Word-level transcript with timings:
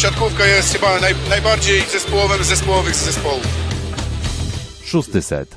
siatkówka 0.00 0.46
jest 0.46 0.72
chyba 0.72 1.00
naj, 1.00 1.14
najbardziej 1.28 1.80
zespołowym 1.80 2.44
z 2.44 2.46
zespołowych 2.46 2.94
z 2.94 3.04
zespołów. 3.04 3.46
Szósty 4.84 5.22
set. 5.22 5.56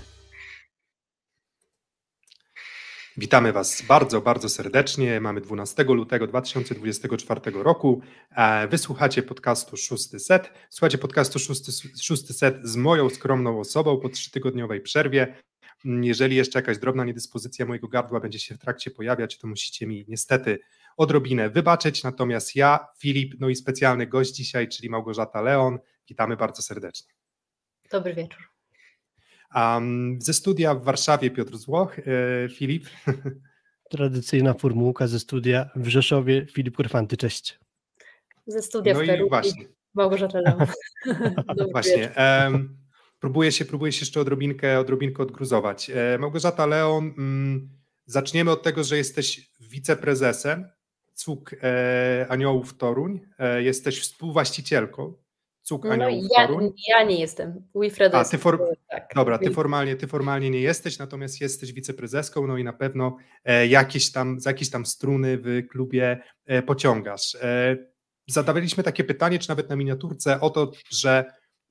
Witamy 3.17 3.53
Was 3.53 3.81
bardzo, 3.81 4.21
bardzo 4.21 4.49
serdecznie. 4.49 5.21
Mamy 5.21 5.41
12 5.41 5.83
lutego 5.83 6.27
2024 6.27 7.41
roku. 7.53 8.01
E, 8.35 8.67
wysłuchacie 8.67 9.23
podcastu 9.23 9.77
Szósty 9.77 10.19
Set. 10.19 10.51
Słuchacie 10.69 10.97
podcastu 10.97 11.39
Szósty, 11.39 11.71
Szósty 12.01 12.33
Set 12.33 12.55
z 12.63 12.75
moją 12.75 13.09
skromną 13.09 13.59
osobą 13.59 13.97
po 13.97 14.09
trzytygodniowej 14.09 14.81
przerwie. 14.81 15.35
Jeżeli 15.85 16.35
jeszcze 16.35 16.59
jakaś 16.59 16.77
drobna 16.77 17.05
niedyspozycja 17.05 17.65
mojego 17.65 17.87
gardła 17.87 18.19
będzie 18.19 18.39
się 18.39 18.55
w 18.55 18.59
trakcie 18.59 18.91
pojawiać, 18.91 19.37
to 19.37 19.47
musicie 19.47 19.87
mi 19.87 20.05
niestety 20.07 20.59
odrobinę 20.97 21.49
wybaczyć. 21.49 22.03
Natomiast 22.03 22.55
ja, 22.55 22.87
Filip, 22.99 23.35
no 23.39 23.49
i 23.49 23.55
specjalny 23.55 24.07
gość 24.07 24.31
dzisiaj, 24.31 24.67
czyli 24.67 24.89
Małgorzata 24.89 25.41
Leon, 25.41 25.79
witamy 26.09 26.37
bardzo 26.37 26.61
serdecznie. 26.61 27.13
Dobry 27.91 28.13
wieczór. 28.13 28.53
Um, 29.55 30.17
ze 30.21 30.33
studia 30.33 30.75
w 30.75 30.83
Warszawie 30.83 31.31
Piotr 31.31 31.57
Złoch. 31.57 31.99
E, 31.99 32.03
Filip. 32.49 32.89
Tradycyjna 33.89 34.53
formułka 34.53 35.07
ze 35.07 35.19
studia 35.19 35.69
w 35.75 35.87
Rzeszowie. 35.87 36.45
Filip 36.51 36.75
Korfanty, 36.75 37.17
cześć. 37.17 37.59
Ze 38.47 38.61
studia 38.61 38.93
no 38.93 38.99
w 38.99 39.05
Peru. 39.05 39.29
właśnie. 39.29 39.65
Małgorzata 39.93 40.39
Leon. 40.39 40.67
właśnie. 41.71 42.11
Um, 42.17 42.77
próbuję 43.19 43.51
się, 43.51 43.65
próbuję 43.65 43.91
się 43.91 43.99
jeszcze 43.99 44.19
odrobinkę, 44.19 44.79
odrobinkę 44.79 45.23
odgruzować. 45.23 45.89
E, 45.89 46.17
Małgorzata 46.17 46.65
Leon, 46.65 47.13
mm, 47.17 47.69
zaczniemy 48.05 48.51
od 48.51 48.63
tego, 48.63 48.83
że 48.83 48.97
jesteś 48.97 49.51
wiceprezesem 49.59 50.67
CUK 51.13 51.55
e, 51.63 52.25
Aniołów 52.29 52.77
Toruń. 52.77 53.19
E, 53.39 53.63
jesteś 53.63 54.01
współwłaścicielką 54.01 55.13
CUK 55.61 55.83
No 55.83 55.91
Aniołów 55.91 56.25
ja, 56.37 56.47
Toruń. 56.47 56.73
ja 56.89 57.03
nie 57.03 57.19
jestem. 57.19 57.67
Wilfredo 57.75 58.17
A, 58.17 58.25
ty 58.25 58.37
for... 58.37 58.75
tak. 58.89 59.11
Dobra, 59.15 59.37
ty 59.37 59.51
formalnie, 59.51 59.95
ty 59.95 60.07
formalnie 60.07 60.49
nie 60.49 60.61
jesteś, 60.61 60.99
natomiast 60.99 61.41
jesteś 61.41 61.73
wiceprezeską, 61.73 62.47
no 62.47 62.57
i 62.57 62.63
na 62.63 62.73
pewno 62.73 63.17
e, 63.45 63.67
jakieś 63.67 64.11
tam, 64.11 64.39
za 64.39 64.49
jakieś 64.49 64.69
tam 64.69 64.85
struny 64.85 65.37
w 65.37 65.67
klubie 65.67 66.21
pociągasz. 66.65 67.37
Zadawaliśmy 68.27 68.83
takie 68.83 69.03
pytanie, 69.03 69.39
czy 69.39 69.49
nawet 69.49 69.69
na 69.69 69.75
miniaturce, 69.75 70.41
o 70.41 70.49
to, 70.49 70.71
że 70.89 71.25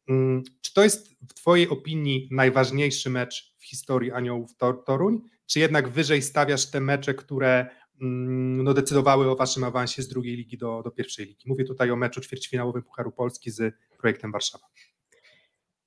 mm, 0.08 0.42
czy 0.60 0.74
to 0.74 0.82
jest 0.82 1.08
w 1.28 1.34
Twojej 1.34 1.68
opinii 1.68 2.28
najważniejszy 2.30 3.10
mecz 3.10 3.54
w 3.58 3.64
historii 3.64 4.12
Aniołów 4.12 4.56
Tor 4.56 4.84
Toruń, 4.84 5.20
czy 5.46 5.60
jednak 5.60 5.88
wyżej 5.88 6.22
stawiasz 6.22 6.70
te 6.70 6.80
mecze, 6.80 7.14
które 7.14 7.66
no, 8.02 8.74
decydowały 8.74 9.30
o 9.30 9.36
Waszym 9.36 9.64
awansie 9.64 10.02
z 10.02 10.08
drugiej 10.08 10.36
ligi 10.36 10.58
do, 10.58 10.82
do 10.82 10.90
pierwszej 10.90 11.26
ligi? 11.26 11.48
Mówię 11.48 11.64
tutaj 11.64 11.90
o 11.90 11.96
meczu 11.96 12.20
ćwierćfinałowym 12.20 12.82
Pucharu 12.82 13.12
Polski 13.12 13.50
z 13.50 13.74
projektem 13.98 14.32
Warszawa. 14.32 14.66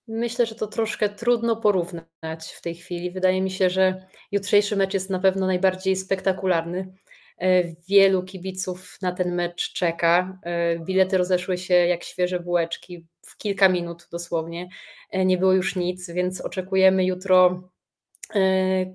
Myślę, 0.08 0.46
że 0.46 0.56
to 0.56 0.68
troszkę 0.68 1.10
trudno 1.10 1.56
porównać 1.56 2.54
w 2.58 2.62
tej 2.62 2.76
chwili. 2.76 3.12
Wydaje 3.12 3.42
mi 3.42 3.52
się, 3.52 3.70
że 3.70 4.08
jutrzejszy 4.32 4.76
mecz 4.76 4.94
jest 4.94 5.10
na 5.10 5.20
pewno 5.20 5.48
najbardziej 5.48 5.96
spektakularny. 5.96 6.94
E, 7.38 7.64
Wielu 7.90 8.24
kibiców 8.24 8.98
na 9.02 9.12
ten 9.12 9.36
mecz 9.36 9.74
czeka. 9.74 10.40
E, 10.44 10.80
Bilety 10.80 11.18
rozeszły 11.18 11.58
się 11.58 11.74
jak 11.74 12.04
świeże 12.04 12.40
bułeczki 12.40 13.08
w 13.22 13.38
kilka 13.38 13.70
minut 13.70 14.08
dosłownie. 14.12 14.70
E, 15.12 15.26
Nie 15.26 15.38
było 15.38 15.54
już 15.54 15.76
nic, 15.76 16.12
więc 16.12 16.42
oczekujemy 16.42 17.06
jutro 17.06 17.70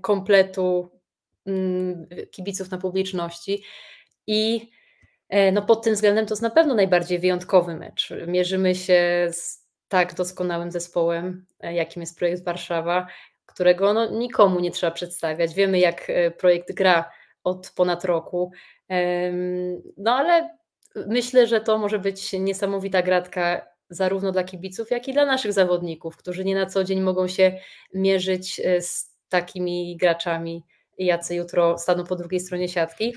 kompletu 0.03 0.91
mm, 0.93 1.00
kibiców 2.31 2.71
na 2.71 2.79
publiczności. 2.79 3.65
I 4.27 4.71
e, 5.29 5.53
no 5.53 5.63
pod 5.63 5.83
tym 5.83 5.95
względem 5.95 6.27
to 6.27 6.35
jest 6.35 6.43
na 6.43 6.51
pewno 6.51 6.75
najbardziej 6.75 7.19
wyjątkowy 7.19 7.75
mecz. 7.75 8.13
Mierzymy 8.27 8.75
się 8.75 9.29
z 9.33 9.67
tak 9.89 10.15
doskonałym 10.15 10.71
zespołem, 10.71 11.47
e, 11.61 11.75
jakim 11.75 12.03
jest 12.03 12.19
projekt 12.19 12.45
Warszawa, 12.45 13.07
którego 13.47 13.93
no, 13.93 14.11
nikomu 14.11 14.61
nie 14.61 14.71
trzeba 14.71 14.91
przedstawiać. 14.91 15.55
Wiemy, 15.55 15.79
jak 15.79 16.11
e, 16.11 16.31
projekt 16.31 16.73
gra 16.75 17.11
od 17.45 17.71
ponad 17.71 18.05
roku. 18.05 18.53
No 19.97 20.15
ale 20.15 20.59
myślę, 21.07 21.47
że 21.47 21.61
to 21.61 21.79
może 21.79 21.99
być 21.99 22.33
niesamowita 22.33 23.03
gratka 23.03 23.67
zarówno 23.91 24.33
dla 24.33 24.45
kibiców, 24.45 24.91
jak 24.91 25.09
i 25.09 25.13
dla 25.13 25.27
naszych 25.27 25.53
zawodników, 25.53 26.17
którzy 26.17 26.45
nie 26.45 26.55
na 26.55 26.67
co 26.67 26.85
dzień 26.85 27.01
mogą 27.01 27.29
się 27.29 27.59
mierzyć 27.95 28.61
z 28.81 29.11
takimi 29.29 29.97
graczami, 29.97 30.65
jacy 30.99 31.35
jutro 31.35 31.79
staną 31.79 32.05
po 32.07 32.17
drugiej 32.17 32.41
stronie 32.41 32.69
siatki. 32.69 33.15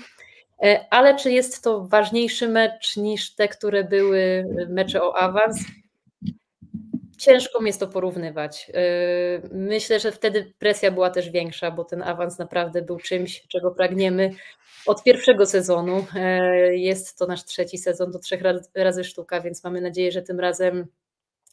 E, 0.62 0.86
Ale 0.90 1.16
czy 1.16 1.32
jest 1.32 1.64
to 1.64 1.84
ważniejszy 1.84 2.48
mecz 2.48 2.96
niż 2.96 3.34
te, 3.34 3.48
które 3.48 3.84
były 3.84 4.46
mecze 4.68 5.02
o 5.02 5.16
awans? 5.16 5.56
Ciężko 7.18 7.60
mi 7.60 7.66
jest 7.66 7.80
to 7.80 7.86
porównywać. 7.86 8.68
Yy, 8.68 9.48
Myślę, 9.52 10.00
że 10.00 10.12
wtedy 10.12 10.52
presja 10.58 10.90
była 10.90 11.10
też 11.10 11.30
większa, 11.30 11.70
bo 11.70 11.84
ten 11.84 12.02
awans 12.02 12.38
naprawdę 12.38 12.82
był 12.82 12.96
czymś, 12.96 13.46
czego 13.48 13.70
pragniemy 13.70 14.30
od 14.86 15.02
pierwszego 15.02 15.46
sezonu. 15.46 16.06
Jest 16.70 17.18
to 17.18 17.26
nasz 17.26 17.44
trzeci 17.44 17.78
sezon, 17.78 18.12
to 18.12 18.18
trzech 18.18 18.42
raz- 18.42 18.70
razy 18.74 19.04
sztuka, 19.04 19.40
więc 19.40 19.64
mamy 19.64 19.80
nadzieję, 19.80 20.12
że 20.12 20.22
tym 20.22 20.40
razem 20.40 20.86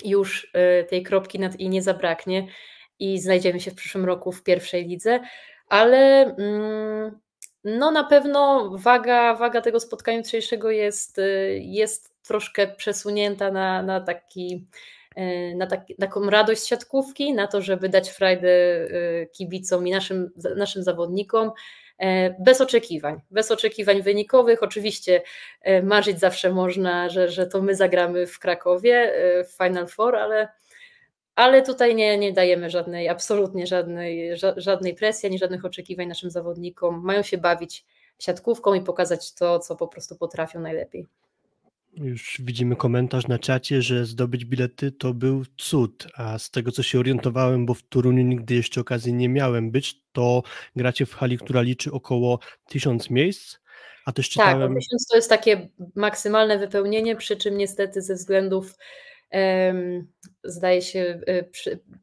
już 0.06 0.52
tej 0.90 1.03
kropki 1.03 1.40
nad 1.40 1.56
i 1.59 1.70
nie 1.70 1.82
zabraknie 1.82 2.48
i 3.00 3.20
znajdziemy 3.20 3.59
się 3.59 3.72
w 3.72 3.76
przyszłym 3.76 4.06
roku 4.06 4.32
w 4.32 4.44
pierwszej 4.44 4.88
lidze, 4.88 5.20
ale 5.72 6.26
mm, 6.38 7.20
no 7.64 7.92
na 7.92 8.04
pewno 8.04 8.70
waga, 8.74 9.36
waga 9.36 9.62
tego 9.62 9.80
spotkania 9.80 10.18
jutrzejszego 10.18 10.72
jest, 10.72 11.18
y, 11.18 11.59
jest 11.62 12.24
troszkę 12.24 12.68
przesunięta 12.68 13.52
na, 13.52 13.84
na 13.84 14.02
taki 14.02 14.68
na 15.56 15.68
tak, 15.68 15.82
taką 16.00 16.30
radość 16.30 16.68
siatkówki, 16.68 17.34
na 17.34 17.48
to, 17.48 17.62
żeby 17.62 17.90
dać 17.90 18.09
frajdę 18.09 18.50
e, 18.50 18.88
kibicom 19.26 19.88
i 19.88 19.92
naszym, 19.92 20.32
naszym 20.56 20.84
zawodnikom, 20.84 21.52
e, 21.98 22.36
bez 22.44 22.62
oczekiwań, 22.62 23.22
bez 23.32 23.52
oczekiwań 23.52 24.02
wynikowych. 24.02 24.64
Oczywiście 24.64 25.22
e, 25.62 25.82
marzyć 25.82 26.20
zawsze 26.20 26.53
można, 26.53 27.09
że, 27.09 27.30
że 27.30 27.48
to 27.48 27.62
my 27.62 27.76
zagramy 27.76 28.28
w 28.28 28.40
Krakowie 28.40 29.14
e, 29.14 29.44
w 29.44 29.52
Final 29.52 29.88
Four, 29.88 30.16
ale, 30.16 30.48
ale 31.41 31.62
tutaj 31.62 31.96
nie, 31.96 32.18
nie 32.18 32.34
dajemy 32.34 32.69
żadnej, 32.69 33.09
absolutnie 33.09 33.68
żadnej, 33.68 34.35
ża- 34.35 34.53
żadnej 34.57 34.96
presji, 34.96 35.28
ani 35.28 35.38
żadnych 35.40 35.66
oczekiwań 35.66 36.07
naszym 36.07 36.29
zawodnikom. 36.31 37.02
Mają 37.03 37.24
się 37.24 37.38
bawić 37.38 37.85
siatkówką 38.19 38.74
i 38.74 38.81
pokazać 38.81 39.34
to, 39.34 39.59
co 39.59 39.75
po 39.75 39.88
prostu 39.88 40.16
potrafią 40.16 40.59
najlepiej. 40.59 41.07
Już 41.94 42.41
widzimy 42.44 42.75
komentarz 42.75 43.28
na 43.28 43.40
czacie, 43.40 43.81
że 43.81 44.06
zdobyć 44.06 44.46
bilety 44.46 44.91
to 44.91 45.13
był 45.13 45.44
cud, 45.57 46.07
a 46.16 46.40
z 46.40 46.52
tego 46.52 46.72
co 46.72 46.84
się 46.84 47.00
orientowałem, 47.00 47.66
bo 47.66 47.73
w 47.73 47.84
Toruniu 47.84 48.23
nigdy 48.23 48.56
jeszcze 48.56 48.81
okazji 48.81 49.13
nie 49.13 49.29
miałem 49.29 49.72
być, 49.72 50.02
to 50.12 50.44
gracie 50.75 51.06
w 51.06 51.13
hali, 51.13 51.38
która 51.38 51.62
liczy 51.62 51.91
około 51.91 52.40
1000 52.68 53.09
miejsc, 53.09 53.58
a 54.06 54.12
też 54.12 54.29
Tak, 54.29 54.46
czytałem... 54.46 54.73
no 54.73 54.79
tysiąc 54.79 55.08
to 55.08 55.16
jest 55.16 55.29
takie 55.29 55.69
maksymalne 55.96 56.59
wypełnienie, 56.59 57.16
przy 57.16 57.38
czym 57.38 57.58
niestety 57.58 58.02
ze 58.02 58.16
względów 58.16 58.75
zdaje 60.44 60.81
się 60.81 61.22
e, 61.28 61.44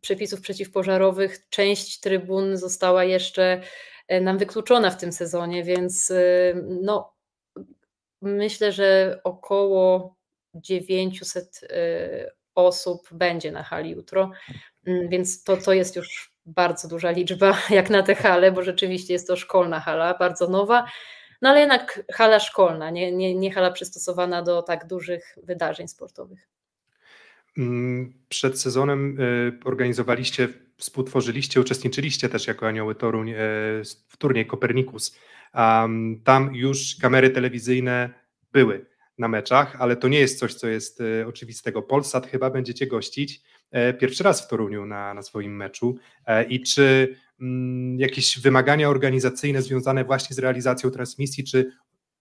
przepisów 0.00 0.40
przeciwpożarowych 0.40 1.48
część 1.48 2.00
trybun 2.00 2.56
została 2.56 3.04
jeszcze 3.04 3.60
e, 4.08 4.20
nam 4.20 4.38
wykluczona 4.38 4.90
w 4.90 4.96
tym 4.96 5.12
sezonie, 5.12 5.64
więc 5.64 6.10
e, 6.10 6.54
no 6.82 7.14
myślę, 8.22 8.72
że 8.72 9.20
około 9.24 10.16
900 10.54 11.60
e, 11.62 12.30
osób 12.54 13.08
będzie 13.12 13.52
na 13.52 13.62
hali 13.62 13.90
jutro, 13.90 14.30
Mm, 14.88 15.08
więc 15.08 15.44
to, 15.44 15.56
to 15.56 15.72
jest 15.72 15.96
już 15.96 16.32
bardzo 16.46 16.88
duża 16.88 17.10
liczba 17.10 17.58
jak 17.70 17.90
na 17.90 18.02
tę 18.02 18.14
halę, 18.14 18.52
bo 18.52 18.62
rzeczywiście 18.62 19.12
jest 19.12 19.26
to 19.26 19.36
szkolna 19.36 19.80
hala, 19.80 20.14
bardzo 20.18 20.48
nowa, 20.48 20.84
no 21.42 21.48
ale 21.48 21.60
jednak 21.60 22.02
hala 22.12 22.40
szkolna, 22.40 22.90
nie, 22.90 23.12
nie, 23.12 23.34
nie 23.34 23.52
hala 23.52 23.70
przystosowana 23.70 24.42
do 24.42 24.62
tak 24.62 24.86
dużych 24.86 25.38
wydarzeń 25.42 25.88
sportowych. 25.88 26.48
Mm, 27.58 28.12
Przed 28.28 28.60
sezonem 28.60 29.20
y, 29.20 29.58
organizowaliście, 29.64 30.48
współtworzyliście, 30.76 31.60
uczestniczyliście 31.60 32.28
też 32.28 32.46
jako 32.46 32.66
Anioły 32.68 32.94
Toruń 32.94 33.30
y, 33.30 33.34
w 34.08 34.16
turniej 34.18 34.46
Kopernikus. 34.46 35.16
Tam 36.24 36.54
już 36.54 36.96
kamery 37.00 37.30
telewizyjne 37.30 38.10
były 38.52 38.86
na 39.18 39.28
meczach, 39.28 39.76
ale 39.78 39.96
to 39.96 40.08
nie 40.08 40.20
jest 40.20 40.38
coś, 40.38 40.54
co 40.54 40.68
jest 40.68 41.00
y, 41.00 41.26
oczywistego. 41.26 41.82
Polsat 41.82 42.26
chyba 42.26 42.50
będziecie 42.50 42.86
gościć 42.86 43.42
e, 43.70 43.94
pierwszy 43.94 44.24
raz 44.24 44.42
w 44.42 44.48
Toruniu 44.48 44.86
na, 44.86 45.14
na 45.14 45.22
swoim 45.22 45.56
meczu. 45.56 45.98
E, 46.26 46.44
I 46.44 46.62
czy 46.62 47.16
mm, 47.40 48.00
jakieś 48.00 48.40
wymagania 48.40 48.88
organizacyjne 48.88 49.62
związane 49.62 50.04
właśnie 50.04 50.36
z 50.36 50.38
realizacją 50.38 50.90
transmisji, 50.90 51.44
czy 51.44 51.72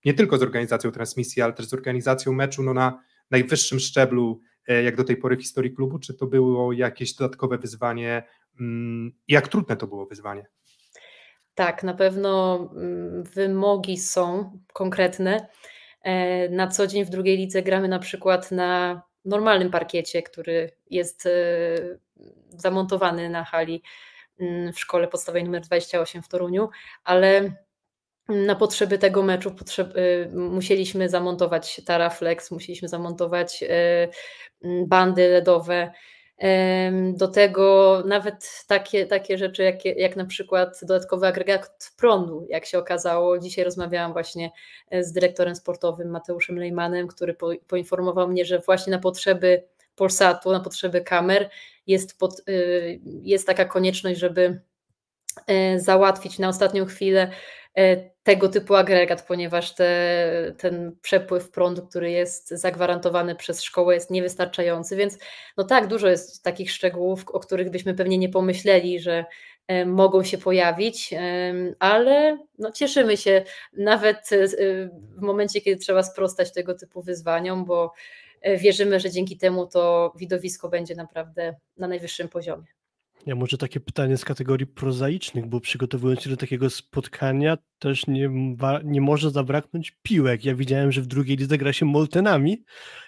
nie 0.05 0.13
tylko 0.13 0.37
z 0.37 0.43
organizacją 0.43 0.91
transmisji, 0.91 1.41
ale 1.41 1.53
też 1.53 1.65
z 1.65 1.73
organizacją 1.73 2.33
meczu 2.33 2.63
no, 2.63 2.73
na 2.73 3.03
najwyższym 3.31 3.79
szczeblu 3.79 4.41
jak 4.67 4.95
do 4.95 5.03
tej 5.03 5.17
pory 5.17 5.37
w 5.37 5.41
historii 5.41 5.73
klubu, 5.73 5.99
czy 5.99 6.13
to 6.13 6.27
było 6.27 6.73
jakieś 6.73 7.13
dodatkowe 7.13 7.57
wyzwanie 7.57 8.23
mm, 8.59 9.11
jak 9.27 9.47
trudne 9.47 9.77
to 9.77 9.87
było 9.87 10.05
wyzwanie? 10.05 10.45
Tak, 11.55 11.83
na 11.83 11.93
pewno 11.93 12.59
mm, 12.75 13.23
wymogi 13.23 13.97
są 13.97 14.51
konkretne. 14.73 15.47
E, 16.01 16.49
na 16.49 16.67
co 16.67 16.87
dzień 16.87 17.05
w 17.05 17.09
drugiej 17.09 17.37
lidze 17.37 17.63
gramy 17.63 17.87
na 17.87 17.99
przykład 17.99 18.51
na 18.51 19.01
normalnym 19.25 19.71
parkiecie, 19.71 20.23
który 20.23 20.71
jest 20.89 21.25
e, 21.25 21.29
zamontowany 22.49 23.29
na 23.29 23.43
hali 23.43 23.83
mm, 24.39 24.73
w 24.73 24.79
szkole 24.79 25.07
podstawowej 25.07 25.43
nr 25.43 25.61
28 25.61 26.21
w 26.21 26.27
Toruniu, 26.27 26.69
ale 27.03 27.51
na 28.29 28.55
potrzeby 28.55 28.97
tego 28.97 29.23
meczu 29.23 29.51
potrzeb, 29.51 29.93
e, 29.95 30.29
musieliśmy 30.29 31.09
zamontować 31.09 31.81
Taraflex, 31.85 32.51
musieliśmy 32.51 32.87
zamontować 32.87 33.63
bandy 34.87 35.29
LEDowe, 35.29 35.91
do 37.13 37.27
tego 37.27 38.03
nawet 38.05 38.65
takie, 38.67 39.05
takie 39.05 39.37
rzeczy, 39.37 39.63
jak, 39.63 39.85
jak 39.85 40.15
na 40.15 40.25
przykład 40.25 40.79
dodatkowy 40.81 41.27
agregat 41.27 41.93
prądu, 41.97 42.47
jak 42.49 42.65
się 42.65 42.77
okazało. 42.77 43.39
Dzisiaj 43.39 43.65
rozmawiałam 43.65 44.13
właśnie 44.13 44.51
e, 44.89 45.03
z 45.03 45.13
dyrektorem 45.13 45.55
sportowym 45.55 46.09
Mateuszem 46.09 46.59
Lejmanem, 46.59 47.07
który 47.07 47.33
po, 47.33 47.49
poinformował 47.67 48.27
mnie, 48.27 48.45
że 48.45 48.59
właśnie 48.59 48.91
na 48.91 48.99
potrzeby 48.99 49.63
Polsatu, 49.95 50.51
na 50.51 50.59
potrzeby 50.59 51.01
kamer 51.01 51.49
jest, 51.87 52.19
pod, 52.19 52.39
e, 52.39 52.51
jest 53.03 53.47
taka 53.47 53.65
konieczność, 53.65 54.19
żeby 54.19 54.61
e, 55.47 55.79
załatwić 55.79 56.39
na 56.39 56.49
ostatnią 56.49 56.85
chwilę 56.85 57.31
tego 58.23 58.49
typu 58.49 58.75
agregat, 58.75 59.27
ponieważ 59.27 59.75
te, 59.75 60.53
ten 60.57 60.97
przepływ 61.01 61.51
prądu, 61.51 61.87
który 61.87 62.11
jest 62.11 62.49
zagwarantowany 62.49 63.35
przez 63.35 63.63
szkołę, 63.63 63.93
jest 63.93 64.11
niewystarczający. 64.11 64.95
Więc 64.95 65.17
no 65.57 65.63
tak, 65.63 65.87
dużo 65.87 66.07
jest 66.07 66.43
takich 66.43 66.71
szczegółów, 66.71 67.25
o 67.27 67.39
których 67.39 67.69
byśmy 67.69 67.93
pewnie 67.93 68.17
nie 68.17 68.29
pomyśleli, 68.29 68.99
że 68.99 69.25
e, 69.67 69.85
mogą 69.85 70.23
się 70.23 70.37
pojawić, 70.37 71.13
ale 71.79 72.37
no 72.59 72.71
cieszymy 72.71 73.17
się 73.17 73.43
nawet 73.73 74.29
e, 74.31 74.47
w 75.17 75.21
momencie, 75.21 75.61
kiedy 75.61 75.77
trzeba 75.77 76.03
sprostać 76.03 76.53
tego 76.53 76.73
typu 76.73 77.01
wyzwaniom, 77.01 77.65
bo 77.65 77.93
wierzymy, 78.57 78.99
że 78.99 79.11
dzięki 79.11 79.37
temu 79.37 79.67
to 79.67 80.13
widowisko 80.17 80.69
będzie 80.69 80.95
naprawdę 80.95 81.55
na 81.77 81.87
najwyższym 81.87 82.29
poziomie. 82.29 82.76
Ja 83.27 83.35
może 83.35 83.57
takie 83.57 83.79
pytanie 83.79 84.17
z 84.17 84.25
kategorii 84.25 84.67
prozaicznych, 84.67 85.45
bo 85.45 85.59
przygotowując 85.59 86.21
się 86.21 86.29
do 86.29 86.37
takiego 86.37 86.69
spotkania 86.69 87.57
też 87.79 88.07
nie, 88.07 88.29
nie 88.83 89.01
może 89.01 89.31
zabraknąć 89.31 89.97
piłek. 90.01 90.45
Ja 90.45 90.55
widziałem, 90.55 90.91
że 90.91 91.01
w 91.01 91.07
drugiej 91.07 91.37
lidze 91.37 91.57
gra 91.57 91.73
się 91.73 91.85
Moltenami, 91.85 92.63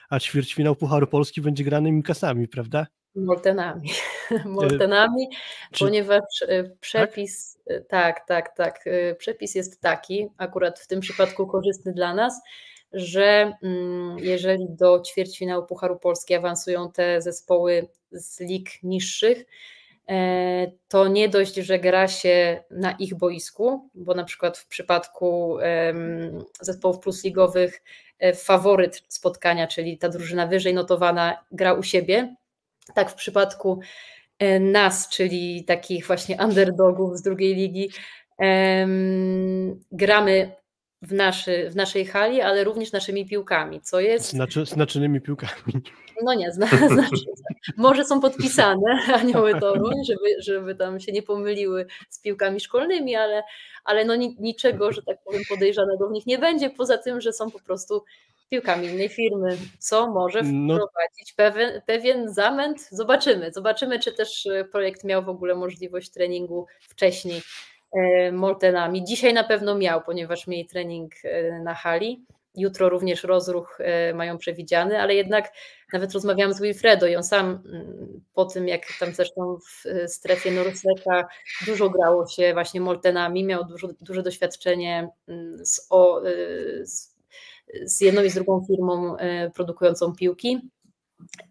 a 0.09 0.19
ćwierćfinał 0.19 0.75
Pucharu 0.75 1.07
Polski 1.07 1.41
będzie 1.41 1.63
grany 1.63 1.91
Mikasami, 1.91 2.47
prawda? 2.47 2.87
Moltenami. 3.15 3.89
Moltenami, 4.45 5.29
Czy... 5.71 5.85
ponieważ 5.85 6.41
e, 6.47 6.63
przepis, 6.79 7.59
tak? 7.67 8.27
tak, 8.27 8.27
tak, 8.27 8.55
tak. 8.55 8.87
E, 8.87 9.15
przepis 9.15 9.55
jest 9.55 9.81
taki, 9.81 10.27
akurat 10.37 10.79
w 10.79 10.87
tym 10.87 10.99
przypadku 10.99 11.47
korzystny 11.47 11.93
dla 11.93 12.13
nas, 12.13 12.41
że 12.93 13.53
mm, 13.63 14.19
jeżeli 14.19 14.65
do 14.69 15.01
ćwierćfinału 15.01 15.65
Pucharu 15.65 15.99
Polski 15.99 16.35
awansują 16.35 16.91
te 16.91 17.21
zespoły 17.21 17.87
z 18.11 18.39
lig 18.39 18.83
niższych, 18.83 19.45
E, 19.45 19.78
to 20.87 21.07
nie 21.07 21.29
dość, 21.29 21.55
że 21.55 21.79
gra 21.79 22.07
się 22.07 22.63
na 22.71 22.91
ich 22.91 23.15
boisku, 23.15 23.89
bo 23.93 24.13
na 24.13 24.23
przykład 24.23 24.57
w 24.57 24.67
przypadku 24.67 25.57
zespołów 26.61 26.99
plusligowych 26.99 27.83
e, 28.19 28.33
faworyt 28.33 29.03
spotkania, 29.07 29.67
czyli 29.67 29.97
ta 29.97 30.09
drużyna 30.09 30.47
wyżej 30.47 30.73
notowana, 30.73 31.43
gra 31.51 31.73
u 31.73 31.83
siebie. 31.83 32.35
Tak 32.93 33.11
w 33.11 33.15
przypadku 33.15 33.79
e, 34.39 34.59
nas, 34.59 35.09
czyli 35.09 35.63
takich 35.65 36.07
właśnie 36.07 36.37
underdogów 36.43 37.17
z 37.17 37.21
drugiej 37.21 37.55
ligi, 37.55 37.89
gramy 39.91 40.51
w, 41.01 41.13
naszy, 41.13 41.69
w 41.69 41.75
naszej 41.75 42.05
hali, 42.05 42.41
ale 42.41 42.63
również 42.63 42.91
naszymi 42.91 43.25
piłkami, 43.25 43.81
co 43.81 43.99
jest... 43.99 44.29
Znaczy, 44.29 44.65
znaczonymi 44.65 45.21
piłkami. 45.21 45.83
No 46.23 46.33
nie, 46.33 46.51
zna, 46.51 46.67
znaczy, 46.95 47.25
może 47.77 48.05
są 48.05 48.21
podpisane 48.21 48.99
anioły 49.21 49.59
Toruń, 49.59 50.05
żeby, 50.05 50.41
żeby 50.41 50.75
tam 50.75 50.99
się 50.99 51.11
nie 51.11 51.23
pomyliły 51.23 51.85
z 52.09 52.21
piłkami 52.21 52.59
szkolnymi, 52.59 53.15
ale, 53.15 53.43
ale 53.83 54.05
no 54.05 54.15
niczego, 54.15 54.91
że 54.91 55.03
tak 55.03 55.17
powiem, 55.23 55.41
podejrzanego 55.49 56.09
w 56.09 56.11
nich 56.11 56.25
nie 56.25 56.37
będzie, 56.37 56.69
poza 56.69 56.97
tym, 56.97 57.21
że 57.21 57.33
są 57.33 57.51
po 57.51 57.59
prostu 57.59 58.03
piłkami 58.49 58.87
innej 58.87 59.09
firmy, 59.09 59.57
co 59.79 60.11
może 60.11 60.41
no. 60.43 60.73
wprowadzić 60.73 61.33
pewien, 61.33 61.81
pewien 61.85 62.33
zamęt. 62.33 62.87
Zobaczymy. 62.91 63.51
Zobaczymy, 63.53 63.99
czy 63.99 64.11
też 64.11 64.47
projekt 64.71 65.03
miał 65.03 65.23
w 65.23 65.29
ogóle 65.29 65.55
możliwość 65.55 66.09
treningu 66.09 66.65
wcześniej 66.81 67.41
E, 67.91 68.31
Moltenami. 68.31 69.03
Dzisiaj 69.03 69.33
na 69.33 69.43
pewno 69.43 69.75
miał, 69.75 70.01
ponieważ 70.01 70.47
mieli 70.47 70.65
trening 70.65 71.13
e, 71.23 71.59
na 71.59 71.73
hali. 71.73 72.25
Jutro 72.55 72.89
również 72.89 73.23
rozruch 73.23 73.77
e, 73.81 74.13
mają 74.13 74.37
przewidziany, 74.37 75.01
ale 75.01 75.15
jednak 75.15 75.51
nawet 75.93 76.13
rozmawiałam 76.13 76.53
z 76.53 76.61
Wilfredo 76.61 77.07
i 77.07 77.15
on 77.15 77.23
sam 77.23 77.45
mm, 77.45 78.21
po 78.33 78.45
tym, 78.45 78.67
jak 78.67 78.81
tam 78.99 79.13
zresztą 79.13 79.57
w 79.57 80.09
strefie 80.11 80.51
Norseka 80.51 81.27
dużo 81.65 81.89
grało 81.89 82.27
się 82.27 82.53
właśnie 82.53 82.81
Moltenami, 82.81 83.43
miał 83.43 83.65
dużo, 83.65 83.87
duże 84.01 84.23
doświadczenie 84.23 85.09
mm, 85.27 85.65
z, 85.65 85.87
o, 85.89 86.21
z, 86.83 87.15
z 87.83 88.01
jedną 88.01 88.23
i 88.23 88.29
z 88.29 88.33
drugą 88.33 88.65
firmą 88.67 89.15
produkującą 89.55 90.15
piłki. 90.15 90.59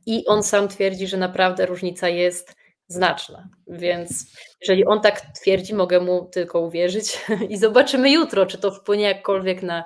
I 0.06 0.26
on 0.26 0.42
sam 0.42 0.68
twierdzi, 0.68 1.06
że 1.06 1.16
naprawdę 1.16 1.66
różnica 1.66 2.08
jest 2.08 2.54
znaczna. 2.88 3.48
Więc 3.66 4.26
jeżeli 4.60 4.86
on 4.86 5.00
tak 5.00 5.20
twierdzi, 5.20 5.74
mogę 5.74 6.00
mu 6.00 6.24
tylko 6.24 6.60
uwierzyć 6.60 7.18
i 7.50 7.56
zobaczymy 7.56 8.10
jutro, 8.10 8.46
czy 8.46 8.58
to 8.58 8.70
wpłynie 8.70 9.04
jakkolwiek 9.04 9.62
na, 9.62 9.78
e, 9.78 9.84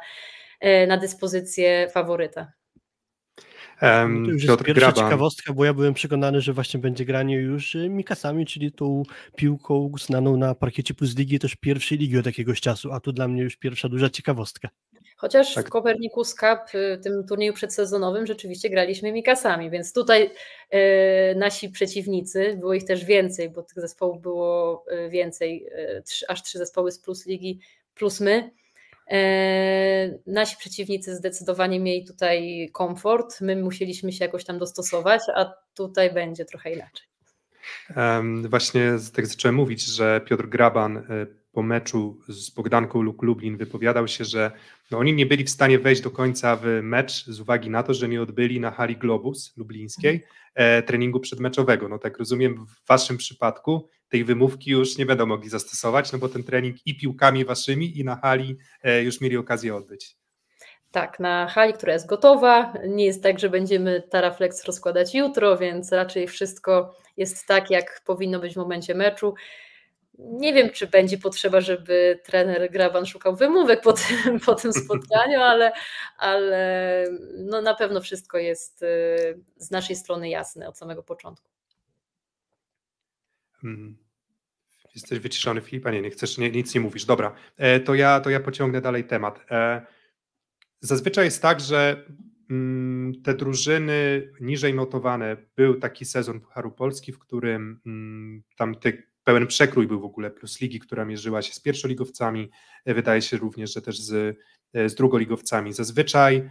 na 0.86 0.96
dyspozycję 0.96 1.88
faworyta. 1.92 2.52
Um, 3.82 4.24
to 4.24 4.30
już 4.30 4.44
jest 4.44 4.64
pierwsza 4.64 4.92
Graban. 4.92 5.04
ciekawostka, 5.04 5.52
bo 5.52 5.64
ja 5.64 5.74
byłem 5.74 5.94
przekonany, 5.94 6.40
że 6.40 6.52
właśnie 6.52 6.80
będzie 6.80 7.04
granie 7.04 7.36
już 7.36 7.74
e, 7.74 7.88
Mikasami, 7.88 8.46
czyli 8.46 8.72
tą 8.72 9.02
piłką 9.36 9.92
znaną 10.00 10.36
na 10.36 10.54
parkiecie 10.54 10.94
plus 10.94 11.16
ligi, 11.16 11.38
też 11.38 11.56
pierwszej 11.56 11.98
ligi 11.98 12.18
od 12.18 12.26
jakiegoś 12.26 12.60
czasu, 12.60 12.92
a 12.92 13.00
tu 13.00 13.12
dla 13.12 13.28
mnie 13.28 13.42
już 13.42 13.56
pierwsza 13.56 13.88
duża 13.88 14.10
ciekawostka. 14.10 14.68
Chociaż 15.16 15.54
tak. 15.54 15.66
w 15.66 15.70
Copernicus 15.70 16.34
Cup, 16.34 16.58
tym 17.02 17.26
turnieju 17.28 17.52
przedsezonowym, 17.52 18.26
rzeczywiście 18.26 18.70
graliśmy 18.70 19.12
Mikasami, 19.12 19.70
więc 19.70 19.92
tutaj 19.92 20.30
e, 20.70 21.34
nasi 21.34 21.70
przeciwnicy, 21.70 22.56
było 22.60 22.74
ich 22.74 22.84
też 22.84 23.04
więcej, 23.04 23.50
bo 23.50 23.62
tych 23.62 23.80
zespołów 23.80 24.22
było 24.22 24.84
e, 24.88 25.08
więcej, 25.08 25.66
e, 25.72 26.02
trzy, 26.02 26.26
aż 26.28 26.42
trzy 26.42 26.58
zespoły 26.58 26.92
z 26.92 26.98
Plus 26.98 27.26
Ligi, 27.26 27.60
plus 27.94 28.20
my. 28.20 28.50
Nasi 30.26 30.56
przeciwnicy 30.56 31.16
zdecydowanie 31.16 31.80
mieli 31.80 32.06
tutaj 32.06 32.68
komfort, 32.72 33.40
my 33.40 33.56
musieliśmy 33.56 34.12
się 34.12 34.24
jakoś 34.24 34.44
tam 34.44 34.58
dostosować, 34.58 35.22
a 35.34 35.52
tutaj 35.74 36.14
będzie 36.14 36.44
trochę 36.44 36.72
inaczej. 36.72 37.06
Właśnie 38.48 38.92
tak 39.14 39.26
zacząłem 39.26 39.54
mówić, 39.54 39.84
że 39.84 40.20
Piotr 40.26 40.48
Graban 40.48 41.06
po 41.52 41.62
meczu 41.62 42.18
z 42.28 42.50
Bogdanką 42.50 43.02
Luk 43.02 43.22
Lublin 43.22 43.56
wypowiadał 43.56 44.08
się, 44.08 44.24
że 44.24 44.50
no 44.90 44.98
oni 44.98 45.14
nie 45.14 45.26
byli 45.26 45.44
w 45.44 45.50
stanie 45.50 45.78
wejść 45.78 46.02
do 46.02 46.10
końca 46.10 46.56
w 46.56 46.64
mecz 46.82 47.24
z 47.26 47.40
uwagi 47.40 47.70
na 47.70 47.82
to, 47.82 47.94
że 47.94 48.08
nie 48.08 48.22
odbyli 48.22 48.60
na 48.60 48.70
hali 48.70 48.96
Globus 48.96 49.56
lublińskiej 49.56 50.24
e, 50.54 50.82
treningu 50.82 51.20
przedmeczowego. 51.20 51.88
No 51.88 51.98
tak 51.98 52.18
rozumiem, 52.18 52.66
w 52.66 52.86
waszym 52.88 53.16
przypadku 53.16 53.88
tej 54.12 54.24
wymówki 54.24 54.70
już 54.70 54.98
nie 54.98 55.06
będą 55.06 55.26
mogli 55.26 55.48
zastosować, 55.48 56.12
no 56.12 56.18
bo 56.18 56.28
ten 56.28 56.44
trening 56.44 56.76
i 56.86 56.96
piłkami 56.96 57.44
waszymi 57.44 57.98
i 57.98 58.04
na 58.04 58.16
hali 58.16 58.58
e, 58.82 59.02
już 59.02 59.20
mieli 59.20 59.36
okazję 59.36 59.76
odbyć. 59.76 60.16
Tak, 60.90 61.20
na 61.20 61.48
hali, 61.48 61.72
która 61.72 61.92
jest 61.92 62.06
gotowa. 62.06 62.72
Nie 62.88 63.04
jest 63.04 63.22
tak, 63.22 63.38
że 63.38 63.48
będziemy 63.48 64.02
Taraflex 64.10 64.64
rozkładać 64.64 65.14
jutro, 65.14 65.58
więc 65.58 65.92
raczej 65.92 66.28
wszystko 66.28 66.96
jest 67.16 67.46
tak, 67.46 67.70
jak 67.70 68.00
powinno 68.06 68.38
być 68.38 68.54
w 68.54 68.56
momencie 68.56 68.94
meczu. 68.94 69.34
Nie 70.18 70.52
wiem, 70.52 70.70
czy 70.70 70.86
będzie 70.86 71.18
potrzeba, 71.18 71.60
żeby 71.60 72.20
trener 72.24 72.70
Graban 72.70 73.06
szukał 73.06 73.36
wymówek 73.36 73.80
po 73.80 73.92
tym, 73.92 74.40
po 74.40 74.54
tym 74.54 74.72
spotkaniu, 74.72 75.40
ale, 75.52 75.72
ale 76.18 77.04
no 77.38 77.62
na 77.62 77.74
pewno 77.74 78.00
wszystko 78.00 78.38
jest 78.38 78.82
y, 78.82 78.86
z 79.56 79.70
naszej 79.70 79.96
strony 79.96 80.28
jasne 80.28 80.68
od 80.68 80.78
samego 80.78 81.02
początku. 81.02 81.51
Hmm. 83.62 83.96
Jesteś 84.94 85.18
wyciszony, 85.18 85.60
Filipa? 85.60 85.90
Nie, 85.90 86.02
nie 86.02 86.10
chcesz, 86.10 86.38
nie, 86.38 86.50
nic 86.50 86.74
nie 86.74 86.80
mówisz. 86.80 87.04
Dobra, 87.04 87.34
e, 87.56 87.80
to 87.80 87.94
ja, 87.94 88.20
to 88.20 88.30
ja 88.30 88.40
pociągnę 88.40 88.80
dalej 88.80 89.04
temat. 89.04 89.44
E, 89.50 89.86
zazwyczaj 90.80 91.24
jest 91.24 91.42
tak, 91.42 91.60
że 91.60 92.06
mm, 92.50 93.22
te 93.22 93.34
drużyny 93.34 94.30
niżej 94.40 94.74
notowane, 94.74 95.36
był 95.56 95.74
taki 95.74 96.04
sezon 96.04 96.40
Pucharu 96.40 96.70
Polski, 96.70 97.12
w 97.12 97.18
którym 97.18 97.80
mm, 97.86 98.42
tam 98.56 98.74
te 98.74 98.92
pełen 99.24 99.46
przekrój 99.46 99.86
był 99.86 100.00
w 100.00 100.04
ogóle 100.04 100.30
plus 100.30 100.60
ligi, 100.60 100.80
która 100.80 101.04
mierzyła 101.04 101.42
się 101.42 101.54
z 101.54 101.60
pierwszoligowcami, 101.60 102.50
e, 102.84 102.94
wydaje 102.94 103.22
się 103.22 103.36
również, 103.36 103.74
że 103.74 103.82
też 103.82 104.00
z, 104.00 104.38
e, 104.72 104.88
z 104.88 104.94
drugoligowcami. 104.94 105.72
Zazwyczaj 105.72 106.50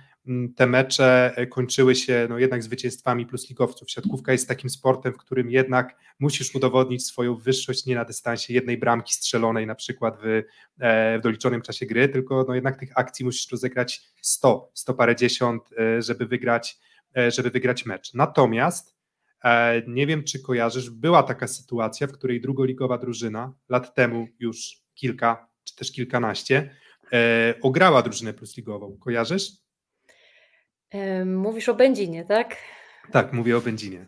te 0.56 0.68
mecze 0.68 1.34
e, 1.36 1.48
kończyły 1.48 1.96
się 1.96 2.28
no 2.30 2.40
jednak 2.40 2.64
zwycięstwami 2.64 3.26
plus 3.26 3.50
ligowców. 3.50 3.92
Siatkówka 3.92 4.32
jest 4.32 4.48
takim 4.48 4.70
sportem, 4.70 5.14
w 5.14 5.18
którym 5.18 5.52
jednak 5.52 5.96
musisz 6.20 6.56
udowodnić 6.56 7.06
swoją 7.06 7.36
wyższość 7.36 7.86
nie 7.86 7.96
na 7.96 8.06
dystansie 8.06 8.54
jednej 8.54 8.78
bramki 8.78 9.14
strzelonej 9.14 9.68
na 9.68 9.76
przykład 9.76 10.18
w, 10.24 10.44
e, 10.80 11.20
w 11.20 11.22
doliczonym 11.22 11.62
czasie 11.62 11.86
gry, 11.86 12.10
tylko 12.10 12.46
no 12.48 12.56
jednak 12.56 12.80
tych 12.80 12.92
akcji 12.96 13.26
musisz 13.26 13.52
rozegrać 13.52 14.02
100, 14.22 14.72
100 14.74 14.94
parę 14.94 15.16
dziesiąt, 15.16 15.64
żeby 16.00 16.26
wygrać, 16.26 16.80
żeby 17.28 17.50
wygrać 17.50 17.86
mecz. 17.86 18.14
Natomiast 18.14 18.96
nie 19.88 20.08
wiem, 20.08 20.24
czy 20.24 20.40
kojarzysz, 20.40 20.90
była 20.90 21.24
taka 21.24 21.48
sytuacja, 21.48 22.08
w 22.08 22.12
której 22.12 22.42
drugoligowa 22.42 22.98
drużyna 22.98 23.54
lat 23.70 23.96
temu 23.96 24.28
już 24.40 24.82
kilka, 24.94 25.48
czy 25.64 25.76
też 25.76 25.92
kilkanaście, 25.92 26.76
e, 27.14 27.54
ograła 27.62 28.02
drużynę 28.02 28.34
plusligową. 28.34 28.98
Kojarzysz? 28.98 29.62
Mówisz 31.26 31.70
o 31.70 31.74
Będzinie, 31.74 32.26
tak? 32.26 32.56
Tak, 33.12 33.34
mówię 33.34 33.58
o 33.58 33.62
Będzinie. 33.62 34.06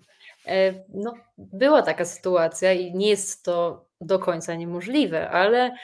E, 0.48 0.74
no, 0.94 1.14
była 1.38 1.82
taka 1.82 2.06
sytuacja 2.06 2.74
i 2.74 2.96
nie 2.96 3.10
jest 3.10 3.44
to 3.44 3.86
do 4.02 4.20
końca 4.20 4.56
niemożliwe, 4.56 5.30
ale 5.30 5.76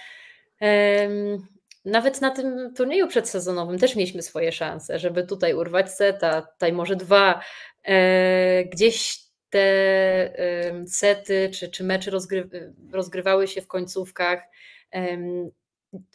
nawet 1.85 2.21
na 2.21 2.31
tym 2.31 2.73
turnieju 2.73 3.07
przedsezonowym 3.07 3.79
też 3.79 3.95
mieliśmy 3.95 4.21
swoje 4.21 4.51
szanse, 4.51 4.99
żeby 4.99 5.23
tutaj 5.23 5.53
urwać 5.53 5.91
seta, 5.91 6.41
tutaj 6.41 6.73
może 6.73 6.95
dwa. 6.95 7.41
E, 7.83 8.65
gdzieś 8.65 9.19
te 9.49 9.59
sety 10.87 11.49
czy, 11.53 11.69
czy 11.69 11.83
mecze 11.83 12.11
rozgry, 12.11 12.49
rozgrywały 12.91 13.47
się 13.47 13.61
w 13.61 13.67
końcówkach 13.67 14.39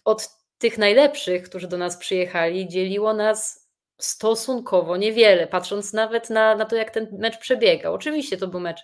od 0.04 0.28
tych 0.58 0.78
najlepszych, 0.78 1.42
którzy 1.42 1.68
do 1.68 1.78
nas 1.78 1.96
przyjechali, 1.96 2.68
dzieliło 2.68 3.14
nas 3.14 3.63
stosunkowo 3.98 4.96
niewiele, 4.96 5.46
patrząc 5.46 5.92
nawet 5.92 6.30
na, 6.30 6.56
na 6.56 6.64
to, 6.64 6.76
jak 6.76 6.90
ten 6.90 7.08
mecz 7.18 7.38
przebiegał. 7.38 7.94
Oczywiście 7.94 8.36
to 8.36 8.46
był 8.46 8.60
mecz 8.60 8.80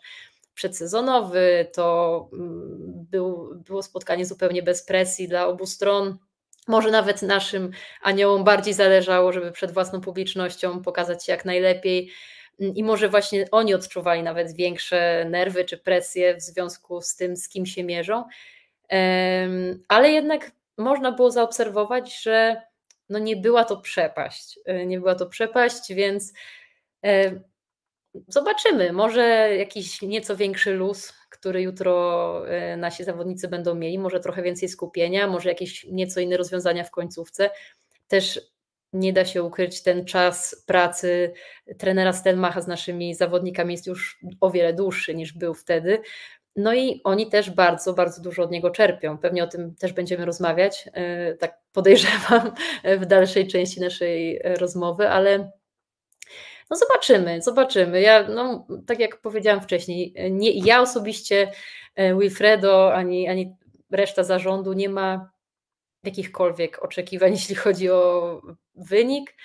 przedsezonowy, 0.55 1.67
to 1.73 2.29
mm, 2.33 3.07
był, 3.11 3.55
było 3.67 3.83
spotkanie 3.83 4.27
zupełnie 4.27 4.63
bez 4.63 4.85
presji 4.85 5.29
dla 5.29 5.47
obu 5.47 5.67
stron. 5.67 6.19
Może 6.69 6.91
nawet 6.91 7.23
naszym 7.23 7.71
aniołom 8.03 8.45
bardziej 8.45 8.75
zależało, 8.75 9.33
żeby 9.33 9.53
przed 9.53 9.73
własną 9.73 10.01
publicznością 10.01 10.83
pokazać 10.83 11.25
się 11.25 11.33
jak 11.33 11.45
najlepiej. 11.45 12.11
I 12.59 12.85
może 12.85 13.09
właśnie 13.09 13.45
oni 13.51 13.75
odczuwali 13.75 14.23
nawet 14.23 14.53
większe 14.53 15.27
nerwy 15.31 15.65
czy 15.65 15.79
presję 15.79 16.37
w 16.37 16.41
związku 16.41 17.01
z 17.01 17.17
tym, 17.17 17.37
z 17.37 17.49
kim 17.49 17.67
się 17.67 17.85
mierzą. 17.85 18.25
Ale 19.89 20.11
jednak 20.11 20.51
można 20.79 21.13
było 21.13 21.31
zaobserwować, 21.31 22.23
że 22.23 22.63
no 23.11 23.19
nie 23.19 23.37
była 23.37 23.65
to 23.65 23.77
przepaść. 23.77 24.59
E, 24.65 24.87
nie 24.87 24.99
była 25.01 25.15
to 25.15 25.27
przepaść, 25.27 25.95
więc 25.95 26.33
e, 27.05 27.41
zobaczymy. 28.29 28.93
Może 28.93 29.57
jakiś 29.57 30.03
nieco 30.03 30.37
większy 30.37 30.75
luz, 30.75 31.13
który 31.31 31.63
jutro 31.63 32.49
e, 32.49 32.77
nasi 32.77 33.05
zawodnicy 33.05 33.49
będą 33.49 33.75
mieli, 33.75 33.99
może 33.99 34.21
trochę 34.21 34.43
więcej 34.43 34.69
skupienia, 34.69 35.27
może 35.27 35.49
jakieś 35.49 35.85
nieco 35.85 36.21
inne 36.21 36.37
rozwiązania 36.37 36.85
w 36.85 36.91
końcówce. 36.91 37.51
Też 38.09 38.41
nie 38.93 39.13
da 39.13 39.25
się 39.25 39.43
ukryć, 39.43 39.83
ten 39.83 40.05
czas 40.05 40.65
pracy 40.67 41.33
trenera 41.79 42.13
Stelmacha 42.13 42.61
z 42.61 42.67
naszymi 42.67 43.15
zawodnikami 43.15 43.75
jest 43.75 43.87
już 43.87 44.21
o 44.41 44.51
wiele 44.51 44.75
dłuższy 44.75 45.15
niż 45.15 45.33
był 45.33 45.55
wtedy. 45.55 46.03
No 46.57 46.75
i 46.75 47.01
oni 47.05 47.29
też 47.29 47.51
bardzo, 47.51 47.93
bardzo 47.93 48.23
dużo 48.23 48.43
od 48.43 48.51
niego 48.51 48.71
czerpią. 48.71 49.19
Pewnie 49.19 49.45
o 49.45 49.47
tym 49.47 49.75
też 49.75 49.93
będziemy 49.93 50.25
rozmawiać, 50.25 50.89
e, 50.93 51.35
tak 51.35 51.59
podejrzewam, 51.73 52.53
w 53.01 53.07
dalszej 53.07 53.47
części 53.49 53.81
naszej 53.81 54.43
rozmowy, 54.45 55.09
ale 55.09 55.53
no 56.71 56.77
zobaczymy, 56.77 57.43
zobaczymy. 57.43 58.01
Ja, 58.01 58.29
no, 58.29 58.67
tak 58.87 58.99
jak 58.99 59.21
powiedziałam 59.21 59.61
wcześniej, 59.61 60.15
nie, 60.31 60.59
ja 60.59 60.81
osobiście, 60.81 61.53
e, 61.95 62.15
Wilfredo, 62.19 62.95
ani, 62.95 63.29
ani 63.29 63.57
reszta 63.91 64.25
zarządu 64.25 64.73
nie 64.73 64.89
ma 64.89 65.31
jakichkolwiek 66.05 66.85
oczekiwań, 66.85 67.33
jeśli 67.39 67.55
chodzi 67.55 67.91
o 67.91 68.41
wynik. 68.75 69.37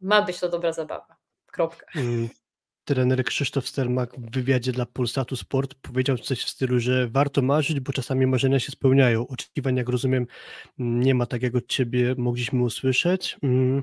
Ma 0.00 0.22
być 0.22 0.40
to 0.40 0.48
dobra 0.48 0.72
zabawa. 0.72 1.16
Kropka. 1.46 1.86
Trener 2.90 3.24
Krzysztof 3.24 3.68
Stermak 3.68 4.16
w 4.18 4.30
wywiadzie 4.30 4.72
dla 4.72 4.86
Polsatu 4.86 5.36
Sport 5.36 5.74
powiedział 5.74 6.18
coś 6.18 6.44
w 6.44 6.48
stylu, 6.48 6.80
że 6.80 7.08
warto 7.08 7.42
marzyć, 7.42 7.80
bo 7.80 7.92
czasami 7.92 8.26
marzenia 8.26 8.60
się 8.60 8.72
spełniają. 8.72 9.26
Oczekiwań, 9.26 9.76
jak 9.76 9.88
rozumiem, 9.88 10.26
nie 10.78 11.14
ma 11.14 11.26
tak, 11.26 11.42
jak 11.42 11.54
od 11.54 11.66
ciebie 11.66 12.14
mogliśmy 12.18 12.62
usłyszeć. 12.62 13.36
Mm, 13.42 13.82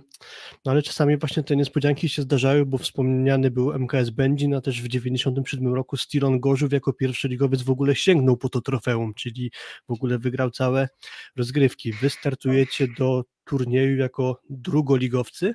no 0.65 0.71
ale 0.71 0.81
czasami 0.81 1.17
właśnie 1.17 1.43
te 1.43 1.55
niespodzianki 1.55 2.09
się 2.09 2.21
zdarzały, 2.21 2.65
bo 2.65 2.77
wspomniany 2.77 3.51
był 3.51 3.73
MKS 3.73 4.09
Będzin, 4.09 4.53
a 4.53 4.61
też 4.61 4.81
w 4.81 4.89
1997 4.89 5.73
roku 5.73 5.97
Stilon 5.97 6.39
Gorzów 6.39 6.73
jako 6.73 6.93
pierwszy 6.93 7.27
ligowiec 7.27 7.61
w 7.61 7.69
ogóle 7.69 7.95
sięgnął 7.95 8.37
po 8.37 8.49
to 8.49 8.61
trofeum, 8.61 9.13
czyli 9.13 9.51
w 9.89 9.91
ogóle 9.91 10.19
wygrał 10.19 10.51
całe 10.51 10.89
rozgrywki. 11.35 11.93
Wy 11.93 12.09
startujecie 12.09 12.87
do 12.97 13.23
turnieju 13.45 13.97
jako 13.97 14.41
drugoligowcy, 14.49 15.53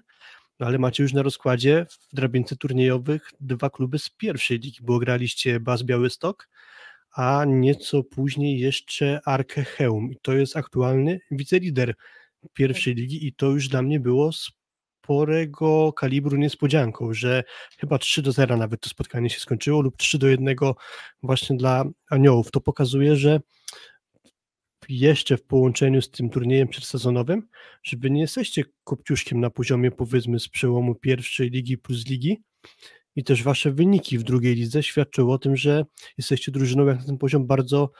ale 0.66 0.78
macie 0.78 1.02
już 1.02 1.12
na 1.12 1.23
rozkładzie 1.23 1.87
w 1.90 2.14
drabince 2.14 2.57
turniejowych 2.57 3.31
dwa 3.40 3.71
kluby 3.71 3.99
z 3.99 4.11
pierwszej 4.11 4.59
ligi, 4.59 4.78
bo 4.83 4.99
graliście 4.99 5.61
Bas 5.61 5.83
Białystok, 5.83 6.49
a 7.16 7.45
nieco 7.47 8.04
później 8.04 8.59
jeszcze 8.59 9.21
Arke 9.25 9.64
Heum. 9.64 10.12
I 10.12 10.16
to 10.23 10.33
jest 10.33 10.57
aktualny 10.57 11.21
wicelider 11.31 11.95
pierwszej 12.52 12.95
ligi 12.95 13.26
i 13.26 13.35
to 13.35 13.47
już 13.47 13.69
dla 13.69 13.83
mnie 13.83 14.00
było 14.00 14.31
sporego 15.02 15.92
kalibru 15.92 16.37
niespodzianką, 16.37 17.14
że 17.14 17.45
chyba 17.78 17.99
3 17.99 18.23
do 18.23 18.33
0 18.33 18.57
nawet 18.57 18.81
to 18.81 18.90
spotkanie 18.90 19.31
się 19.31 19.40
skończyło 19.40 19.81
lub 19.81 19.97
3 19.97 20.19
do 20.19 20.28
1 20.28 20.57
właśnie 21.23 21.57
dla 21.57 21.85
Aniołów. 22.11 22.50
To 22.50 22.61
pokazuje, 22.61 23.16
że 23.16 23.40
jeszcze 24.99 25.37
w 25.37 25.44
połączeniu 25.44 26.02
z 26.02 26.11
tym 26.11 26.30
turniejem 26.30 26.68
przedsezonowym, 26.68 27.49
że 27.82 27.96
wy 27.96 28.11
nie 28.11 28.20
jesteście 28.20 28.64
kopciuszkiem 28.84 29.40
na 29.40 29.50
poziomie 29.50 29.90
powiedzmy 29.90 30.40
z 30.40 30.49
przełomu 30.49 30.94
pierwszej 30.94 31.50
ligi 31.50 31.78
plus 31.78 32.06
ligi 32.06 32.42
i 33.16 33.25
też 33.25 33.42
wasze 33.42 33.70
wyniki 33.70 34.18
w 34.18 34.22
drugiej 34.22 34.54
lidze 34.54 34.82
świadczą 34.82 35.30
o 35.30 35.38
tym, 35.38 35.56
że 35.56 35.84
jesteście 36.18 36.52
drużyną 36.52 36.87
jak 36.87 36.99
na 36.99 37.04
ten 37.04 37.18
poziom 37.18 37.46
bardzo 37.46 37.90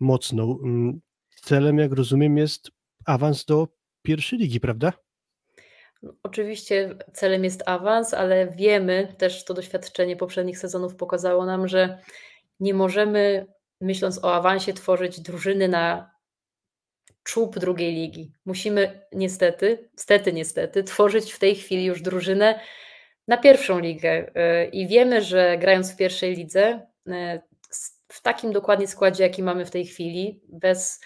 mocną. 0.00 0.58
Mm, 0.64 1.00
celem, 1.42 1.78
jak 1.78 1.92
rozumiem, 1.92 2.36
jest 2.36 2.70
awans 3.06 3.44
do 3.44 3.68
pierwszej 4.02 4.38
ligi, 4.38 4.60
prawda? 4.60 4.92
Oczywiście 6.22 6.94
celem 7.12 7.44
jest 7.44 7.62
awans, 7.66 8.14
ale 8.14 8.48
wiemy, 8.56 9.14
też 9.18 9.44
to 9.44 9.54
doświadczenie 9.54 10.16
poprzednich 10.16 10.58
sezonów 10.58 10.96
pokazało 10.96 11.46
nam, 11.46 11.68
że 11.68 11.98
nie 12.60 12.74
możemy, 12.74 13.46
myśląc 13.80 14.24
o 14.24 14.34
awansie, 14.34 14.72
tworzyć 14.72 15.20
drużyny 15.20 15.68
na 15.68 16.10
czub 17.22 17.58
drugiej 17.58 17.94
ligi. 17.94 18.32
Musimy 18.44 19.06
niestety, 19.12 19.90
stety 19.96 20.32
niestety, 20.32 20.84
tworzyć 20.84 21.32
w 21.32 21.38
tej 21.38 21.56
chwili 21.56 21.84
już 21.84 22.02
drużynę 22.02 22.60
na 23.28 23.36
pierwszą 23.36 23.78
ligę. 23.78 24.26
Y, 24.28 24.66
I 24.72 24.86
wiemy, 24.86 25.22
że 25.22 25.58
grając 25.58 25.92
w 25.92 25.96
pierwszej 25.96 26.36
lidze, 26.36 26.86
y, 27.08 27.40
w 28.08 28.22
takim 28.22 28.52
dokładnie 28.52 28.86
składzie, 28.86 29.24
jaki 29.24 29.42
mamy 29.42 29.66
w 29.66 29.70
tej 29.70 29.86
chwili, 29.86 30.40
bez 30.48 31.00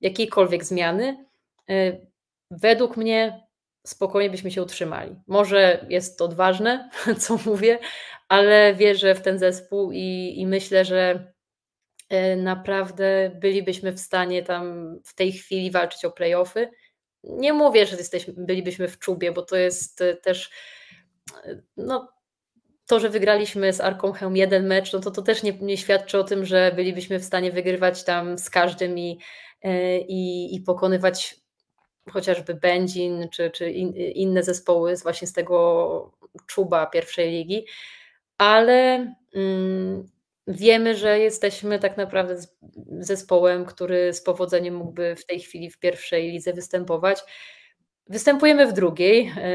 jakiejkolwiek 0.00 0.64
zmiany, 0.64 1.24
y, 1.70 2.06
według 2.50 2.96
mnie 2.96 3.46
spokojnie 3.86 4.30
byśmy 4.30 4.50
się 4.50 4.62
utrzymali. 4.62 5.16
Może 5.26 5.86
jest 5.88 6.18
to 6.18 6.24
odważne, 6.24 6.90
co 7.18 7.38
mówię, 7.46 7.78
ale 8.28 8.74
wierzę 8.74 9.14
w 9.14 9.22
ten 9.22 9.38
zespół 9.38 9.92
i, 9.92 10.34
i 10.36 10.46
myślę, 10.46 10.84
że 10.84 11.32
naprawdę 12.36 13.30
bylibyśmy 13.34 13.92
w 13.92 14.00
stanie 14.00 14.42
tam 14.42 14.94
w 15.04 15.14
tej 15.14 15.32
chwili 15.32 15.70
walczyć 15.70 16.04
o 16.04 16.10
playoffy. 16.10 16.70
Nie 17.24 17.52
mówię, 17.52 17.86
że 17.86 17.96
jesteśmy, 17.96 18.34
bylibyśmy 18.36 18.88
w 18.88 18.98
czubie, 18.98 19.32
bo 19.32 19.42
to 19.42 19.56
jest 19.56 20.00
e, 20.00 20.16
też 20.16 20.50
e, 21.44 21.62
no, 21.76 22.08
to, 22.86 23.00
że 23.00 23.08
wygraliśmy 23.08 23.72
z 23.72 23.80
Arką 23.80 24.12
Helm 24.12 24.36
jeden 24.36 24.66
mecz, 24.66 24.92
no 24.92 25.00
to 25.00 25.10
to 25.10 25.22
też 25.22 25.42
nie, 25.42 25.52
nie, 25.52 25.76
świadczy 25.76 26.18
o 26.18 26.24
tym, 26.24 26.44
że 26.44 26.72
bylibyśmy 26.76 27.18
w 27.18 27.24
stanie 27.24 27.52
wygrywać 27.52 28.04
tam 28.04 28.38
z 28.38 28.50
każdym 28.50 28.98
i, 28.98 29.18
i, 30.08 30.54
i 30.54 30.60
pokonywać 30.60 31.40
chociażby 32.10 32.54
Będzin 32.54 33.28
czy, 33.28 33.50
czy 33.50 33.70
in, 33.70 33.92
inne 33.96 34.42
zespoły 34.42 34.96
właśnie 34.96 35.28
z 35.28 35.32
tego 35.32 36.12
czuba 36.46 36.86
pierwszej 36.86 37.30
ligi, 37.30 37.66
ale 38.38 39.06
mm, 39.34 40.08
Wiemy, 40.50 40.96
że 40.96 41.18
jesteśmy 41.18 41.78
tak 41.78 41.96
naprawdę 41.96 42.36
zespołem, 42.98 43.64
który 43.64 44.12
z 44.12 44.22
powodzeniem 44.22 44.74
mógłby 44.74 45.16
w 45.16 45.26
tej 45.26 45.40
chwili 45.40 45.70
w 45.70 45.78
pierwszej 45.78 46.32
lidze 46.32 46.52
występować. 46.52 47.20
Występujemy 48.06 48.66
w 48.66 48.72
drugiej. 48.72 49.32
E, 49.36 49.52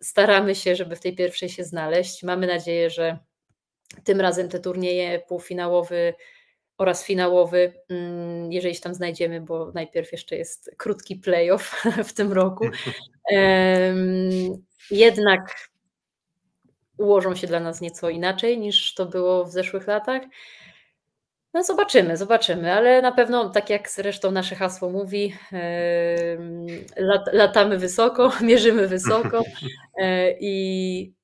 staramy 0.00 0.54
się, 0.54 0.76
żeby 0.76 0.96
w 0.96 1.00
tej 1.00 1.14
pierwszej 1.14 1.48
się 1.48 1.64
znaleźć. 1.64 2.22
Mamy 2.22 2.46
nadzieję, 2.46 2.90
że 2.90 3.18
tym 4.04 4.20
razem 4.20 4.48
te 4.48 4.60
turnieje 4.60 5.18
półfinałowy 5.28 6.14
oraz 6.78 7.04
finałowy, 7.04 7.72
mm, 7.88 8.52
jeżeli 8.52 8.74
się 8.74 8.80
tam 8.80 8.94
znajdziemy, 8.94 9.40
bo 9.40 9.72
najpierw 9.74 10.12
jeszcze 10.12 10.36
jest 10.36 10.70
krótki 10.76 11.16
playoff 11.16 11.82
w 12.08 12.12
tym 12.12 12.32
roku, 12.32 12.64
jednak 14.90 15.70
ułożą 16.98 17.34
się 17.34 17.46
dla 17.46 17.60
nas 17.60 17.80
nieco 17.80 18.10
inaczej 18.10 18.58
niż 18.58 18.94
to 18.94 19.06
było 19.06 19.44
w 19.44 19.50
zeszłych 19.50 19.86
latach. 19.86 20.22
No 21.54 21.64
zobaczymy, 21.64 22.16
zobaczymy, 22.16 22.72
ale 22.72 23.02
na 23.02 23.12
pewno, 23.12 23.50
tak 23.50 23.70
jak 23.70 23.90
zresztą 23.90 24.30
nasze 24.30 24.54
hasło 24.54 24.90
mówi, 24.90 25.34
lat, 26.96 27.32
latamy 27.32 27.78
wysoko, 27.78 28.32
mierzymy 28.40 28.88
wysoko 28.88 29.42
e, 30.02 30.32
i 30.40 31.14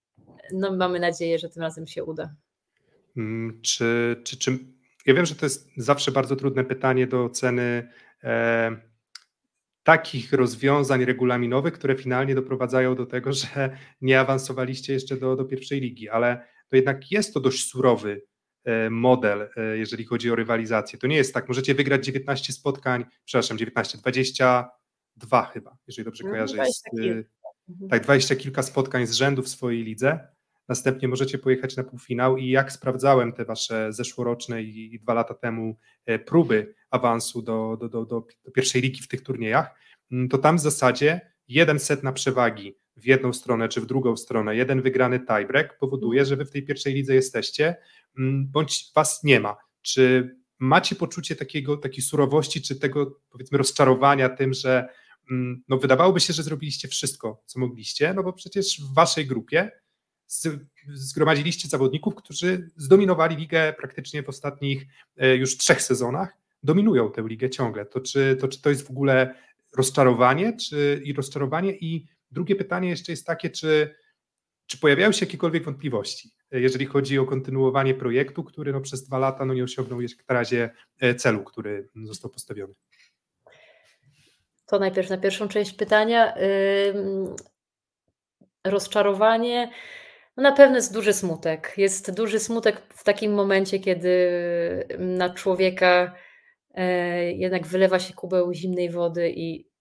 no, 0.52 0.76
mamy 0.76 1.00
nadzieję, 1.00 1.38
że 1.38 1.48
tym 1.48 1.62
razem 1.62 1.86
się 1.86 2.04
uda. 2.04 2.34
Mm, 3.16 3.60
czy, 3.62 4.16
czy, 4.24 4.38
czy, 4.38 4.58
ja 5.06 5.14
wiem, 5.14 5.26
że 5.26 5.34
to 5.34 5.46
jest 5.46 5.68
zawsze 5.76 6.12
bardzo 6.12 6.36
trudne 6.36 6.64
pytanie 6.64 7.06
do 7.06 7.24
oceny 7.24 7.88
e, 8.24 8.91
takich 9.82 10.32
rozwiązań 10.32 11.04
regulaminowych, 11.04 11.72
które 11.72 11.96
finalnie 11.96 12.34
doprowadzają 12.34 12.94
do 12.94 13.06
tego, 13.06 13.32
że 13.32 13.76
nie 14.00 14.20
awansowaliście 14.20 14.92
jeszcze 14.92 15.16
do, 15.16 15.36
do 15.36 15.44
pierwszej 15.44 15.80
ligi, 15.80 16.08
ale 16.08 16.46
to 16.68 16.76
jednak 16.76 17.10
jest 17.10 17.34
to 17.34 17.40
dość 17.40 17.68
surowy 17.68 18.22
e, 18.64 18.90
model, 18.90 19.50
e, 19.56 19.78
jeżeli 19.78 20.04
chodzi 20.04 20.30
o 20.30 20.34
rywalizację. 20.34 20.98
To 20.98 21.06
nie 21.06 21.16
jest 21.16 21.34
tak, 21.34 21.48
możecie 21.48 21.74
wygrać 21.74 22.06
19 22.06 22.52
spotkań, 22.52 23.04
przepraszam, 23.24 23.58
19, 23.58 23.98
22 23.98 25.44
chyba, 25.44 25.76
jeżeli 25.86 26.04
dobrze 26.04 26.24
no, 26.24 26.30
kojarzę. 26.30 26.56
Jest, 26.56 26.86
e, 26.86 27.88
tak, 27.90 28.02
20 28.02 28.36
kilka 28.36 28.62
spotkań 28.62 29.06
z 29.06 29.12
rzędu 29.12 29.42
w 29.42 29.48
swojej 29.48 29.84
lidze 29.84 30.32
Następnie 30.68 31.08
możecie 31.08 31.38
pojechać 31.38 31.76
na 31.76 31.84
półfinał 31.84 32.36
i 32.36 32.48
jak 32.48 32.72
sprawdzałem 32.72 33.32
te 33.32 33.44
wasze 33.44 33.92
zeszłoroczne 33.92 34.62
i, 34.62 34.94
i 34.94 35.00
dwa 35.00 35.14
lata 35.14 35.34
temu 35.34 35.76
próby 36.26 36.74
awansu 36.94 37.42
do, 37.42 37.76
do, 37.80 37.88
do, 37.88 38.04
do, 38.04 38.26
pierwszej 38.54 38.82
ligi 38.82 39.02
w 39.02 39.08
tych 39.08 39.22
turniejach, 39.22 39.74
mm, 40.12 40.28
to 40.28 40.38
tam 40.38 40.56
w 40.56 40.60
zasadzie 40.60 41.20
jeden 41.48 41.78
set 41.78 42.02
na 42.02 42.12
przewagi 42.12 42.76
w 42.96 43.06
jedną 43.06 43.32
stronę 43.32 43.68
czy 43.68 43.80
w 43.80 43.86
drugą 43.86 44.16
stronę, 44.16 44.56
jeden 44.56 44.82
wygrany 44.82 45.20
tiebreak 45.20 45.78
powoduje, 45.78 46.24
że 46.24 46.36
wy 46.36 46.44
w 46.44 46.50
tej 46.50 46.62
pierwszej 46.62 46.94
lidze 46.94 47.14
jesteście, 47.14 47.76
mm, 48.18 48.46
bądź 48.50 48.90
was 48.94 49.24
nie 49.24 49.40
ma. 49.40 49.56
Czy 49.82 50.36
macie 50.58 50.94
poczucie 50.94 51.36
takiego, 51.36 51.76
takiej 51.76 52.02
surowości, 52.04 52.62
czy 52.62 52.76
tego 52.76 53.20
powiedzmy 53.30 53.58
rozczarowania 53.58 54.28
tym, 54.28 54.54
że 54.54 54.88
mm, 55.30 55.62
no 55.68 55.78
wydawałoby 55.78 56.20
się, 56.20 56.32
że 56.32 56.42
zrobiliście 56.42 56.88
wszystko, 56.88 57.42
co 57.46 57.60
mogliście, 57.60 58.14
no 58.14 58.22
bo 58.22 58.32
przecież 58.32 58.80
w 58.80 58.94
waszej 58.94 59.26
grupie 59.26 59.70
zgromadziliście 60.94 61.68
zawodników, 61.68 62.14
którzy 62.14 62.70
zdominowali 62.76 63.36
ligę 63.36 63.72
praktycznie 63.72 64.22
w 64.22 64.28
ostatnich 64.28 64.86
e, 65.16 65.36
już 65.36 65.56
trzech 65.56 65.82
sezonach, 65.82 66.41
dominują 66.62 67.12
tę 67.12 67.22
ligę 67.22 67.50
ciągle. 67.50 67.86
To 67.86 68.00
czy 68.00 68.36
to, 68.40 68.48
czy 68.48 68.62
to 68.62 68.70
jest 68.70 68.86
w 68.86 68.90
ogóle 68.90 69.34
rozczarowanie, 69.76 70.56
czy 70.56 71.00
i 71.04 71.12
rozczarowanie? 71.12 71.72
I 71.72 72.06
drugie 72.30 72.56
pytanie 72.56 72.88
jeszcze 72.88 73.12
jest 73.12 73.26
takie, 73.26 73.50
czy, 73.50 73.94
czy 74.66 74.78
pojawiają 74.78 75.12
się 75.12 75.26
jakiekolwiek 75.26 75.64
wątpliwości, 75.64 76.30
jeżeli 76.50 76.86
chodzi 76.86 77.18
o 77.18 77.24
kontynuowanie 77.24 77.94
projektu, 77.94 78.44
który 78.44 78.72
no 78.72 78.80
przez 78.80 79.04
dwa 79.04 79.18
lata 79.18 79.44
no 79.44 79.54
nie 79.54 79.64
osiągnął 79.64 80.00
jeszcze 80.00 80.22
na 80.28 80.34
razie 80.34 80.70
e, 81.00 81.14
celu, 81.14 81.44
który 81.44 81.88
został 82.02 82.30
postawiony? 82.30 82.74
To 84.66 84.78
najpierw 84.78 85.10
na 85.10 85.18
pierwszą 85.18 85.48
część 85.48 85.72
pytania. 85.72 86.34
Rozczarowanie 88.64 89.70
no 90.36 90.42
na 90.42 90.52
pewno 90.52 90.76
jest 90.76 90.94
duży 90.94 91.12
smutek. 91.12 91.74
Jest 91.76 92.14
duży 92.14 92.38
smutek 92.38 92.82
w 92.94 93.04
takim 93.04 93.34
momencie, 93.34 93.78
kiedy 93.78 94.30
na 94.98 95.34
człowieka 95.34 96.14
jednak 97.36 97.66
wylewa 97.66 97.98
się 97.98 98.14
kubeł 98.14 98.52
zimnej 98.52 98.90
wody 98.90 99.32
i 99.36 99.72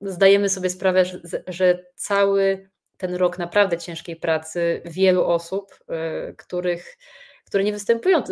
zdajemy 0.00 0.48
sobie 0.48 0.70
sprawę, 0.70 1.04
że, 1.46 1.84
cały 1.94 2.70
ten 2.96 3.14
rok 3.14 3.38
naprawdę 3.38 3.78
ciężkiej 3.78 4.16
pracy 4.16 4.82
wielu 4.84 5.24
osób, 5.24 5.78
e, 5.88 6.32
których, 6.32 6.98
które 7.46 7.64
nie 7.64 7.72
występują 7.72 8.22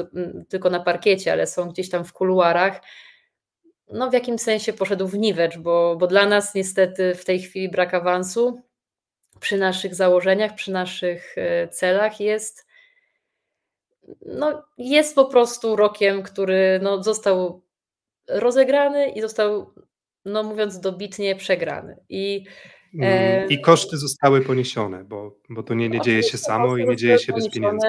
tylko 0.48 0.70
na 0.70 0.80
parkiecie, 0.80 1.32
ale 1.32 1.46
są 1.46 1.68
gdzieś 1.68 1.90
tam 1.90 2.04
w 2.04 2.12
kuluarach, 2.12 2.80
no 3.92 4.10
w 4.10 4.12
jakimś 4.12 4.40
sensie 4.40 4.72
poszedł 4.72 5.06
w 5.06 5.18
niwecz, 5.18 5.58
bo, 5.58 5.96
bo 5.96 6.06
dla 6.06 6.26
nas 6.26 6.54
niestety 6.54 7.14
w 7.14 7.24
tej 7.24 7.40
chwili 7.40 7.68
brak 7.68 7.94
awansu 7.94 8.60
przy 9.40 9.58
naszych 9.58 9.94
założeniach, 9.94 10.54
przy 10.54 10.72
naszych 10.72 11.38
e, 11.38 11.68
celach 11.68 12.20
jest, 12.20 12.66
no, 14.26 14.62
jest 14.78 15.14
po 15.14 15.24
prostu 15.24 15.76
rokiem, 15.76 16.22
który 16.22 16.80
no, 16.82 17.02
został 17.02 17.65
rozegrany 18.28 19.08
i 19.10 19.20
został, 19.20 19.74
no 20.24 20.42
mówiąc 20.42 20.80
dobitnie, 20.80 21.36
przegrany. 21.36 21.96
I, 22.08 22.44
e, 23.02 23.38
mm, 23.38 23.48
I 23.48 23.60
koszty 23.60 23.96
zostały 23.96 24.40
poniesione, 24.40 25.04
bo, 25.04 25.36
bo 25.50 25.62
to 25.62 25.74
nie, 25.74 25.88
nie 25.88 26.00
dzieje 26.00 26.22
się 26.22 26.38
samo 26.38 26.76
i 26.76 26.88
nie 26.88 26.96
dzieje 26.96 27.18
się 27.18 27.32
bez 27.32 27.50
pieniędzy. 27.50 27.86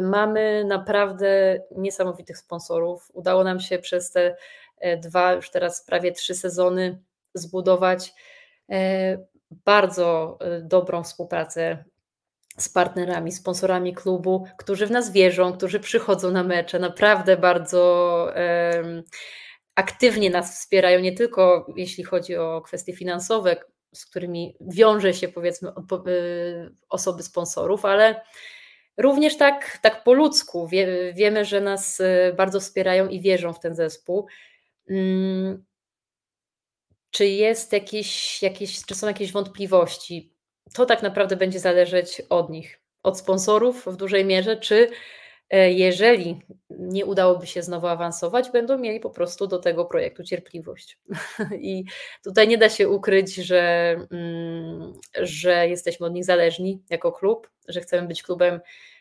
Mamy 0.00 0.64
naprawdę 0.64 1.58
niesamowitych 1.76 2.38
sponsorów. 2.38 3.10
Udało 3.12 3.44
nam 3.44 3.60
się 3.60 3.78
przez 3.78 4.10
te 4.10 4.36
e, 4.78 4.96
dwa, 4.96 5.32
już 5.32 5.50
teraz 5.50 5.86
prawie 5.86 6.12
trzy 6.12 6.34
sezony 6.34 7.02
zbudować 7.34 8.12
bardzo 9.64 10.38
y, 10.58 10.62
dobrą 10.62 11.02
współpracę 11.02 11.84
z 12.58 12.68
partnerami, 12.68 13.32
sponsorami 13.32 13.94
klubu, 13.94 14.46
którzy 14.58 14.86
w 14.86 14.90
nas 14.90 15.12
wierzą, 15.12 15.52
którzy 15.52 15.80
przychodzą 15.80 16.30
na 16.30 16.44
mecze, 16.44 16.78
naprawdę 16.78 17.36
bardzo 17.36 18.32
um, 18.74 19.02
aktywnie 19.74 20.30
nas 20.30 20.60
wspierają, 20.60 21.00
nie 21.00 21.12
tylko 21.12 21.66
jeśli 21.76 22.04
chodzi 22.04 22.36
o 22.36 22.60
kwestie 22.60 22.92
finansowe, 22.92 23.56
z 23.94 24.06
którymi 24.06 24.56
wiąże 24.60 25.14
się 25.14 25.28
powiedzmy 25.28 25.72
y, 26.08 26.74
osoby 26.88 27.22
sponsorów, 27.22 27.84
ale 27.84 28.24
również 28.96 29.36
tak, 29.36 29.78
tak 29.82 30.04
po 30.04 30.12
ludzku. 30.12 30.68
Wie, 30.68 31.12
wiemy, 31.14 31.44
że 31.44 31.60
nas 31.60 32.00
y, 32.00 32.34
bardzo 32.36 32.60
wspierają 32.60 33.08
i 33.08 33.20
wierzą 33.20 33.52
w 33.52 33.60
ten 33.60 33.74
zespół. 33.74 34.26
Mm, 34.90 35.64
czy 37.10 37.26
jest 37.26 37.72
jakieś, 37.72 38.42
jakieś, 38.42 38.84
czy 38.84 38.94
są 38.94 39.06
jakieś 39.06 39.32
wątpliwości? 39.32 40.31
To 40.74 40.86
tak 40.86 41.02
naprawdę 41.02 41.36
będzie 41.36 41.58
zależeć 41.58 42.22
od 42.28 42.50
nich, 42.50 42.80
od 43.02 43.18
sponsorów 43.18 43.86
w 43.86 43.96
dużej 43.96 44.24
mierze, 44.24 44.56
czy 44.56 44.90
e, 45.50 45.72
jeżeli 45.72 46.40
nie 46.70 47.06
udałoby 47.06 47.46
się 47.46 47.62
znowu 47.62 47.86
awansować, 47.86 48.50
będą 48.50 48.78
mieli 48.78 49.00
po 49.00 49.10
prostu 49.10 49.46
do 49.46 49.58
tego 49.58 49.84
projektu 49.84 50.24
cierpliwość. 50.24 50.98
I 51.60 51.84
tutaj 52.24 52.48
nie 52.48 52.58
da 52.58 52.68
się 52.68 52.88
ukryć, 52.88 53.34
że, 53.34 53.96
mm, 54.10 54.92
że 55.22 55.68
jesteśmy 55.68 56.06
od 56.06 56.12
nich 56.12 56.24
zależni 56.24 56.82
jako 56.90 57.12
klub, 57.12 57.50
że 57.68 57.80
chcemy 57.80 58.08
być 58.08 58.22
klubem 58.22 58.60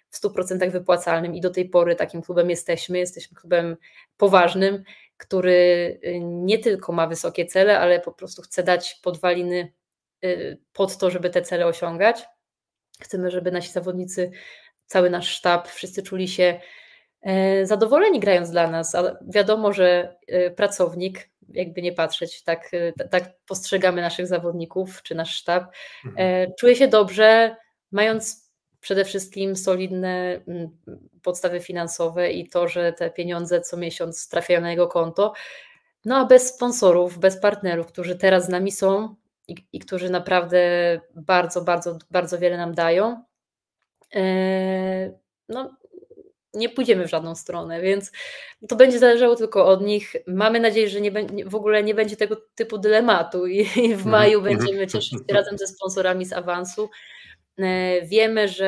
w 0.09 0.21
100% 0.21 0.71
wypłacalnym 0.71 1.35
i 1.35 1.41
do 1.41 1.49
tej 1.49 1.69
pory 1.69 1.95
takim 1.95 2.21
klubem 2.21 2.49
jesteśmy. 2.49 2.99
Jesteśmy 2.99 3.37
klubem 3.37 3.77
poważnym, 4.17 4.83
który 5.17 5.99
y, 6.05 6.19
nie 6.19 6.59
tylko 6.59 6.91
ma 6.91 7.07
wysokie 7.07 7.45
cele, 7.45 7.79
ale 7.79 7.99
po 7.99 8.11
prostu 8.11 8.41
chce 8.41 8.63
dać 8.63 8.99
podwaliny 9.03 9.73
pod 10.73 10.97
to, 10.97 11.09
żeby 11.09 11.29
te 11.29 11.41
cele 11.41 11.67
osiągać. 11.67 12.25
Chcemy, 13.01 13.31
żeby 13.31 13.51
nasi 13.51 13.71
zawodnicy, 13.71 14.31
cały 14.85 15.09
nasz 15.09 15.29
sztab, 15.29 15.67
wszyscy 15.67 16.03
czuli 16.03 16.27
się 16.27 16.59
e, 17.21 17.65
zadowoleni 17.65 18.19
grając 18.19 18.51
dla 18.51 18.67
nas, 18.67 18.95
ale 18.95 19.17
wiadomo, 19.27 19.73
że 19.73 20.15
e, 20.27 20.51
pracownik, 20.51 21.29
jakby 21.49 21.81
nie 21.81 21.93
patrzeć, 21.93 22.43
tak, 22.43 22.71
e, 22.73 23.07
tak 23.09 23.33
postrzegamy 23.47 24.01
naszych 24.01 24.27
zawodników 24.27 25.03
czy 25.03 25.15
nasz 25.15 25.35
sztab, 25.35 25.63
mhm. 26.05 26.51
czuje 26.59 26.75
się 26.75 26.87
dobrze, 26.87 27.55
mając 27.91 28.51
przede 28.79 29.05
wszystkim 29.05 29.55
solidne 29.55 30.41
podstawy 31.23 31.59
finansowe 31.59 32.31
i 32.31 32.49
to, 32.49 32.67
że 32.67 32.93
te 32.93 33.11
pieniądze 33.11 33.61
co 33.61 33.77
miesiąc 33.77 34.29
trafiają 34.29 34.61
na 34.61 34.71
jego 34.71 34.87
konto. 34.87 35.33
No 36.05 36.17
a 36.17 36.25
bez 36.25 36.55
sponsorów, 36.55 37.19
bez 37.19 37.37
partnerów, 37.37 37.87
którzy 37.87 38.15
teraz 38.15 38.45
z 38.45 38.49
nami 38.49 38.71
są 38.71 39.15
i, 39.47 39.55
i 39.73 39.79
którzy 39.79 40.09
naprawdę 40.09 40.61
bardzo, 41.15 41.61
bardzo, 41.61 41.97
bardzo 42.11 42.39
wiele 42.39 42.57
nam 42.57 42.73
dają, 42.73 43.23
e, 44.15 45.19
no 45.49 45.77
nie 46.53 46.69
pójdziemy 46.69 47.07
w 47.07 47.09
żadną 47.09 47.35
stronę, 47.35 47.81
więc 47.81 48.11
to 48.69 48.75
będzie 48.75 48.99
zależało 48.99 49.35
tylko 49.35 49.65
od 49.65 49.81
nich. 49.81 50.15
Mamy 50.27 50.59
nadzieję, 50.59 50.89
że 50.89 51.01
nie, 51.01 51.11
w 51.45 51.55
ogóle 51.55 51.83
nie 51.83 51.95
będzie 51.95 52.17
tego 52.17 52.35
typu 52.55 52.77
dylematu 52.77 53.47
i, 53.47 53.67
i 53.75 53.95
w 53.95 54.05
maju 54.05 54.39
mhm. 54.39 54.57
będziemy 54.57 54.87
cieszyć 54.87 55.11
się 55.11 55.33
razem 55.33 55.57
ze 55.57 55.67
sponsorami 55.67 56.25
z 56.25 56.33
awansu. 56.33 56.89
E, 57.57 58.01
wiemy, 58.01 58.47
że 58.47 58.67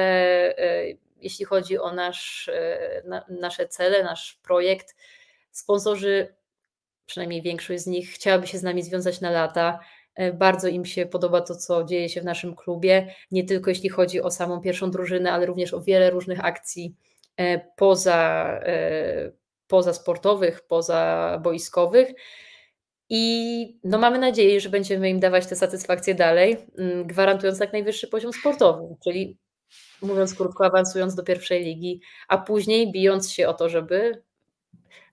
e, 0.58 0.86
jeśli 1.22 1.46
chodzi 1.46 1.80
o 1.80 1.94
nasz, 1.94 2.50
na, 3.06 3.26
nasze 3.30 3.68
cele, 3.68 4.04
nasz 4.04 4.40
projekt, 4.44 4.96
sponsorzy, 5.52 6.36
przynajmniej 7.06 7.42
większość 7.42 7.84
z 7.84 7.88
nich, 7.88 8.10
chciałaby 8.10 8.48
się 8.48 8.58
z 8.58 8.64
nami 8.64 8.84
związać 8.84 9.22
na 9.22 9.32
lata. 9.32 9.80
Bardzo 10.34 10.68
im 10.68 10.86
się 10.86 11.06
podoba 11.06 11.42
to, 11.42 11.56
co 11.56 11.84
dzieje 11.84 12.10
się 12.10 12.22
w 12.22 12.26
naszym 12.26 12.56
klubie, 12.56 13.16
nie 13.32 13.44
tylko 13.44 13.70
jeśli 13.70 13.90
chodzi 13.90 14.22
o 14.22 14.32
samą 14.32 14.62
pierwszą 14.62 14.92
drużynę, 14.92 15.32
ale 15.32 15.46
również 15.46 15.74
o 15.74 15.82
wiele 15.82 16.10
różnych 16.10 16.46
akcji 16.46 16.96
poza, 17.76 18.60
poza 19.68 19.94
sportowych, 19.94 20.62
poza 20.68 21.40
boiskowych. 21.44 22.14
I 23.10 23.80
no 23.84 23.98
mamy 23.98 24.20
nadzieję, 24.20 24.60
że 24.60 24.70
będziemy 24.70 25.10
im 25.10 25.20
dawać 25.20 25.48
te 25.48 25.56
satysfakcje 25.56 26.16
dalej, 26.16 26.58
mm, 26.78 27.08
gwarantując 27.08 27.60
jak 27.60 27.74
najwyższy 27.74 28.08
poziom 28.08 28.34
sportowy, 28.34 28.96
czyli 29.04 29.38
mówiąc 30.02 30.36
krótko, 30.36 30.66
awansując 30.66 31.16
do 31.16 31.24
pierwszej 31.24 31.64
ligi, 31.64 32.02
a 32.28 32.38
później 32.38 32.92
bijąc 32.92 33.32
się 33.32 33.48
o 33.48 33.54
to, 33.54 33.70
żeby 33.70 34.24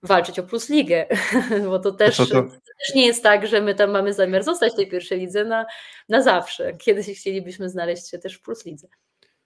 walczyć 0.03 0.39
o 0.39 0.43
plus 0.43 0.69
ligę, 0.69 1.05
bo 1.69 1.79
to 1.79 1.91
też, 1.91 2.17
to, 2.17 2.25
to... 2.25 2.43
też, 2.43 2.95
nie 2.95 3.05
jest 3.05 3.23
tak, 3.23 3.47
że 3.47 3.61
my 3.61 3.75
tam 3.75 3.91
mamy 3.91 4.13
zamiar 4.13 4.43
zostać 4.43 4.73
w 4.73 4.75
tej 4.75 4.87
pierwszej 4.87 5.19
lidze 5.19 5.45
na, 5.45 5.65
na 6.09 6.21
zawsze. 6.21 6.73
Kiedyś 6.73 7.19
chcielibyśmy 7.19 7.69
znaleźć 7.69 8.09
się 8.09 8.19
też 8.19 8.35
w 8.35 8.41
plus 8.41 8.65
lidze. 8.65 8.87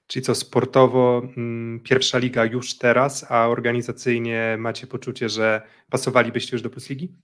Czyli 0.08 0.26
co, 0.26 0.36
sportowo 0.36 1.22
mm, 1.38 1.80
pierwsza 1.84 2.18
liga 2.18 2.46
już 2.46 2.78
teraz, 2.78 3.26
a 3.30 3.48
organizacyjnie 3.48 4.56
macie 4.60 4.88
poczucie, 4.88 5.30
że 5.30 5.62
pasowalibyście 5.90 6.56
już 6.56 6.62
do 6.62 6.70
plus 6.70 6.90
ligi? 6.90 7.16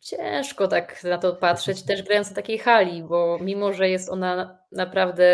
Ciężko 0.00 0.68
tak 0.68 1.04
na 1.04 1.18
to 1.18 1.36
patrzeć, 1.36 1.82
też 1.82 2.02
grając 2.02 2.28
na 2.28 2.36
takiej 2.36 2.58
hali, 2.58 3.02
bo 3.02 3.38
mimo, 3.42 3.72
że 3.72 3.88
jest 3.88 4.08
ona 4.08 4.58
naprawdę 4.72 5.24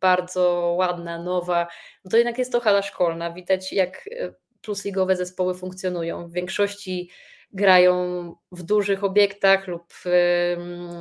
bardzo 0.00 0.74
ładna, 0.78 1.22
nowa, 1.22 1.66
to 2.10 2.16
jednak 2.16 2.38
jest 2.38 2.52
to 2.52 2.60
hala 2.60 2.82
szkolna. 2.82 3.32
Widać, 3.32 3.72
jak 3.72 4.08
e, 4.20 4.32
plusligowe 4.60 5.16
zespoły 5.16 5.54
funkcjonują. 5.54 6.28
W 6.28 6.32
większości 6.32 7.10
grają 7.52 8.34
w 8.52 8.62
dużych 8.62 9.04
obiektach 9.04 9.68
lub. 9.68 9.94
No, 10.58 10.98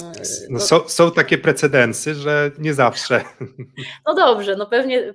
no 0.49 0.59
są, 0.59 0.89
są, 0.89 1.11
takie 1.11 1.37
precedensy, 1.37 2.15
że 2.15 2.51
nie 2.57 2.73
zawsze. 2.73 3.23
No 4.05 4.15
dobrze, 4.15 4.55
no 4.55 4.65
pewnie, 4.65 4.99
e, 4.99 5.13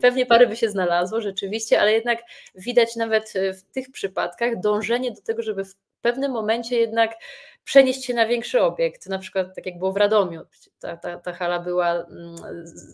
pewnie 0.00 0.26
parę 0.26 0.46
by 0.46 0.56
się 0.56 0.70
znalazło 0.70 1.20
rzeczywiście, 1.20 1.80
ale 1.80 1.92
jednak 1.92 2.18
widać 2.54 2.96
nawet 2.96 3.32
w 3.58 3.72
tych 3.72 3.90
przypadkach 3.90 4.60
dążenie 4.60 5.10
do 5.10 5.22
tego, 5.22 5.42
żeby 5.42 5.64
pewnym 6.04 6.32
momencie 6.32 6.76
jednak 6.76 7.16
przenieść 7.64 8.04
się 8.04 8.14
na 8.14 8.26
większy 8.26 8.62
obiekt. 8.62 9.06
Na 9.06 9.18
przykład 9.18 9.54
tak 9.54 9.66
jak 9.66 9.78
było 9.78 9.92
w 9.92 9.96
Radomiu, 9.96 10.40
ta, 10.80 10.96
ta, 10.96 11.18
ta 11.18 11.32
hala 11.32 11.60
była 11.60 11.92
mm, 11.92 12.36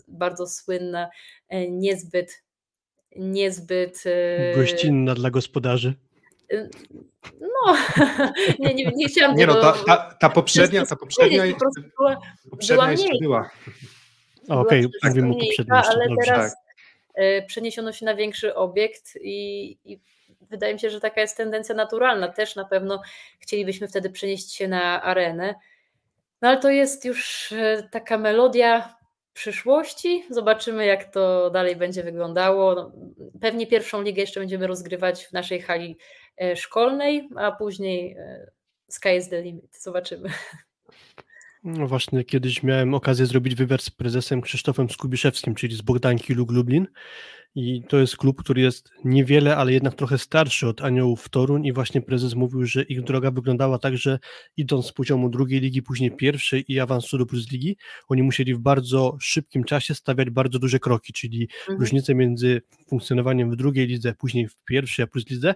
bardzo 0.07 0.47
słynna, 0.47 1.09
e, 1.49 1.71
niezbyt 1.71 2.43
niezbyt 3.15 4.03
e, 4.05 4.55
gościnna 4.55 5.15
dla 5.15 5.29
gospodarzy. 5.29 5.93
E, 6.53 6.69
no, 7.41 7.77
nie, 8.59 8.73
nie, 8.73 8.91
nie 8.95 9.07
chciałam 9.07 9.35
Nie 9.35 9.47
no, 9.47 9.61
ta, 9.61 9.73
ta, 9.85 10.15
ta 10.19 10.29
poprzednia, 10.29 10.85
ta 10.85 10.95
poprzednia, 10.95 11.45
jest, 11.45 11.59
była, 11.97 12.17
poprzednia 12.49 12.83
była 12.83 12.91
jeszcze 12.91 13.17
była. 13.21 13.49
Okej, 14.49 14.85
okay, 14.85 14.89
mówimy 15.03 15.29
o 15.29 15.33
poprzedniej. 15.33 15.81
Ale 15.89 16.07
teraz 16.23 16.55
tak. 17.15 17.47
przeniesiono 17.47 17.93
się 17.93 18.05
na 18.05 18.15
większy 18.15 18.55
obiekt 18.55 19.17
i, 19.21 19.77
i 19.85 19.99
wydaje 20.51 20.73
mi 20.73 20.79
się, 20.79 20.89
że 20.89 20.99
taka 20.99 21.21
jest 21.21 21.37
tendencja 21.37 21.75
naturalna. 21.75 22.27
Też 22.27 22.55
na 22.55 22.65
pewno 22.65 23.01
chcielibyśmy 23.39 23.87
wtedy 23.87 24.09
przenieść 24.09 24.55
się 24.55 24.67
na 24.67 25.03
arenę. 25.03 25.55
No 26.41 26.49
ale 26.49 26.57
to 26.57 26.69
jest 26.69 27.05
już 27.05 27.51
e, 27.51 27.89
taka 27.91 28.17
melodia 28.17 28.95
przyszłości. 29.33 30.25
Zobaczymy, 30.29 30.85
jak 30.85 31.13
to 31.13 31.49
dalej 31.49 31.75
będzie 31.75 32.03
wyglądało. 32.03 32.75
No, 32.75 32.91
pewnie 33.41 33.67
pierwszą 33.67 34.01
ligę 34.01 34.21
jeszcze 34.21 34.39
będziemy 34.39 34.67
rozgrywać 34.67 35.25
w 35.25 35.33
naszej 35.33 35.61
hali 35.61 35.97
e, 36.41 36.55
szkolnej, 36.55 37.29
a 37.35 37.51
później 37.51 38.15
e, 38.19 38.51
sky 38.89 39.15
is 39.15 39.29
the 39.29 39.41
limit. 39.41 39.77
Zobaczymy. 39.81 40.29
No 41.63 41.87
właśnie, 41.87 42.23
kiedyś 42.23 42.63
miałem 42.63 42.93
okazję 42.93 43.25
zrobić 43.25 43.55
wywiad 43.55 43.81
z 43.81 43.89
prezesem 43.89 44.41
Krzysztofem 44.41 44.89
Skubiszewskim, 44.89 45.55
czyli 45.55 45.75
z 45.75 45.81
Bogdanki 45.81 46.33
Lug 46.33 46.51
Lublin. 46.51 46.87
I 47.55 47.83
to 47.89 47.97
jest 47.97 48.17
klub, 48.17 48.39
który 48.39 48.61
jest 48.61 48.91
niewiele, 49.05 49.57
ale 49.57 49.73
jednak 49.73 49.95
trochę 49.95 50.17
starszy 50.17 50.67
od 50.67 50.81
Aniołów 50.81 51.29
Toruń 51.29 51.65
i 51.65 51.73
właśnie 51.73 52.01
prezes 52.01 52.35
mówił, 52.35 52.65
że 52.65 52.83
ich 52.83 53.03
droga 53.03 53.31
wyglądała 53.31 53.79
tak, 53.79 53.97
że 53.97 54.19
idąc 54.57 54.85
z 54.85 54.91
poziomu 54.91 55.29
drugiej 55.29 55.59
ligi, 55.59 55.81
później 55.81 56.11
pierwszej 56.11 56.65
i 56.67 56.79
awansu 56.79 57.17
do 57.17 57.25
plus 57.25 57.51
ligi, 57.51 57.77
oni 58.07 58.23
musieli 58.23 58.55
w 58.55 58.59
bardzo 58.59 59.17
szybkim 59.19 59.63
czasie 59.63 59.95
stawiać 59.95 60.29
bardzo 60.29 60.59
duże 60.59 60.79
kroki, 60.79 61.13
czyli 61.13 61.41
mhm. 61.41 61.79
różnice 61.79 62.15
między 62.15 62.61
funkcjonowaniem 62.89 63.51
w 63.51 63.55
drugiej 63.55 63.87
lidze, 63.87 64.13
później 64.13 64.47
w 64.47 64.55
pierwszej 64.65 65.03
a 65.03 65.07
plus 65.07 65.29
lidze 65.29 65.55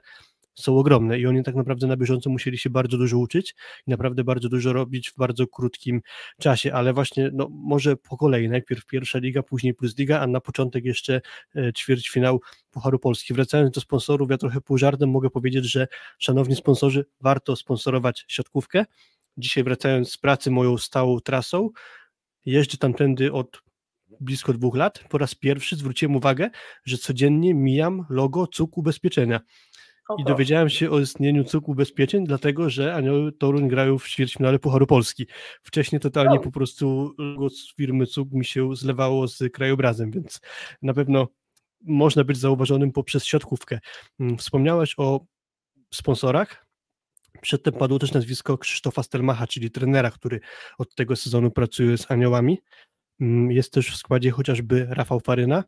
są 0.56 0.78
ogromne 0.78 1.20
i 1.20 1.26
oni 1.26 1.44
tak 1.44 1.56
naprawdę 1.56 1.88
na 1.88 1.98
bieżąco 1.98 2.30
musieli 2.30 2.58
się 2.58 2.70
bardzo 2.70 2.98
dużo 2.98 3.18
uczyć 3.18 3.56
i 3.88 3.92
naprawdę 3.92 4.24
bardzo 4.24 4.50
dużo 4.50 4.74
robić 4.74 5.12
w 5.12 5.16
bardzo 5.16 5.48
krótkim 5.48 6.02
czasie, 6.42 6.74
ale 6.74 6.94
właśnie 6.94 7.30
no, 7.34 7.50
może 7.52 7.96
po 7.96 8.18
kolei, 8.18 8.50
najpierw 8.50 8.86
pierwsza 8.86 9.20
liga, 9.20 9.44
później 9.44 9.74
plus 9.74 9.98
liga, 9.98 10.20
a 10.20 10.28
na 10.28 10.42
początek 10.42 10.86
jeszcze 10.86 11.22
e, 11.56 11.74
ćwierćfinał 11.74 12.42
Pucharu 12.72 13.00
Polski. 13.00 13.34
Wracając 13.34 13.72
do 13.72 13.82
sponsorów, 13.82 14.32
ja 14.32 14.38
trochę 14.38 14.62
pół 14.62 14.78
żartem 14.78 15.10
mogę 15.10 15.30
powiedzieć, 15.30 15.66
że 15.72 15.88
szanowni 16.20 16.56
sponsorzy, 16.56 17.06
warto 17.22 17.56
sponsorować 17.56 18.26
siatkówkę. 18.28 18.86
Dzisiaj 19.38 19.64
wracając 19.64 20.12
z 20.12 20.18
pracy 20.18 20.52
moją 20.52 20.78
stałą 20.78 21.20
trasą, 21.20 21.70
jeżdżę 22.46 22.78
tamtędy 22.78 23.34
od 23.34 23.62
blisko 24.20 24.54
dwóch 24.54 24.76
lat. 24.76 25.04
Po 25.10 25.18
raz 25.18 25.36
pierwszy 25.36 25.76
zwróciłem 25.76 26.16
uwagę, 26.16 26.50
że 26.86 26.98
codziennie 26.98 27.54
mijam 27.54 28.06
logo 28.10 28.48
cuk 28.48 28.78
ubezpieczenia. 28.78 29.40
I 30.18 30.24
dowiedziałem 30.24 30.70
się 30.70 30.92
o 30.92 31.00
istnieniu 31.00 31.44
cukru 31.44 31.72
ubezpieczeń, 31.72 32.26
dlatego 32.26 32.70
że 32.70 32.96
Anioły 32.96 33.32
Toruń 33.32 33.68
grają 33.68 33.98
w 33.98 34.08
ćwierćfinale 34.08 34.60
Pucharu 34.60 34.88
Polski. 34.88 35.28
Wcześniej 35.64 36.00
totalnie 36.00 36.40
po 36.40 36.52
prostu 36.52 37.16
logo 37.18 37.48
firmy 37.78 38.06
CUK 38.06 38.32
mi 38.32 38.46
się 38.46 38.76
zlewało 38.76 39.28
z 39.28 39.54
krajobrazem, 39.54 40.12
więc 40.12 40.42
na 40.82 40.94
pewno 40.94 41.28
można 41.82 42.24
być 42.24 42.38
zauważonym 42.38 42.92
poprzez 42.92 43.26
siatkówkę. 43.26 43.80
Mm, 44.20 44.38
wspomniałeś 44.38 44.94
o 44.98 45.20
sponsorach. 45.94 46.66
Przedtem 47.42 47.74
padło 47.74 48.00
też 48.00 48.14
nazwisko 48.14 48.58
Krzysztofa 48.58 49.04
Stelmacha, 49.04 49.48
czyli 49.48 49.72
trenera, 49.72 50.12
który 50.12 50.40
od 50.78 50.96
tego 50.96 51.16
sezonu 51.16 51.52
pracuje 51.52 51.98
z 51.98 52.12
Aniołami. 52.12 52.58
Mm, 53.22 53.52
jest 53.52 53.74
też 53.74 53.92
w 53.92 53.96
składzie 53.96 54.32
chociażby 54.32 54.88
Rafał 54.90 55.20
Faryna, 55.20 55.64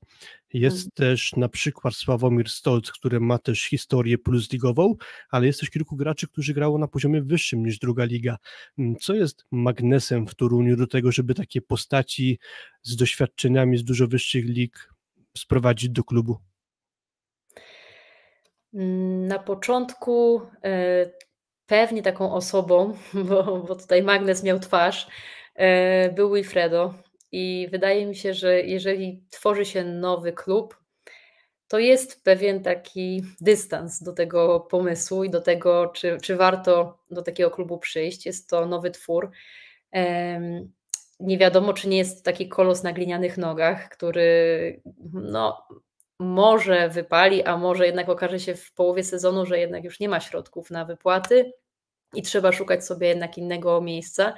jest 0.53 0.75
mhm. 0.77 0.91
też 0.91 1.36
na 1.36 1.49
przykład 1.49 1.93
Sławomir 1.93 2.49
Stolc, 2.49 2.91
który 2.91 3.19
ma 3.19 3.38
też 3.38 3.63
historię 3.63 4.17
plus 4.17 4.51
ligową, 4.51 4.95
ale 5.29 5.47
jest 5.47 5.60
też 5.60 5.69
kilku 5.69 5.95
graczy, 5.95 6.27
którzy 6.27 6.53
grało 6.53 6.77
na 6.77 6.88
poziomie 6.88 7.21
wyższym 7.21 7.65
niż 7.65 7.79
druga 7.79 8.05
liga. 8.05 8.38
Mm, 8.79 8.95
co 8.95 9.13
jest 9.13 9.45
magnesem 9.51 10.27
w 10.27 10.36
Toruniu 10.36 10.77
do 10.77 10.88
tego, 10.88 11.12
żeby 11.12 11.33
takie 11.33 11.62
postaci 11.62 12.39
z 12.81 12.95
doświadczeniami 12.95 13.77
z 13.77 13.83
dużo 13.83 14.07
wyższych 14.07 14.45
lig 14.45 14.93
sprowadzić 15.38 15.89
do 15.89 16.03
klubu? 16.03 16.38
Mm, 18.73 19.27
na 19.27 19.39
początku 19.39 20.41
e, 20.63 21.10
pewnie 21.65 22.01
taką 22.01 22.33
osobą, 22.33 22.93
bo, 23.29 23.43
bo 23.67 23.75
tutaj 23.75 24.03
magnes 24.03 24.43
miał 24.43 24.60
twarz, 24.60 25.07
e, 25.55 26.12
był 26.12 26.33
Wilfredo, 26.33 27.07
i 27.32 27.68
wydaje 27.72 28.06
mi 28.06 28.16
się, 28.16 28.34
że 28.34 28.62
jeżeli 28.62 29.24
tworzy 29.30 29.66
się 29.66 29.84
nowy 29.84 30.34
klub, 30.34 30.78
to 31.68 31.80
jest 31.80 32.24
pewien 32.24 32.63
taki 32.63 33.24
dystans 33.42 34.04
do 34.04 34.13
tego 34.13 34.60
pomysłu 34.60 35.24
i 35.24 35.30
do 35.30 35.42
tego, 35.42 35.88
czy, 35.88 36.18
czy 36.22 36.36
warto 36.36 37.00
do 37.12 37.22
takiego 37.22 37.52
klubu 37.52 37.78
przyjść. 37.78 38.26
Jest 38.26 38.50
to 38.50 38.66
nowy 38.66 38.92
twór. 38.92 39.32
Nie 41.20 41.38
wiadomo, 41.38 41.74
czy 41.74 41.90
nie 41.90 41.98
jest 41.98 42.26
taki 42.26 42.50
kolos 42.50 42.84
na 42.84 42.94
glinianych 42.94 43.38
nogach, 43.38 43.90
który 43.90 44.82
no, 45.13 45.68
może 46.20 46.90
wypali, 46.90 47.44
a 47.44 47.58
może 47.58 47.86
jednak 47.86 48.10
okaże 48.10 48.40
się 48.40 48.56
w 48.56 48.74
połowie 48.74 49.04
sezonu, 49.04 49.46
że 49.46 49.60
jednak 49.60 49.84
już 49.84 50.00
nie 50.00 50.10
ma 50.10 50.20
środków 50.20 50.72
na 50.72 50.86
wypłaty 50.86 51.54
i 52.13 52.22
trzeba 52.22 52.52
szukać 52.52 52.86
sobie 52.86 53.08
jednak 53.08 53.38
innego 53.38 53.82
miejsca. 53.82 54.34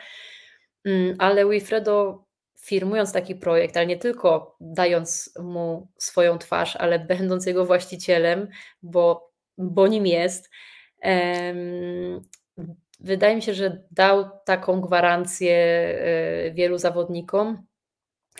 Mm, 0.86 1.16
ale 1.20 1.50
Wilfredo 1.50 2.24
firmując 2.62 3.14
taki 3.14 3.36
projekt, 3.36 3.78
ale 3.78 3.86
nie 3.88 3.98
tylko 3.98 4.58
dając 4.62 5.34
mu 5.40 5.88
swoją 5.98 6.38
twarz, 6.38 6.76
ale 6.76 7.00
będąc 7.00 7.46
jego 7.46 7.66
właścicielem, 7.66 8.48
bo, 8.82 9.32
bo 9.58 9.88
nim 9.88 10.08
jest, 10.08 10.50
wydaje 13.00 13.36
mi 13.36 13.42
się, 13.42 13.54
że 13.54 13.84
dał 13.92 14.30
taką 14.46 14.82
gwarancję 14.82 15.56
e, 15.56 16.52
wielu 16.52 16.78
zawodnikom, 16.78 17.64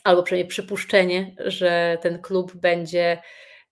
albo 0.04 0.24
przynajmniej 0.24 0.50
przypuszczenie, 0.50 1.36
że 1.38 1.98
ten 2.02 2.22
klub 2.22 2.56
będzie 2.56 3.22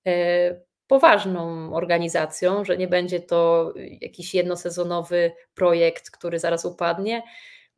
e, 0.08 0.68
poważną 0.88 1.74
organizacją, 1.74 2.66
że 2.66 2.78
nie 2.78 2.88
będzie 2.88 3.20
to 3.20 3.74
jakiś 4.02 4.34
jednosezonowy 4.34 5.32
projekt, 5.56 6.12
który 6.12 6.40
zaraz 6.40 6.66
upadnie, 6.66 7.24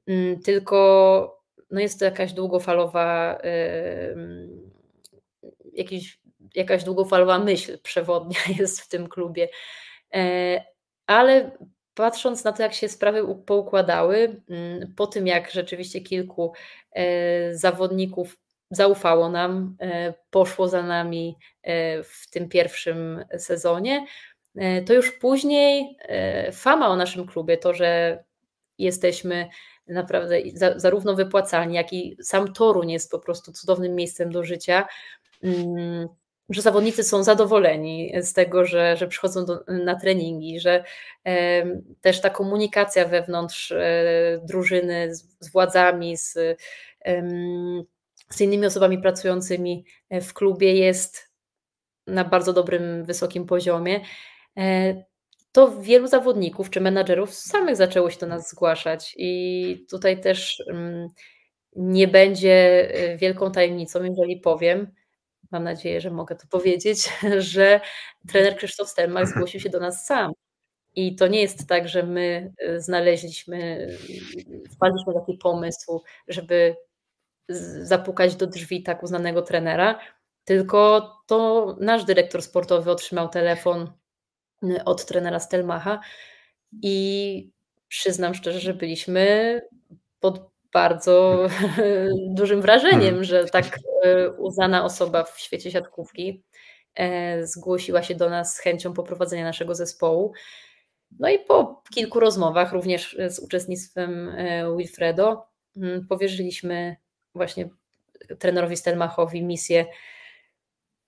mm, 0.08 0.41
tylko 0.41 1.38
no 1.71 1.79
jest 1.79 1.99
to 1.99 2.05
jakaś 2.05 2.34
długofalowa, 2.34 3.38
jakiś, 5.73 6.19
jakaś 6.55 6.84
długofalowa 6.84 7.39
myśl 7.39 7.79
przewodnia 7.84 8.39
jest 8.60 8.82
w 8.82 8.88
tym 8.88 9.08
klubie. 9.08 9.49
E, 10.13 10.63
ale 11.08 11.51
patrząc 11.93 12.43
na 12.43 12.51
to, 12.51 12.63
jak 12.63 12.73
się 12.73 12.89
sprawy 12.89 13.36
poukładały, 13.45 14.41
mm, 14.49 14.93
po 14.95 15.08
tym 15.08 15.27
jak 15.27 15.51
rzeczywiście 15.51 16.01
kilku 16.01 16.53
e, 16.91 17.55
zawodników 17.55 18.38
zaufało 18.71 19.29
nam, 19.29 19.77
e, 19.82 20.13
poszło 20.29 20.67
za 20.67 20.84
nami 20.84 21.38
w 22.03 22.29
tym 22.29 22.49
pierwszym 22.49 23.25
sezonie, 23.38 24.05
to 24.86 24.93
już 24.93 25.12
później 25.12 25.97
fama 26.53 26.88
o 26.88 26.95
naszym 26.95 27.27
klubie, 27.27 27.58
to, 27.58 27.73
że 27.73 28.23
jesteśmy 28.80 29.50
naprawdę 29.88 30.42
zarówno 30.76 31.15
wypłacalni, 31.15 31.76
jak 31.76 31.94
i 31.94 32.18
sam 32.24 32.54
Toruń 32.54 32.92
jest 32.92 33.12
po 33.12 33.20
prostu 33.20 33.52
cudownym 33.52 33.96
miejscem 33.96 34.32
do 34.32 34.44
życia, 34.44 34.88
mm, 35.44 36.08
że 36.50 36.62
zawodnicy 36.62 37.04
są 37.04 37.24
zadowoleni 37.24 38.12
z 38.22 38.34
tego, 38.34 38.65
że, 38.65 38.98
że 38.98 39.08
przychodzą 39.08 39.46
do, 39.46 39.63
na 39.68 39.96
treningi, 39.96 40.60
że 40.60 40.84
e, 41.26 41.65
też 42.02 42.22
ta 42.22 42.30
komunikacja 42.30 43.06
wewnątrz 43.06 43.72
e, 43.72 44.42
drużyny 44.44 45.15
z, 45.15 45.28
z 45.39 45.52
władzami, 45.52 46.18
z, 46.18 46.38
e, 47.06 47.24
z 48.30 48.42
innymi 48.42 48.65
osobami 48.65 48.98
pracującymi 48.98 49.86
w 50.12 50.34
klubie 50.34 50.74
jest 50.74 51.30
na 52.08 52.26
bardzo 52.26 52.54
dobrym, 52.54 53.06
wysokim 53.06 53.46
poziomie. 53.46 54.02
To 55.60 55.82
wielu 55.82 56.08
zawodników 56.08 56.69
czy 56.69 56.82
menadżerów 56.82 57.34
samych 57.34 57.76
zaczęło 57.76 58.10
się 58.10 58.19
do 58.19 58.28
nas 58.28 58.50
zgłaszać 58.50 59.15
i 59.17 59.86
tutaj 59.89 60.22
też 60.22 60.63
mm, 60.69 61.08
nie 61.76 62.08
będzie 62.08 62.89
e, 62.93 63.17
wielką 63.17 63.52
tajemnicą, 63.52 64.04
jeżeli 64.04 64.38
powiem, 64.38 64.91
mam 65.52 65.63
nadzieję, 65.63 66.02
że 66.02 66.12
mogę 66.12 66.36
to 66.36 66.48
powiedzieć, 66.50 67.10
że 67.54 67.82
trener 68.28 68.58
Krzysztof 68.58 68.89
Stelmach 68.89 69.28
zgłosił 69.32 69.60
się 69.60 69.69
do 69.69 69.80
nas 69.80 70.06
sam. 70.06 70.32
I 70.95 71.15
to 71.15 71.28
nie 71.28 71.41
jest 71.41 71.67
tak, 71.67 71.88
że 71.88 72.04
my 72.04 72.54
e, 72.58 72.82
znaleźliśmy, 72.82 73.88
wpadliśmy 74.76 75.13
taki 75.13 75.38
pomysł, 75.38 76.04
żeby 76.28 76.76
zapukać 77.82 78.36
do 78.36 78.48
drzwi 78.48 78.84
tak 78.84 79.04
uznanego 79.04 79.41
trenera, 79.41 80.00
tylko 80.43 81.12
to 81.28 81.76
nasz 81.80 82.06
dyrektor 82.06 82.41
sportowy 82.41 82.91
otrzymał 82.91 83.30
telefon 83.30 83.82
y, 83.82 83.99
od 84.86 85.06
trenera 85.06 85.39
Stelmacha 85.39 86.00
i 86.82 87.50
przyznam 87.88 88.34
szczerze, 88.34 88.60
że 88.60 88.74
byliśmy 88.74 89.62
pod 90.19 90.50
bardzo 90.74 91.48
dużym 92.38 92.62
wrażeniem, 92.62 93.02
hmm. 93.02 93.24
że 93.24 93.45
tak 93.45 93.80
y, 94.06 94.32
uznana 94.32 94.86
osoba 94.86 95.24
w 95.24 95.39
świecie 95.39 95.72
siatkówki 95.72 96.43
e, 96.95 97.48
zgłosiła 97.48 98.04
się 98.04 98.15
do 98.15 98.30
nas 98.30 98.56
z 98.56 98.60
chęcią 98.60 98.93
poprowadzenia 98.93 99.43
naszego 99.43 99.76
zespołu. 99.76 100.34
No 101.19 101.30
i 101.30 101.39
po 101.39 101.84
kilku 101.93 102.19
rozmowach, 102.19 102.74
również 102.74 103.17
z 103.28 103.39
uczestnictwem 103.39 104.36
Wilfredo, 104.78 105.45
mm, 105.78 106.08
powierzyliśmy 106.08 106.95
właśnie 107.36 107.69
trenerowi 108.39 108.78
Stelmachowi 108.78 109.43
misję 109.43 109.86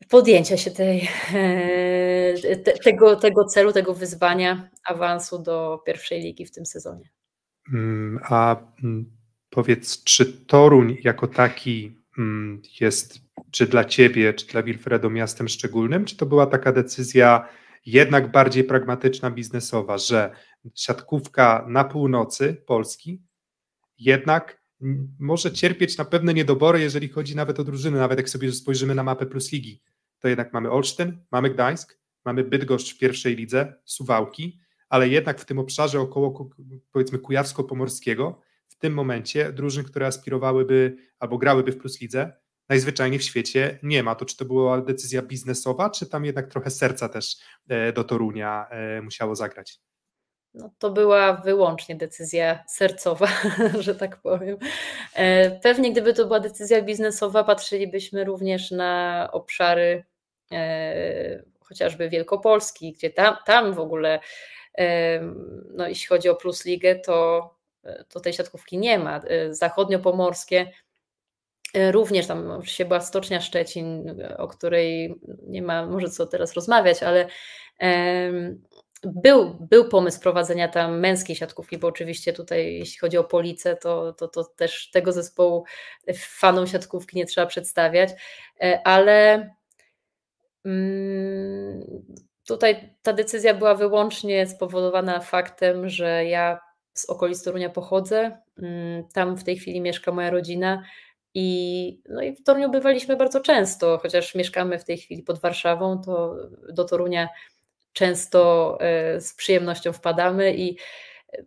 podjęcia 0.10 0.58
się 0.58 0.72
tej, 0.72 1.10
e, 1.34 2.58
te, 2.58 2.74
tego, 2.74 3.16
tego 3.16 3.46
celu, 3.46 3.74
tego 3.74 3.94
wyzwania 3.94 4.70
awansu 4.86 5.40
do 5.40 5.84
pierwszej 5.86 6.22
ligi 6.22 6.46
w 6.46 6.52
tym 6.52 6.66
sezonie. 6.66 7.10
Mm, 7.74 8.20
a 8.24 8.56
mm, 8.84 9.12
powiedz, 9.50 10.04
czy 10.04 10.26
Toruń 10.26 10.98
jako 11.04 11.28
taki 11.28 11.98
mm, 12.18 12.62
jest, 12.80 13.20
czy 13.52 13.68
dla 13.68 13.86
ciebie, 13.86 14.34
czy 14.34 14.48
dla 14.48 14.64
Wilfredo 14.64 15.10
miastem 15.10 15.48
szczególnym, 15.48 16.06
czy 16.06 16.18
to 16.18 16.26
była 16.26 16.46
taka 16.46 16.72
decyzja 16.72 17.48
jednak 17.86 18.32
bardziej 18.32 18.64
pragmatyczna, 18.64 19.32
biznesowa, 19.32 19.98
że 19.98 20.32
siatkówka 20.76 21.66
na 21.68 21.84
północy 21.84 22.64
Polski 22.66 23.22
jednak 23.98 24.62
może 25.20 25.52
cierpieć 25.52 25.98
na 25.98 26.06
pewne 26.06 26.34
niedobory, 26.34 26.82
jeżeli 26.82 27.10
chodzi 27.10 27.36
nawet 27.36 27.60
o 27.60 27.64
drużyny, 27.64 27.98
nawet 27.98 28.18
jak 28.18 28.30
sobie 28.30 28.52
spojrzymy 28.52 28.96
na 28.96 29.04
mapę 29.04 29.26
Plus 29.26 29.52
Ligi 29.52 29.82
to 30.22 30.28
jednak 30.28 30.54
mamy 30.54 30.72
Olsztyn, 30.72 31.26
mamy 31.32 31.50
Gdańsk, 31.50 32.00
mamy 32.26 32.44
Bydgoszcz 32.44 32.96
w 32.96 32.98
pierwszej 32.98 33.36
lidze, 33.36 33.74
Suwałki, 33.86 34.60
ale 34.90 35.08
jednak 35.08 35.40
w 35.40 35.46
tym 35.46 35.60
obszarze 35.60 36.00
około 36.00 36.50
powiedzmy 36.92 37.20
Kujawsko-Pomorskiego 37.20 38.42
w 38.68 38.76
tym 38.76 38.94
momencie 38.94 39.52
drużyn, 39.52 39.84
które 39.84 40.06
aspirowałyby 40.08 40.96
albo 41.20 41.38
grałyby 41.38 41.72
w 41.72 41.78
Plus 41.78 42.02
Lidze, 42.02 42.34
najzwyczajniej 42.70 43.20
w 43.20 43.24
świecie 43.24 43.80
nie 43.84 44.04
ma. 44.04 44.16
To 44.16 44.26
czy 44.26 44.38
to 44.38 44.46
była 44.46 44.82
decyzja 44.82 45.22
biznesowa, 45.22 45.90
czy 45.90 46.10
tam 46.10 46.26
jednak 46.26 46.48
trochę 46.48 46.70
serca 46.70 47.10
też 47.10 47.36
e, 47.70 47.94
do 47.94 48.04
Torunia 48.04 48.68
e, 48.70 49.02
musiało 49.02 49.36
zagrać? 49.36 49.80
No, 50.54 50.72
to 50.78 50.92
była 50.92 51.34
wyłącznie 51.34 51.96
decyzja 51.96 52.64
sercowa, 52.68 53.28
że 53.80 53.96
tak 53.96 54.22
powiem. 54.22 54.58
E, 55.14 55.52
pewnie 55.60 55.92
gdyby 55.92 56.14
to 56.14 56.26
była 56.26 56.40
decyzja 56.40 56.82
biznesowa, 56.82 57.44
patrzylibyśmy 57.44 58.24
również 58.24 58.72
na 58.72 59.30
obszary 59.32 60.04
chociażby 61.60 62.10
Wielkopolski, 62.10 62.94
gdzie 62.94 63.10
tam, 63.10 63.36
tam 63.46 63.74
w 63.74 63.80
ogóle, 63.80 64.20
e, 64.78 65.22
no 65.74 65.88
jeśli 65.88 66.08
chodzi 66.08 66.30
o 66.30 66.36
Plus 66.36 66.66
Ligę, 66.66 66.96
to, 66.96 67.50
to 68.10 68.20
tej 68.20 68.34
siatkówki 68.34 68.78
nie 68.78 69.00
ma. 69.00 69.18
E, 69.18 69.54
zachodniopomorskie 69.54 70.72
Również 71.92 72.28
tam 72.28 72.52
oczywiście 72.52 72.86
była 72.86 73.02
Stocznia 73.02 73.42
Szczecin, 73.42 74.22
o 74.38 74.48
której 74.48 75.16
nie 75.48 75.62
ma 75.62 75.86
może 75.86 76.10
co 76.10 76.26
teraz 76.26 76.54
rozmawiać, 76.54 77.04
ale 77.04 77.28
był, 79.04 79.58
był 79.60 79.90
pomysł 79.90 80.20
prowadzenia 80.20 80.68
tam 80.68 81.00
męskiej 81.00 81.36
siatkówki, 81.36 81.78
bo 81.78 81.88
oczywiście 81.88 82.34
tutaj 82.34 82.74
jeśli 82.74 83.00
chodzi 83.00 83.18
o 83.18 83.24
Policę, 83.24 83.76
to, 83.76 84.14
to, 84.14 84.28
to 84.28 84.44
też 84.44 84.92
tego 84.92 85.12
zespołu 85.12 85.64
fanom 86.16 86.68
siatkówki 86.68 87.18
nie 87.18 87.26
trzeba 87.26 87.48
przedstawiać, 87.48 88.10
ale 88.84 89.50
tutaj 92.48 92.96
ta 93.02 93.14
decyzja 93.14 93.54
była 93.54 93.76
wyłącznie 93.76 94.48
spowodowana 94.48 95.20
faktem, 95.20 95.90
że 95.90 96.26
ja 96.26 96.60
z 96.94 97.10
okolic 97.10 97.44
Torunia 97.44 97.70
pochodzę. 97.70 98.38
Mm, 98.58 99.08
tam 99.14 99.38
w 99.38 99.44
tej 99.44 99.58
chwili 99.58 99.82
mieszka 99.82 100.12
moja 100.12 100.30
rodzina 100.30 100.84
i, 101.34 102.02
no 102.10 102.22
i 102.22 102.36
w 102.36 102.44
Toruniu 102.44 102.70
bywaliśmy 102.70 103.18
bardzo 103.18 103.40
często, 103.40 103.98
chociaż 104.02 104.36
mieszkamy 104.36 104.80
w 104.80 104.86
tej 104.86 104.98
chwili 104.98 105.24
pod 105.24 105.40
Warszawą, 105.40 106.02
to 106.02 106.36
do 106.74 106.84
Torunia 106.84 107.30
często 107.94 108.78
e, 108.82 109.22
z 109.22 109.34
przyjemnością 109.34 109.94
wpadamy 109.94 110.56
i 110.56 110.78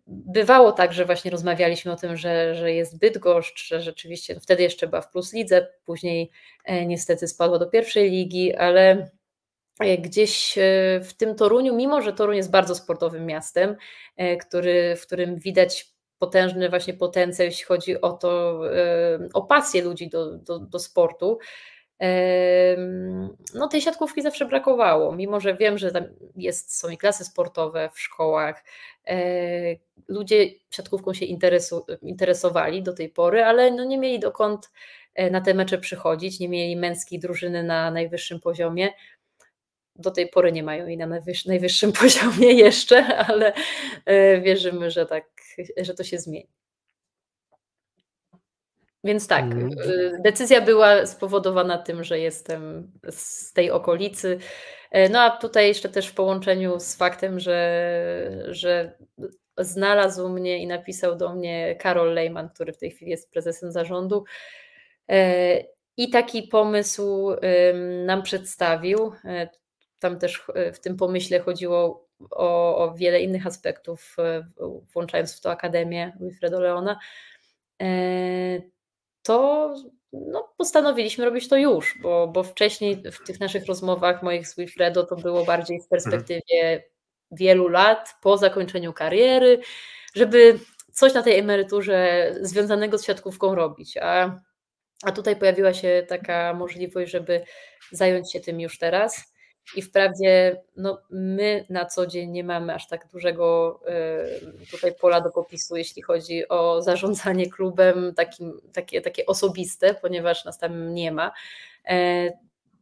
bywało 0.06 0.72
tak, 0.72 0.92
że 0.92 1.04
właśnie 1.04 1.30
rozmawialiśmy 1.30 1.92
o 1.92 1.96
tym, 1.96 2.16
że, 2.16 2.54
że 2.54 2.72
jest 2.72 2.98
Bydgoszcz, 2.98 3.68
że 3.68 3.80
rzeczywiście 3.80 4.40
wtedy 4.40 4.62
jeszcze 4.62 4.86
była 4.86 5.00
w 5.00 5.10
Plus 5.10 5.32
Lidze, 5.32 5.66
później 5.84 6.30
e, 6.64 6.86
niestety 6.86 7.28
spadła 7.28 7.58
do 7.58 7.66
pierwszej 7.66 8.10
ligi, 8.10 8.54
ale 8.54 9.10
e, 9.80 9.98
gdzieś 9.98 10.58
e, 10.58 10.62
w 11.04 11.14
tym 11.16 11.34
Toruniu, 11.34 11.76
mimo 11.76 12.02
że 12.02 12.12
Toruń 12.12 12.36
jest 12.36 12.50
bardzo 12.50 12.74
sportowym 12.74 13.26
miastem, 13.26 13.76
który, 14.40 14.96
w 14.96 15.06
którym 15.06 15.36
widać 15.36 15.94
potężny 16.18 16.68
właśnie 16.70 16.94
potencjał, 16.94 17.46
jeśli 17.46 17.64
chodzi 17.64 18.00
o 18.00 18.12
to, 18.12 18.60
o 19.34 19.42
pasję 19.42 19.82
ludzi 19.82 20.08
do, 20.08 20.38
do, 20.38 20.58
do 20.58 20.78
sportu, 20.78 21.38
no 23.54 23.68
tej 23.68 23.80
siatkówki 23.80 24.22
zawsze 24.22 24.46
brakowało, 24.46 25.16
mimo 25.16 25.40
że 25.40 25.54
wiem, 25.54 25.78
że 25.78 25.92
tam 25.92 26.04
jest, 26.36 26.78
są 26.78 26.88
i 26.88 26.98
klasy 26.98 27.24
sportowe 27.24 27.90
w 27.94 28.00
szkołach, 28.00 28.64
e, 29.06 29.16
ludzie 30.08 30.46
siatkówką 30.70 31.14
się 31.14 31.26
interesowali 32.02 32.82
do 32.82 32.92
tej 32.92 33.08
pory, 33.08 33.44
ale 33.44 33.70
no 33.70 33.84
nie 33.84 33.98
mieli 33.98 34.20
dokąd 34.20 34.70
e, 35.14 35.30
na 35.30 35.40
te 35.40 35.54
mecze 35.54 35.78
przychodzić, 35.78 36.40
nie 36.40 36.48
mieli 36.48 36.76
męskiej 36.76 37.18
drużyny 37.18 37.62
na 37.62 37.90
najwyższym 37.90 38.40
poziomie. 38.40 38.90
Do 39.96 40.10
tej 40.10 40.28
pory 40.28 40.52
nie 40.52 40.62
mają 40.62 40.86
jej 40.86 40.96
na 40.96 41.06
najwyższym 41.46 41.92
poziomie 42.02 42.52
jeszcze, 42.52 43.06
ale 43.16 43.52
e, 44.06 44.40
wierzymy, 44.40 44.90
że 44.90 45.06
tak, 45.06 45.24
że 45.76 45.94
to 45.94 46.04
się 46.04 46.18
zmieni. 46.18 46.53
Więc 49.04 49.26
tak, 49.26 49.44
mm. 49.44 49.70
decyzja 50.22 50.60
była 50.60 51.06
spowodowana 51.06 51.78
tym, 51.78 52.04
że 52.04 52.18
jestem 52.18 52.92
z 53.10 53.52
tej 53.52 53.70
okolicy. 53.70 54.38
E, 54.90 55.08
no 55.08 55.20
a 55.20 55.36
tutaj 55.36 55.68
jeszcze 55.68 55.88
też 55.88 56.06
w 56.06 56.14
połączeniu 56.14 56.80
z 56.80 56.94
faktem, 56.94 57.40
że, 57.40 58.46
że 58.48 58.98
znalazł 59.58 60.28
mnie 60.28 60.58
i 60.58 60.66
napisał 60.66 61.16
do 61.16 61.34
mnie 61.34 61.76
Karol 61.76 62.14
Lejman, 62.14 62.48
który 62.48 62.72
w 62.72 62.78
tej 62.78 62.90
chwili 62.90 63.10
jest 63.10 63.30
prezesem 63.30 63.72
zarządu. 63.72 64.24
E, 65.10 65.64
I 65.96 66.10
taki 66.10 66.42
pomysł 66.42 67.30
nam 68.06 68.22
przedstawił. 68.22 69.12
E, 69.24 69.48
tam 70.00 70.18
też 70.18 70.44
w 70.72 70.78
tym 70.78 70.96
pomyśle 70.96 71.40
chodziło 71.40 72.08
o, 72.30 72.76
o 72.76 72.94
wiele 72.94 73.20
innych 73.20 73.46
aspektów, 73.46 74.16
włączając 74.94 75.36
w 75.36 75.40
to 75.40 75.50
Akademię 75.50 76.12
Wilfredo 76.20 76.60
Leona 76.60 76.98
to 79.24 79.74
no, 80.12 80.52
postanowiliśmy 80.56 81.24
robić 81.24 81.48
to 81.48 81.56
już, 81.56 81.98
bo, 82.02 82.28
bo 82.28 82.42
wcześniej 82.42 83.02
w 83.12 83.26
tych 83.26 83.40
naszych 83.40 83.66
rozmowach 83.66 84.22
moich 84.22 84.48
z 84.48 84.56
Wilfredo 84.56 85.04
to 85.04 85.16
było 85.16 85.44
bardziej 85.44 85.80
w 85.80 85.88
perspektywie 85.88 86.84
wielu 87.30 87.68
lat 87.68 88.14
po 88.22 88.38
zakończeniu 88.38 88.92
kariery, 88.92 89.60
żeby 90.14 90.58
coś 90.92 91.14
na 91.14 91.22
tej 91.22 91.38
emeryturze 91.38 92.30
związanego 92.40 92.98
z 92.98 93.04
siatkówką 93.04 93.54
robić. 93.54 93.96
A, 93.96 94.40
a 95.04 95.12
tutaj 95.12 95.36
pojawiła 95.36 95.74
się 95.74 96.06
taka 96.08 96.54
możliwość, 96.54 97.12
żeby 97.12 97.44
zająć 97.92 98.32
się 98.32 98.40
tym 98.40 98.60
już 98.60 98.78
teraz. 98.78 99.33
I 99.76 99.82
wprawdzie 99.82 100.62
no, 100.76 101.02
my 101.10 101.64
na 101.70 101.84
co 101.84 102.06
dzień 102.06 102.30
nie 102.30 102.44
mamy 102.44 102.74
aż 102.74 102.88
tak 102.88 103.08
dużego 103.08 103.80
tutaj 104.70 104.94
pola 105.00 105.20
do 105.20 105.30
popisu, 105.30 105.76
jeśli 105.76 106.02
chodzi 106.02 106.48
o 106.48 106.82
zarządzanie 106.82 107.50
klubem 107.50 108.14
takim, 108.16 108.60
takie, 108.72 109.00
takie 109.00 109.26
osobiste, 109.26 109.94
ponieważ 109.94 110.44
nas 110.44 110.58
tam 110.58 110.94
nie 110.94 111.12
ma. 111.12 111.32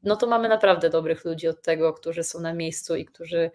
No 0.02 0.16
to 0.16 0.26
mamy 0.26 0.48
naprawdę 0.48 0.90
dobrych 0.90 1.24
ludzi 1.24 1.48
od 1.48 1.62
tego, 1.62 1.92
którzy 1.92 2.24
są 2.24 2.40
na 2.40 2.54
miejscu 2.54 2.96
i 2.96 3.04
którzy 3.04 3.50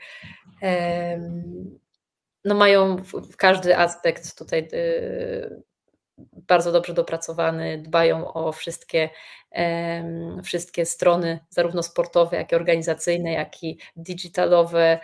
no 2.46 2.56
mają 2.56 2.98
w 3.32 3.38
każdy 3.38 3.78
aspekt 3.78 4.38
tutaj 4.38 4.68
y, 4.74 5.64
bardzo 6.48 6.72
dobrze 6.72 6.94
dopracowany, 6.94 7.82
dbają 7.82 8.34
o 8.34 8.52
wszystkie, 8.52 9.10
wszystkie 10.44 10.86
strony, 10.86 11.40
zarówno 11.50 11.84
sportowe, 11.84 12.38
jak 12.38 12.52
i 12.52 12.56
organizacyjne, 12.56 13.32
jak 13.32 13.64
i 13.64 13.78
digitalowe, 13.96 15.00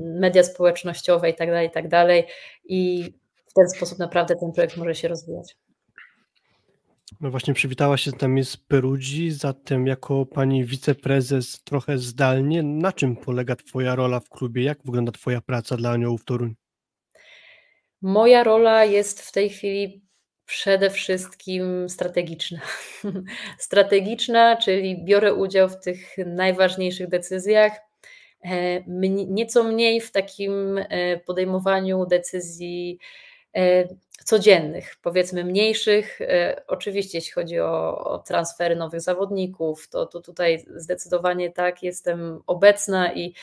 media 0.00 0.42
społecznościowe 0.42 1.30
itd., 1.30 1.52
tak 1.68 1.84
itd. 1.84 2.22
Tak 2.22 2.34
I 2.64 3.12
w 3.46 3.52
ten 3.52 3.68
sposób 3.68 3.98
naprawdę 3.98 4.36
ten 4.36 4.52
projekt 4.52 4.76
może 4.76 4.94
się 4.94 5.08
rozwijać. 5.08 5.56
No 7.20 7.30
właśnie 7.30 7.54
przywitała 7.54 7.96
się 7.96 8.10
z 8.10 8.20
nami 8.20 8.44
z 8.44 8.56
Perudzi, 8.56 9.30
zatem 9.30 9.86
jako 9.86 10.26
pani 10.26 10.64
wiceprezes 10.64 11.62
trochę 11.64 11.98
zdalnie, 11.98 12.62
na 12.62 12.92
czym 12.92 13.16
polega 13.16 13.56
twoja 13.56 13.94
rola 13.94 14.20
w 14.20 14.28
klubie? 14.28 14.62
Jak 14.62 14.78
wygląda 14.84 15.12
twoja 15.12 15.40
praca 15.40 15.76
dla 15.76 15.90
Aniołów 15.90 16.24
Toruń? 16.24 16.54
Moja 18.02 18.44
rola 18.44 18.84
jest 18.84 19.22
w 19.22 19.32
tej 19.32 19.50
chwili 19.50 20.02
przede 20.46 20.90
wszystkim 20.90 21.88
strategiczna. 21.88 22.60
strategiczna, 23.58 24.56
czyli 24.56 25.04
biorę 25.04 25.34
udział 25.34 25.68
w 25.68 25.80
tych 25.80 26.16
najważniejszych 26.26 27.08
decyzjach, 27.08 27.72
e, 28.44 28.82
nieco 29.26 29.64
mniej 29.64 30.00
w 30.00 30.12
takim 30.12 30.78
e, 30.78 31.16
podejmowaniu 31.18 32.06
decyzji 32.06 32.98
e, 33.56 33.88
codziennych, 34.24 34.96
powiedzmy 35.02 35.44
mniejszych. 35.44 36.18
Oczywiście, 36.66 37.18
jeśli 37.18 37.32
chodzi 37.32 37.60
o, 37.60 38.04
o 38.04 38.18
transfery 38.18 38.76
nowych 38.76 39.00
zawodników, 39.00 39.88
to, 39.88 40.06
to 40.06 40.20
tutaj 40.20 40.64
zdecydowanie 40.76 41.50
tak, 41.50 41.82
jestem 41.82 42.42
obecna 42.46 43.12
i, 43.12 43.34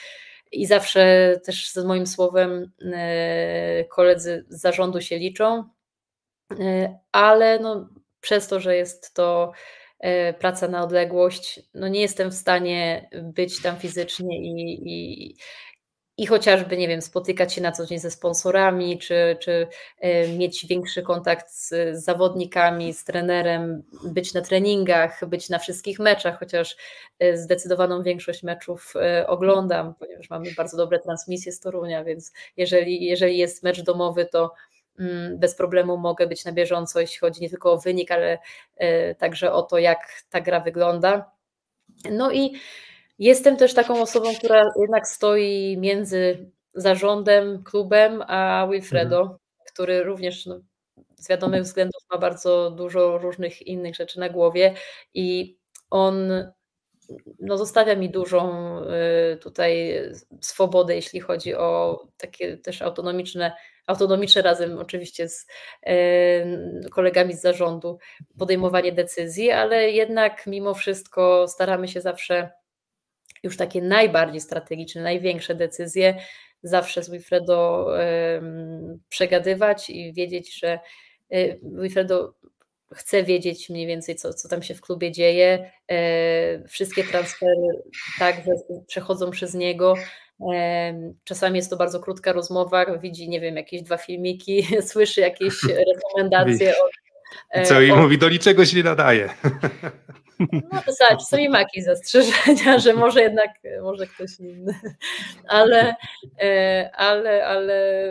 i 0.51 0.65
zawsze 0.65 1.33
też 1.45 1.69
z 1.69 1.77
moim 1.77 2.07
słowem 2.07 2.71
e, 2.93 3.85
koledzy 3.85 4.45
z 4.49 4.61
zarządu 4.61 5.01
się 5.01 5.17
liczą, 5.17 5.63
e, 6.59 6.99
ale 7.11 7.59
no, 7.59 7.89
przez 8.21 8.47
to, 8.47 8.59
że 8.59 8.75
jest 8.75 9.13
to 9.13 9.51
praca 10.39 10.67
na 10.67 10.83
odległość, 10.83 11.59
no 11.73 11.87
nie 11.87 12.01
jestem 12.01 12.29
w 12.31 12.33
stanie 12.33 13.09
być 13.23 13.61
tam 13.61 13.77
fizycznie 13.77 14.39
i, 14.39 14.89
i, 14.89 15.35
i 16.17 16.25
chociażby, 16.25 16.77
nie 16.77 16.87
wiem, 16.87 17.01
spotykać 17.01 17.53
się 17.53 17.61
na 17.61 17.71
co 17.71 17.85
dzień 17.85 17.99
ze 17.99 18.11
sponsorami, 18.11 18.99
czy, 18.99 19.37
czy 19.39 19.67
e, 19.99 20.27
mieć 20.27 20.65
większy 20.65 21.01
kontakt 21.01 21.51
z 21.51 21.97
zawodnikami, 22.03 22.93
z 22.93 23.03
trenerem, 23.03 23.83
być 24.03 24.33
na 24.33 24.41
treningach, 24.41 25.25
być 25.27 25.49
na 25.49 25.59
wszystkich 25.59 25.99
meczach, 25.99 26.39
chociaż 26.39 26.75
e, 27.19 27.37
zdecydowaną 27.37 28.03
większość 28.03 28.43
meczów 28.43 28.93
e, 28.95 29.27
oglądam, 29.27 29.93
ponieważ 29.99 30.29
mamy 30.29 30.51
bardzo 30.57 30.77
dobre 30.77 30.99
transmisje 30.99 31.51
z 31.51 31.59
Torunia, 31.59 32.03
więc 32.03 32.31
jeżeli, 32.57 33.05
jeżeli 33.05 33.37
jest 33.37 33.63
mecz 33.63 33.81
domowy, 33.81 34.25
to 34.25 34.53
mm, 34.99 35.39
bez 35.39 35.55
problemu 35.55 35.97
mogę 35.97 36.27
być 36.27 36.45
na 36.45 36.51
bieżąco, 36.51 36.99
jeśli 36.99 37.19
chodzi 37.19 37.41
nie 37.41 37.49
tylko 37.49 37.71
o 37.71 37.77
wynik, 37.77 38.11
ale 38.11 38.37
także 39.17 39.51
o 39.51 39.61
to, 39.61 39.77
jak 39.77 39.99
ta 40.29 40.41
gra 40.41 40.59
wygląda. 40.59 41.31
No 42.11 42.31
i 42.31 42.53
Jestem 43.19 43.57
też 43.57 43.73
taką 43.73 44.01
osobą, 44.01 44.29
która 44.35 44.65
jednak 44.81 45.07
stoi 45.07 45.77
między 45.77 46.51
zarządem, 46.73 47.63
klubem, 47.63 48.23
a 48.27 48.67
Wilfredo, 48.71 49.21
mhm. 49.21 49.39
który 49.73 50.03
również 50.03 50.45
no, 50.45 50.59
z 51.15 51.29
wiadomych 51.29 51.61
względów 51.63 52.01
ma 52.11 52.17
bardzo 52.17 52.71
dużo 52.71 53.17
różnych 53.17 53.61
innych 53.61 53.95
rzeczy 53.95 54.19
na 54.19 54.29
głowie 54.29 54.73
i 55.13 55.57
on 55.89 56.31
no, 57.39 57.57
zostawia 57.57 57.95
mi 57.95 58.09
dużą 58.09 58.51
y, 59.33 59.37
tutaj 59.37 60.01
swobodę, 60.41 60.95
jeśli 60.95 61.19
chodzi 61.19 61.55
o 61.55 61.99
takie 62.17 62.57
też 62.57 62.81
autonomiczne, 62.81 63.51
autonomiczne 63.87 64.41
razem 64.41 64.77
oczywiście 64.77 65.29
z 65.29 65.47
y, 65.87 66.89
kolegami 66.91 67.33
z 67.33 67.41
zarządu 67.41 67.97
podejmowanie 68.39 68.91
decyzji, 68.91 69.51
ale 69.51 69.91
jednak 69.91 70.47
mimo 70.47 70.73
wszystko 70.73 71.47
staramy 71.47 71.87
się 71.87 72.01
zawsze 72.01 72.51
już 73.43 73.57
takie 73.57 73.81
najbardziej 73.81 74.41
strategiczne, 74.41 75.01
największe 75.01 75.55
decyzje 75.55 76.17
zawsze 76.63 77.03
z 77.03 77.09
Wilfredo 77.09 77.87
przegadywać 79.09 79.89
i 79.89 80.13
wiedzieć, 80.13 80.59
że 80.59 80.79
y, 81.33 81.59
Wilfredo 81.63 82.33
chce 82.93 83.23
wiedzieć 83.23 83.69
mniej 83.69 83.87
więcej, 83.87 84.15
co, 84.15 84.33
co 84.33 84.49
tam 84.49 84.63
się 84.63 84.75
w 84.75 84.81
klubie 84.81 85.11
dzieje. 85.11 85.71
E, 85.91 86.67
wszystkie 86.67 87.03
transfery 87.03 87.83
także 88.19 88.51
przechodzą 88.87 89.31
przez 89.31 89.53
niego. 89.53 89.93
Czasami 91.23 91.57
jest 91.57 91.69
to 91.69 91.77
bardzo 91.77 91.99
krótka 91.99 92.33
rozmowa, 92.33 92.97
widzi, 92.97 93.29
nie 93.29 93.41
wiem, 93.41 93.55
jakieś 93.55 93.81
dwa 93.81 93.97
filmiki, 93.97 94.67
słyszy 94.91 95.21
jakieś 95.21 95.53
rekomendacje 95.93 96.73
od 96.79 97.67
co, 97.67 97.81
i 97.81 97.91
mówi, 97.91 98.17
do 98.17 98.29
niczego 98.29 98.65
się 98.65 98.77
nie 98.77 98.83
nadaje. 98.83 99.29
No 100.39 100.81
to 100.85 100.93
sobie 100.93 101.17
czasami 101.19 101.49
ma 101.49 101.59
jakieś 101.59 101.83
zastrzeżenia, 101.83 102.79
że 102.79 102.93
może 102.93 103.21
jednak, 103.21 103.49
może 103.81 104.07
ktoś 104.07 104.39
inny, 104.39 104.79
ale, 105.47 105.95
e, 106.41 106.91
ale, 106.95 107.45
ale 107.45 108.07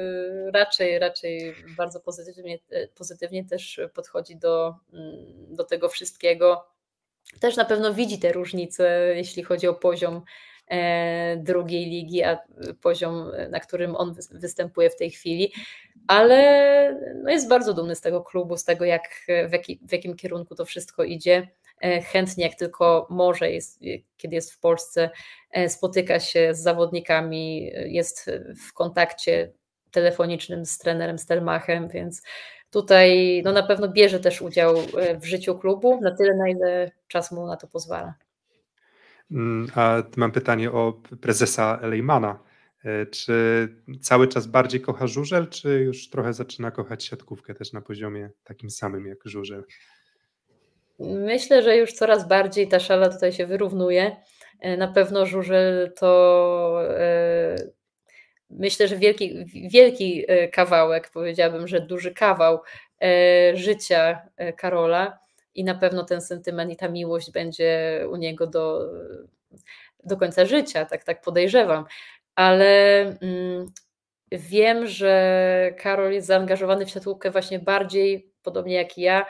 raczej, 0.53 0.99
raczej 0.99 1.55
bardzo 1.77 2.01
pozytywnie, 2.01 2.59
pozytywnie 2.95 3.45
też 3.45 3.81
podchodzi 3.95 4.37
do, 4.37 4.75
do 5.49 5.65
tego 5.65 5.89
wszystkiego. 5.89 6.67
Też 7.41 7.57
na 7.57 7.65
pewno 7.65 7.95
widzi 7.95 8.19
te 8.19 8.33
różnice, 8.33 9.13
jeśli 9.17 9.43
chodzi 9.43 9.69
o 9.69 9.75
poziom 9.75 10.23
e, 10.69 11.37
drugiej 11.37 11.87
ligi, 11.87 12.23
a 12.23 12.39
poziom, 12.83 13.33
na 13.51 13.61
którym 13.61 13.97
on 13.97 14.15
występuje 14.31 14.91
w 14.91 14.97
tej 14.97 15.11
chwili 15.11 15.53
ale 16.07 17.01
no 17.23 17.31
jest 17.31 17.49
bardzo 17.49 17.75
dumny 17.75 17.95
z 17.95 18.01
tego 18.01 18.23
klubu, 18.23 18.57
z 18.57 18.65
tego, 18.65 18.85
jak, 18.85 19.03
w, 19.49 19.53
jaki, 19.53 19.81
w 19.83 19.93
jakim 19.93 20.17
kierunku 20.17 20.55
to 20.55 20.65
wszystko 20.65 21.05
idzie. 21.05 21.49
E, 21.81 22.03
chętnie, 22.03 22.45
jak 22.45 22.55
tylko 22.55 23.07
może, 23.11 23.51
jest, 23.51 23.81
kiedy 24.17 24.35
jest 24.35 24.53
w 24.53 24.61
Polsce, 24.61 25.11
e, 25.51 25.69
spotyka 25.69 26.21
się 26.21 26.55
z 26.55 26.63
zawodnikami, 26.63 27.71
jest 27.87 28.31
w 28.69 28.73
kontakcie 28.73 29.53
telefonicznym 29.91 30.67
z 30.67 30.79
trenerem 30.79 31.19
Stelmachem, 31.19 31.89
więc 31.89 32.23
tutaj 32.71 33.43
no 33.45 33.53
na 33.53 33.63
pewno 33.63 33.89
bierze 33.89 34.21
też 34.21 34.43
udział 34.43 34.77
e, 34.77 35.19
w 35.21 35.25
życiu 35.25 35.59
klubu 35.59 36.01
na 36.01 36.17
tyle, 36.17 36.37
na 36.37 36.49
ile 36.49 36.91
czas 37.09 37.33
mu 37.33 37.47
na 37.47 37.57
to 37.57 37.67
pozwala. 37.67 38.15
Mm, 39.31 39.71
a 39.75 40.03
mam 40.17 40.33
pytanie 40.33 40.73
o 40.73 41.01
prezesa 41.21 41.79
Lejmana. 41.83 42.39
E, 42.85 43.07
czy 43.07 43.69
cały 44.01 44.29
czas 44.29 44.47
bardziej 44.47 44.81
kocha 44.81 45.07
żużel, 45.07 45.49
czy 45.49 45.69
już 45.69 46.11
trochę 46.11 46.33
zaczyna 46.33 46.71
kochać 46.71 47.05
siatkówkę 47.05 47.55
też 47.55 47.73
na 47.73 47.81
poziomie 47.81 48.31
takim 48.45 48.71
samym 48.71 49.07
jak 49.07 49.19
żużel? 49.25 49.65
Myślę, 50.99 51.63
że 51.63 51.77
już 51.77 51.93
coraz 51.93 52.29
bardziej 52.29 52.69
ta 52.69 52.81
szala 52.81 53.09
tutaj 53.09 53.33
się 53.33 53.47
wyrównuje. 53.47 54.17
E, 54.61 54.77
na 54.77 54.89
pewno 54.89 55.27
żużel 55.27 55.93
to 55.97 56.81
e, 56.99 57.57
myślę, 58.51 58.89
że 58.89 58.97
wielki, 58.97 59.45
wielki 59.71 60.25
kawałek, 60.53 61.11
powiedziałabym, 61.11 61.69
że 61.69 61.81
duży 61.81 62.15
kawał 62.15 62.61
życia 63.55 64.29
Karola 64.57 65.19
i 65.55 65.65
na 65.65 65.75
pewno 65.75 66.05
ten 66.05 66.21
sentyment 66.21 66.73
i 66.73 66.77
ta 66.77 66.89
miłość 66.89 67.31
będzie 67.31 68.01
u 68.11 68.17
niego 68.17 68.47
do, 68.47 68.93
do 70.05 70.17
końca 70.17 70.45
życia, 70.45 70.85
tak, 70.85 71.05
tak 71.05 71.23
podejrzewam 71.23 71.85
ale 72.37 73.01
mm, 73.21 73.67
wiem, 74.33 74.87
że 74.87 75.75
Karol 75.79 76.13
jest 76.13 76.27
zaangażowany 76.27 76.87
w 76.87 76.91
siatkówkę 76.91 77.31
właśnie 77.31 77.59
bardziej, 77.59 78.33
podobnie 78.43 78.75
jak 78.75 78.99
ja, 78.99 79.27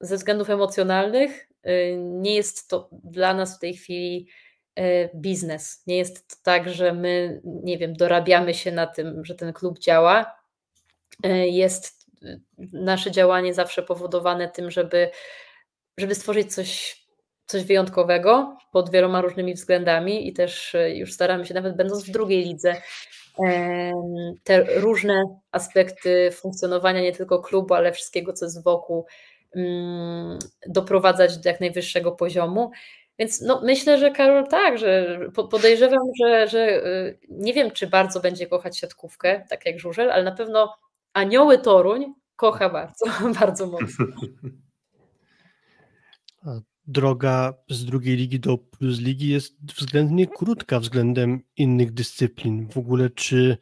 ze 0.00 0.16
względów 0.16 0.50
emocjonalnych. 0.50 1.48
Y, 1.66 1.96
nie 1.98 2.34
jest 2.34 2.68
to 2.68 2.88
dla 2.92 3.34
nas 3.34 3.56
w 3.56 3.58
tej 3.58 3.74
chwili 3.74 4.28
y, 4.78 5.10
biznes. 5.14 5.82
Nie 5.86 5.96
jest 5.96 6.28
to 6.28 6.36
tak, 6.42 6.68
że 6.68 6.92
my, 6.92 7.40
nie 7.44 7.78
wiem, 7.78 7.94
dorabiamy 7.94 8.54
się 8.54 8.72
na 8.72 8.86
tym, 8.86 9.24
że 9.24 9.34
ten 9.34 9.52
klub 9.52 9.78
działa. 9.78 10.34
Y, 11.26 11.48
jest 11.48 12.10
nasze 12.72 13.10
działanie 13.10 13.54
zawsze 13.54 13.82
powodowane 13.82 14.48
tym, 14.48 14.70
żeby, 14.70 15.10
żeby 15.98 16.14
stworzyć 16.14 16.54
coś 16.54 17.00
coś 17.46 17.64
wyjątkowego 17.64 18.56
pod 18.72 18.90
wieloma 18.90 19.20
różnymi 19.20 19.54
względami 19.54 20.28
i 20.28 20.32
też 20.32 20.76
już 20.94 21.12
staramy 21.12 21.46
się, 21.46 21.54
nawet 21.54 21.76
będąc 21.76 22.04
w 22.04 22.10
drugiej 22.10 22.44
lidze, 22.44 22.76
te 24.44 24.80
różne 24.80 25.40
aspekty 25.52 26.30
funkcjonowania 26.32 27.00
nie 27.00 27.12
tylko 27.12 27.42
klubu, 27.42 27.74
ale 27.74 27.92
wszystkiego, 27.92 28.32
co 28.32 28.44
jest 28.44 28.64
wokół, 28.64 29.06
doprowadzać 30.66 31.38
do 31.38 31.48
jak 31.48 31.60
najwyższego 31.60 32.12
poziomu. 32.12 32.70
Więc 33.18 33.40
no, 33.40 33.60
myślę, 33.64 33.98
że 33.98 34.10
Karol 34.10 34.48
tak, 34.48 34.78
że 34.78 35.20
podejrzewam, 35.50 36.06
że, 36.20 36.48
że 36.48 36.82
nie 37.28 37.54
wiem, 37.54 37.70
czy 37.70 37.86
bardzo 37.86 38.20
będzie 38.20 38.46
kochać 38.46 38.78
siatkówkę, 38.78 39.44
tak 39.48 39.66
jak 39.66 39.78
Żużel, 39.78 40.10
ale 40.10 40.24
na 40.24 40.32
pewno 40.32 40.76
Anioły 41.12 41.58
Toruń 41.58 42.14
kocha 42.36 42.70
bardzo, 42.70 43.04
bardzo 43.40 43.66
mocno. 43.66 44.06
Droga 46.86 47.54
z 47.68 47.84
drugiej 47.84 48.16
ligi 48.16 48.40
do 48.40 48.58
plus 48.58 49.00
ligi 49.00 49.28
jest 49.28 49.54
względnie 49.76 50.26
krótka 50.26 50.80
względem 50.80 51.40
innych 51.56 51.92
dyscyplin. 51.92 52.68
W 52.68 52.78
ogóle 52.78 53.10
czy 53.10 53.58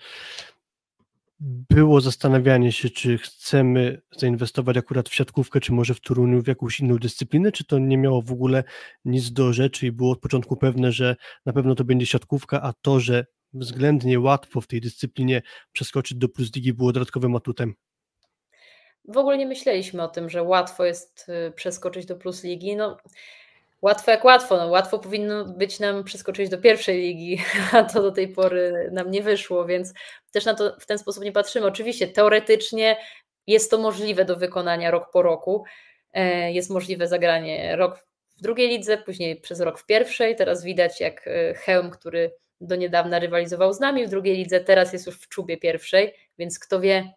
było 1.41 2.01
zastanawianie 2.01 2.73
się, 2.73 2.91
czy 2.91 3.19
chcemy 3.19 4.03
zainwestować 4.17 4.77
akurat 4.77 5.09
w 5.09 5.15
siatkówkę, 5.15 5.61
czy 5.61 5.73
może 5.73 5.95
w 5.95 6.01
Toruniu 6.01 6.43
w 6.43 6.47
jakąś 6.47 6.81
inną 6.81 6.97
dyscyplinę, 6.97 7.53
czy 7.53 7.65
to 7.65 7.79
nie 7.79 7.99
miało 7.99 8.23
w 8.23 8.33
ogóle 8.33 8.65
nic 9.05 9.33
do 9.33 9.53
rzeczy 9.53 9.87
i 9.87 9.93
było 9.93 10.13
od 10.13 10.21
początku 10.21 10.57
pewne, 10.57 10.93
że 10.93 11.17
na 11.47 11.53
pewno 11.53 11.75
to 11.75 11.85
będzie 11.85 12.07
siatkówka, 12.07 12.63
a 12.63 12.73
to, 12.83 13.01
że 13.01 13.27
względnie 13.53 14.21
łatwo 14.21 14.61
w 14.61 14.67
tej 14.67 14.81
dyscyplinie 14.81 15.43
przeskoczyć 15.73 16.19
do 16.19 16.29
plus 16.29 16.55
ligi 16.55 16.73
było 16.73 16.93
dodatkowym 16.93 17.37
atutem? 17.37 17.75
W 19.05 19.17
ogóle 19.17 19.39
nie 19.39 19.47
myśleliśmy 19.47 20.03
o 20.03 20.09
tym, 20.09 20.31
że 20.31 20.43
łatwo 20.43 20.85
jest 20.85 21.27
y, 21.49 21.53
przeskoczyć 21.53 22.07
do 22.07 22.17
plus 22.17 22.45
ligi. 22.45 22.77
No, 22.77 22.97
Łatwo 23.83 24.11
jak 24.11 24.25
łatwo. 24.25 24.57
No, 24.57 24.67
łatwo 24.67 24.99
powinno 24.99 25.45
być 25.45 25.81
nam 25.81 26.05
przeskoczyć 26.05 26.49
do 26.49 26.59
pierwszej 26.59 27.01
ligi, 27.01 27.43
a 27.73 27.85
to 27.85 28.03
do 28.03 28.13
tej 28.13 28.29
pory 28.29 28.91
nam 28.93 29.11
nie 29.11 29.23
wyszło, 29.23 29.67
więc 29.67 29.93
też 30.31 30.45
na 30.45 30.55
to 30.55 30.77
w 30.81 30.87
ten 30.87 30.99
sposób 30.99 31.25
nie 31.25 31.33
patrzymy. 31.33 31.67
Oczywiście 31.67 32.09
teoretycznie 32.09 32.97
jest 33.47 33.71
to 33.71 33.79
możliwe 33.79 34.25
do 34.25 34.37
wykonania 34.37 34.91
rok 34.91 35.11
po 35.13 35.23
roku. 35.23 35.65
E, 36.13 36.53
jest 36.53 36.71
możliwe 36.71 37.09
zagranie 37.09 37.77
rok 37.77 37.99
w 38.37 38.43
drugiej 38.43 38.69
lidze, 38.69 38.99
później 38.99 39.41
przez 39.41 39.61
rok 39.61 39.79
w 39.79 39.87
pierwszej. 39.87 40.37
Teraz 40.37 40.65
widać 40.65 41.01
jak 41.01 41.29
e, 41.29 41.55
Hełm, 41.55 41.91
który 41.91 42.33
do 42.61 42.77
niedawna 42.77 43.19
rywalizował 43.19 43.73
z 43.73 43.81
nami 43.81 44.07
w 44.07 44.11
drugiej 44.11 44.37
lidze, 44.37 44.61
teraz 44.61 44.93
jest 44.93 45.07
już 45.07 45.17
w 45.21 45.29
czubie 45.29 45.57
pierwszej, 45.57 46.15
więc 46.39 46.59
kto 46.59 46.81
wie, 46.81 47.13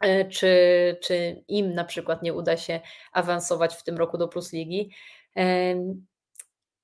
e, 0.00 0.24
czy, 0.24 0.56
czy 1.02 1.44
im 1.48 1.74
na 1.74 1.84
przykład 1.84 2.22
nie 2.22 2.34
uda 2.34 2.56
się 2.56 2.80
awansować 3.12 3.74
w 3.74 3.82
tym 3.82 3.96
roku 3.96 4.18
do 4.18 4.28
Plus 4.28 4.52
Ligi. 4.52 4.90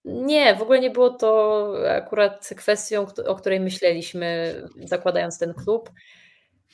Nie, 0.04 0.56
w 0.56 0.62
ogóle 0.62 0.80
nie 0.80 0.90
było 0.90 1.10
to 1.10 1.72
akurat 1.88 2.50
kwestią, 2.56 3.06
o 3.26 3.34
której 3.34 3.60
myśleliśmy, 3.60 4.54
zakładając 4.84 5.38
ten 5.38 5.54
klub. 5.54 5.90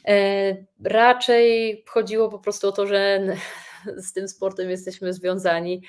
E, 0.09 0.57
raczej 0.85 1.85
chodziło 1.89 2.29
po 2.29 2.39
prostu 2.39 2.68
o 2.68 2.72
to, 2.72 2.87
że 2.87 3.20
z 4.07 4.12
tym 4.12 4.29
sportem 4.29 4.70
jesteśmy 4.70 5.12
związani. 5.12 5.83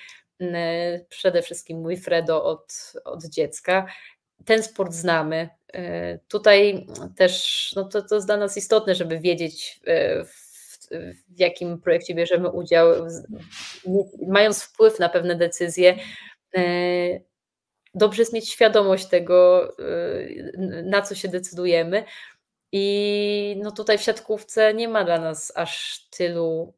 Przede 1.09 1.41
wszystkim 1.41 1.81
mój 1.81 1.97
Fredo 1.97 2.43
od, 2.43 2.93
od 3.05 3.25
dziecka. 3.25 3.85
Ten 4.45 4.63
sport 4.63 4.93
znamy. 4.93 5.49
E, 5.73 6.19
tutaj 6.27 6.87
też 7.15 7.73
no 7.75 7.83
to, 7.83 8.01
to 8.01 8.15
jest 8.15 8.27
dla 8.27 8.37
nas 8.37 8.57
istotne, 8.57 8.95
żeby 8.95 9.19
wiedzieć, 9.19 9.79
e, 9.85 10.25
w 10.25 10.44
w 11.29 11.39
jakim 11.39 11.81
projekcie 11.81 12.15
bierzemy 12.15 12.49
udział, 12.51 12.87
mając 14.27 14.63
wpływ 14.63 14.99
na 14.99 15.09
pewne 15.09 15.35
decyzje. 15.35 15.95
E, 16.57 16.61
dobrze 17.95 18.21
jest 18.21 18.33
mieć 18.33 18.49
świadomość 18.49 19.05
tego, 19.05 19.69
e, 19.79 20.83
na 20.83 21.01
co 21.01 21.15
się 21.15 21.27
decydujemy. 21.27 22.03
I 22.71 23.59
no 23.63 23.71
tutaj 23.71 23.97
w 23.97 24.01
siatkówce 24.01 24.73
nie 24.73 24.87
ma 24.87 25.03
dla 25.03 25.19
nas 25.19 25.51
aż 25.55 25.99
tylu 26.09 26.73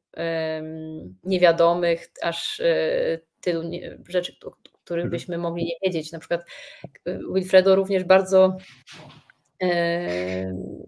niewiadomych, 1.23 2.11
aż 2.21 2.59
e, 2.59 3.19
tylu 3.41 3.61
rzeczy, 4.09 4.35
o 4.45 4.51
których 4.83 5.05
mhm. 5.05 5.09
byśmy 5.09 5.37
mogli 5.37 5.65
nie 5.65 5.75
wiedzieć. 5.83 6.11
Na 6.11 6.19
przykład 6.19 6.41
Wilfredo 7.33 7.75
również 7.75 8.03
bardzo 8.03 8.57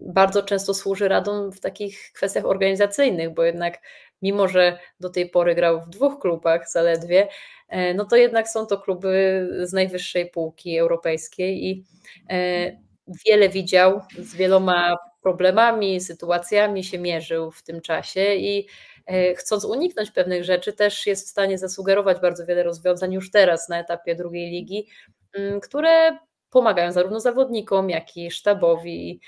bardzo 0.00 0.42
często 0.42 0.74
służy 0.74 1.08
radą 1.08 1.50
w 1.50 1.60
takich 1.60 2.12
kwestiach 2.12 2.46
organizacyjnych, 2.46 3.34
bo 3.34 3.44
jednak 3.44 3.78
mimo, 4.22 4.48
że 4.48 4.78
do 5.00 5.10
tej 5.10 5.30
pory 5.30 5.54
grał 5.54 5.80
w 5.80 5.90
dwóch 5.90 6.20
klubach 6.20 6.70
zaledwie, 6.70 7.28
e, 7.68 7.94
no 7.94 8.04
to 8.04 8.16
jednak 8.16 8.48
są 8.48 8.66
to 8.66 8.78
kluby 8.78 9.48
z 9.62 9.72
najwyższej 9.72 10.30
półki 10.30 10.78
europejskiej 10.78 11.64
i 11.64 11.84
e, 12.30 12.76
wiele 13.26 13.48
widział, 13.48 14.00
z 14.18 14.34
wieloma 14.34 14.96
problemami, 15.22 16.00
sytuacjami 16.00 16.84
się 16.84 16.98
mierzył 16.98 17.50
w 17.50 17.62
tym 17.62 17.80
czasie 17.80 18.34
i 18.34 18.66
e, 19.06 19.34
chcąc 19.34 19.64
uniknąć 19.64 20.10
pewnych 20.10 20.44
rzeczy, 20.44 20.72
też 20.72 21.06
jest 21.06 21.26
w 21.26 21.30
stanie 21.30 21.58
zasugerować 21.58 22.20
bardzo 22.20 22.46
wiele 22.46 22.62
rozwiązań 22.62 23.12
już 23.12 23.30
teraz 23.30 23.68
na 23.68 23.80
etapie 23.80 24.14
drugiej 24.14 24.50
ligi, 24.50 24.86
które 25.62 26.18
pomagają 26.50 26.92
zarówno 26.92 27.20
zawodnikom, 27.20 27.90
jak 27.90 28.16
i 28.16 28.30
sztabowi. 28.30 29.20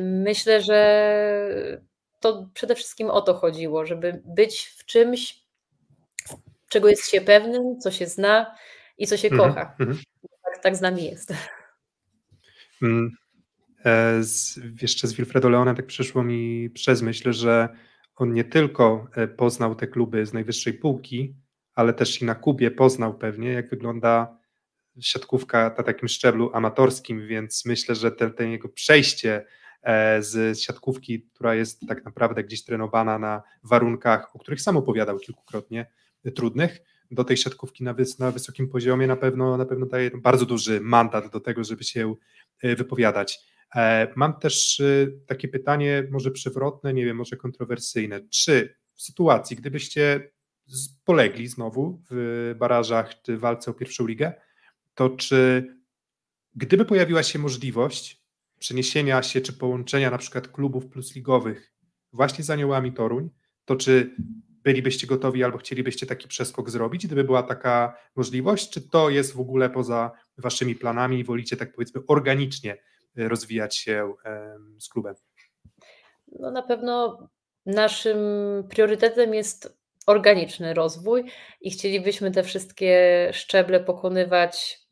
Myślę, 0.00 0.62
że 0.62 1.80
to 2.20 2.48
przede 2.54 2.74
wszystkim 2.74 3.10
o 3.10 3.20
to 3.20 3.34
chodziło, 3.34 3.86
żeby 3.86 4.22
być 4.24 4.66
w 4.78 4.84
czymś, 4.84 5.42
czego 6.68 6.88
jest 6.88 7.10
się 7.10 7.20
pewnym, 7.20 7.80
co 7.80 7.90
się 7.90 8.06
zna 8.06 8.54
i 8.98 9.06
co 9.06 9.16
się 9.16 9.28
mhm, 9.28 9.48
kocha. 9.48 9.74
Mm 9.80 9.94
-hmm. 9.94 10.02
tak, 10.44 10.62
tak 10.62 10.76
z 10.76 10.80
nami 10.80 11.04
jest. 11.04 11.34
Mm. 12.82 13.16
E, 13.84 14.22
z, 14.22 14.60
jeszcze 14.82 15.08
z 15.08 15.12
Wilfredo 15.12 15.48
Leona 15.48 15.74
tak 15.74 15.86
przyszło 15.86 16.24
mi 16.24 16.70
przez 16.70 17.02
myśl, 17.02 17.32
że 17.32 17.68
on 18.16 18.32
nie 18.32 18.44
tylko 18.44 19.08
e, 19.14 19.28
poznał 19.28 19.74
te 19.74 19.86
kluby 19.86 20.26
z 20.26 20.32
najwyższej 20.32 20.74
półki, 20.74 21.34
ale 21.74 21.92
też 21.92 22.22
i 22.22 22.24
na 22.24 22.34
Kubie 22.34 22.70
poznał 22.70 23.14
pewnie, 23.18 23.52
jak 23.52 23.70
wygląda 23.70 24.38
siatkówka 25.00 25.74
na 25.78 25.84
takim 25.84 26.08
szczeblu 26.08 26.50
amatorskim, 26.54 27.26
więc 27.26 27.64
myślę, 27.64 27.94
że 27.94 28.12
ten, 28.12 28.50
jego 28.50 28.68
przejście 28.68 29.46
e, 29.82 30.22
z 30.22 30.60
siatkówki, 30.60 31.22
która 31.22 31.54
jest 31.54 31.80
tak 31.88 32.04
naprawdę 32.04 32.44
gdzieś 32.44 32.64
trenowana 32.64 33.18
na 33.18 33.42
warunkach, 33.62 34.36
o 34.36 34.38
których 34.38 34.60
sam 34.60 34.76
opowiadał 34.76 35.18
kilkukrotnie, 35.18 35.86
trudnych, 36.34 36.78
do 37.10 37.24
tej 37.24 37.36
siatkówki 37.36 37.84
na, 37.84 37.94
wys 37.94 38.18
na 38.18 38.30
wysokim 38.30 38.68
poziomie 38.68 39.06
na 39.06 39.16
pewno, 39.16 39.56
na 39.56 39.66
pewno 39.66 39.86
daje 39.86 40.10
bardzo 40.10 40.46
duży 40.46 40.80
mandat 40.80 41.30
do 41.32 41.40
tego, 41.40 41.64
żeby 41.64 41.84
się 41.84 42.14
e, 42.62 42.76
wypowiadać. 42.76 43.38
E, 43.76 44.12
mam 44.16 44.38
też 44.38 44.82
takie 45.26 45.48
pytanie, 45.48 46.08
może 46.10 46.30
przewrotne, 46.30 46.94
nie 46.94 47.04
wiem, 47.04 47.16
może 47.16 47.36
kontrowersyjne. 47.36 48.20
Czy 48.28 48.76
w 48.94 49.02
sytuacji, 49.02 49.56
gdybyście 49.56 50.30
polegli 51.04 51.48
znowu 51.48 52.02
w 52.10 52.54
barażach 52.58 53.22
czy 53.22 53.38
walce 53.38 53.70
o 53.70 53.74
pierwszą 53.74 54.06
ligę, 54.06 54.32
to 54.96 55.10
czy 55.10 55.66
gdyby 56.54 56.84
pojawiła 56.84 57.22
się 57.22 57.38
możliwość 57.38 58.22
przeniesienia 58.58 59.22
się 59.22 59.40
czy 59.40 59.52
połączenia 59.52 60.10
na 60.10 60.18
przykład 60.18 60.48
klubów 60.48 60.86
plusligowych 60.86 61.72
właśnie 62.12 62.44
z 62.44 62.50
Aniołami 62.50 62.92
Toruń, 62.92 63.30
to 63.64 63.76
czy 63.76 64.14
bylibyście 64.62 65.06
gotowi 65.06 65.44
albo 65.44 65.58
chcielibyście 65.58 66.06
taki 66.06 66.28
przeskok 66.28 66.70
zrobić, 66.70 67.06
gdyby 67.06 67.24
była 67.24 67.42
taka 67.42 67.98
możliwość, 68.16 68.70
czy 68.70 68.88
to 68.88 69.10
jest 69.10 69.34
w 69.34 69.40
ogóle 69.40 69.70
poza 69.70 70.10
waszymi 70.38 70.74
planami 70.74 71.18
i 71.18 71.24
wolicie 71.24 71.56
tak 71.56 71.72
powiedzmy 71.72 72.00
organicznie 72.08 72.76
e, 73.16 73.28
rozwijać 73.28 73.76
się 73.76 74.14
z 74.78 74.88
klubem? 74.88 75.14
No 76.40 76.50
na 76.50 76.62
pewno 76.62 77.28
naszym 77.66 78.18
priorytetem 78.68 79.34
jest 79.34 79.78
organiczny 80.06 80.74
rozwój 80.74 81.24
i 81.60 81.70
chcielibyśmy 81.70 82.30
te 82.30 82.42
wszystkie 82.42 83.30
szczeble 83.32 83.80
pokonywać 83.80 84.85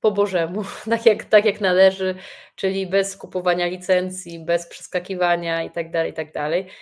po 0.00 0.10
Bożemu, 0.10 0.64
tak 0.90 1.06
jak, 1.06 1.24
tak 1.24 1.44
jak 1.44 1.60
należy, 1.60 2.14
czyli 2.56 2.86
bez 2.86 3.16
kupowania 3.16 3.66
licencji, 3.66 4.44
bez 4.44 4.66
przeskakiwania 4.66 5.62
itd., 5.62 5.90
tak 5.92 6.06
itd. 6.06 6.32
Tak 6.32 6.72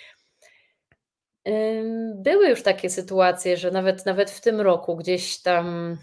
były 2.15 2.49
już 2.49 2.63
takie 2.63 2.91
sytuacje, 2.91 3.57
że 3.57 3.71
nawet, 3.71 4.07
nawet 4.07 4.31
w 4.31 4.41
tym 4.41 4.61
roku 4.61 4.97
gdzieś 4.97 5.43
tam 5.43 5.97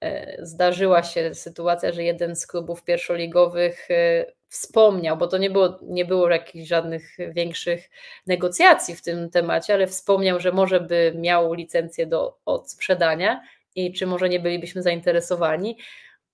e, 0.00 0.36
zdarzyła 0.46 1.02
się 1.02 1.34
sytuacja, 1.34 1.92
że 1.92 2.02
jeden 2.02 2.36
z 2.36 2.46
klubów 2.46 2.84
pierwszoligowych 2.84 3.90
e, 3.90 4.26
wspomniał, 4.48 5.16
bo 5.16 5.26
to 5.26 5.38
nie 5.38 5.50
było, 5.50 5.78
nie 5.82 6.04
było 6.04 6.30
jakichś 6.30 6.68
żadnych 6.68 7.16
większych 7.30 7.90
negocjacji 8.26 8.96
w 8.96 9.02
tym 9.02 9.30
temacie, 9.30 9.74
ale 9.74 9.86
wspomniał, 9.86 10.40
że 10.40 10.52
może 10.52 10.80
by 10.80 11.12
miał 11.16 11.54
licencję 11.54 12.06
do 12.06 12.38
odsprzedania 12.44 13.42
i 13.74 13.92
czy 13.92 14.06
może 14.06 14.28
nie 14.28 14.40
bylibyśmy 14.40 14.82
zainteresowani. 14.82 15.78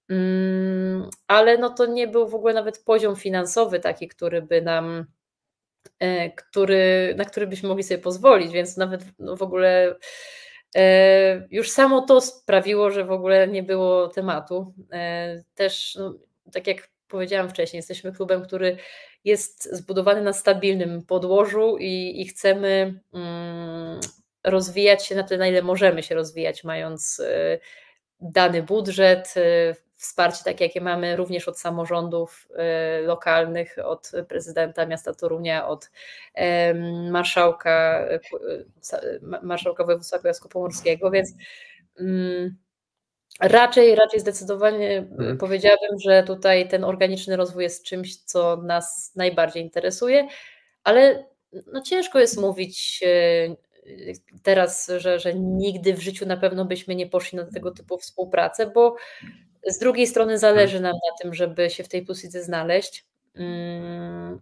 Mm, 0.09 1.11
ale 1.29 1.59
no 1.59 1.71
to 1.71 1.87
nie 1.87 2.09
był 2.09 2.29
w 2.29 2.35
ogóle 2.35 2.55
nawet 2.55 2.85
poziom 2.85 3.17
finansowy 3.17 3.81
taki, 3.81 4.09
który 4.09 4.43
by 4.43 4.63
nam, 4.63 5.07
e, 6.01 6.31
który, 6.31 7.15
na 7.17 7.25
który 7.25 7.47
byśmy 7.47 7.69
mogli 7.69 7.85
sobie 7.85 7.99
pozwolić, 7.99 8.53
więc 8.53 8.77
nawet 8.77 9.03
no 9.19 9.37
w 9.37 9.43
ogóle 9.43 9.97
e, 10.77 11.47
już 11.51 11.71
samo 11.71 12.01
to 12.03 12.21
sprawiło, 12.21 12.91
że 12.91 13.05
w 13.05 13.13
ogóle 13.13 13.49
nie 13.49 13.63
było 13.63 14.09
tematu. 14.09 14.75
E, 14.93 15.43
też, 15.55 15.95
no, 15.95 16.15
tak 16.53 16.67
jak 16.67 16.89
powiedziałam 17.09 17.51
wcześniej, 17.51 17.79
jesteśmy 17.79 18.13
klubem, 18.13 18.43
który 18.43 18.77
jest 19.25 19.75
zbudowany 19.77 20.23
na 20.23 20.33
stabilnym 20.33 21.03
podłożu 21.03 21.77
i, 21.79 22.21
i 22.21 22.27
chcemy 22.27 23.01
mm, 23.15 24.01
rozwijać 24.45 25.07
się 25.07 25.15
na 25.15 25.23
tyle, 25.23 25.39
na 25.39 25.49
ile 25.49 25.63
możemy 25.63 26.03
się 26.03 26.15
rozwijać, 26.15 26.65
mając 26.65 27.23
dany 28.21 28.63
budżet, 28.63 29.35
wsparcie 29.97 30.45
takie, 30.45 30.65
jakie 30.65 30.81
mamy 30.81 31.17
również 31.17 31.49
od 31.49 31.59
samorządów 31.59 32.49
lokalnych, 33.03 33.77
od 33.85 34.13
prezydenta 34.29 34.87
miasta 34.87 35.15
Torunia, 35.15 35.69
od 35.69 35.91
marszałka, 37.11 38.09
marszałka 39.43 39.85
województwa 39.85 40.19
kujawsko-pomorskiego, 40.19 41.11
więc 41.11 41.33
mm, 42.01 42.57
Raczej, 43.41 43.95
raczej 43.95 44.21
zdecydowanie 44.21 45.07
hmm. 45.17 45.39
powiedziałabym, 45.39 46.01
że 46.01 46.23
tutaj 46.23 46.69
ten 46.69 46.85
organiczny 46.85 47.37
rozwój 47.37 47.63
jest 47.63 47.85
czymś, 47.85 48.17
co 48.17 48.57
nas 48.57 49.13
najbardziej 49.17 49.63
interesuje, 49.63 50.29
ale 50.85 51.27
no 51.73 51.81
ciężko 51.81 52.21
jest 52.21 52.41
mówić 52.41 53.05
teraz, 54.43 54.91
że, 54.97 55.19
że 55.19 55.35
nigdy 55.35 55.95
w 55.95 56.01
życiu 56.01 56.27
na 56.27 56.37
pewno 56.37 56.65
byśmy 56.65 56.95
nie 56.95 57.07
poszli 57.07 57.37
na 57.37 57.45
tego 57.45 57.71
typu 57.71 57.99
współpracę, 57.99 58.67
bo 58.67 58.97
z 59.67 59.79
drugiej 59.79 60.07
strony 60.07 60.39
zależy 60.39 60.81
nam 60.81 60.93
na 60.93 61.23
tym, 61.23 61.35
żeby 61.35 61.71
się 61.71 61.85
w 61.85 61.89
tej 61.89 62.05
pozycji 62.05 62.43
znaleźć. 62.43 63.05
Mm, 63.35 64.41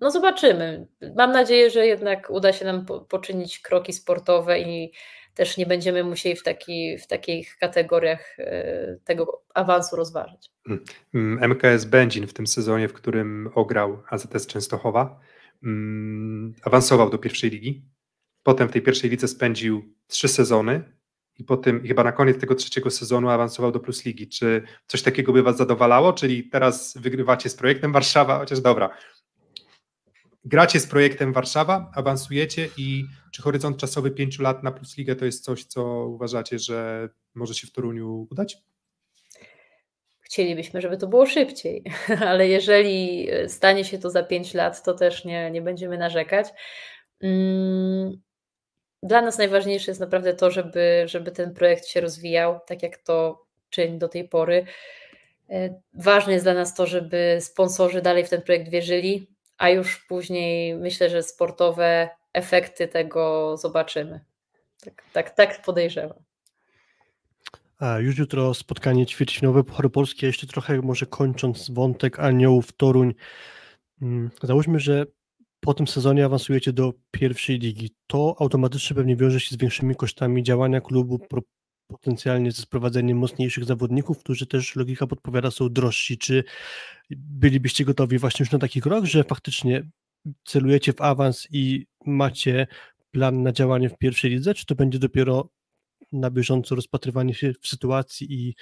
no 0.00 0.10
zobaczymy. 0.10 0.86
Mam 1.16 1.32
nadzieję, 1.32 1.70
że 1.70 1.86
jednak 1.86 2.30
uda 2.30 2.52
się 2.52 2.64
nam 2.64 2.86
poczynić 3.08 3.58
kroki 3.58 3.92
sportowe 3.92 4.60
i 4.60 4.92
też 5.34 5.56
nie 5.56 5.66
będziemy 5.66 6.04
musieli 6.04 6.36
w, 6.36 6.42
taki, 6.42 6.98
w 6.98 7.06
takich 7.06 7.56
kategoriach 7.56 8.38
e, 8.38 8.96
tego 9.04 9.42
awansu 9.54 9.96
rozważać. 9.96 10.50
MKS 11.14 11.82
mm, 11.82 11.90
Będzin 11.90 12.26
w 12.26 12.32
tym 12.32 12.46
sezonie, 12.46 12.88
w 12.88 12.92
którym 12.92 13.50
ograł 13.54 14.02
AZS 14.10 14.46
Częstochowa, 14.46 15.20
mm, 15.62 16.54
awansował 16.62 17.10
do 17.10 17.18
pierwszej 17.18 17.50
ligi. 17.50 17.84
Potem 18.42 18.68
w 18.68 18.72
tej 18.72 18.82
pierwszej 18.82 19.10
lidze 19.10 19.28
spędził 19.28 19.94
trzy 20.06 20.28
sezony 20.28 20.99
i 21.40 21.44
potem 21.44 21.86
chyba 21.86 22.04
na 22.04 22.12
koniec 22.12 22.40
tego 22.40 22.54
trzeciego 22.54 22.90
sezonu 22.90 23.28
awansował 23.28 23.72
do 23.72 23.80
Plus 23.80 24.04
Ligi. 24.04 24.28
Czy 24.28 24.62
coś 24.86 25.02
takiego 25.02 25.32
by 25.32 25.42
Was 25.42 25.56
zadowalało? 25.56 26.12
Czyli 26.12 26.44
teraz 26.44 26.98
wygrywacie 26.98 27.48
z 27.48 27.54
projektem 27.54 27.92
Warszawa, 27.92 28.38
chociaż 28.38 28.60
dobra, 28.60 28.90
gracie 30.44 30.80
z 30.80 30.86
projektem 30.86 31.32
Warszawa, 31.32 31.90
awansujecie 31.94 32.68
i 32.76 33.04
czy 33.32 33.42
horyzont 33.42 33.76
czasowy 33.76 34.10
pięciu 34.10 34.42
lat 34.42 34.62
na 34.62 34.72
Plus 34.72 34.98
Ligę 34.98 35.16
to 35.16 35.24
jest 35.24 35.44
coś, 35.44 35.64
co 35.64 36.06
uważacie, 36.06 36.58
że 36.58 37.08
może 37.34 37.54
się 37.54 37.66
w 37.66 37.72
Toruniu 37.72 38.26
udać? 38.30 38.58
Chcielibyśmy, 40.20 40.80
żeby 40.80 40.96
to 40.96 41.06
było 41.06 41.26
szybciej, 41.26 41.84
ale 42.30 42.48
jeżeli 42.48 43.28
stanie 43.48 43.84
się 43.84 43.98
to 43.98 44.10
za 44.10 44.22
pięć 44.22 44.54
lat, 44.54 44.82
to 44.82 44.94
też 44.94 45.24
nie, 45.24 45.50
nie 45.50 45.62
będziemy 45.62 45.98
narzekać. 45.98 46.48
Mm, 47.20 48.20
dla 49.02 49.22
nas 49.22 49.38
najważniejsze 49.38 49.90
jest 49.90 50.00
naprawdę 50.00 50.34
to, 50.34 50.50
żeby, 50.50 51.02
żeby 51.06 51.32
ten 51.32 51.54
projekt 51.54 51.86
się 51.86 52.00
rozwijał, 52.00 52.60
tak 52.66 52.82
jak 52.82 52.98
to 52.98 53.44
czyni 53.70 53.98
do 53.98 54.08
tej 54.08 54.28
pory. 54.28 54.64
E, 55.50 55.80
ważne 55.94 56.32
jest 56.32 56.44
dla 56.44 56.54
nas 56.54 56.74
to, 56.74 56.86
żeby 56.86 57.38
sponsorzy 57.40 58.02
dalej 58.02 58.24
w 58.24 58.30
ten 58.30 58.42
projekt 58.42 58.68
wierzyli, 58.70 59.26
a 59.58 59.70
już 59.70 60.04
później 60.08 60.74
myślę, 60.74 61.10
że 61.10 61.22
sportowe 61.22 62.08
efekty 62.32 62.88
tego 62.88 63.56
zobaczymy. 63.56 64.20
Tak, 64.84 65.02
tak, 65.12 65.30
tak 65.30 65.62
podejrzewam. 65.62 66.18
A 67.78 67.98
już 67.98 68.18
jutro 68.18 68.54
spotkanie 68.54 69.06
ćwierćfinałowe 69.06 69.64
Pucharu 69.64 69.90
Polskie. 69.90 70.26
Jeszcze 70.26 70.46
trochę 70.46 70.82
może 70.82 71.06
kończąc 71.06 71.70
wątek 71.70 72.20
Aniołów 72.20 72.72
Toruń. 72.72 73.14
Mm, 74.02 74.30
załóżmy, 74.42 74.80
że 74.80 75.06
po 75.60 75.74
tym 75.74 75.86
sezonie 75.86 76.24
awansujecie 76.24 76.72
do 76.72 76.92
pierwszej 77.10 77.58
ligi. 77.58 77.90
To 78.06 78.36
automatycznie 78.40 78.96
pewnie 78.96 79.16
wiąże 79.16 79.40
się 79.40 79.54
z 79.54 79.58
większymi 79.58 79.94
kosztami 79.94 80.42
działania 80.42 80.80
klubu, 80.80 81.18
potencjalnie 81.86 82.52
ze 82.52 82.62
sprowadzeniem 82.62 83.18
mocniejszych 83.18 83.64
zawodników, 83.64 84.18
którzy 84.18 84.46
też 84.46 84.76
logika 84.76 85.06
podpowiada 85.06 85.50
są 85.50 85.68
drożsi. 85.68 86.18
Czy 86.18 86.44
bylibyście 87.10 87.84
gotowi 87.84 88.18
właśnie 88.18 88.42
już 88.44 88.52
na 88.52 88.58
taki 88.58 88.80
krok, 88.80 89.04
że 89.04 89.24
faktycznie 89.24 89.90
celujecie 90.44 90.92
w 90.92 91.00
awans 91.00 91.48
i 91.50 91.86
macie 92.06 92.66
plan 93.10 93.42
na 93.42 93.52
działanie 93.52 93.88
w 93.88 93.98
pierwszej 93.98 94.30
lidze, 94.30 94.54
czy 94.54 94.66
to 94.66 94.74
będzie 94.74 94.98
dopiero 94.98 95.50
na 96.12 96.30
bieżąco 96.30 96.74
rozpatrywanie 96.74 97.34
się 97.34 97.52
w 97.60 97.68
sytuacji 97.68 98.32
i 98.32 98.54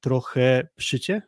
trochę 0.00 0.68
szycie? 0.78 1.22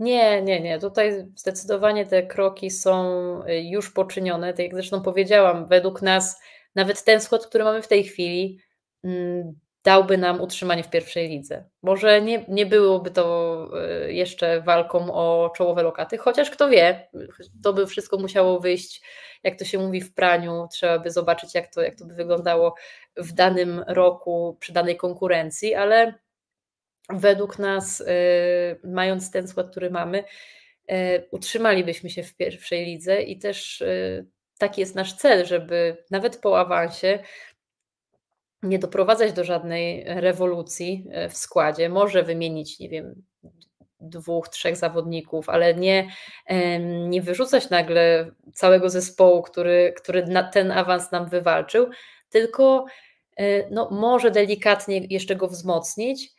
Nie, 0.00 0.42
nie, 0.42 0.60
nie. 0.60 0.78
Tutaj 0.78 1.26
zdecydowanie 1.36 2.06
te 2.06 2.22
kroki 2.22 2.70
są 2.70 3.02
y, 3.48 3.60
już 3.60 3.92
poczynione. 3.92 4.52
Tak 4.52 4.58
jak 4.58 4.74
zresztą 4.74 5.02
powiedziałam, 5.02 5.66
według 5.66 6.02
nas 6.02 6.40
nawet 6.74 7.04
ten 7.04 7.20
skład, 7.20 7.46
który 7.46 7.64
mamy 7.64 7.82
w 7.82 7.88
tej 7.88 8.04
chwili, 8.04 8.60
mm, 9.04 9.52
dałby 9.84 10.18
nam 10.18 10.40
utrzymanie 10.40 10.82
w 10.82 10.90
pierwszej 10.90 11.28
lidze. 11.28 11.64
Może 11.82 12.22
nie, 12.22 12.44
nie 12.48 12.66
byłoby 12.66 13.10
to 13.10 13.68
e, 13.74 14.12
jeszcze 14.12 14.60
walką 14.60 15.14
o 15.14 15.50
czołowe 15.56 15.82
lokaty, 15.82 16.18
chociaż 16.18 16.50
kto 16.50 16.68
wie, 16.68 17.08
to 17.62 17.72
by 17.72 17.86
wszystko 17.86 18.18
musiało 18.18 18.60
wyjść, 18.60 19.02
jak 19.42 19.58
to 19.58 19.64
się 19.64 19.78
mówi, 19.78 20.00
w 20.00 20.14
praniu. 20.14 20.68
Trzeba 20.72 20.98
by 20.98 21.10
zobaczyć, 21.10 21.54
jak 21.54 21.74
to, 21.74 21.82
jak 21.82 21.96
to 21.96 22.04
by 22.04 22.14
wyglądało 22.14 22.74
w 23.16 23.32
danym 23.32 23.84
roku 23.86 24.56
przy 24.60 24.72
danej 24.72 24.96
konkurencji, 24.96 25.74
ale 25.74 26.14
według 27.08 27.58
nas, 27.58 28.00
e, 28.00 28.04
mając 28.84 29.30
ten 29.30 29.48
skład, 29.48 29.70
który 29.70 29.90
mamy, 29.90 30.24
e, 30.86 31.28
utrzymalibyśmy 31.30 32.10
się 32.10 32.22
w 32.22 32.36
pierwszej 32.36 32.84
lidze 32.84 33.22
i 33.22 33.38
też 33.38 33.84
taki 34.58 34.80
jest 34.80 34.94
nasz 34.94 35.12
cel, 35.12 35.46
żeby 35.46 36.04
nawet 36.10 36.36
po 36.36 36.60
awansie 36.60 37.18
nie 38.62 38.78
doprowadzać 38.78 39.32
do 39.32 39.44
żadnej 39.44 40.04
rewolucji 40.06 41.06
w 41.30 41.36
składzie. 41.36 41.88
Może 41.88 42.22
wymienić, 42.22 42.78
nie 42.78 42.88
wiem, 42.88 43.22
dwóch, 44.00 44.48
trzech 44.48 44.76
zawodników, 44.76 45.48
ale 45.48 45.74
nie, 45.74 46.08
nie 47.08 47.22
wyrzucać 47.22 47.70
nagle 47.70 48.30
całego 48.54 48.90
zespołu, 48.90 49.42
który, 49.42 49.94
który 49.96 50.24
ten 50.52 50.70
awans 50.70 51.12
nam 51.12 51.28
wywalczył, 51.28 51.90
tylko 52.30 52.84
no, 53.70 53.90
może 53.90 54.30
delikatnie 54.30 55.06
jeszcze 55.10 55.36
go 55.36 55.48
wzmocnić. 55.48 56.37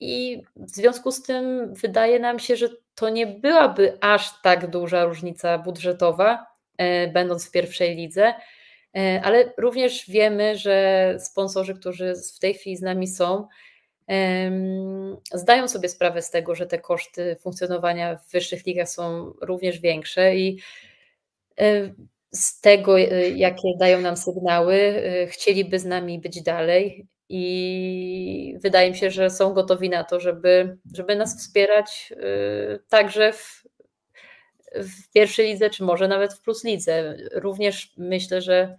I 0.00 0.42
w 0.56 0.70
związku 0.70 1.12
z 1.12 1.22
tym 1.22 1.74
wydaje 1.74 2.20
nam 2.20 2.38
się, 2.38 2.56
że 2.56 2.68
to 2.94 3.08
nie 3.08 3.26
byłaby 3.26 3.98
aż 4.00 4.40
tak 4.42 4.70
duża 4.70 5.04
różnica 5.04 5.58
budżetowa, 5.58 6.46
e, 6.78 7.08
będąc 7.08 7.48
w 7.48 7.50
pierwszej 7.50 7.96
lidze. 7.96 8.34
E, 8.96 9.20
ale 9.24 9.52
również 9.58 10.10
wiemy, 10.10 10.56
że 10.56 11.16
sponsorzy, 11.20 11.74
którzy 11.74 12.14
w 12.36 12.38
tej 12.38 12.54
chwili 12.54 12.76
z 12.76 12.82
nami 12.82 13.08
są, 13.08 13.48
zdają 15.32 15.68
sobie 15.68 15.88
sprawę 15.88 16.22
z 16.22 16.30
tego, 16.30 16.54
że 16.54 16.66
te 16.66 16.78
koszty 16.78 17.36
funkcjonowania 17.40 18.16
w 18.16 18.30
wyższych 18.30 18.66
ligach 18.66 18.88
są 18.88 19.32
również 19.40 19.78
większe 19.78 20.36
i 20.36 20.58
e, 21.60 21.94
z 22.30 22.60
tego, 22.60 22.98
jakie 23.34 23.68
dają 23.78 24.00
nam 24.00 24.16
sygnały, 24.16 25.02
chcieliby 25.28 25.78
z 25.78 25.84
nami 25.84 26.18
być 26.18 26.42
dalej 26.42 27.06
i 27.28 28.56
wydaje 28.62 28.90
mi 28.90 28.96
się, 28.96 29.10
że 29.10 29.30
są 29.30 29.52
gotowi 29.52 29.90
na 29.90 30.04
to, 30.04 30.20
żeby, 30.20 30.78
żeby 30.94 31.16
nas 31.16 31.38
wspierać 31.38 32.12
także 32.88 33.32
w, 33.32 33.62
w 34.74 35.10
pierwszej 35.14 35.46
lidze, 35.46 35.70
czy 35.70 35.84
może 35.84 36.08
nawet 36.08 36.34
w 36.34 36.42
plus 36.42 36.64
lidze. 36.64 37.16
Również 37.32 37.94
myślę, 37.96 38.40
że 38.40 38.78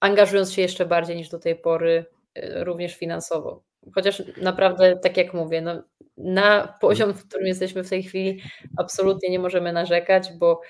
angażując 0.00 0.52
się 0.52 0.62
jeszcze 0.62 0.86
bardziej 0.86 1.16
niż 1.16 1.28
do 1.28 1.38
tej 1.38 1.56
pory, 1.56 2.04
e, 2.34 2.64
również 2.64 2.94
finansowo. 2.96 3.62
Chociaż 3.94 4.22
naprawdę, 4.42 4.96
tak 4.96 5.16
jak 5.16 5.34
mówię, 5.34 5.60
no, 5.60 5.82
na 6.16 6.78
poziom, 6.80 7.14
w 7.14 7.28
którym 7.28 7.46
jesteśmy 7.46 7.84
w 7.84 7.90
tej 7.90 8.02
chwili, 8.02 8.42
absolutnie 8.78 9.30
nie 9.30 9.38
możemy 9.38 9.72
narzekać, 9.72 10.32
bo 10.38 10.60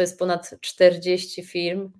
to 0.00 0.02
jest 0.02 0.18
ponad 0.18 0.54
40 0.60 1.42
firm, 1.42 1.92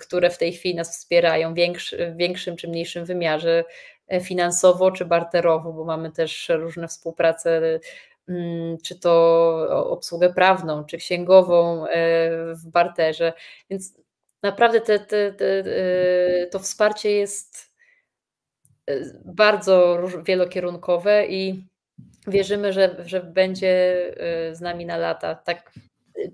które 0.00 0.30
w 0.30 0.38
tej 0.38 0.52
chwili 0.52 0.74
nas 0.74 0.98
wspierają 0.98 1.54
w 1.54 2.16
większym 2.16 2.56
czy 2.56 2.68
mniejszym 2.68 3.04
wymiarze 3.04 3.64
e, 4.08 4.20
finansowo 4.20 4.90
czy 4.90 5.04
barterowo, 5.04 5.72
bo 5.72 5.84
mamy 5.84 6.12
też 6.12 6.48
różne 6.48 6.88
współprace 6.88 7.80
mm, 8.28 8.78
czy 8.78 8.98
to 8.98 9.86
obsługę 9.90 10.34
prawną, 10.34 10.84
czy 10.84 10.98
księgową 10.98 11.86
e, 11.86 11.90
w 12.54 12.66
barterze. 12.66 13.32
Więc 13.70 13.94
naprawdę 14.42 14.80
te, 14.80 14.98
te, 14.98 15.32
te, 15.32 15.64
to 16.50 16.58
wsparcie 16.58 17.10
jest 17.10 17.74
e, 18.86 18.94
bardzo 19.24 19.98
wielokierunkowe 20.24 21.26
i 21.26 21.64
wierzymy, 22.26 22.72
że, 22.72 22.96
że 23.04 23.20
będzie 23.20 23.68
e, 24.16 24.54
z 24.54 24.60
nami 24.60 24.86
na 24.86 24.96
lata. 24.96 25.34
Tak, 25.34 25.72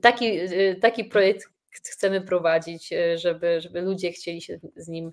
taki, 0.00 0.26
e, 0.26 0.74
taki 0.74 1.04
projekt 1.04 1.44
chcemy 1.70 2.20
prowadzić, 2.20 2.90
żeby, 3.14 3.60
żeby 3.60 3.80
ludzie 3.80 4.12
chcieli 4.12 4.40
się 4.40 4.58
z 4.76 4.88
nim 4.88 5.12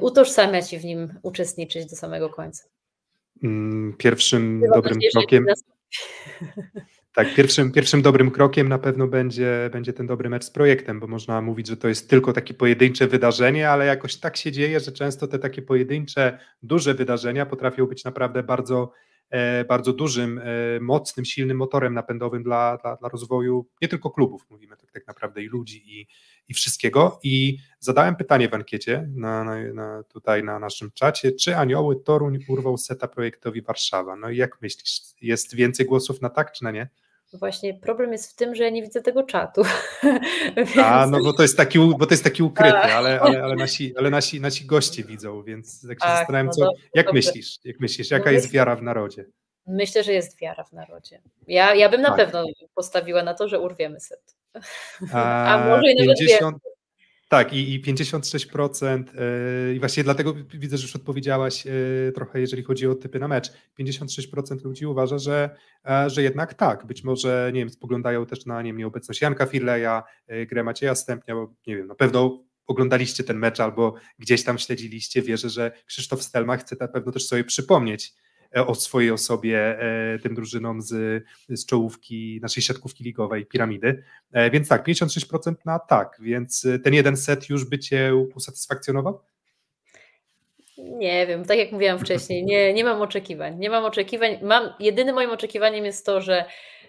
utożsamiać 0.00 0.72
i 0.72 0.78
w 0.78 0.84
nim 0.84 1.14
uczestniczyć 1.22 1.86
do 1.86 1.96
samego 1.96 2.30
końca. 2.30 2.64
Mm, 3.42 3.94
pierwszym 3.98 4.62
dobrym 4.74 4.98
krokiem. 5.12 5.46
Tak, 7.14 7.34
pierwszym, 7.34 7.72
pierwszym 7.72 8.02
dobrym 8.02 8.30
krokiem 8.30 8.68
na 8.68 8.78
pewno 8.78 9.06
będzie, 9.06 9.70
będzie 9.72 9.92
ten 9.92 10.06
dobry 10.06 10.28
mecz 10.28 10.44
z 10.44 10.50
projektem, 10.50 11.00
bo 11.00 11.06
można 11.06 11.42
mówić, 11.42 11.66
że 11.66 11.76
to 11.76 11.88
jest 11.88 12.10
tylko 12.10 12.32
takie 12.32 12.54
pojedyncze 12.54 13.06
wydarzenie, 13.06 13.70
ale 13.70 13.86
jakoś 13.86 14.16
tak 14.16 14.36
się 14.36 14.52
dzieje, 14.52 14.80
że 14.80 14.92
często 14.92 15.26
te 15.26 15.38
takie 15.38 15.62
pojedyncze, 15.62 16.38
duże 16.62 16.94
wydarzenia 16.94 17.46
potrafią 17.46 17.86
być 17.86 18.04
naprawdę 18.04 18.42
bardzo 18.42 18.92
E, 18.92 19.11
bardzo 19.68 19.92
dużym, 19.92 20.38
e, 20.38 20.80
mocnym, 20.80 21.24
silnym 21.24 21.56
motorem 21.56 21.94
napędowym 21.94 22.42
dla, 22.42 22.76
dla, 22.76 22.96
dla 22.96 23.08
rozwoju 23.08 23.66
nie 23.82 23.88
tylko 23.88 24.10
klubów, 24.10 24.46
mówimy 24.50 24.76
tak, 24.76 24.92
tak 24.92 25.06
naprawdę 25.06 25.42
i 25.42 25.46
ludzi 25.46 26.00
i, 26.00 26.06
i 26.48 26.54
wszystkiego. 26.54 27.20
I 27.22 27.58
zadałem 27.80 28.16
pytanie 28.16 28.48
w 28.48 28.54
ankiecie 28.54 29.08
na, 29.14 29.44
na, 29.44 29.72
na, 29.72 30.02
tutaj 30.02 30.44
na 30.44 30.58
naszym 30.58 30.90
czacie, 30.94 31.32
czy 31.32 31.56
Anioły 31.56 31.96
Toruń 31.96 32.38
urwał 32.48 32.78
seta 32.78 33.08
projektowi 33.08 33.62
Warszawa? 33.62 34.16
No 34.16 34.30
i 34.30 34.36
jak 34.36 34.62
myślisz, 34.62 35.00
jest 35.22 35.54
więcej 35.54 35.86
głosów 35.86 36.20
na 36.20 36.30
tak 36.30 36.52
czy 36.52 36.64
na 36.64 36.70
nie? 36.70 36.88
Właśnie 37.32 37.74
problem 37.74 38.12
jest 38.12 38.32
w 38.32 38.34
tym, 38.34 38.54
że 38.54 38.64
ja 38.64 38.70
nie 38.70 38.82
widzę 38.82 39.02
tego 39.02 39.22
czatu. 39.22 39.62
A, 40.84 41.06
no 41.06 41.18
bo 41.22 41.32
to 41.32 41.42
jest 41.42 41.56
taki, 41.56 41.78
bo 41.78 42.06
to 42.06 42.12
jest 42.14 42.24
taki 42.24 42.42
ukryty, 42.42 42.76
ale, 42.76 43.20
ale, 43.20 43.42
ale, 43.42 43.56
nasi, 43.56 43.96
ale 43.96 44.10
nasi, 44.10 44.40
nasi 44.40 44.66
goście 44.66 45.04
widzą, 45.04 45.42
więc 45.42 45.88
tak 45.88 46.00
się 46.00 46.06
Ach, 46.06 46.18
zastanawiam, 46.18 46.46
no 46.46 46.52
co, 46.52 46.64
dobrze, 46.64 46.82
jak 46.94 47.06
dobrze. 47.06 47.18
myślisz, 47.18 47.58
jak 47.64 47.80
myślisz, 47.80 48.10
jaka 48.10 48.24
no 48.24 48.30
jest 48.30 48.46
myślę, 48.46 48.56
wiara 48.56 48.76
w 48.76 48.82
narodzie? 48.82 49.24
Myślę, 49.66 50.04
że 50.04 50.12
jest 50.12 50.40
wiara 50.40 50.64
w 50.64 50.72
narodzie. 50.72 51.22
Ja, 51.48 51.74
ja 51.74 51.88
bym 51.88 52.00
na 52.00 52.08
tak. 52.08 52.16
pewno 52.16 52.44
postawiła 52.74 53.22
na 53.22 53.34
to, 53.34 53.48
że 53.48 53.60
urwiemy 53.60 54.00
set. 54.00 54.36
A, 55.12 55.44
A 55.54 55.68
może 55.68 55.92
i 55.92 55.96
nawet 55.96 56.18
50, 56.18 56.56
tak, 57.32 57.52
i, 57.52 57.74
i 57.74 57.82
56%, 57.82 59.04
yy, 59.68 59.74
i 59.74 59.78
właśnie 59.78 60.04
dlatego 60.04 60.34
widzę, 60.54 60.76
że 60.76 60.82
już 60.82 60.96
odpowiedziałaś 60.96 61.64
yy, 61.64 62.12
trochę, 62.14 62.40
jeżeli 62.40 62.62
chodzi 62.62 62.86
o 62.86 62.94
typy 62.94 63.18
na 63.18 63.28
mecz. 63.28 63.52
56% 63.80 64.64
ludzi 64.64 64.86
uważa, 64.86 65.18
że, 65.18 65.56
yy, 65.84 66.10
że 66.10 66.22
jednak 66.22 66.54
tak. 66.54 66.86
Być 66.86 67.04
może, 67.04 67.50
nie 67.54 67.60
wiem, 67.60 67.70
spoglądają 67.70 68.26
też 68.26 68.46
na 68.46 68.62
nie 68.62 68.68
wiem, 68.68 68.78
nieobecność 68.78 69.20
Janka 69.20 69.46
Firleja, 69.46 70.02
grę 70.46 70.64
Macieja 70.64 70.94
Stępnia, 70.94 71.34
bo 71.34 71.54
nie 71.66 71.76
wiem, 71.76 71.86
na 71.86 71.94
pewno 71.94 72.44
oglądaliście 72.66 73.24
ten 73.24 73.38
mecz 73.38 73.60
albo 73.60 73.94
gdzieś 74.18 74.44
tam 74.44 74.58
śledziliście. 74.58 75.22
Wierzę, 75.22 75.50
że 75.50 75.72
Krzysztof 75.86 76.22
Stelma 76.22 76.56
chce 76.56 76.76
na 76.80 76.88
pewno 76.88 77.12
też 77.12 77.26
sobie 77.26 77.44
przypomnieć 77.44 78.14
E, 78.14 78.31
o 78.54 78.74
swojej 78.74 79.10
osobie 79.10 79.58
e, 79.58 80.18
tym 80.18 80.34
drużynom 80.34 80.82
z, 80.82 81.22
z 81.48 81.66
czołówki 81.66 82.38
naszej 82.42 82.62
siatkówki 82.62 83.04
ligowej, 83.04 83.46
piramidy. 83.46 84.02
E, 84.32 84.50
więc 84.50 84.68
tak, 84.68 84.86
56% 84.86 85.54
na 85.64 85.78
tak, 85.78 86.16
więc 86.20 86.66
ten 86.84 86.94
jeden 86.94 87.16
set 87.16 87.48
już 87.48 87.64
by 87.64 87.78
Cię 87.78 88.14
usatysfakcjonował? 88.34 89.20
Nie 90.78 91.26
wiem, 91.26 91.44
tak 91.44 91.58
jak 91.58 91.72
mówiłam 91.72 91.98
wcześniej, 91.98 92.44
nie, 92.44 92.72
nie 92.72 92.84
mam 92.84 93.02
oczekiwań. 93.02 93.58
Nie 93.58 93.70
mam 93.70 93.84
oczekiwań. 93.84 94.38
Mam, 94.42 94.72
jedynym 94.80 95.14
moim 95.14 95.30
oczekiwaniem 95.30 95.84
jest 95.84 96.06
to, 96.06 96.20
że, 96.20 96.44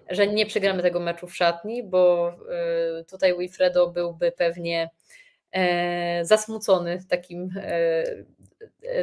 że 0.10 0.28
nie 0.28 0.46
przegramy 0.46 0.82
tego 0.82 1.00
meczu 1.00 1.28
w 1.28 1.36
szatni, 1.36 1.84
bo 1.84 2.34
tutaj 3.12 3.38
Wilfredo 3.38 3.92
byłby 3.92 4.32
pewnie 4.32 4.90
zasmucony 6.22 7.00
takim 7.10 7.50
E, 7.58 8.04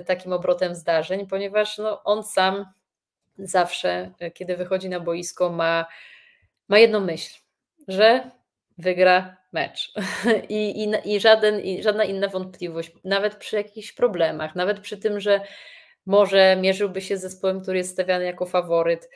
takim 0.07 0.33
obrotem 0.33 0.75
zdarzeń, 0.75 1.27
ponieważ 1.27 1.79
no, 1.79 2.03
on 2.05 2.25
sam 2.25 2.67
zawsze, 3.39 4.13
e, 4.19 4.31
kiedy 4.31 4.57
wychodzi 4.57 4.89
na 4.89 5.01
boisko, 5.01 5.51
ma, 5.51 5.87
ma 6.69 6.79
jedną 6.79 7.01
myśl, 7.01 7.39
że 7.89 8.31
wygra 8.79 9.37
mecz. 9.53 9.93
I, 10.49 10.85
i, 10.85 11.15
i, 11.15 11.21
żaden, 11.21 11.61
I 11.61 11.83
żadna 11.83 12.05
inna 12.05 12.29
wątpliwość, 12.29 12.93
nawet 13.05 13.37
przy 13.37 13.57
jakichś 13.57 13.93
problemach, 13.93 14.55
nawet 14.55 14.81
przy 14.81 14.99
tym, 14.99 15.21
że 15.21 15.41
może 16.07 16.57
mierzyłby 16.61 17.01
się 17.01 17.17
z 17.17 17.21
zespołem, 17.21 17.61
który 17.61 17.79
jest 17.79 17.93
stawiany 17.93 18.25
jako 18.25 18.47
faworyt, 18.47 19.11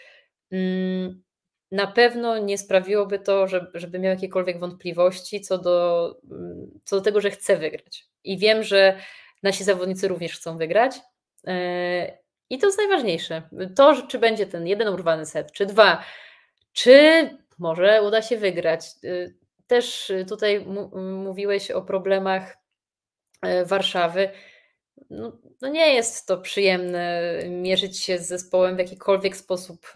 mm, 0.52 1.22
na 1.70 1.86
pewno 1.86 2.38
nie 2.38 2.58
sprawiłoby 2.58 3.18
to, 3.18 3.46
żeby 3.74 3.98
miał 3.98 4.10
jakiekolwiek 4.14 4.58
wątpliwości 4.58 5.40
co 5.40 5.58
do, 5.58 6.16
mm, 6.30 6.80
co 6.84 6.96
do 6.96 7.02
tego, 7.02 7.20
że 7.20 7.30
chce 7.30 7.56
wygrać. 7.56 8.06
I 8.24 8.38
wiem, 8.38 8.62
że 8.62 8.98
Nasi 9.44 9.64
zawodnicy 9.64 10.08
również 10.08 10.36
chcą 10.36 10.56
wygrać. 10.56 10.96
E, 11.46 12.18
I 12.50 12.58
to 12.58 12.66
jest 12.66 12.78
najważniejsze. 12.78 13.42
To, 13.76 14.06
czy 14.06 14.18
będzie 14.18 14.46
ten 14.46 14.66
jeden 14.66 14.88
urwany 14.88 15.26
set, 15.26 15.52
czy 15.52 15.66
dwa, 15.66 16.04
czy 16.72 17.28
może 17.58 18.02
uda 18.02 18.22
się 18.22 18.36
wygrać. 18.36 18.80
E, 18.80 19.30
też 19.66 20.12
tutaj 20.28 20.66
mówiłeś 21.24 21.70
o 21.70 21.82
problemach 21.82 22.56
e, 23.42 23.64
Warszawy. 23.64 24.30
No, 25.10 25.38
no, 25.62 25.68
nie 25.68 25.94
jest 25.94 26.26
to 26.26 26.38
przyjemne 26.38 27.22
mierzyć 27.48 28.00
się 28.00 28.18
z 28.18 28.28
zespołem 28.28 28.76
w 28.76 28.78
jakikolwiek 28.78 29.36
sposób 29.36 29.92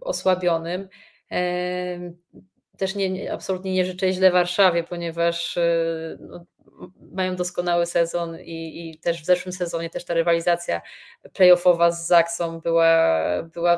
osłabionym. 0.00 0.88
Też 2.78 2.94
nie, 2.94 3.32
absolutnie 3.32 3.74
nie 3.74 3.84
życzę 3.84 4.12
źle 4.12 4.30
Warszawie, 4.30 4.84
ponieważ 4.84 5.58
no, 6.20 6.46
mają 7.12 7.36
doskonały 7.36 7.86
sezon 7.86 8.40
i, 8.40 8.90
i 8.90 8.98
też 8.98 9.22
w 9.22 9.24
zeszłym 9.24 9.52
sezonie 9.52 9.90
też 9.90 10.04
ta 10.04 10.14
rywalizacja 10.14 10.80
playoffowa 11.32 11.90
z 11.90 12.06
Zaksą 12.06 12.60
była, 12.60 13.18
była 13.42 13.76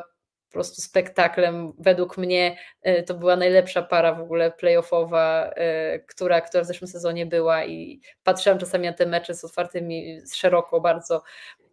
po 0.49 0.53
prostu 0.53 0.83
spektaklem. 0.83 1.73
Według 1.79 2.19
mnie 2.19 2.57
e, 2.83 3.03
to 3.03 3.15
była 3.15 3.37
najlepsza 3.37 3.83
para 3.83 4.15
w 4.15 4.21
ogóle 4.21 4.51
playoffowa, 4.51 5.51
e, 5.57 5.99
która, 5.99 6.41
która 6.41 6.65
w 6.65 6.67
zeszłym 6.67 6.89
sezonie 6.89 7.27
była 7.27 7.65
i 7.65 8.01
patrzyłam 8.25 8.59
czasami 8.59 8.87
na 8.87 8.93
te 8.93 9.07
mecze 9.07 9.35
z 9.35 9.45
otwartymi, 9.45 10.21
szeroko 10.35 10.81
bardzo 10.81 11.23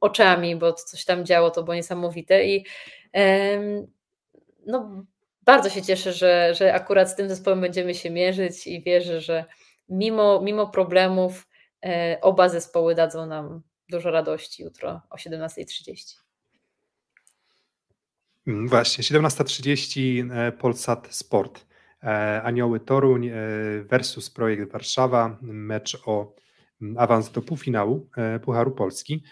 oczami, 0.02 0.56
bo 0.56 0.74
coś 0.74 1.06
tam 1.06 1.26
działo, 1.26 1.52
to 1.52 1.64
było 1.64 1.76
niesamowite 1.76 2.46
i 2.46 2.66
no, 4.66 5.06
bardzo 5.46 5.70
się 5.70 5.82
cieszę, 5.82 6.14
że, 6.14 6.54
że 6.54 6.74
akurat 6.74 7.10
z 7.10 7.16
tym 7.16 7.30
zespołem 7.30 7.62
będziemy 7.62 7.94
się 7.94 8.10
mierzyć 8.10 8.68
i 8.68 8.82
wierzę, 8.82 9.22
że 9.22 9.46
mimo, 9.90 10.42
mimo 10.42 10.68
problemów 10.68 11.48
e, 11.86 12.18
oba 12.22 12.50
zespoły 12.50 12.96
dadzą 12.96 13.26
nam 13.26 13.62
dużo 13.90 14.12
radości 14.12 14.64
jutro 14.64 15.02
o 15.10 15.16
17.30. 15.16 16.16
Mm, 18.48 18.68
właśnie, 18.68 19.04
17.30 19.04 20.32
e, 20.32 20.52
Polsat 20.52 21.08
Sport. 21.12 21.66
E, 22.04 22.42
Anioły 22.44 22.80
Toruń 22.80 23.30
versus 23.84 24.30
Projekt 24.30 24.72
Warszawa, 24.72 25.38
mecz 25.42 26.02
o 26.06 26.34
mm, 26.82 26.98
awans 26.98 27.32
do 27.32 27.42
półfinału 27.42 28.10
Pucharu 28.44 28.72
Polski. 28.72 29.24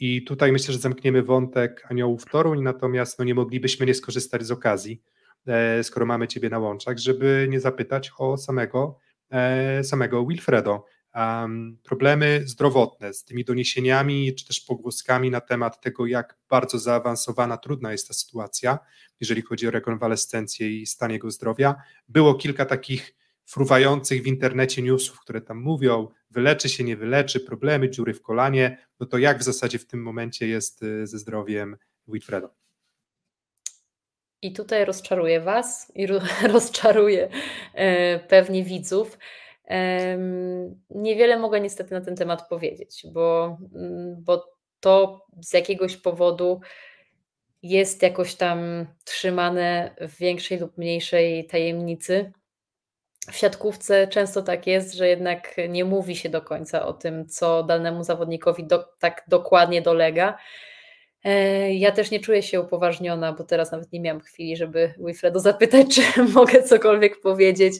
I 0.00 0.24
tutaj 0.24 0.52
myślę, 0.52 0.72
że 0.74 0.80
zamkniemy 0.80 1.22
wątek 1.22 1.86
Aniołów 1.90 2.24
Toruń, 2.24 2.62
natomiast 2.62 3.18
no 3.18 3.24
nie 3.24 3.34
moglibyśmy 3.34 3.86
nie 3.86 3.94
skorzystać 3.94 4.46
z 4.46 4.50
okazji, 4.50 5.02
skoro 5.82 6.06
mamy 6.06 6.28
Ciebie 6.28 6.50
na 6.50 6.58
łączach, 6.58 6.98
żeby 6.98 7.46
nie 7.50 7.60
zapytać 7.60 8.12
o 8.18 8.36
samego 8.36 8.98
samego 9.82 10.26
Wilfredo. 10.26 10.84
Problemy 11.82 12.42
zdrowotne 12.46 13.14
z 13.14 13.24
tymi 13.24 13.44
doniesieniami 13.44 14.34
czy 14.34 14.46
też 14.46 14.60
pogłoskami 14.60 15.30
na 15.30 15.40
temat 15.40 15.80
tego, 15.80 16.06
jak 16.06 16.38
bardzo 16.50 16.78
zaawansowana, 16.78 17.56
trudna 17.56 17.92
jest 17.92 18.08
ta 18.08 18.14
sytuacja, 18.14 18.78
jeżeli 19.20 19.42
chodzi 19.42 19.68
o 19.68 19.70
rekonwalescencję 19.70 20.80
i 20.80 20.86
stan 20.86 21.10
jego 21.10 21.30
zdrowia. 21.30 21.74
Było 22.08 22.34
kilka 22.34 22.66
takich 22.66 23.14
fruwających 23.46 24.22
w 24.22 24.26
internecie 24.26 24.82
newsów, 24.82 25.20
które 25.20 25.40
tam 25.40 25.58
mówią, 25.58 26.08
wyleczy 26.30 26.68
się, 26.68 26.84
nie 26.84 26.96
wyleczy, 26.96 27.40
problemy, 27.40 27.90
dziury 27.90 28.14
w 28.14 28.22
kolanie, 28.22 28.86
no 29.00 29.06
to 29.06 29.18
jak 29.18 29.38
w 29.38 29.42
zasadzie 29.42 29.78
w 29.78 29.86
tym 29.86 30.02
momencie 30.02 30.48
jest 30.48 30.82
y, 30.82 31.06
ze 31.06 31.18
zdrowiem 31.18 31.76
Wilfredo? 32.08 32.63
I 34.44 34.52
tutaj 34.52 34.84
rozczaruję 34.84 35.40
Was 35.40 35.92
i 35.94 36.06
rozczaruję 36.52 37.28
e, 37.74 38.18
pewnie 38.18 38.64
widzów. 38.64 39.18
Niewiele 40.90 41.38
mogę 41.38 41.60
niestety 41.60 41.94
na 41.94 42.00
ten 42.00 42.16
temat 42.16 42.48
powiedzieć, 42.48 43.06
bo, 43.12 43.58
mm, 43.74 44.16
bo 44.18 44.52
to 44.80 45.26
z 45.42 45.52
jakiegoś 45.52 45.96
powodu 45.96 46.60
jest 47.62 48.02
jakoś 48.02 48.34
tam 48.34 48.86
trzymane 49.04 49.94
w 50.00 50.16
większej 50.18 50.58
lub 50.58 50.78
mniejszej 50.78 51.46
tajemnicy. 51.46 52.32
W 53.32 53.36
siatkówce 53.36 54.08
często 54.08 54.42
tak 54.42 54.66
jest, 54.66 54.94
że 54.94 55.08
jednak 55.08 55.56
nie 55.68 55.84
mówi 55.84 56.16
się 56.16 56.28
do 56.28 56.42
końca 56.42 56.86
o 56.86 56.92
tym, 56.92 57.28
co 57.28 57.62
danemu 57.62 58.04
zawodnikowi 58.04 58.64
do, 58.64 58.84
tak 58.98 59.24
dokładnie 59.28 59.82
dolega. 59.82 60.38
E, 61.24 61.74
ja 61.74 61.92
też 61.92 62.10
nie 62.10 62.20
czuję 62.20 62.42
się 62.42 62.60
upoważniona, 62.60 63.32
bo 63.32 63.44
teraz 63.44 63.72
nawet 63.72 63.92
nie 63.92 64.00
miałam 64.00 64.20
chwili, 64.20 64.56
żeby 64.56 64.94
Wilfredo 64.98 65.40
zapytać, 65.40 65.86
czy 65.94 66.22
mogę 66.22 66.62
cokolwiek 66.62 67.20
powiedzieć. 67.20 67.74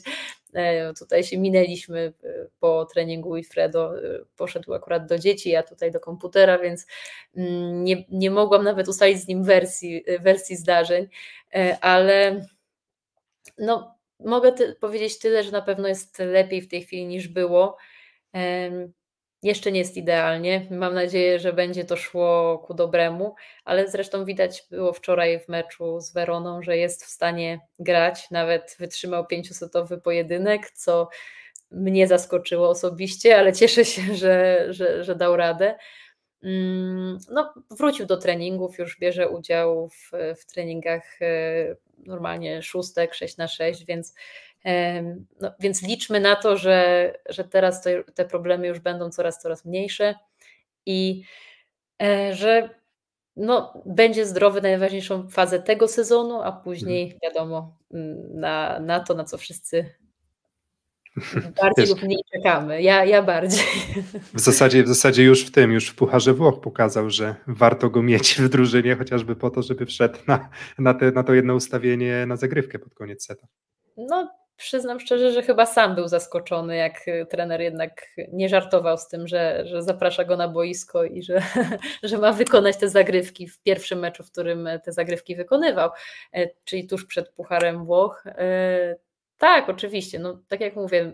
E, 0.53 0.93
tutaj 0.93 1.23
się 1.23 1.37
minęliśmy 1.37 2.13
e, 2.23 2.47
po 2.59 2.85
treningu 2.85 3.33
Wilfredo, 3.33 3.93
poszedł 4.37 4.73
akurat 4.73 5.05
do 5.05 5.19
dzieci, 5.19 5.49
ja 5.49 5.63
tutaj 5.63 5.91
do 5.91 5.99
komputera, 5.99 6.59
więc 6.59 6.85
mm, 7.37 7.83
nie, 7.83 8.05
nie 8.09 8.31
mogłam 8.31 8.63
nawet 8.63 8.87
ustalić 8.87 9.19
z 9.19 9.27
nim 9.27 9.43
wersji, 9.43 10.03
wersji 10.19 10.55
zdarzeń, 10.55 11.07
ale 11.81 12.45
no, 13.57 13.95
mogę 14.19 14.51
ty 14.51 14.75
powiedzieć 14.75 15.19
tyle, 15.19 15.43
że 15.43 15.51
na 15.51 15.61
pewno 15.61 15.87
jest 15.87 16.19
lepiej 16.19 16.61
w 16.61 16.67
tej 16.67 16.81
chwili 16.81 17.05
niż 17.05 17.27
było. 17.27 17.77
Jeszcze 19.45 19.71
nie 19.71 19.79
jest 19.79 19.97
idealnie. 19.97 20.67
Mam 20.71 20.93
nadzieję, 20.93 21.39
że 21.39 21.53
będzie 21.53 21.85
to 21.85 21.97
szło 21.97 22.59
ku 22.67 22.73
dobremu, 22.73 23.35
ale 23.65 23.87
zresztą 23.87 24.25
widać 24.25 24.63
było 24.71 24.93
wczoraj 24.93 25.39
w 25.39 25.47
meczu 25.49 26.01
z 26.01 26.13
Weroną, 26.13 26.61
że 26.61 26.77
jest 26.77 27.05
w 27.05 27.09
stanie 27.09 27.59
grać. 27.79 28.31
Nawet 28.31 28.75
wytrzymał 28.79 29.27
pięciusetowy 29.27 30.01
pojedynek, 30.01 30.71
co 30.71 31.09
mnie 31.71 32.07
zaskoczyło 32.07 32.69
osobiście, 32.69 33.37
ale 33.37 33.53
cieszę 33.53 33.85
się, 33.85 34.15
że, 34.15 34.65
że, 34.69 35.03
że 35.03 35.15
dał 35.15 35.35
radę. 35.35 35.75
Mm, 36.43 37.17
no, 37.31 37.53
wrócił 37.71 38.05
do 38.05 38.17
treningów, 38.17 38.79
już 38.79 38.99
bierze 38.99 39.29
udział 39.29 39.89
w, 39.89 40.11
w 40.41 40.45
treningach 40.45 41.21
e, 41.21 41.75
normalnie 41.97 42.61
szóstek, 42.61 43.13
6 43.13 43.37
na 43.37 43.47
6, 43.47 43.85
więc, 43.85 44.13
no, 45.41 45.51
więc 45.59 45.81
liczmy 45.81 46.19
na 46.19 46.35
to, 46.35 46.57
że, 46.57 47.13
że 47.29 47.43
teraz 47.43 47.81
te, 47.81 48.03
te 48.03 48.25
problemy 48.25 48.67
już 48.67 48.79
będą 48.79 49.09
coraz, 49.09 49.41
coraz 49.41 49.65
mniejsze 49.65 50.15
i 50.85 51.23
e, 52.01 52.35
że 52.35 52.69
no, 53.35 53.83
będzie 53.85 54.25
zdrowy 54.25 54.61
najważniejszą 54.61 55.29
fazę 55.29 55.59
tego 55.59 55.87
sezonu, 55.87 56.41
a 56.41 56.51
później 56.51 57.03
mhm. 57.03 57.19
wiadomo 57.23 57.77
mm, 57.93 58.39
na, 58.39 58.79
na 58.79 58.99
to, 58.99 59.13
na 59.13 59.23
co 59.23 59.37
wszyscy 59.37 59.95
Bardziej 61.61 61.87
lub 61.87 62.03
mniej 62.03 62.23
czekamy. 62.33 62.81
Ja, 62.81 63.05
ja 63.05 63.23
bardziej. 63.23 63.65
W 64.33 64.39
zasadzie, 64.39 64.83
w 64.83 64.87
zasadzie 64.87 65.23
już 65.23 65.45
w 65.45 65.51
tym, 65.51 65.71
już 65.71 65.89
w 65.89 65.95
Pucharze 65.95 66.33
Włoch 66.33 66.59
pokazał, 66.59 67.09
że 67.09 67.35
warto 67.47 67.89
go 67.89 68.03
mieć 68.03 68.35
w 68.41 68.49
drużynie, 68.49 68.95
chociażby 68.95 69.35
po 69.35 69.49
to, 69.49 69.61
żeby 69.61 69.85
wszedł 69.85 70.19
na, 70.27 70.49
na, 70.79 70.93
te, 70.93 71.11
na 71.11 71.23
to 71.23 71.33
jedno 71.33 71.55
ustawienie 71.55 72.25
na 72.25 72.35
zagrywkę 72.35 72.79
pod 72.79 72.93
koniec 72.93 73.25
seta. 73.25 73.47
No, 73.97 74.31
przyznam 74.57 74.99
szczerze, 74.99 75.31
że 75.31 75.43
chyba 75.43 75.65
sam 75.65 75.95
był 75.95 76.07
zaskoczony, 76.07 76.75
jak 76.75 77.05
trener 77.29 77.61
jednak 77.61 78.07
nie 78.33 78.49
żartował 78.49 78.97
z 78.97 79.07
tym, 79.07 79.27
że, 79.27 79.65
że 79.65 79.83
zaprasza 79.83 80.23
go 80.23 80.37
na 80.37 80.47
boisko 80.47 81.03
i 81.03 81.23
że, 81.23 81.41
że 82.03 82.17
ma 82.17 82.33
wykonać 82.33 82.77
te 82.77 82.89
zagrywki 82.89 83.47
w 83.47 83.61
pierwszym 83.61 83.99
meczu, 83.99 84.23
w 84.23 84.31
którym 84.31 84.69
te 84.83 84.91
zagrywki 84.91 85.35
wykonywał, 85.35 85.89
e, 86.33 86.49
czyli 86.63 86.87
tuż 86.87 87.05
przed 87.05 87.29
Pucharem 87.29 87.85
Włoch. 87.85 88.23
E, 88.27 88.95
tak, 89.37 89.69
oczywiście. 89.69 90.19
No, 90.19 90.41
tak 90.47 90.61
jak 90.61 90.75
mówię, 90.75 91.13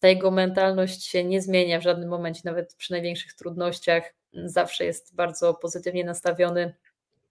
ta 0.00 0.08
jego 0.08 0.30
mentalność 0.30 1.06
się 1.06 1.24
nie 1.24 1.42
zmienia 1.42 1.80
w 1.80 1.82
żadnym 1.82 2.08
momencie, 2.08 2.40
nawet 2.44 2.74
przy 2.74 2.92
największych 2.92 3.34
trudnościach. 3.34 4.14
Zawsze 4.32 4.84
jest 4.84 5.14
bardzo 5.14 5.54
pozytywnie 5.54 6.04
nastawiony 6.04 6.74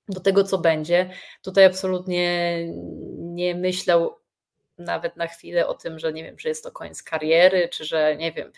do 0.09 0.19
tego, 0.19 0.43
co 0.43 0.57
będzie. 0.57 1.09
Tutaj 1.41 1.65
absolutnie 1.65 2.57
nie 3.17 3.55
myślał 3.55 4.20
nawet 4.83 5.15
na 5.17 5.27
chwilę 5.27 5.67
o 5.67 5.73
tym, 5.73 5.99
że 5.99 6.13
nie 6.13 6.23
wiem, 6.23 6.39
że 6.39 6.49
jest 6.49 6.63
to 6.63 6.71
koniec 6.71 7.03
kariery, 7.03 7.69
czy 7.69 7.85
że 7.85 8.15
nie 8.17 8.31
wiem, 8.31 8.51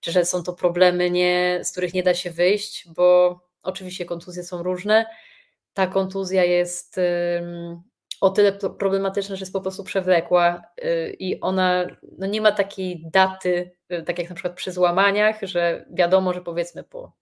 czy 0.00 0.12
że 0.12 0.24
są 0.24 0.42
to 0.42 0.52
problemy, 0.52 1.10
nie, 1.10 1.60
z 1.62 1.72
których 1.72 1.94
nie 1.94 2.02
da 2.02 2.14
się 2.14 2.30
wyjść, 2.30 2.88
bo 2.88 3.40
oczywiście 3.62 4.04
kontuzje 4.04 4.42
są 4.42 4.62
różne. 4.62 5.06
Ta 5.74 5.86
kontuzja 5.86 6.44
jest 6.44 7.00
o 8.24 8.30
tyle 8.30 8.52
problematyczna, 8.52 9.36
że 9.36 9.42
jest 9.42 9.52
po 9.52 9.60
prostu 9.60 9.84
przewlekła 9.84 10.62
y, 10.84 11.16
i 11.18 11.40
ona 11.40 11.86
no 12.18 12.26
nie 12.26 12.40
ma 12.40 12.52
takiej 12.52 13.02
daty, 13.10 13.76
y, 13.92 14.02
tak 14.02 14.18
jak 14.18 14.28
na 14.28 14.34
przykład 14.34 14.54
przy 14.54 14.72
złamaniach, 14.72 15.36
że 15.42 15.86
wiadomo, 15.90 16.32
że 16.32 16.40
powiedzmy 16.40 16.84
po 16.84 17.12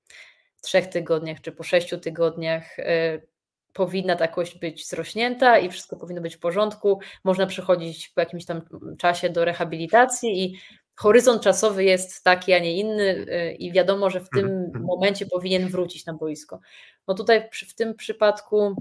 trzech 0.61 0.87
tygodniach 0.87 1.41
czy 1.41 1.53
po 1.53 1.63
sześciu 1.63 1.99
tygodniach 1.99 2.79
y, 2.79 3.27
powinna 3.73 4.17
ta 4.17 4.29
kość 4.29 4.59
być 4.59 4.89
zrośnięta 4.89 5.59
i 5.59 5.71
wszystko 5.71 5.97
powinno 5.97 6.23
być 6.23 6.37
w 6.37 6.39
porządku. 6.39 7.01
Można 7.25 7.47
przychodzić 7.47 8.09
po 8.09 8.21
jakimś 8.21 8.45
tam 8.45 8.63
czasie 8.99 9.31
do 9.31 9.45
rehabilitacji 9.45 10.45
i 10.45 10.59
horyzont 10.97 11.43
czasowy 11.43 11.85
jest 11.85 12.25
taki, 12.25 12.53
a 12.53 12.59
nie 12.59 12.77
inny 12.77 13.27
i 13.59 13.73
wiadomo, 13.73 14.11
że 14.11 14.21
w 14.21 14.31
tym 14.31 14.45
mhm, 14.45 14.65
mhm. 14.65 14.85
momencie 14.85 15.27
powinien 15.27 15.69
wrócić 15.69 16.07
na 16.07 16.15
boisko. 16.15 16.61
No 17.09 17.15
tutaj 17.15 17.49
w 17.69 17.75
tym 17.75 17.95
przypadku 17.95 18.77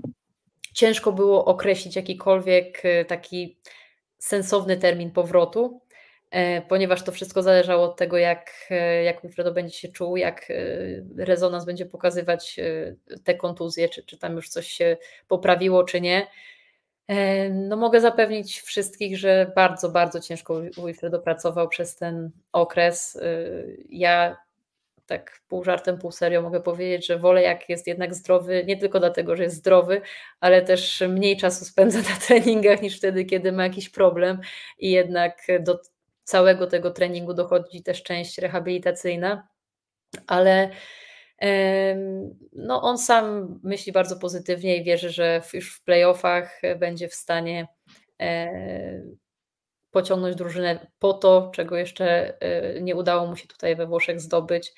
ciężko 0.73 1.11
było 1.11 1.45
określić 1.45 1.95
jakikolwiek 1.95 2.81
e, 2.85 3.05
taki 3.05 3.57
sensowny 4.17 4.77
termin 4.77 5.11
powrotu, 5.11 5.81
ponieważ 6.67 7.03
to 7.03 7.11
wszystko 7.11 7.43
zależało 7.43 7.83
od 7.83 7.97
tego, 7.97 8.17
jak, 8.17 8.51
e, 8.69 9.03
jak 9.03 9.21
Wilfredo 9.21 9.51
będzie 9.51 9.77
się 9.77 9.87
czuł, 9.87 10.17
jak 10.17 10.47
rezonans 11.17 11.65
będzie 11.65 11.85
pokazywać 11.85 12.59
te 13.23 13.35
kontuzje, 13.35 13.89
czy, 13.89 14.03
czy 14.03 14.17
tam 14.17 14.35
już 14.35 14.49
coś 14.49 14.67
się 14.67 14.97
poprawiło, 15.27 15.83
czy 15.83 16.01
nie. 16.01 16.27
No 17.51 17.77
mogę 17.77 18.01
zapewnić 18.01 18.61
wszystkich, 18.61 19.17
że 19.17 19.51
bardzo, 19.55 19.89
bardzo 19.89 20.19
ciężko 20.19 20.61
Wilfredo 20.61 21.19
pracował 21.19 21.67
przez 21.67 21.95
ten 21.95 22.31
okres. 22.51 23.19
Ja 23.89 24.37
tak 25.05 25.41
pół 25.47 25.63
żartem, 25.63 25.97
pół 25.97 26.11
serio 26.11 26.41
mogę 26.41 26.61
powiedzieć, 26.61 27.07
że 27.07 27.17
wolę 27.17 27.41
jak 27.41 27.69
jest 27.69 27.87
jednak 27.87 28.15
zdrowy, 28.15 28.63
nie 28.67 28.77
tylko 28.77 28.99
dlatego, 28.99 29.35
że 29.35 29.43
jest 29.43 29.55
zdrowy, 29.55 30.01
ale 30.39 30.61
też 30.61 31.03
mniej 31.09 31.37
czasu 31.37 31.65
spędza 31.65 31.99
na 31.99 32.15
treningach 32.27 32.81
niż 32.81 32.97
wtedy, 32.97 33.25
kiedy 33.25 33.51
ma 33.51 33.63
jakiś 33.63 33.89
problem 33.89 34.39
i 34.79 34.91
jednak 34.91 35.47
do 35.59 35.79
całego 36.23 36.67
tego 36.67 36.91
treningu 36.91 37.33
dochodzi 37.33 37.83
też 37.83 38.03
część 38.03 38.37
rehabilitacyjna, 38.37 39.47
ale 40.27 40.69
no 42.53 42.81
on 42.81 42.97
sam 42.97 43.59
myśli 43.63 43.91
bardzo 43.91 44.15
pozytywnie 44.15 44.77
i 44.77 44.83
wierzy, 44.83 45.09
że 45.09 45.41
już 45.53 45.75
w 45.75 45.83
playoffach 45.83 46.61
będzie 46.79 47.07
w 47.07 47.15
stanie 47.15 47.67
e, 48.21 48.51
pociągnąć 49.91 50.35
drużynę 50.35 50.87
po 50.99 51.13
to, 51.13 51.51
czego 51.53 51.77
jeszcze 51.77 52.37
e, 52.41 52.81
nie 52.81 52.95
udało 52.95 53.27
mu 53.27 53.35
się 53.35 53.47
tutaj 53.47 53.75
we 53.75 53.87
Włoszech 53.87 54.19
zdobyć, 54.19 54.73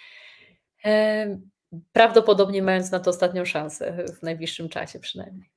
Prawdopodobnie 1.92 2.62
mając 2.62 2.92
na 2.92 3.00
to 3.00 3.10
ostatnią 3.10 3.46
szansę 3.46 4.06
w 4.20 4.24
najbliższym 4.24 4.70
czasie 4.70 5.00
przynajmniej. 5.00 5.50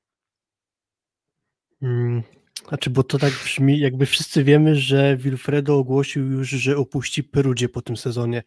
Znaczy, 2.67 2.89
bo 2.89 3.03
to 3.03 3.17
tak 3.17 3.33
brzmi, 3.43 3.79
jakby 3.79 4.05
wszyscy 4.05 4.43
wiemy, 4.43 4.75
że 4.75 5.17
Wilfredo 5.17 5.77
ogłosił 5.77 6.31
już, 6.31 6.49
że 6.49 6.77
opuści 6.77 7.23
Perudzie 7.23 7.69
po 7.69 7.81
tym 7.81 7.97
sezonie. 7.97 8.43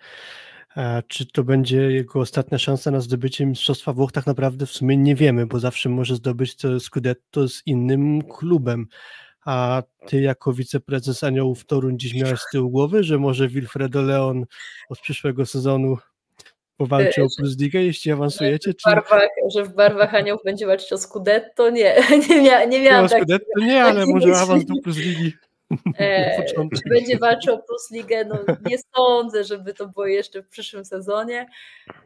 Czy 1.08 1.26
to 1.26 1.44
będzie 1.44 1.76
jego 1.76 2.20
ostatnia 2.20 2.58
szansa 2.58 2.90
na 2.90 3.00
zdobycie 3.00 3.46
Mistrzostwa 3.46 3.92
Włoch? 3.92 4.12
Tak 4.12 4.26
naprawdę 4.26 4.66
w 4.66 4.70
sumie 4.70 4.96
nie 4.96 5.14
wiemy, 5.14 5.46
bo 5.46 5.60
zawsze 5.60 5.88
może 5.88 6.16
zdobyć 6.16 6.56
to 6.56 6.80
Scudetto 6.80 7.48
z 7.48 7.62
innym 7.66 8.22
klubem. 8.22 8.86
A 9.44 9.82
ty 10.06 10.20
jako 10.20 10.52
wiceprezes 10.52 11.24
Aniołów 11.24 11.66
Torun 11.66 11.98
dziś 11.98 12.14
miałeś 12.14 12.40
z 12.40 12.50
tyłu 12.52 12.70
głowy, 12.70 13.04
że 13.04 13.18
może 13.18 13.48
Wilfredo 13.48 14.02
Leon 14.02 14.44
od 14.88 15.00
przyszłego 15.00 15.46
sezonu 15.46 15.96
powalczy 16.80 17.22
o 17.22 17.26
Plus 17.36 17.58
Ligę, 17.58 17.82
jeśli 17.82 18.12
awansujecie? 18.12 18.74
Czy... 18.74 18.90
Barwach, 18.90 19.28
że 19.54 19.64
w 19.64 19.74
barwach 19.74 20.14
Aniołów 20.14 20.42
będzie 20.44 20.66
walczyć 20.66 20.92
o 20.92 20.98
Scudetto? 20.98 21.70
Nie, 21.70 21.94
nie, 22.28 22.42
mia, 22.42 22.64
nie 22.64 22.80
miałam 22.80 23.08
tak. 23.08 23.18
Scudetto 23.18 23.60
nie, 23.60 23.84
ale 23.88 24.06
może 24.06 24.36
awans 24.36 24.64
do 24.64 24.74
Plus 24.82 24.96
Ligi. 24.96 25.32
E, 25.98 26.44
czy 26.44 26.88
będzie 26.88 27.18
walczył 27.18 27.54
o 27.54 27.58
Plus 27.58 27.90
Ligę? 27.90 28.24
No, 28.24 28.38
nie 28.66 28.76
sądzę, 28.96 29.44
żeby 29.44 29.74
to 29.74 29.88
było 29.88 30.06
jeszcze 30.06 30.42
w 30.42 30.48
przyszłym 30.48 30.84
sezonie, 30.84 31.46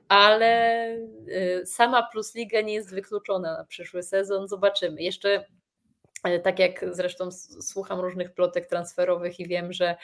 ale 0.08 0.88
y, 1.28 1.66
sama 1.66 2.08
Plus 2.12 2.34
Liga 2.34 2.60
nie 2.60 2.74
jest 2.74 2.94
wykluczona 2.94 3.56
na 3.58 3.64
przyszły 3.64 4.02
sezon. 4.02 4.48
Zobaczymy. 4.48 5.02
Jeszcze 5.02 5.44
e, 6.24 6.40
tak 6.40 6.58
jak 6.58 6.84
zresztą 6.90 7.30
słucham 7.60 8.00
różnych 8.00 8.34
plotek 8.34 8.66
transferowych 8.66 9.40
i 9.40 9.48
wiem, 9.48 9.72
że 9.72 9.96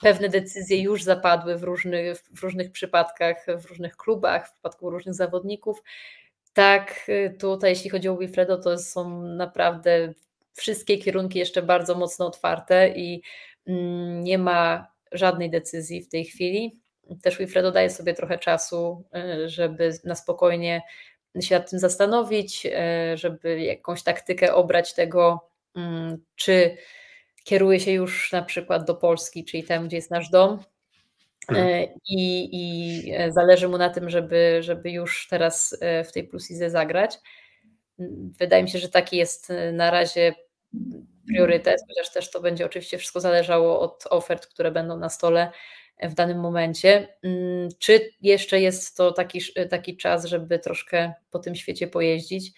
pewne 0.00 0.28
decyzje 0.28 0.82
już 0.82 1.02
zapadły 1.02 1.58
w 1.58 1.62
różnych, 1.62 2.18
w 2.18 2.42
różnych 2.42 2.72
przypadkach, 2.72 3.46
w 3.58 3.66
różnych 3.66 3.96
klubach, 3.96 4.48
w 4.48 4.52
przypadku 4.52 4.90
różnych 4.90 5.14
zawodników. 5.14 5.82
Tak, 6.52 7.06
tutaj 7.38 7.70
jeśli 7.70 7.90
chodzi 7.90 8.08
o 8.08 8.16
Wilfredo, 8.16 8.58
to 8.58 8.78
są 8.78 9.22
naprawdę 9.22 10.12
wszystkie 10.54 10.98
kierunki 10.98 11.38
jeszcze 11.38 11.62
bardzo 11.62 11.94
mocno 11.94 12.26
otwarte 12.26 12.88
i 12.88 13.22
mm, 13.66 14.24
nie 14.24 14.38
ma 14.38 14.86
żadnej 15.12 15.50
decyzji 15.50 16.02
w 16.02 16.08
tej 16.08 16.24
chwili. 16.24 16.80
Też 17.22 17.38
Wilfredo 17.38 17.72
daje 17.72 17.90
sobie 17.90 18.14
trochę 18.14 18.38
czasu, 18.38 19.04
y, 19.44 19.48
żeby 19.48 19.92
na 20.04 20.14
spokojnie 20.14 20.82
się 21.40 21.54
nad 21.54 21.70
tym 21.70 21.78
zastanowić, 21.78 22.66
y, 22.66 23.16
żeby 23.16 23.60
jakąś 23.60 24.02
taktykę 24.02 24.54
obrać 24.54 24.94
tego, 24.94 25.50
mm, 25.74 26.18
czy 26.36 26.76
kieruje 27.46 27.80
się 27.80 27.92
już 27.92 28.32
na 28.32 28.42
przykład 28.42 28.84
do 28.84 28.94
Polski, 28.94 29.44
czyli 29.44 29.64
tam, 29.64 29.86
gdzie 29.86 29.96
jest 29.96 30.10
nasz 30.10 30.30
dom. 30.30 30.58
Hmm. 31.50 31.68
E, 31.68 31.84
I, 32.08 32.48
I, 32.52 33.12
e, 33.16 33.32
zależy 33.32 33.68
mu 33.68 33.78
na 33.78 33.90
tym, 33.90 34.10
żeby, 34.10 34.58
żeby 34.60 34.90
już 34.90 35.26
teraz 35.30 35.76
e, 35.80 36.04
w 36.04 36.12
tej 36.12 36.24
plusizie 36.24 36.70
zagrać. 36.70 37.18
Wydaje 38.38 38.62
mi 38.62 38.70
się, 38.70 38.78
że 38.78 38.88
taki 38.88 39.16
jest 39.16 39.52
na 39.72 39.90
razie 39.90 40.34
priorytet, 41.28 41.80
chociaż 41.88 42.12
też 42.12 42.30
to 42.30 42.40
będzie 42.40 42.66
oczywiście 42.66 42.98
wszystko 42.98 43.20
zależało 43.20 43.80
od 43.80 44.04
ofert, 44.10 44.46
które 44.46 44.70
będą 44.70 44.96
na 44.96 45.08
stole 45.08 45.50
w 46.02 46.14
danym 46.14 46.40
momencie. 46.40 47.08
Mm, 47.22 47.68
czy 47.78 48.10
jeszcze 48.20 48.60
jest 48.60 48.96
to 48.96 49.12
taki, 49.12 49.40
taki 49.70 49.96
czas, 49.96 50.24
żeby 50.24 50.58
troszkę 50.58 51.12
po 51.30 51.38
tym 51.38 51.54
świecie 51.54 51.86
pojeździć? 51.86 52.52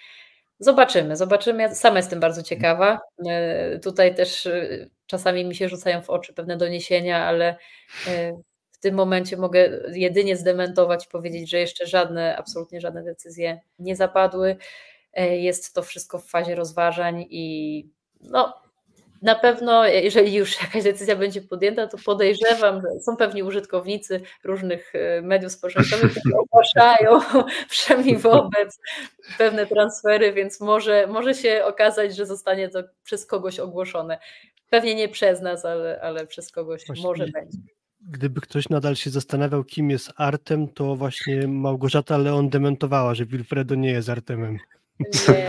Zobaczymy, 0.61 1.17
zobaczymy. 1.17 1.63
Ja 1.63 1.75
sama 1.75 1.97
jestem 1.97 2.21
bardzo 2.21 2.43
ciekawa. 2.43 3.01
E, 3.29 3.79
tutaj 3.79 4.15
też 4.15 4.47
e, 4.47 4.87
czasami 5.07 5.45
mi 5.45 5.55
się 5.55 5.69
rzucają 5.69 6.03
w 6.03 6.11
oczy 6.11 6.35
pewne 6.35 6.57
doniesienia, 6.57 7.25
ale 7.27 7.57
e, 8.09 8.33
w 8.71 8.79
tym 8.79 8.95
momencie 8.95 9.37
mogę 9.37 9.81
jedynie 9.93 10.37
zdementować, 10.37 11.07
powiedzieć, 11.07 11.51
że 11.51 11.59
jeszcze 11.59 11.87
żadne, 11.87 12.37
absolutnie 12.37 12.81
żadne 12.81 13.05
decyzje 13.05 13.61
nie 13.79 13.97
zapadły. 13.97 14.57
Jest 15.31 15.75
to 15.75 15.83
wszystko 15.83 16.19
w 16.19 16.27
fazie 16.27 16.55
rozważań 16.55 17.27
i 17.31 17.87
no, 18.21 18.55
na 19.23 19.35
pewno, 19.35 19.87
jeżeli 19.87 20.35
już 20.35 20.57
jakaś 20.62 20.83
decyzja 20.83 21.16
będzie 21.16 21.41
podjęta, 21.41 21.87
to 21.87 21.99
podejrzewam, 22.05 22.81
że 22.81 23.01
są 23.01 23.16
pewni 23.16 23.43
użytkownicy 23.43 24.21
różnych 24.45 24.95
e, 24.95 25.23
mediów 25.23 25.53
społecznościowych, 25.53 26.11
którzy 26.11 26.37
ogłaszają 26.45 27.21
przynajmniej 27.71 28.19
wobec 28.19 28.81
pewne 29.39 29.66
transfery, 29.66 30.33
więc 30.33 30.61
może, 30.61 31.07
może 31.07 31.35
się 31.35 31.64
okazać, 31.64 32.16
że 32.16 32.27
zostanie 32.27 32.69
to 32.69 32.83
przez 33.05 33.27
kogoś 33.27 33.61
ogłoszone. 33.61 34.19
Pewnie 34.71 34.95
nie 34.95 35.09
przez 35.09 35.41
nas, 35.41 35.64
ale, 35.64 36.01
ale 36.03 36.27
przez 36.27 36.53
kogoś 36.53 36.87
właśnie, 36.87 37.05
może 37.05 37.27
będzie. 37.27 37.59
Gdyby 38.01 38.41
ktoś 38.41 38.69
nadal 38.69 38.97
się 38.97 39.11
zastanawiał, 39.11 39.64
kim 39.64 39.91
jest 39.91 40.12
Artem, 40.16 40.69
to 40.69 40.97
właśnie 40.97 41.49
Małgorzata 41.49 42.19
Leon 42.19 42.49
dementowała, 42.49 43.14
że 43.14 43.27
Wilfredo 43.27 43.75
nie 43.75 43.91
jest 43.91 44.09
Artemem. 44.09 44.59
Nie, 45.01 45.47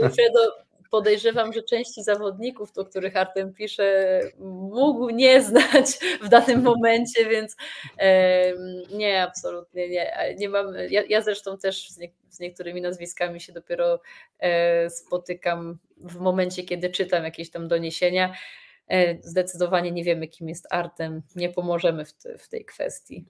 Wilfredo 0.00 0.67
podejrzewam, 0.90 1.52
że 1.52 1.62
części 1.62 2.02
zawodników, 2.02 2.70
o 2.78 2.84
których 2.84 3.16
Artem 3.16 3.54
pisze, 3.54 4.20
mógł 4.38 5.10
nie 5.10 5.42
znać 5.42 5.86
w 6.22 6.28
danym 6.28 6.62
momencie, 6.62 7.28
więc 7.28 7.56
nie, 8.90 9.22
absolutnie 9.22 9.88
nie. 9.88 10.34
nie 10.38 10.48
mam, 10.48 10.74
ja, 10.90 11.02
ja 11.08 11.22
zresztą 11.22 11.58
też 11.58 11.90
z, 11.90 11.98
nie, 11.98 12.08
z, 12.28 12.40
niektórymi 12.40 12.80
nazwiskami 12.80 13.40
się 13.40 13.52
dopiero 13.52 14.00
e, 14.38 14.90
spotykam 14.90 15.78
w 15.96 16.16
momencie, 16.16 16.62
kiedy 16.62 16.90
czytam 16.90 17.24
jakieś 17.24 17.50
tam 17.50 17.68
doniesienia. 17.68 18.34
E, 18.88 19.22
zdecydowanie 19.22 19.92
nie 19.92 20.04
wiemy, 20.04 20.28
kim 20.28 20.48
jest 20.48 20.66
Artem, 20.70 21.22
nie 21.36 21.48
pomożemy 21.48 22.04
w, 22.04 22.12
te, 22.12 22.38
w 22.38 22.48
tej 22.48 22.64
kwestii. 22.64 23.24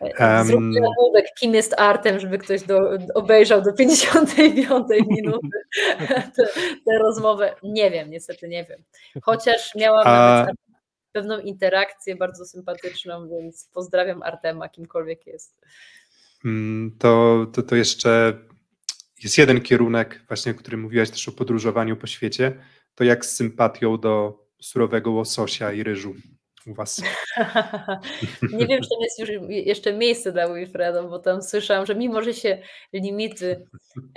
Um, 0.00 0.46
Zróbmy 0.46 0.80
nagłówek, 0.80 1.26
kim 1.40 1.54
jest 1.54 1.74
artem, 1.78 2.20
żeby 2.20 2.38
ktoś 2.38 2.62
do, 2.62 2.90
obejrzał 3.14 3.62
do 3.62 3.72
55 3.72 4.36
minuty 5.08 5.48
tę 6.86 6.98
rozmowę. 6.98 7.54
Nie 7.62 7.90
wiem, 7.90 8.10
niestety 8.10 8.48
nie 8.48 8.64
wiem. 8.64 8.82
Chociaż 9.22 9.74
miałam 9.74 10.04
A... 10.06 10.46
pewną 11.12 11.38
interakcję 11.38 12.16
bardzo 12.16 12.46
sympatyczną, 12.46 13.28
więc 13.28 13.68
pozdrawiam 13.74 14.22
Artema, 14.22 14.68
kimkolwiek 14.68 15.26
jest. 15.26 15.60
Mm, 16.44 16.96
to, 16.98 17.46
to, 17.52 17.62
to 17.62 17.76
jeszcze 17.76 18.38
jest 19.22 19.38
jeden 19.38 19.60
kierunek, 19.60 20.24
właśnie 20.28 20.52
o 20.52 20.54
którym 20.54 20.80
mówiłaś 20.80 21.10
też 21.10 21.28
o 21.28 21.32
podróżowaniu 21.32 21.96
po 21.96 22.06
świecie, 22.06 22.52
to 22.94 23.04
jak 23.04 23.24
z 23.24 23.36
sympatią 23.36 23.98
do 23.98 24.44
surowego 24.60 25.10
łososia 25.10 25.72
i 25.72 25.82
ryżu 25.82 26.14
u 26.66 26.74
Was? 26.74 27.02
nie 28.58 28.66
wiem, 28.66 28.82
czy 28.82 28.88
tam 28.88 29.00
jest 29.00 29.18
już 29.18 29.30
jeszcze 29.48 29.92
miejsce 29.92 30.32
dla 30.32 30.54
Wilfreda, 30.54 31.02
bo 31.02 31.18
tam 31.18 31.42
słyszałam, 31.42 31.86
że 31.86 31.94
mimo, 31.94 32.22
że 32.22 32.34
się 32.34 32.58
limity 32.92 33.66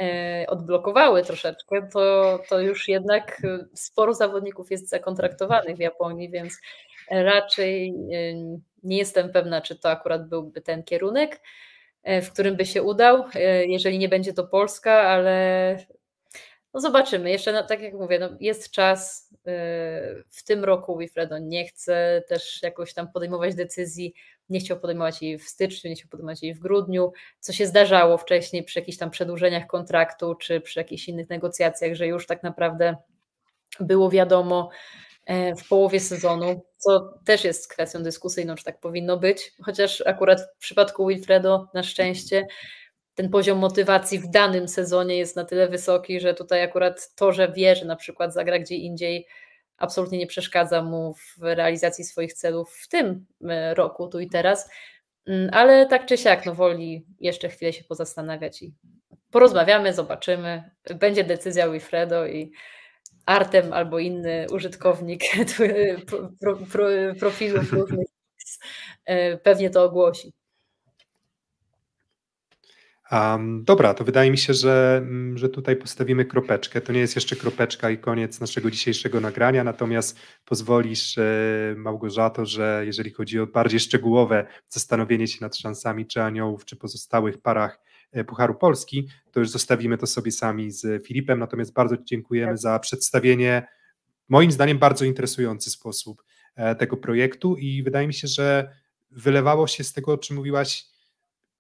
e, 0.02 0.46
odblokowały 0.48 1.24
troszeczkę, 1.24 1.90
to, 1.94 2.40
to 2.50 2.60
już 2.60 2.88
jednak 2.88 3.42
sporo 3.74 4.14
zawodników 4.14 4.72
jest 4.72 4.90
zakontraktowanych 4.90 5.78
w 5.78 5.80
Japonii, 5.80 6.30
więc 6.30 6.62
raczej 7.12 7.90
e, 7.90 8.34
nie 8.84 8.98
jestem 8.98 9.32
pewna, 9.32 9.62
czy 9.62 9.76
to 9.76 9.90
akurat 9.90 10.30
byłby 10.30 10.62
ten 10.62 10.84
kierunek, 10.84 11.42
e, 12.04 12.22
w 12.22 12.34
którym 12.34 12.56
by 12.56 12.66
się 12.66 12.84
udał, 12.84 13.24
jeżeli 13.68 14.00
nie 14.00 14.10
będzie 14.10 14.34
to 14.34 14.48
Polska, 14.48 15.02
ale 15.02 15.78
no 16.78 16.82
zobaczymy. 16.82 17.32
Jeszcze, 17.32 17.54
no, 17.54 17.64
tak 17.64 17.82
jak 17.82 17.94
mówię, 17.94 18.20
no 18.20 18.30
jest 18.40 18.72
czas. 18.72 19.30
Y, 19.34 20.24
w 20.30 20.44
tym 20.44 20.64
roku 20.64 20.98
Wilfredo 20.98 21.38
nie 21.38 21.68
chce 21.68 22.24
też 22.28 22.64
jakoś 22.64 22.94
tam 22.94 23.12
podejmować 23.12 23.56
decyzji. 23.56 24.14
Nie 24.50 24.60
chciał 24.60 24.80
podejmować 24.80 25.22
jej 25.22 25.38
w 25.38 25.44
styczniu, 25.44 25.90
nie 25.90 25.96
chciał 25.96 26.10
podejmować 26.10 26.44
jej 26.44 26.54
w 26.54 26.60
grudniu, 26.60 27.12
co 27.40 27.54
się 27.54 27.68
zdarzało 27.68 28.18
wcześniej 28.18 28.64
przy 28.64 28.80
jakichś 28.80 28.98
tam 28.98 29.10
przedłużeniach 29.10 29.68
kontraktu 29.68 30.36
czy 30.36 30.62
przy 30.62 30.80
jakichś 30.80 31.08
innych 31.08 31.30
negocjacjach, 31.30 31.94
że 31.94 32.08
już 32.08 32.28
tak 32.28 32.44
naprawdę 32.44 32.96
było 33.80 34.10
wiadomo 34.10 34.70
e, 35.26 35.56
w 35.56 35.68
połowie 35.68 36.00
sezonu, 36.00 36.66
co 36.78 37.20
też 37.26 37.44
jest 37.44 37.68
kwestią 37.68 38.04
dyskusyjną, 38.04 38.56
czy 38.56 38.64
tak 38.64 38.80
powinno 38.80 39.18
być, 39.18 39.54
chociaż 39.64 40.04
akurat 40.06 40.42
w 40.58 40.60
przypadku 40.60 41.08
Wilfredo 41.08 41.68
na 41.74 41.84
szczęście 41.84 42.48
ten 43.18 43.30
poziom 43.30 43.58
motywacji 43.58 44.20
w 44.20 44.28
danym 44.28 44.68
sezonie 44.68 45.18
jest 45.18 45.36
na 45.36 45.46
tyle 45.46 45.68
wysoki, 45.68 46.20
że 46.20 46.34
tutaj 46.34 46.64
akurat 46.64 47.16
to, 47.16 47.32
że 47.32 47.52
wie, 47.52 47.76
że 47.76 47.86
na 47.86 47.96
przykład 47.96 48.34
zagra 48.34 48.60
gdzie 48.60 48.76
indziej, 48.76 49.28
absolutnie 49.78 50.18
nie 50.18 50.28
przeszkadza 50.28 50.82
mu 50.82 51.14
w 51.14 51.44
realizacji 51.44 52.04
swoich 52.04 52.34
celów 52.34 52.76
w 52.76 52.88
tym 52.88 53.26
e, 53.50 53.74
roku, 53.74 54.08
tu 54.08 54.20
i 54.20 54.30
teraz. 54.30 54.70
Mm, 55.28 55.50
ale 55.54 55.86
tak 55.86 56.06
czy 56.06 56.18
siak, 56.18 56.46
no 56.46 56.56
woli 56.56 57.06
jeszcze 57.20 57.50
chwilę 57.50 57.74
się 57.74 57.84
pozastanawiać 57.84 58.62
i 58.62 58.74
porozmawiamy, 59.32 59.94
zobaczymy. 59.94 60.72
Będzie 60.96 61.24
decyzja 61.24 61.70
Wilfredo 61.70 62.28
i 62.28 62.52
Artem 63.26 63.74
albo 63.74 64.00
inny 64.00 64.46
użytkownik 64.52 65.24
pro, 66.40 66.58
pro, 66.72 66.88
profilów 67.20 67.74
różnych 67.74 68.08
e, 69.06 69.38
pewnie 69.38 69.70
to 69.70 69.84
ogłosi. 69.84 70.37
Um, 73.12 73.64
dobra, 73.64 73.94
to 73.94 74.04
wydaje 74.04 74.32
mi 74.32 74.38
się, 74.38 74.54
że, 74.54 74.98
mm, 75.04 75.38
że 75.38 75.50
tutaj 75.50 75.76
postawimy 75.76 76.26
kropeczkę. 76.26 76.82
To 76.82 76.94
nie 76.94 77.00
jest 77.00 77.16
jeszcze 77.16 77.36
kropeczka 77.36 77.90
i 77.90 77.98
koniec 77.98 78.40
naszego 78.40 78.72
dzisiejszego 78.72 79.22
nagrania, 79.22 79.64
natomiast 79.64 80.20
pozwolisz, 80.46 81.18
e, 81.18 81.24
Małgorzato, 81.78 82.46
że 82.46 82.84
jeżeli 82.86 83.12
chodzi 83.12 83.40
o 83.40 83.48
bardziej 83.48 83.80
szczegółowe 83.80 84.48
zastanowienie 84.70 85.28
się 85.28 85.38
nad 85.42 85.56
szansami 85.56 86.06
czy 86.06 86.22
aniołów, 86.22 86.66
czy 86.66 86.76
pozostałych 86.76 87.38
parach 87.38 87.80
e, 88.12 88.24
Pucharu 88.24 88.56
Polski, 88.56 89.08
to 89.32 89.40
już 89.40 89.50
zostawimy 89.50 89.98
to 89.98 90.08
sobie 90.08 90.32
sami 90.32 90.72
z 90.72 91.06
Filipem. 91.06 91.40
Natomiast 91.40 91.74
bardzo 91.74 91.98
dziękujemy 91.98 92.52
tak. 92.52 92.58
za 92.58 92.80
przedstawienie, 92.80 93.68
moim 94.30 94.52
zdaniem, 94.52 94.78
bardzo 94.78 95.06
interesujący 95.06 95.70
sposób 95.70 96.24
e, 96.56 96.76
tego 96.76 96.98
projektu 96.98 97.56
i 97.56 97.84
wydaje 97.84 98.08
mi 98.08 98.14
się, 98.14 98.28
że 98.28 98.70
wylewało 99.12 99.68
się 99.68 99.84
z 99.84 99.94
tego, 99.94 100.14
o 100.14 100.18
czym 100.18 100.36
mówiłaś 100.36 100.97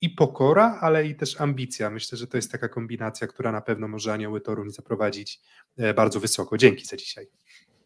i 0.02 0.10
pokora, 0.10 0.78
ale 0.82 1.08
i 1.08 1.16
też 1.16 1.42
ambicja. 1.42 1.90
Myślę, 1.90 2.18
że 2.18 2.28
to 2.28 2.38
jest 2.38 2.52
taka 2.52 2.70
kombinacja, 2.70 3.28
która 3.28 3.52
na 3.52 3.62
pewno 3.62 3.88
może 3.88 4.14
Anioły 4.14 4.42
Toruń 4.42 4.72
zaprowadzić 4.72 5.42
e, 5.78 5.94
bardzo 5.94 6.20
wysoko. 6.20 6.58
Dzięki 6.58 6.86
za 6.86 6.98
dzisiaj. 6.98 7.28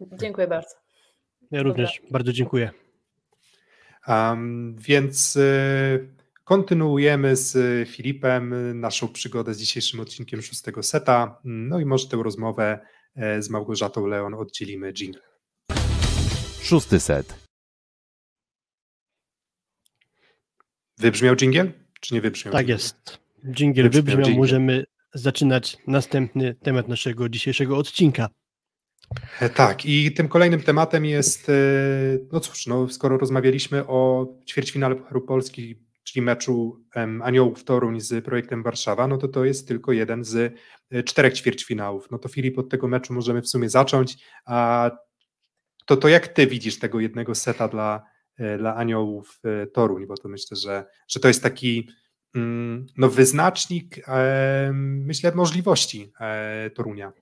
Dziękuję 0.01 0.47
bardzo. 0.47 0.75
Ja 1.51 1.63
również 1.63 1.95
Dobra. 1.95 2.11
bardzo 2.11 2.33
dziękuję. 2.33 2.71
Um, 4.07 4.75
więc 4.79 5.35
y, 5.35 6.09
kontynuujemy 6.43 7.35
z 7.35 7.89
Filipem 7.89 8.79
naszą 8.79 9.07
przygodę 9.07 9.53
z 9.53 9.59
dzisiejszym 9.59 9.99
odcinkiem 9.99 10.41
szóstego 10.41 10.83
seta. 10.83 11.39
No 11.43 11.79
i 11.79 11.85
może 11.85 12.07
tę 12.07 12.17
rozmowę 12.23 12.79
z 13.39 13.49
Małgorzatą 13.49 14.05
Leon 14.05 14.33
oddzielimy 14.33 14.93
jingle. 14.93 15.21
Szósty 16.61 16.99
set. 16.99 17.47
Wybrzmiał 20.97 21.35
jingle? 21.35 21.80
Czy 22.01 22.13
nie 22.13 22.21
wybrzmiał? 22.21 22.53
Tak 22.53 22.67
jest. 22.67 23.19
Dżingiel 23.51 23.89
wybrzmiał, 23.89 24.17
wybrzmiał 24.17 24.37
możemy 24.37 24.85
zaczynać 25.13 25.77
następny 25.87 26.55
temat 26.55 26.87
naszego 26.87 27.29
dzisiejszego 27.29 27.77
odcinka. 27.77 28.29
E, 29.39 29.49
tak, 29.49 29.85
i 29.85 30.11
tym 30.11 30.27
kolejnym 30.27 30.61
tematem 30.61 31.05
jest, 31.05 31.49
e, 31.49 31.53
no 32.31 32.39
cóż, 32.39 32.67
no, 32.67 32.89
skoro 32.89 33.17
rozmawialiśmy 33.17 33.87
o 33.87 34.27
ćwierćfinale 34.47 34.95
Pucharu 34.95 35.21
Polski, 35.21 35.75
czyli 36.03 36.21
meczu 36.21 36.85
um, 36.95 37.21
Aniołów 37.21 37.63
Toruń 37.63 38.01
z 38.01 38.25
projektem 38.25 38.63
Warszawa, 38.63 39.07
no 39.07 39.17
to 39.17 39.27
to 39.27 39.45
jest 39.45 39.67
tylko 39.67 39.91
jeden 39.91 40.23
z 40.23 40.55
e, 40.91 41.03
czterech 41.03 41.33
ćwierćfinałów. 41.33 42.11
No 42.11 42.19
to 42.19 42.29
Filip, 42.29 42.57
od 42.57 42.69
tego 42.69 42.87
meczu 42.87 43.13
możemy 43.13 43.41
w 43.41 43.47
sumie 43.47 43.69
zacząć, 43.69 44.17
a 44.45 44.91
to, 45.85 45.97
to 45.97 46.07
jak 46.07 46.27
ty 46.27 46.47
widzisz 46.47 46.79
tego 46.79 46.99
jednego 46.99 47.35
seta 47.35 47.67
dla, 47.67 48.10
dla 48.57 48.75
aniołów 48.75 49.39
e, 49.43 49.67
Toruń, 49.67 50.07
bo 50.07 50.17
to 50.17 50.29
myślę, 50.29 50.57
że, 50.57 50.85
że 51.07 51.19
to 51.19 51.27
jest 51.27 51.43
taki 51.43 51.89
mm, 52.35 52.85
no, 52.97 53.09
wyznacznik, 53.09 54.07
e, 54.07 54.71
myślę, 54.73 55.31
możliwości 55.35 56.11
Torunia. 56.75 57.13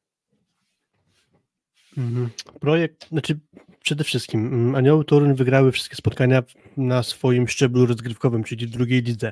Mhm. 1.97 2.30
Projekt, 2.60 3.07
znaczy 3.10 3.39
przede 3.84 4.04
wszystkim 4.04 4.48
mm, 4.48 4.76
Anioły 4.76 5.06
Toruń 5.06 5.34
wygrały 5.36 5.72
wszystkie 5.72 5.96
spotkania 5.96 6.44
na 6.78 7.04
swoim 7.04 7.48
szczeblu 7.48 7.86
rozgrywkowym, 7.86 8.44
czyli 8.44 8.68
w 8.68 8.70
drugiej 8.70 9.02
lidze. 9.02 9.32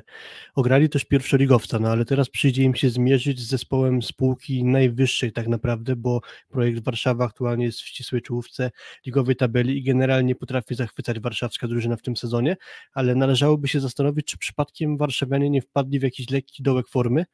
Ograli 0.54 0.88
też 0.88 1.04
pierwszoligowca, 1.04 1.78
no 1.78 1.88
ale 1.88 2.04
teraz 2.04 2.28
przyjdzie 2.28 2.62
im 2.62 2.74
się 2.74 2.90
zmierzyć 2.90 3.40
z 3.40 3.48
zespołem 3.48 4.02
spółki 4.02 4.64
najwyższej 4.64 5.32
tak 5.32 5.48
naprawdę, 5.48 5.96
bo 5.96 6.20
projekt 6.48 6.84
Warszawa 6.84 7.24
aktualnie 7.24 7.64
jest 7.64 7.80
w 7.80 7.86
ścisłej 7.86 8.22
czołówce 8.22 8.70
ligowej 9.06 9.36
tabeli 9.36 9.78
i 9.78 9.82
generalnie 9.82 10.34
potrafi 10.34 10.74
zachwycać 10.74 11.20
warszawska 11.20 11.68
drużyna 11.68 11.96
w 11.96 12.02
tym 12.02 12.16
sezonie, 12.16 12.56
ale 12.92 13.14
należałoby 13.14 13.68
się 13.68 13.80
zastanowić, 13.80 14.26
czy 14.26 14.38
przypadkiem 14.38 14.96
warszawianie 14.96 15.50
nie 15.50 15.62
wpadli 15.62 15.98
w 15.98 16.02
jakiś 16.02 16.30
lekki 16.30 16.62
dołek 16.62 16.88
formy, 16.88 17.24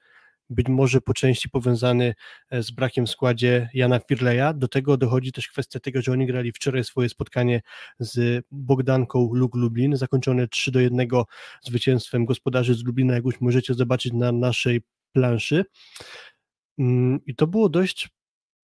być 0.51 0.69
może 0.69 1.01
po 1.01 1.15
części 1.15 1.49
powiązany 1.49 2.15
e, 2.51 2.63
z 2.63 2.71
brakiem 2.71 3.07
w 3.07 3.11
składzie 3.11 3.69
Jana 3.75 3.99
Firleja. 3.99 4.53
Do 4.53 4.69
tego 4.69 4.97
dochodzi 4.97 5.33
też 5.33 5.49
kwestia 5.49 5.81
tego, 5.81 6.03
że 6.03 6.13
oni 6.13 6.27
grali 6.27 6.53
wczoraj 6.53 6.85
swoje 6.85 7.09
spotkanie 7.09 7.63
z 7.99 8.45
Bogdanką 8.51 9.31
Luk 9.33 9.55
Lublin, 9.55 9.97
zakończone 9.97 10.49
3 10.49 10.71
do 10.71 10.81
1 10.81 11.09
zwycięstwem 11.63 12.25
gospodarzy 12.25 12.75
z 12.75 12.85
Lublina, 12.85 13.15
jak 13.15 13.25
już 13.25 13.41
możecie 13.41 13.75
zobaczyć 13.75 14.13
na 14.13 14.33
naszej 14.33 14.81
planszy. 15.13 15.65
Mm, 16.79 17.21
I 17.27 17.35
to 17.35 17.47
było 17.47 17.69
dość 17.69 18.09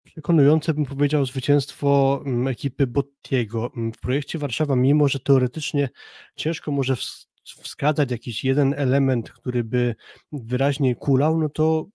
przekonujące, 0.05 0.75
bym 0.75 0.87
powiedział, 0.87 1.27
zwycięstwo 1.27 2.23
mm, 2.27 2.49
ekipy 2.49 2.87
Bottiego. 2.87 3.73
Mm, 3.77 3.93
w 3.93 3.99
projekcie 3.99 4.39
Warszawa, 4.39 4.77
mimo 4.77 5.09
że 5.09 5.21
teoretycznie 5.21 5.89
ciężko 6.37 6.71
może 6.73 6.97
wskazać 7.45 8.11
jakiś 8.11 8.45
jeden 8.45 8.75
element, 8.77 9.31
który 9.31 9.65
by 9.65 9.95
wyraźnie 10.33 10.95
kulał, 10.95 11.39
no 11.39 11.49
to 11.49 11.87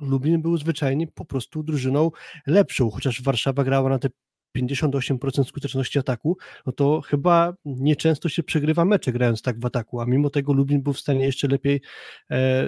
Lublin 0.00 0.42
był 0.42 0.56
zwyczajnie 0.56 1.06
po 1.06 1.24
prostu 1.24 1.62
drużyną 1.62 2.10
lepszą, 2.46 2.90
chociaż 2.90 3.22
Warszawa 3.22 3.64
grała 3.64 3.90
na 3.90 3.98
te 3.98 4.08
58% 4.58 5.44
skuteczności 5.44 5.98
ataku, 5.98 6.36
no 6.66 6.72
to 6.72 7.00
chyba 7.00 7.54
nieczęsto 7.64 8.28
się 8.28 8.42
przegrywa 8.42 8.84
mecze 8.84 9.12
grając 9.12 9.42
tak 9.42 9.60
w 9.60 9.66
ataku, 9.66 10.00
a 10.00 10.06
mimo 10.06 10.30
tego 10.30 10.52
Lublin 10.52 10.82
był 10.82 10.92
w 10.92 11.00
stanie 11.00 11.24
jeszcze 11.24 11.48
lepiej 11.48 11.80
e, 12.30 12.64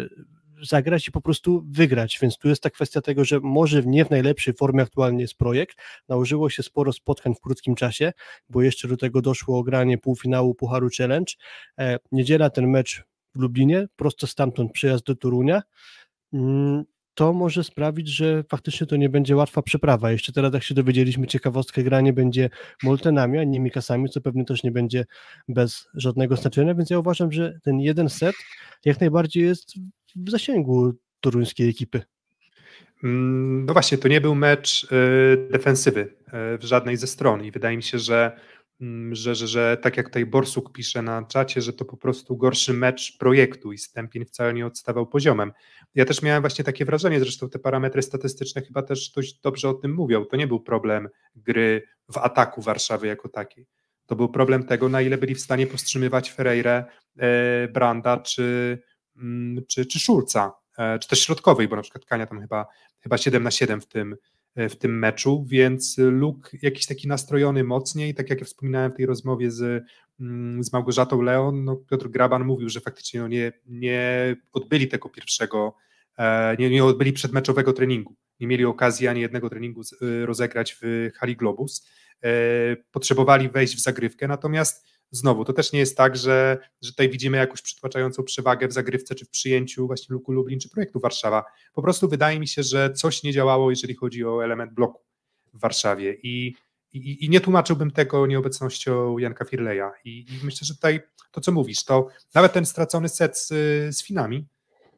zagrać 0.62 1.09
i 1.09 1.12
po 1.12 1.20
prostu 1.20 1.64
wygrać, 1.70 2.18
więc 2.22 2.38
tu 2.38 2.48
jest 2.48 2.62
ta 2.62 2.70
kwestia 2.70 3.00
tego, 3.00 3.24
że 3.24 3.40
może 3.40 3.82
nie 3.82 4.05
w 4.05 4.11
najlepszej 4.11 4.55
formie 4.55 4.82
aktualnie 4.82 5.20
jest 5.20 5.34
projekt, 5.34 5.76
nałożyło 6.09 6.50
się 6.50 6.62
sporo 6.62 6.92
spotkań 6.92 7.34
w 7.34 7.40
krótkim 7.40 7.74
czasie, 7.74 8.12
bo 8.48 8.62
jeszcze 8.62 8.88
do 8.88 8.96
tego 8.96 9.22
doszło 9.22 9.62
granie 9.62 9.98
półfinału 9.98 10.55
Pucharu 10.55 10.88
Challenge, 10.98 11.32
e, 11.78 11.98
niedziela 12.12 12.50
ten 12.50 12.68
mecz 12.68 13.05
w 13.34 13.38
Lublinie, 13.38 13.86
prosto 13.96 14.26
stamtąd 14.26 14.72
przyjazd 14.72 15.05
do 15.05 15.16
Torunia, 15.16 15.62
mm, 16.32 16.84
to 17.14 17.32
może 17.32 17.64
sprawić, 17.64 18.09
że 18.09 18.44
faktycznie 18.48 18.86
to 18.86 18.96
nie 18.96 19.09
będzie 19.09 19.36
łatwa 19.36 19.62
przeprawa. 19.62 20.12
Jeszcze 20.12 20.32
teraz, 20.32 20.55
jak 20.55 20.62
się 20.62 20.74
dowiedzieliśmy, 20.74 21.26
ciekawostkę 21.26 21.82
granie 21.82 22.12
będzie 22.12 22.50
Moltenami, 22.82 23.38
a 23.38 23.44
nie 23.44 23.61
Mikasami, 23.61 24.09
co 24.09 24.20
pewnie 24.20 24.44
też 24.44 24.62
nie 24.62 24.70
będzie 24.70 25.05
bez 25.48 25.88
żadnego 25.94 26.36
znaczenia, 26.36 26.74
więc 26.74 26.90
ja 26.90 26.98
uważam, 26.98 27.32
że 27.32 27.59
ten 27.62 27.80
jeden 27.80 28.09
set 28.09 28.34
jak 28.84 29.00
najbardziej 29.00 29.44
jest 29.44 29.74
w 30.16 30.30
zasięgu 30.30 30.94
toruńskiej 31.20 31.68
ekipy. 31.68 32.02
Mm, 33.04 33.64
no 33.64 33.72
właśnie, 33.72 33.98
to 33.98 34.08
nie 34.08 34.20
był 34.20 34.34
mecz 34.34 34.84
y, 34.84 35.48
defensywy 35.50 36.00
y, 36.00 36.58
w 36.58 36.64
żadnej 36.64 36.96
ze 36.96 37.06
stron 37.06 37.44
i 37.44 37.50
wydaje 37.50 37.76
mi 37.76 37.82
się, 37.82 37.98
że, 37.98 38.38
mm, 38.80 39.14
że, 39.14 39.34
że, 39.34 39.48
że 39.48 39.78
tak 39.82 39.96
jak 39.96 40.06
tutaj 40.06 40.26
Borsuk 40.26 40.72
pisze 40.72 41.02
na 41.02 41.22
czacie, 41.22 41.60
że 41.60 41.72
to 41.72 41.84
po 41.84 41.96
prostu 41.96 42.36
gorszy 42.36 42.72
mecz 42.72 43.18
projektu 43.18 43.72
i 43.72 43.78
Stępień 43.78 44.24
wcale 44.24 44.54
nie 44.54 44.66
odstawał 44.66 45.06
poziomem. 45.06 45.52
Ja 45.94 46.04
też 46.04 46.22
miałem 46.22 46.42
właśnie 46.42 46.64
takie 46.64 46.84
wrażenie, 46.84 47.20
zresztą 47.20 47.48
te 47.48 47.58
parametry 47.58 48.02
statystyczne 48.02 48.62
chyba 48.62 48.82
też 48.82 49.10
dość 49.10 49.40
dobrze 49.40 49.68
o 49.68 49.74
tym 49.74 49.94
mówią. 49.94 50.24
To 50.24 50.36
nie 50.36 50.46
był 50.46 50.60
problem 50.60 51.08
gry 51.36 51.82
w 52.12 52.18
ataku 52.18 52.62
Warszawy 52.62 53.06
jako 53.06 53.28
takiej. 53.28 53.66
To 54.06 54.16
był 54.16 54.28
problem 54.28 54.64
tego, 54.64 54.88
na 54.88 55.02
ile 55.02 55.18
byli 55.18 55.34
w 55.34 55.40
stanie 55.40 55.66
powstrzymywać 55.66 56.32
Ferreira, 56.32 56.84
e, 57.18 57.68
Branda 57.68 58.16
czy, 58.16 58.78
czy, 59.68 59.86
czy 59.86 59.98
Szulca, 59.98 60.52
e, 60.78 60.98
czy 60.98 61.08
też 61.08 61.20
środkowej, 61.20 61.68
bo 61.68 61.76
na 61.76 61.82
przykład 61.82 62.04
Kania 62.04 62.26
tam 62.26 62.40
chyba, 62.40 62.66
chyba 63.00 63.18
7 63.18 63.42
na 63.42 63.50
7 63.50 63.80
w 63.80 63.86
tym, 63.86 64.16
e, 64.54 64.68
w 64.68 64.76
tym 64.76 64.98
meczu, 64.98 65.44
więc 65.48 65.98
Luke 65.98 66.50
jakiś 66.62 66.86
taki 66.86 67.08
nastrojony 67.08 67.64
mocniej, 67.64 68.14
tak 68.14 68.30
jak 68.30 68.40
ja 68.40 68.46
wspominałem 68.46 68.92
w 68.92 68.96
tej 68.96 69.06
rozmowie 69.06 69.50
z, 69.50 69.84
mm, 70.20 70.64
z 70.64 70.72
Małgorzatą 70.72 71.22
Leon, 71.22 71.64
no 71.64 71.76
Piotr 71.76 72.08
Graban 72.08 72.44
mówił, 72.44 72.68
że 72.68 72.80
faktycznie 72.80 73.20
no 73.20 73.28
nie, 73.28 73.52
nie 73.66 74.36
odbyli 74.52 74.88
tego 74.88 75.08
pierwszego, 75.08 75.76
nie, 76.58 76.70
nie 76.70 76.84
odbyli 76.84 77.12
przedmeczowego 77.12 77.72
treningu, 77.72 78.16
nie 78.40 78.46
mieli 78.46 78.64
okazji 78.64 79.08
ani 79.08 79.20
jednego 79.20 79.50
treningu 79.50 79.82
rozegrać 80.24 80.78
w 80.82 81.10
hali 81.14 81.36
Globus, 81.36 81.88
potrzebowali 82.92 83.48
wejść 83.48 83.76
w 83.76 83.80
zagrywkę, 83.80 84.28
natomiast 84.28 84.93
znowu, 85.16 85.44
to 85.44 85.52
też 85.52 85.72
nie 85.72 85.78
jest 85.78 85.96
tak, 85.96 86.16
że, 86.16 86.58
że 86.82 86.90
tutaj 86.90 87.08
widzimy 87.08 87.36
jakąś 87.36 87.62
przytłaczającą 87.62 88.22
przewagę 88.22 88.68
w 88.68 88.72
zagrywce, 88.72 89.14
czy 89.14 89.24
w 89.24 89.28
przyjęciu 89.28 89.86
właśnie 89.86 90.12
Luku 90.12 90.32
Lublin, 90.32 90.60
czy 90.60 90.70
projektu 90.70 91.00
Warszawa. 91.00 91.44
Po 91.74 91.82
prostu 91.82 92.08
wydaje 92.08 92.40
mi 92.40 92.48
się, 92.48 92.62
że 92.62 92.92
coś 92.92 93.22
nie 93.22 93.32
działało, 93.32 93.70
jeżeli 93.70 93.94
chodzi 93.94 94.24
o 94.24 94.44
element 94.44 94.74
bloku 94.74 95.02
w 95.54 95.60
Warszawie 95.60 96.16
i, 96.22 96.54
i, 96.92 97.24
i 97.24 97.30
nie 97.30 97.40
tłumaczyłbym 97.40 97.90
tego 97.90 98.26
nieobecnością 98.26 99.18
Janka 99.18 99.44
Firleja 99.44 99.92
I, 100.04 100.10
I, 100.18 100.44
myślę, 100.44 100.66
że 100.66 100.74
tutaj 100.74 101.00
to, 101.30 101.40
co 101.40 101.52
mówisz, 101.52 101.84
to 101.84 102.08
nawet 102.34 102.52
ten 102.52 102.66
stracony 102.66 103.08
set 103.08 103.38
z, 103.38 103.48
z 103.96 104.04
Finami 104.04 104.46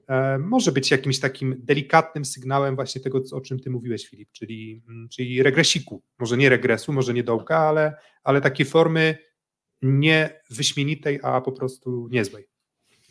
e, 0.08 0.38
może 0.38 0.72
być 0.72 0.90
jakimś 0.90 1.20
takim 1.20 1.56
delikatnym 1.58 2.24
sygnałem 2.24 2.74
właśnie 2.74 3.00
tego, 3.00 3.22
o 3.32 3.40
czym 3.40 3.60
ty 3.60 3.70
mówiłeś, 3.70 4.08
Filip, 4.08 4.28
czyli, 4.32 4.82
mm, 4.88 5.08
czyli 5.08 5.42
regresiku. 5.42 6.02
Może 6.18 6.36
nie 6.36 6.48
regresu, 6.48 6.92
może 6.92 7.14
nie 7.14 7.22
dołka, 7.22 7.58
ale, 7.58 7.96
ale 8.24 8.40
takiej 8.40 8.66
formy 8.66 9.26
nie 9.87 10.41
wyśmienitej, 10.51 11.20
a 11.22 11.41
po 11.41 11.53
prostu 11.53 12.09
niezłej. 12.11 12.47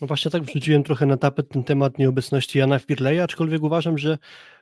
No 0.01 0.07
właśnie 0.07 0.31
tak 0.31 0.43
wrzuciłem 0.43 0.83
trochę 0.83 1.05
na 1.05 1.17
tapet 1.17 1.49
ten 1.49 1.63
temat 1.63 1.99
nieobecności 1.99 2.59
Jana 2.59 2.79
Firleja, 2.79 3.23
aczkolwiek 3.23 3.63
uważam, 3.63 3.97
że 3.97 4.17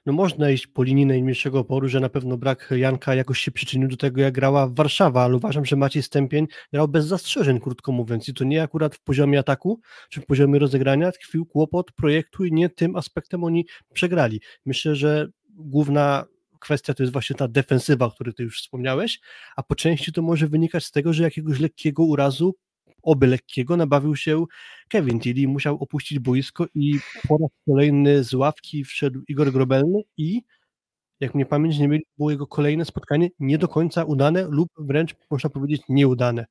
no 0.05 0.14
można 0.14 0.49
iść 0.49 0.68
po 0.68 0.84
linii 0.84 1.05
najmniejszego 1.05 1.59
oporu, 1.59 1.88
że 1.89 1.99
na 1.99 2.09
pewno 2.09 2.38
brak 2.38 2.74
Janka 2.78 3.16
jakoś 3.16 3.39
się 3.39 3.51
przyczynił 3.51 3.88
do 3.88 3.97
tego, 3.97 4.22
jak 4.22 4.34
grała 4.34 4.68
Warszawa, 4.68 5.24
ale 5.24 5.36
uważam, 5.36 5.66
że 5.66 5.76
Maciej 5.76 6.03
Stępień 6.03 6.47
grał 6.74 6.88
bez 6.88 7.05
zastrzeżeń, 7.05 7.59
krótko 7.59 7.91
mówiąc, 7.91 8.30
i 8.30 8.34
to 8.34 8.43
nie 8.43 8.64
akurat 8.64 8.95
w 8.95 9.03
poziomie 9.03 9.39
ataku, 9.39 9.80
czy 10.09 10.22
w 10.22 10.26
poziomie 10.26 10.59
rozegrania 10.59 11.11
tkwił 11.11 11.45
kłopot 11.45 11.91
projektu 11.91 12.45
i 12.45 12.51
nie 12.51 12.70
tym 12.70 12.95
aspektem 12.95 13.43
oni 13.43 13.66
przegrali. 13.93 14.41
Myślę, 14.66 14.95
że 14.95 15.28
główna 15.49 16.26
kwestia 16.64 16.93
to 16.93 17.03
jest 17.03 17.14
właśnie 17.14 17.36
ta 17.36 17.47
defensywa, 17.47 18.05
o 18.05 18.11
której 18.11 18.34
ty 18.34 18.43
już 18.43 18.61
wspomniałeś, 18.61 19.20
a 19.55 19.64
po 19.64 19.76
części 19.76 20.14
to 20.14 20.22
może 20.22 20.47
wynikać 20.47 20.86
z 20.86 20.91
tego, 20.91 21.14
że 21.14 21.24
jakiegoś 21.24 21.59
lekkiego 21.59 22.03
urazu, 22.03 22.55
oby 23.03 23.28
lekkiego, 23.28 23.78
nabawił 23.78 24.16
się 24.16 24.45
Kevin 24.89 25.20
Tilly, 25.20 25.47
musiał 25.47 25.78
opuścić 25.84 26.20
boisko 26.20 26.66
i 26.76 26.99
po 27.28 27.38
raz 27.38 27.49
kolejny 27.66 28.24
z 28.24 28.34
ławki 28.34 28.84
wszedł 28.84 29.22
Igor 29.28 29.51
Grobelny 29.51 30.01
i 30.18 30.41
jak 31.20 31.36
mnie 31.36 31.45
pamięć 31.45 31.80
nie 31.80 31.88
mieli, 31.88 32.03
było 32.18 32.32
jego 32.32 32.47
kolejne 32.47 32.86
spotkanie 32.86 33.30
nie 33.39 33.57
do 33.57 33.68
końca 33.68 34.03
udane 34.03 34.47
lub 34.49 34.70
wręcz 34.78 35.16
można 35.32 35.49
powiedzieć 35.49 35.82
nieudane. 35.89 36.45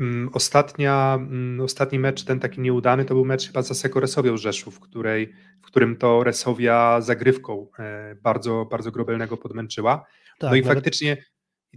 Mm, 0.00 0.30
ostatnia, 0.32 1.18
mm, 1.20 1.60
ostatni 1.60 1.98
mecz, 1.98 2.24
ten 2.24 2.40
taki 2.40 2.60
nieudany, 2.60 3.04
to 3.04 3.14
był 3.14 3.24
mecz 3.24 3.46
chyba 3.46 3.62
za 3.62 3.74
Seko 3.74 4.00
Resowią 4.00 4.36
Rzeszów, 4.36 4.76
w, 4.76 4.80
której, 4.80 5.32
w 5.62 5.66
którym 5.66 5.96
to 5.96 6.24
Resowia 6.24 7.00
zagrywką 7.00 7.66
e, 7.78 8.14
bardzo, 8.14 8.66
bardzo 8.70 8.90
grobelnego 8.90 9.36
podmęczyła. 9.36 10.06
Tak, 10.38 10.50
no 10.50 10.56
i 10.56 10.62
nawet... 10.62 10.74
faktycznie, 10.74 11.24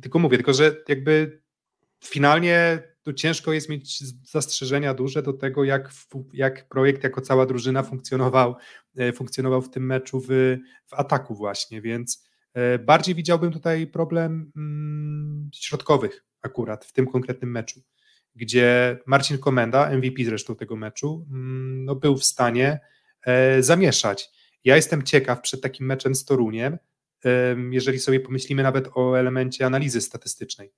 tylko 0.02 0.20
mówię, 0.20 0.38
tylko 0.38 0.54
że 0.54 0.76
jakby 0.88 1.42
finalnie 2.04 2.84
to 3.02 3.14
ciężko 3.14 3.54
jest 3.54 3.70
mieć 3.70 4.04
zastrzeżenia 4.32 4.94
duże 4.94 5.24
do 5.24 5.34
tego, 5.34 5.64
jak, 5.64 5.92
jak 6.34 6.70
projekt 6.70 7.04
jako 7.04 7.22
cała 7.22 7.46
drużyna 7.46 7.84
funkcjonował, 7.84 8.56
e, 8.98 9.14
funkcjonował 9.14 9.62
w 9.62 9.70
tym 9.70 9.86
meczu 9.86 10.22
w, 10.22 10.58
w 10.86 10.94
ataku 10.94 11.36
właśnie, 11.36 11.82
więc 11.82 12.30
e, 12.54 12.80
bardziej 12.80 13.16
widziałbym 13.16 13.52
tutaj 13.52 13.88
problem 13.88 14.52
mm, 14.56 15.50
środkowych 15.54 16.26
akurat 16.42 16.86
w 16.86 16.94
tym 16.94 17.08
konkretnym 17.08 17.52
meczu 17.52 17.82
gdzie 18.36 18.98
Marcin 19.06 19.38
Komenda, 19.38 19.90
MVP 19.90 20.26
zresztą 20.26 20.56
tego 20.56 20.76
meczu, 20.76 21.26
mm, 21.32 21.86
no 21.86 21.96
był 21.96 22.18
w 22.18 22.24
stanie 22.24 22.80
e, 23.26 23.64
zamieszać. 23.64 24.30
Ja 24.64 24.76
jestem 24.76 25.04
ciekaw 25.04 25.42
przed 25.42 25.62
takim 25.62 25.86
meczem 25.86 26.16
z 26.16 26.26
Toruniem, 26.26 26.78
jeżeli 27.72 28.00
sobie 28.00 28.20
pomyślimy 28.20 28.64
nawet 28.64 28.90
o 28.96 29.20
elemencie 29.20 29.66
analizy 29.66 30.02
statystycznej, 30.02 30.74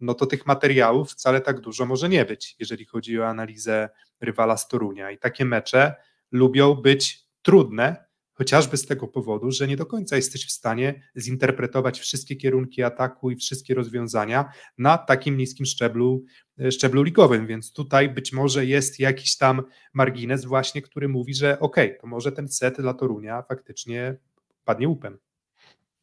no 0.00 0.14
to 0.14 0.26
tych 0.26 0.46
materiałów 0.46 1.10
wcale 1.10 1.40
tak 1.40 1.60
dużo 1.60 1.86
może 1.86 2.08
nie 2.08 2.24
być, 2.24 2.56
jeżeli 2.58 2.84
chodzi 2.84 3.20
o 3.20 3.26
analizę 3.28 3.88
rywala 4.20 4.56
z 4.56 4.68
Torunia. 4.68 5.10
I 5.10 5.18
takie 5.18 5.44
mecze 5.44 5.94
lubią 6.32 6.74
być 6.74 7.26
trudne, 7.42 8.05
chociażby 8.36 8.76
z 8.76 8.86
tego 8.86 9.08
powodu, 9.08 9.50
że 9.50 9.68
nie 9.68 9.76
do 9.76 9.86
końca 9.86 10.16
jesteś 10.16 10.46
w 10.46 10.52
stanie 10.52 11.02
zinterpretować 11.18 12.00
wszystkie 12.00 12.36
kierunki 12.36 12.82
ataku 12.82 13.30
i 13.30 13.36
wszystkie 13.36 13.74
rozwiązania 13.74 14.52
na 14.78 14.98
takim 14.98 15.36
niskim 15.36 15.66
szczeblu, 15.66 16.24
e, 16.60 16.72
szczeblu 16.72 17.02
ligowym, 17.02 17.46
więc 17.46 17.72
tutaj 17.72 18.08
być 18.08 18.32
może 18.32 18.66
jest 18.66 19.00
jakiś 19.00 19.36
tam 19.36 19.62
margines 19.94 20.44
właśnie, 20.44 20.82
który 20.82 21.08
mówi, 21.08 21.34
że 21.34 21.60
ok, 21.60 21.76
to 22.00 22.06
może 22.06 22.32
ten 22.32 22.48
set 22.48 22.80
dla 22.80 22.94
Torunia 22.94 23.42
faktycznie 23.42 24.16
padnie 24.64 24.88
łupem. 24.88 25.18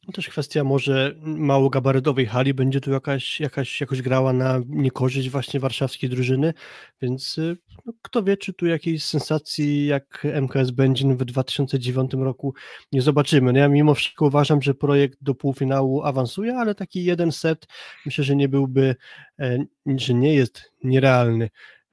No 0.06 0.12
też 0.12 0.28
kwestia 0.28 0.64
może 0.64 1.14
małogabarytowej 1.22 2.26
hali 2.26 2.54
będzie 2.54 2.80
tu 2.80 2.90
jakaś, 2.90 3.40
jakaś 3.40 3.80
jakoś 3.80 4.02
grała 4.02 4.32
na 4.32 4.60
niekorzyść 4.66 5.30
właśnie 5.30 5.60
warszawskiej 5.60 6.10
drużyny, 6.10 6.54
więc 7.02 7.38
y, 7.38 7.56
no, 7.86 7.92
kto 8.02 8.22
wie, 8.22 8.36
czy 8.36 8.52
tu 8.52 8.66
jakiejś 8.66 9.04
sensacji 9.04 9.86
jak 9.86 10.26
MKS 10.40 10.70
Będzin 10.70 11.16
w 11.16 11.24
2009 11.24 12.12
roku 12.12 12.54
nie 12.92 13.02
zobaczymy. 13.02 13.52
No 13.52 13.58
ja 13.58 13.68
mimo 13.68 13.94
wszystko 13.94 14.26
uważam, 14.26 14.62
że 14.62 14.74
projekt 14.74 15.18
do 15.22 15.34
półfinału 15.34 16.02
awansuje, 16.02 16.56
ale 16.56 16.74
taki 16.74 17.04
jeden 17.04 17.32
set 17.32 17.66
myślę, 18.06 18.24
że 18.24 18.36
nie 18.36 18.48
byłby, 18.48 18.96
e, 19.38 19.58
że 19.96 20.14
nie 20.14 20.34
jest 20.34 20.72
nierealny. 20.84 21.50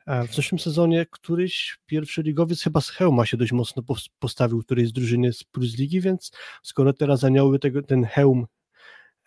W 0.07 0.35
zeszłym 0.35 0.59
sezonie 0.59 1.05
któryś 1.11 1.77
pierwszy 1.85 2.21
ligowiec 2.21 2.61
chyba 2.61 2.81
z 2.81 2.89
Hełma 2.89 3.25
się 3.25 3.37
dość 3.37 3.51
mocno 3.51 3.83
postawił, 4.19 4.63
której 4.63 4.85
z 4.85 4.93
drużyny 4.93 5.33
z 5.33 5.43
Plus 5.43 5.77
Ligi, 5.77 6.01
więc 6.01 6.31
skoro 6.63 6.93
teraz 6.93 7.23
anioły 7.23 7.59
tego, 7.59 7.81
ten 7.81 8.03
Hełm 8.05 8.45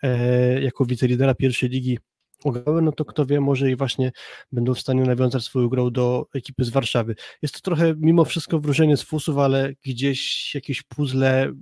e, 0.03 0.61
jako 0.61 0.85
wicelidera 0.85 1.35
pierwszej 1.35 1.69
ligi 1.69 1.99
ograły, 2.43 2.81
no 2.81 2.91
to 2.91 3.05
kto 3.05 3.25
wie, 3.25 3.41
może 3.41 3.71
i 3.71 3.75
właśnie 3.75 4.11
będą 4.51 4.73
w 4.73 4.79
stanie 4.79 5.03
nawiązać 5.03 5.43
swoją 5.43 5.67
grą 5.67 5.91
do 5.91 6.27
ekipy 6.35 6.63
z 6.63 6.69
Warszawy. 6.69 7.15
Jest 7.41 7.53
to 7.55 7.59
trochę 7.61 7.93
mimo 7.97 8.25
wszystko 8.25 8.59
wróżenie 8.59 8.97
z 8.97 9.03
fusów, 9.03 9.37
ale 9.37 9.73
gdzieś 9.85 10.51
jakieś 10.55 10.83
puzzle 10.83 11.53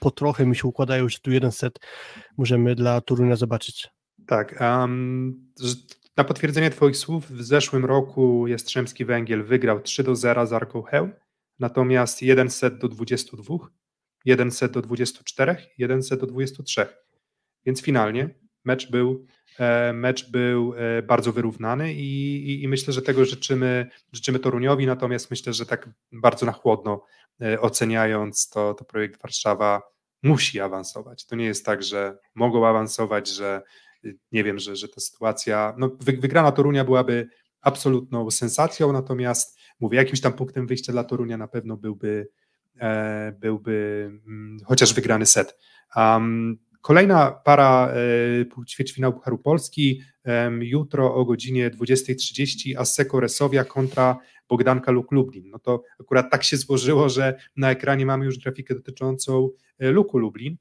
po 0.00 0.10
trochę 0.10 0.46
mi 0.46 0.56
się 0.56 0.68
układają, 0.68 1.08
że 1.08 1.18
tu 1.18 1.30
jeden 1.30 1.52
set 1.52 1.78
możemy 2.36 2.74
dla 2.74 3.00
Torunia 3.00 3.36
zobaczyć. 3.36 3.88
Tak. 4.26 4.60
Um, 4.60 5.52
na 6.16 6.24
potwierdzenie 6.24 6.70
Twoich 6.70 6.96
słów, 6.96 7.30
w 7.30 7.42
zeszłym 7.42 7.84
roku 7.84 8.46
Jastrzębski 8.46 9.04
Węgiel 9.04 9.44
wygrał 9.44 9.80
3 9.80 10.02
do 10.02 10.16
0 10.16 10.46
z 10.46 10.52
Arką 10.52 10.82
Heł, 10.82 11.10
natomiast 11.58 12.22
jeden 12.22 12.50
set 12.50 12.78
do 12.78 12.88
22, 12.88 13.56
jeden 14.24 14.50
set 14.50 14.72
do 14.72 14.82
24, 14.82 15.56
jeden 15.78 16.02
set 16.02 16.20
do 16.20 16.26
23. 16.26 16.86
Więc 17.66 17.82
finalnie 17.82 18.34
mecz 18.64 18.90
był, 18.90 19.26
e, 19.58 19.92
mecz 19.92 20.30
był 20.30 20.74
e, 20.76 21.02
bardzo 21.02 21.32
wyrównany 21.32 21.94
i, 21.94 22.36
i, 22.50 22.62
i, 22.62 22.68
myślę, 22.68 22.92
że 22.92 23.02
tego 23.02 23.24
życzymy, 23.24 23.90
życzymy 24.12 24.38
Toruniowi, 24.38 24.86
natomiast 24.86 25.30
myślę, 25.30 25.52
że 25.52 25.66
tak 25.66 25.90
bardzo 26.12 26.46
na 26.46 26.52
chłodno 26.52 27.04
e, 27.40 27.60
oceniając 27.60 28.48
to, 28.48 28.74
to 28.74 28.84
projekt 28.84 29.22
Warszawa 29.22 29.82
musi 30.22 30.60
awansować. 30.60 31.26
To 31.26 31.36
nie 31.36 31.44
jest 31.44 31.66
tak, 31.66 31.82
że 31.82 32.18
mogą 32.34 32.66
awansować, 32.66 33.28
że 33.28 33.62
nie 34.32 34.44
wiem, 34.44 34.58
że, 34.58 34.76
że 34.76 34.88
ta 34.88 35.00
sytuacja, 35.00 35.74
no 35.78 35.90
wygrana 36.00 36.52
Torunia 36.52 36.84
byłaby 36.84 37.28
absolutną 37.60 38.30
sensacją, 38.30 38.92
natomiast 38.92 39.58
mówię, 39.80 39.98
jakimś 39.98 40.20
tam 40.20 40.32
punktem 40.32 40.66
wyjścia 40.66 40.92
dla 40.92 41.04
Torunia 41.04 41.36
na 41.36 41.48
pewno 41.48 41.76
byłby, 41.76 42.28
e, 42.80 43.32
byłby 43.40 44.06
mm, 44.26 44.58
chociaż 44.64 44.94
wygrany 44.94 45.26
set. 45.26 45.58
Um, 45.96 46.58
kolejna 46.80 47.30
para 47.30 47.92
e, 47.92 48.64
ćwierćfinału 48.66 49.14
Pucharu 49.14 49.38
Polski, 49.38 50.02
jutro 50.60 51.14
o 51.14 51.24
godzinie 51.24 51.70
20.30 51.70 52.78
Asseko 52.78 53.20
Resowia 53.20 53.64
kontra 53.64 54.18
Bogdanka 54.48 54.92
Luk 54.92 55.12
Lublin. 55.12 55.50
No 55.50 55.58
to 55.58 55.82
akurat 56.00 56.30
tak 56.30 56.44
się 56.44 56.56
złożyło, 56.56 57.08
że 57.08 57.38
na 57.56 57.70
ekranie 57.70 58.06
mamy 58.06 58.24
już 58.24 58.38
grafikę 58.38 58.74
dotyczącą 58.74 59.48
e, 59.78 59.90
Luku 59.90 60.18
Lublin, 60.18 60.56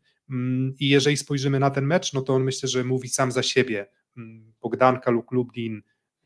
I 0.79 0.89
jeżeli 0.89 1.17
spojrzymy 1.17 1.59
na 1.59 1.69
ten 1.69 1.85
mecz, 1.85 2.13
no 2.13 2.21
to 2.21 2.35
on 2.35 2.43
myślę, 2.43 2.69
że 2.69 2.83
mówi 2.83 3.09
sam 3.09 3.31
za 3.31 3.43
siebie. 3.43 3.87
Mm, 4.17 4.53
Bogdanka 4.61 5.11
lub 5.11 5.31
Lublin 5.31 5.81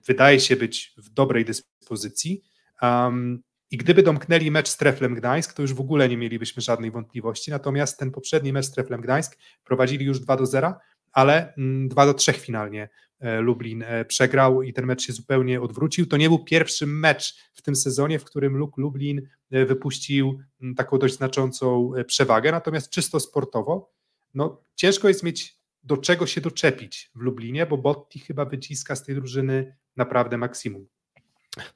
wydaje 0.05 0.39
się 0.39 0.55
być 0.55 0.93
w 0.97 1.09
dobrej 1.09 1.45
dyspozycji. 1.45 2.41
Um, 2.81 3.43
I 3.71 3.77
gdyby 3.77 4.03
domknęli 4.03 4.51
mecz 4.51 4.67
z 4.67 4.77
Treflem 4.77 5.15
Gdańsk, 5.15 5.53
to 5.53 5.61
już 5.61 5.73
w 5.73 5.79
ogóle 5.79 6.09
nie 6.09 6.17
mielibyśmy 6.17 6.61
żadnej 6.61 6.91
wątpliwości. 6.91 7.51
Natomiast 7.51 7.99
ten 7.99 8.11
poprzedni 8.11 8.53
mecz 8.53 8.65
z 8.65 8.71
Treflem 8.71 9.01
Gdańsk 9.01 9.37
prowadzili 9.63 10.05
już 10.05 10.19
2 10.19 10.37
do 10.37 10.45
0, 10.45 10.75
ale 11.11 11.53
2 11.87 12.03
mm, 12.03 12.13
do 12.13 12.13
3 12.13 12.33
finalnie 12.33 12.89
e, 13.19 13.41
Lublin 13.41 13.83
e, 13.83 14.05
przegrał 14.05 14.61
i 14.61 14.73
ten 14.73 14.85
mecz 14.85 15.01
się 15.01 15.13
zupełnie 15.13 15.61
odwrócił. 15.61 16.05
To 16.05 16.17
nie 16.17 16.29
był 16.29 16.43
pierwszy 16.43 16.87
mecz 16.87 17.35
w 17.53 17.61
tym 17.61 17.75
sezonie, 17.75 18.19
w 18.19 18.23
którym 18.23 18.57
Luk 18.57 18.77
Lublin 18.77 19.21
wypuścił 19.51 20.39
taką 20.77 20.97
dość 20.97 21.15
znaczącą 21.15 21.91
przewagę, 22.07 22.51
natomiast 22.51 22.89
czysto 22.89 23.19
sportowo, 23.19 23.91
no 24.33 24.61
ciężko 24.75 25.07
jest 25.07 25.23
mieć 25.23 25.59
do 25.83 25.97
czego 25.97 26.27
się 26.27 26.41
doczepić 26.41 27.11
w 27.15 27.21
Lublinie, 27.21 27.65
bo 27.65 27.77
Botti 27.77 28.19
chyba 28.19 28.45
wyciska 28.45 28.95
z 28.95 29.03
tej 29.03 29.15
drużyny 29.15 29.75
naprawdę 29.95 30.37
maksimum. 30.37 30.87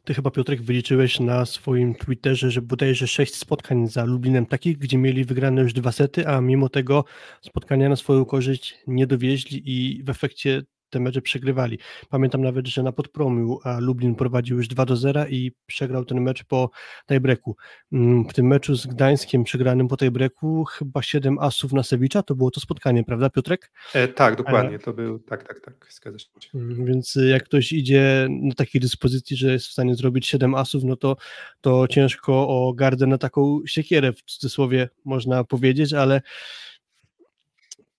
Ty 0.03 0.13
chyba, 0.13 0.31
Piotrek, 0.31 0.61
wyliczyłeś 0.61 1.19
na 1.19 1.45
swoim 1.45 1.95
Twitterze, 1.95 2.51
że 2.51 2.61
bodajże 2.61 3.07
sześć 3.07 3.35
spotkań 3.35 3.87
za 3.87 4.05
Lublinem 4.05 4.45
takich, 4.45 4.77
gdzie 4.77 4.97
mieli 4.97 5.25
wygrane 5.25 5.61
już 5.61 5.73
dwa 5.73 5.91
sety, 5.91 6.27
a 6.27 6.41
mimo 6.41 6.69
tego 6.69 7.05
spotkania 7.41 7.89
na 7.89 7.95
swoją 7.95 8.25
korzyść 8.25 8.79
nie 8.87 9.07
dowieźli 9.07 9.61
i 9.65 10.03
w 10.03 10.09
efekcie 10.09 10.61
te 10.93 10.99
mecze 10.99 11.21
przegrywali. 11.21 11.79
Pamiętam 12.09 12.41
nawet, 12.41 12.67
że 12.67 12.83
na 12.83 12.91
podpromiu 12.91 13.59
Lublin 13.79 14.15
prowadził 14.15 14.57
już 14.57 14.67
2 14.67 14.85
do 14.85 14.95
0 14.95 15.27
i 15.27 15.51
przegrał 15.65 16.05
ten 16.05 16.21
mecz 16.21 16.43
po 16.43 16.69
tiebreaku. 17.07 17.55
Mm, 17.91 18.29
w 18.29 18.33
tym 18.33 18.47
meczu 18.47 18.75
z 18.75 18.87
Gdańskiem 18.87 19.43
przegranym 19.43 19.87
po 19.87 19.97
tiebreaku 19.97 20.65
chyba 20.65 21.01
7 21.01 21.39
asów 21.39 21.73
na 21.73 21.83
Sewicza, 21.83 22.23
to 22.23 22.35
było 22.35 22.51
to 22.51 22.59
spotkanie, 22.59 23.03
prawda 23.03 23.29
Piotrek? 23.29 23.71
E, 23.93 24.07
tak, 24.07 24.35
dokładnie, 24.35 24.79
to 24.79 24.93
był, 24.93 25.19
tak, 25.19 25.47
tak, 25.47 25.59
tak, 25.59 25.87
zgadza 25.91 26.19
się. 26.19 26.29
Mm, 26.55 26.85
więc 26.85 27.17
jak 27.29 27.43
ktoś 27.43 27.71
idzie 27.71 28.27
na 28.29 28.53
takiej 28.53 28.81
dyspozycji, 28.81 29.37
że 29.37 29.51
jest 29.51 29.67
w 29.67 29.71
stanie 29.71 29.95
zrobić 29.95 30.27
7 30.27 30.55
asów, 30.55 30.83
no 30.83 30.95
to, 30.95 31.15
to 31.61 31.87
ciężko 31.87 32.47
o 32.47 32.73
gardę 32.73 33.07
na 33.07 33.17
taką 33.17 33.59
siekierę 33.65 34.13
w 34.13 34.23
cudzysłowie 34.23 34.89
można 35.05 35.43
powiedzieć, 35.43 35.93
ale 35.93 36.21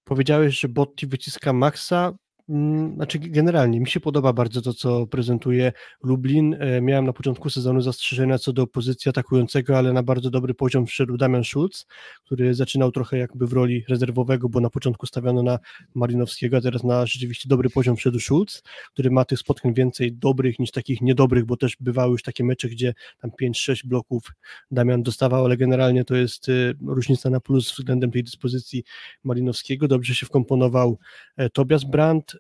powiedziałeś, 0.04 0.60
że 0.60 0.68
Botti 0.68 1.06
wyciska 1.06 1.52
maksa, 1.52 2.12
Mm, 2.12 2.23
znaczy, 2.48 3.18
generalnie 3.18 3.80
mi 3.80 3.88
się 3.88 4.00
podoba 4.00 4.32
bardzo 4.32 4.62
to, 4.62 4.74
co 4.74 5.06
prezentuje 5.06 5.72
Lublin. 6.02 6.56
E, 6.60 6.80
miałem 6.80 7.06
na 7.06 7.12
początku 7.12 7.50
sezonu 7.50 7.80
zastrzeżenia 7.80 8.38
co 8.38 8.52
do 8.52 8.66
pozycji 8.66 9.08
atakującego, 9.08 9.78
ale 9.78 9.92
na 9.92 10.02
bardzo 10.02 10.30
dobry 10.30 10.54
poziom 10.54 10.86
wszedł 10.86 11.16
Damian 11.16 11.44
Schulz, 11.44 11.86
który 12.24 12.54
zaczynał 12.54 12.92
trochę 12.92 13.18
jakby 13.18 13.46
w 13.46 13.52
roli 13.52 13.84
rezerwowego, 13.88 14.48
bo 14.48 14.60
na 14.60 14.70
początku 14.70 15.06
stawiano 15.06 15.42
na 15.42 15.58
Marinowskiego, 15.94 16.56
a 16.56 16.60
teraz 16.60 16.84
na 16.84 17.06
rzeczywiście 17.06 17.48
dobry 17.48 17.70
poziom 17.70 17.96
wszedł 17.96 18.20
Schulz, 18.20 18.62
który 18.92 19.10
ma 19.10 19.24
tych 19.24 19.38
spotkań 19.38 19.74
więcej 19.74 20.12
dobrych 20.12 20.58
niż 20.58 20.70
takich 20.70 21.00
niedobrych, 21.00 21.44
bo 21.44 21.56
też 21.56 21.76
bywały 21.80 22.12
już 22.12 22.22
takie 22.22 22.44
mecze, 22.44 22.68
gdzie 22.68 22.94
tam 23.20 23.30
5-6 23.42 23.86
bloków 23.86 24.32
Damian 24.70 25.02
dostawał, 25.02 25.44
ale 25.44 25.56
generalnie 25.56 26.04
to 26.04 26.14
jest 26.14 26.48
y, 26.48 26.74
różnica 26.86 27.30
na 27.30 27.40
plus 27.40 27.72
względem 27.72 28.10
tej 28.10 28.24
dyspozycji 28.24 28.84
Marinowskiego. 29.24 29.88
Dobrze 29.88 30.14
się 30.14 30.26
wkomponował 30.26 30.98
e, 31.36 31.50
Tobias 31.50 31.84
Brandt, 31.84 32.33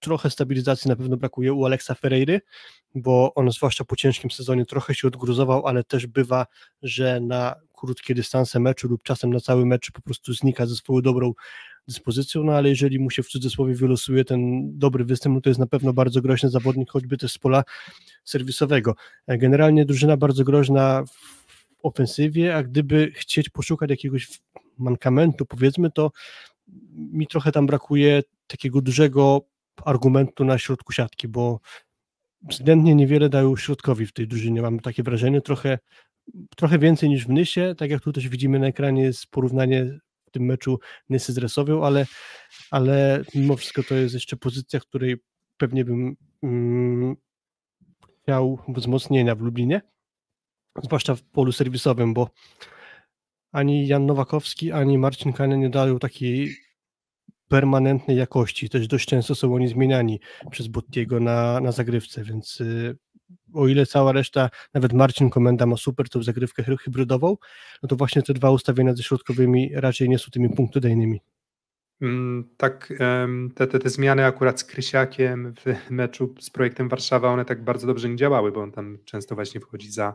trochę 0.00 0.30
stabilizacji 0.30 0.88
na 0.88 0.96
pewno 0.96 1.16
brakuje 1.16 1.52
u 1.52 1.64
Alexa 1.64 1.94
Ferreiry, 1.94 2.40
bo 2.94 3.34
on 3.34 3.50
zwłaszcza 3.50 3.84
po 3.84 3.96
ciężkim 3.96 4.30
sezonie 4.30 4.66
trochę 4.66 4.94
się 4.94 5.08
odgruzował, 5.08 5.66
ale 5.66 5.84
też 5.84 6.06
bywa, 6.06 6.46
że 6.82 7.20
na 7.20 7.54
krótkie 7.72 8.14
dystanse 8.14 8.60
meczu 8.60 8.88
lub 8.88 9.02
czasem 9.02 9.32
na 9.32 9.40
cały 9.40 9.66
mecz 9.66 9.90
po 9.90 10.02
prostu 10.02 10.34
znika 10.34 10.66
ze 10.66 10.76
swoją 10.76 11.00
dobrą 11.00 11.32
dyspozycją, 11.88 12.44
no 12.44 12.52
ale 12.52 12.68
jeżeli 12.68 12.98
mu 12.98 13.10
się 13.10 13.22
w 13.22 13.28
cudzysłowie 13.28 13.74
wylosuje 13.74 14.24
ten 14.24 14.70
dobry 14.78 15.04
występ, 15.04 15.34
no 15.34 15.40
to 15.40 15.50
jest 15.50 15.60
na 15.60 15.66
pewno 15.66 15.92
bardzo 15.92 16.22
groźny 16.22 16.50
zawodnik, 16.50 16.90
choćby 16.90 17.16
też 17.18 17.32
z 17.32 17.38
pola 17.38 17.64
serwisowego. 18.24 18.94
E, 19.26 19.38
generalnie 19.38 19.84
drużyna 19.84 20.16
bardzo 20.16 20.44
groźna 20.44 21.04
w 21.04 21.42
ofensywie, 21.82 22.56
a 22.56 22.62
gdyby 22.62 23.12
chcieć 23.14 23.48
poszukać 23.48 23.90
jakiegoś 23.90 24.40
mankamentu, 24.78 25.46
powiedzmy, 25.46 25.90
to 25.90 26.12
mi 26.94 27.26
trochę 27.26 27.52
tam 27.52 27.66
brakuje 27.66 28.22
takiego 28.52 28.80
dużego 28.80 29.40
argumentu 29.84 30.44
na 30.44 30.58
środku 30.58 30.92
siatki, 30.92 31.28
bo 31.28 31.60
względnie 32.42 32.94
niewiele 32.94 33.28
dają 33.28 33.56
środkowi 33.56 34.06
w 34.06 34.12
tej 34.12 34.28
drużynie, 34.28 34.62
mam 34.62 34.80
takie 34.80 35.02
wrażenie, 35.02 35.40
trochę, 35.40 35.78
trochę 36.56 36.78
więcej 36.78 37.08
niż 37.08 37.26
w 37.26 37.28
Nysie, 37.28 37.74
tak 37.78 37.90
jak 37.90 38.02
tu 38.02 38.12
też 38.12 38.28
widzimy 38.28 38.58
na 38.58 38.66
ekranie 38.66 39.02
jest 39.02 39.26
porównanie 39.26 39.98
w 40.26 40.30
tym 40.30 40.42
meczu 40.42 40.78
Nysy 41.08 41.32
z 41.32 41.38
Resowią, 41.38 41.84
ale, 41.84 42.06
ale 42.70 43.24
mimo 43.34 43.56
wszystko 43.56 43.82
to 43.82 43.94
jest 43.94 44.14
jeszcze 44.14 44.36
pozycja, 44.36 44.80
której 44.80 45.16
pewnie 45.56 45.84
bym 45.84 46.16
mm, 46.42 47.16
chciał 48.22 48.58
wzmocnienia 48.68 49.34
w 49.34 49.40
Lublinie, 49.40 49.82
zwłaszcza 50.82 51.14
w 51.14 51.22
polu 51.22 51.52
serwisowym, 51.52 52.14
bo 52.14 52.30
ani 53.52 53.86
Jan 53.86 54.06
Nowakowski, 54.06 54.72
ani 54.72 54.98
Marcin 54.98 55.32
Kania 55.32 55.56
nie 55.56 55.70
dają 55.70 55.98
takiej 55.98 56.56
permanentnej 57.52 58.16
jakości. 58.16 58.68
Też 58.68 58.88
dość 58.88 59.06
często 59.06 59.34
są 59.34 59.54
oni 59.54 59.68
zmieniani 59.68 60.20
przez 60.50 60.68
Bottiego 60.68 61.20
na, 61.20 61.60
na 61.60 61.72
zagrywce, 61.72 62.24
więc 62.24 62.60
y, 62.60 62.96
o 63.54 63.68
ile 63.68 63.86
cała 63.86 64.12
reszta, 64.12 64.50
nawet 64.74 64.92
Marcin 64.92 65.30
Komenda 65.30 65.66
ma 65.66 65.76
super 65.76 66.08
tą 66.08 66.22
zagrywkę 66.22 66.64
hybrydową, 66.84 67.36
no 67.82 67.88
to 67.88 67.96
właśnie 67.96 68.22
te 68.22 68.34
dwa 68.34 68.50
ustawienia 68.50 68.94
ze 68.94 69.02
środkowymi 69.02 69.70
raczej 69.74 70.08
nie 70.08 70.18
są 70.18 70.30
tymi 70.30 70.50
punktodajnymi. 70.50 71.20
Mm, 72.02 72.48
tak, 72.56 72.92
te, 73.54 73.66
te, 73.66 73.78
te 73.78 73.90
zmiany 73.90 74.24
akurat 74.24 74.60
z 74.60 74.64
Krysiakiem 74.64 75.54
w 75.54 75.90
meczu 75.90 76.34
z 76.40 76.50
projektem 76.50 76.88
Warszawa, 76.88 77.32
one 77.32 77.44
tak 77.44 77.64
bardzo 77.64 77.86
dobrze 77.86 78.08
nie 78.08 78.16
działały, 78.16 78.52
bo 78.52 78.60
on 78.60 78.72
tam 78.72 78.98
często 79.04 79.34
właśnie 79.34 79.60
wchodzi 79.60 79.90
za, 79.90 80.14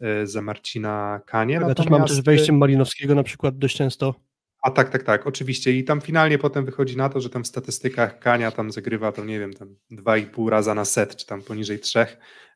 e, 0.00 0.26
za 0.26 0.42
Marcina 0.42 1.20
Kanie. 1.26 1.54
Ja 1.54 1.74
też 1.74 1.88
mam 1.88 2.04
też 2.04 2.22
wejściem 2.22 2.58
Malinowskiego 2.58 3.14
na 3.14 3.22
przykład 3.22 3.58
dość 3.58 3.76
często 3.76 4.27
a 4.68 4.70
tak, 4.70 4.90
tak, 4.90 5.02
tak, 5.02 5.26
oczywiście. 5.26 5.72
I 5.72 5.84
tam 5.84 6.00
finalnie 6.00 6.38
potem 6.38 6.64
wychodzi 6.64 6.96
na 6.96 7.08
to, 7.08 7.20
że 7.20 7.30
tam 7.30 7.44
w 7.44 7.46
statystykach 7.46 8.18
Kania 8.18 8.50
tam 8.50 8.72
zagrywa 8.72 9.12
to, 9.12 9.24
nie 9.24 9.40
wiem, 9.40 9.54
tam 9.54 9.76
2,5 9.92 10.48
raza 10.48 10.74
na 10.74 10.84
set, 10.84 11.16
czy 11.16 11.26
tam 11.26 11.42
poniżej 11.42 11.78
3, 11.78 12.06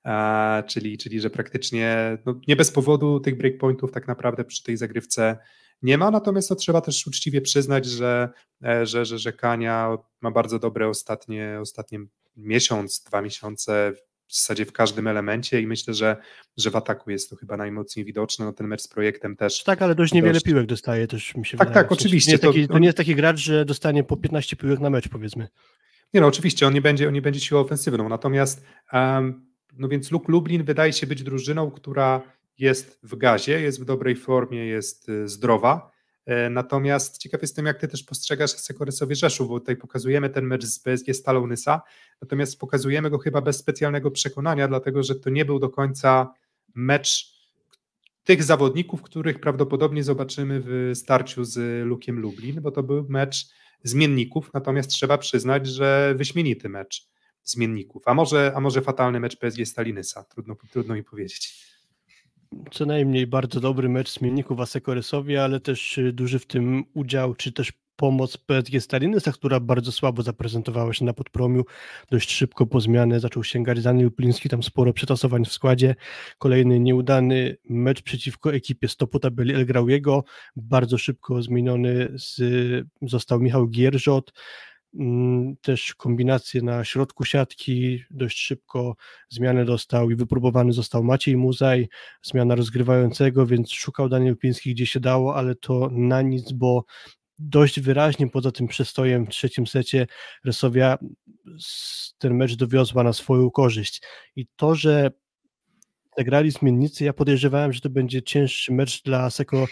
e, 0.05 0.62
czyli, 0.66 0.98
czyli 0.98 1.20
że 1.20 1.30
praktycznie 1.30 2.18
no, 2.26 2.40
nie 2.48 2.56
bez 2.56 2.70
powodu 2.70 3.20
tych 3.20 3.36
breakpointów 3.36 3.93
tak 3.93 4.09
naprawdę 4.09 4.44
przy 4.44 4.62
tej 4.62 4.76
zagrywce 4.76 5.39
nie 5.82 5.98
ma, 5.98 6.10
natomiast 6.10 6.48
to 6.48 6.55
trzeba 6.55 6.80
też 6.80 7.06
uczciwie 7.06 7.40
przyznać, 7.40 7.86
że, 7.86 8.28
e, 8.64 8.86
że, 8.86 9.05
że, 9.05 9.18
że 9.18 9.32
Kania 9.32 9.97
ma 10.20 10.30
bardzo 10.30 10.59
dobre 10.59 10.89
ostatnie, 10.89 11.59
ostatnie 11.60 11.98
miesiąc, 12.36 13.02
dwa 13.02 13.22
miesiące 13.22 13.93
w 14.33 14.37
zasadzie 14.37 14.67
w 14.67 14.73
każdym 14.73 15.07
elemencie 15.07 15.61
i 15.61 15.67
myślę, 15.67 15.95
że, 15.95 16.17
że 16.57 16.71
w 16.71 16.77
ataku 16.77 17.11
jest 17.11 17.31
to 17.31 17.37
chyba 17.37 17.57
najmocniej 17.57 18.05
widoczne. 18.05 18.45
No 18.45 18.53
ten 18.53 18.67
mecz 18.67 18.83
z 18.83 18.89
projektem 18.89 19.37
też. 19.37 19.63
Tak, 19.63 19.83
ale 19.83 19.95
dość 19.95 20.13
niewiele 20.13 20.33
dość... 20.33 20.45
piłek 20.45 20.67
dostaje 20.67 21.07
też 21.07 21.35
mi 21.35 21.47
się 21.47 21.57
Tak, 21.59 21.69
wydaje. 21.69 21.85
tak, 21.85 21.93
oczywiście. 21.93 22.33
Nie 22.33 22.39
taki, 22.39 22.67
to... 22.67 22.73
to 22.73 22.79
nie 22.79 22.87
jest 22.87 22.99
taki 22.99 23.15
gracz, 23.15 23.39
że 23.39 23.65
dostanie 23.65 24.05
po 24.05 24.17
15 24.17 24.57
piłek 24.57 24.81
na 24.81 24.91
mecz, 24.91 25.09
powiedzmy. 25.09 25.49
Nie 26.15 26.21
no, 26.21 26.27
oczywiście, 26.27 26.67
on 26.67 26.75
nie 26.75 26.81
będzie, 26.81 27.09
on 27.09 27.15
nie 27.15 27.23
będzie 27.23 27.41
siłą 27.41 27.61
ofensywną, 27.61 28.09
natomiast 28.09 28.65
um, 28.93 29.47
no 29.79 29.89
więc 29.89 30.11
Luk 30.11 30.29
Lublin 30.29 30.65
wydaje 30.65 30.93
się 30.93 31.07
być 31.07 31.23
drużyną, 31.23 31.71
która 31.71 32.23
jest 32.59 33.01
w 33.03 33.17
gazie, 33.17 33.61
jest 33.61 33.81
w 33.81 33.85
dobrej 33.85 34.17
formie, 34.17 34.67
jest 34.67 35.09
y, 35.09 35.29
zdrowa, 35.29 35.93
natomiast 36.51 37.19
ciekaw 37.19 37.43
jestem, 37.43 37.66
jak 37.66 37.78
ty 37.78 37.89
też 37.89 38.03
postrzegasz 38.03 38.51
Sekoresowie 38.51 39.16
Rzeszów, 39.16 39.49
bo 39.49 39.61
tutaj 39.61 39.77
pokazujemy 39.77 40.31
ten 40.31 40.44
mecz 40.44 40.65
z 40.65 40.78
PSG 40.78 41.15
Stalą 41.15 41.47
Nysa, 41.47 41.82
natomiast 42.23 42.59
pokazujemy 42.59 43.11
go 43.11 43.19
chyba 43.19 43.40
bez 43.40 43.59
specjalnego 43.59 44.11
przekonania, 44.11 44.69
dlatego, 44.69 45.03
że 45.03 45.15
to 45.15 45.31
nie 45.31 45.44
był 45.44 45.59
do 45.59 45.69
końca 45.69 46.35
mecz 46.74 47.32
tych 48.24 48.43
zawodników, 48.43 49.03
których 49.03 49.40
prawdopodobnie 49.40 50.05
zobaczymy 50.05 50.62
w 50.65 50.90
starciu 50.94 51.44
z 51.44 51.86
Lukiem 51.86 52.20
Lublin, 52.20 52.61
bo 52.61 52.70
to 52.70 52.82
był 52.82 53.07
mecz 53.09 53.49
zmienników, 53.82 54.51
natomiast 54.55 54.90
trzeba 54.90 55.19
przyznać, 55.19 55.66
że 55.66 56.15
wyśmienity 56.16 56.69
mecz 56.69 57.09
zmienników, 57.44 58.03
a 58.09 58.15
może, 58.15 58.53
a 58.57 58.61
może 58.61 58.82
fatalny 58.82 59.20
mecz 59.20 59.36
PSG 59.36 59.66
Stalinysa, 59.66 60.24
trudno, 60.24 60.57
trudno 60.70 60.94
mi 60.94 61.05
powiedzieć. 61.05 61.72
Co 62.70 62.87
najmniej 62.87 63.27
bardzo 63.27 63.61
dobry 63.61 63.89
mecz 63.89 64.19
zmienników 64.19 64.61
Asekoresowi, 64.61 65.37
ale 65.37 65.61
też 65.61 65.99
y, 65.99 66.12
duży 66.12 66.39
w 66.39 66.47
tym 66.47 66.85
udział, 66.95 67.35
czy 67.35 67.53
też 67.53 67.73
pomoc 67.97 68.37
PSG 68.37 68.81
Stalinysa, 68.81 69.33
która 69.33 69.61
bardzo 69.61 69.93
słabo 69.93 70.23
zaprezentowała 70.23 70.93
się 70.93 71.05
na 71.05 71.12
podpromiu, 71.12 71.65
dość 72.11 72.31
szybko 72.31 72.66
po 72.66 72.81
zmianę 72.81 73.20
zaczął 73.20 73.45
sięgać 73.45 73.83
Daniel 73.83 74.12
Pliński, 74.12 74.49
tam 74.49 74.62
sporo 74.62 74.93
przetasowań 74.93 75.45
w 75.45 75.53
składzie, 75.53 75.95
kolejny 76.39 76.81
nieudany 76.81 77.57
mecz 77.69 78.03
przeciwko 78.03 78.55
ekipie 78.55 78.89
stopu 78.89 79.19
tabeli 79.19 79.55
El 79.55 79.66
Grauiego, 79.66 80.24
bardzo 80.57 80.99
szybko 80.99 81.43
zmieniony 81.43 82.09
z, 82.15 82.41
został 83.03 83.41
Michał 83.41 83.69
Gierżot, 83.69 84.33
też 85.60 85.94
kombinacje 85.94 86.62
na 86.62 86.85
środku 86.85 87.24
siatki, 87.24 88.05
dość 88.10 88.39
szybko 88.39 88.97
zmianę 89.28 89.64
dostał 89.64 90.10
i 90.10 90.16
wypróbowany 90.16 90.73
został 90.73 91.05
Maciej 91.05 91.36
Muzaj, 91.36 91.89
zmiana 92.23 92.55
rozgrywającego, 92.55 93.47
więc 93.47 93.73
szukał 93.73 94.09
Daniel 94.09 94.36
Pliński 94.36 94.74
gdzie 94.74 94.86
się 94.86 95.01
dało, 95.01 95.36
ale 95.36 95.55
to 95.55 95.89
na 95.93 96.23
nic, 96.23 96.52
bo 96.52 96.85
dość 97.39 97.81
wyraźnie 97.81 98.31
poza 98.31 98.52
tym 98.52 98.69
przestojem 98.69 99.27
w 99.27 99.28
trzecim 99.28 99.66
secie 99.66 100.06
Resowia 100.44 100.98
ten 102.19 102.35
mecz 102.35 102.55
dowiozła 102.56 103.02
na 103.02 103.12
swoją 103.12 103.51
korzyść. 103.51 104.02
I 104.36 104.47
to, 104.56 104.74
że 104.74 105.10
zagrali 106.19 106.51
zmiennicy, 106.51 107.05
ja 107.05 107.12
podejrzewałem, 107.12 107.73
że 107.73 107.81
to 107.81 107.90
będzie 107.90 108.23
cięższy 108.23 108.73
mecz 108.73 109.02
dla 109.02 109.31
Seko 109.31 109.66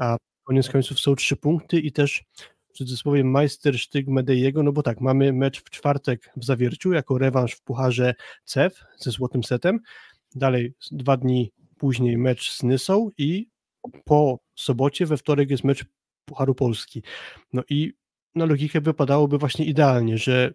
a 0.00 0.16
koniec 0.44 0.68
końców 0.68 1.00
są 1.00 1.14
trzy 1.14 1.36
punkty 1.36 1.80
i 1.80 1.92
też 1.92 2.24
w 2.72 2.76
cudzysłowie 2.76 3.24
majstersztyk 3.24 4.08
Medejego, 4.08 4.62
no 4.62 4.72
bo 4.72 4.82
tak, 4.82 5.00
mamy 5.00 5.32
mecz 5.32 5.60
w 5.60 5.70
czwartek 5.70 6.30
w 6.36 6.44
Zawierciu 6.44 6.92
jako 6.92 7.18
rewanż 7.18 7.52
w 7.52 7.62
Pucharze 7.62 8.14
CEF 8.44 8.84
ze 8.98 9.10
złotym 9.10 9.44
setem, 9.44 9.80
dalej 10.34 10.74
dwa 10.90 11.16
dni 11.16 11.52
później 11.78 12.18
mecz 12.18 12.52
z 12.52 12.62
Nysą 12.62 13.10
i 13.18 13.48
po 14.04 14.38
sobocie 14.54 15.06
we 15.06 15.16
wtorek 15.16 15.50
jest 15.50 15.64
mecz 15.64 15.84
Pucharu 16.24 16.54
Polski. 16.54 17.02
No 17.52 17.62
i 17.70 17.92
na 18.34 18.44
logikę 18.44 18.80
wypadałoby 18.80 19.38
właśnie 19.38 19.64
idealnie, 19.64 20.18
że 20.18 20.54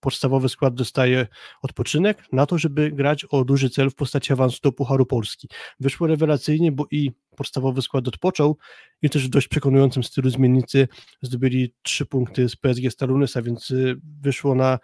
podstawowy 0.00 0.48
skład 0.48 0.74
dostaje 0.74 1.26
odpoczynek 1.62 2.32
na 2.32 2.46
to, 2.46 2.58
żeby 2.58 2.90
grać 2.90 3.24
o 3.24 3.44
duży 3.44 3.70
cel 3.70 3.90
w 3.90 3.94
postaci 3.94 4.32
awansu 4.32 4.58
do 4.62 4.72
Pucharu 4.72 5.06
Polski. 5.06 5.48
Wyszło 5.80 6.06
rewelacyjnie, 6.06 6.72
bo 6.72 6.86
i 6.90 7.12
podstawowy 7.36 7.82
skład 7.82 8.08
odpoczął 8.08 8.56
i 9.02 9.10
też 9.10 9.26
w 9.26 9.30
dość 9.30 9.48
przekonującym 9.48 10.02
stylu 10.02 10.30
zmiennicy 10.30 10.88
zdobyli 11.22 11.74
trzy 11.82 12.06
punkty 12.06 12.48
z 12.48 12.56
PSG 12.56 12.90
Stalunesa, 12.90 13.42
więc 13.42 13.70
y, 13.70 14.00
wyszło 14.20 14.54
na 14.54 14.78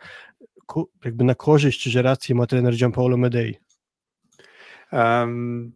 jakby 1.04 1.24
na 1.24 1.34
korzyść, 1.34 1.82
że 1.82 2.02
rację 2.02 2.34
ma 2.34 2.46
trener 2.46 2.76
Gianpaolo 2.76 3.16
Medei. 3.16 3.56
Um, 4.92 5.72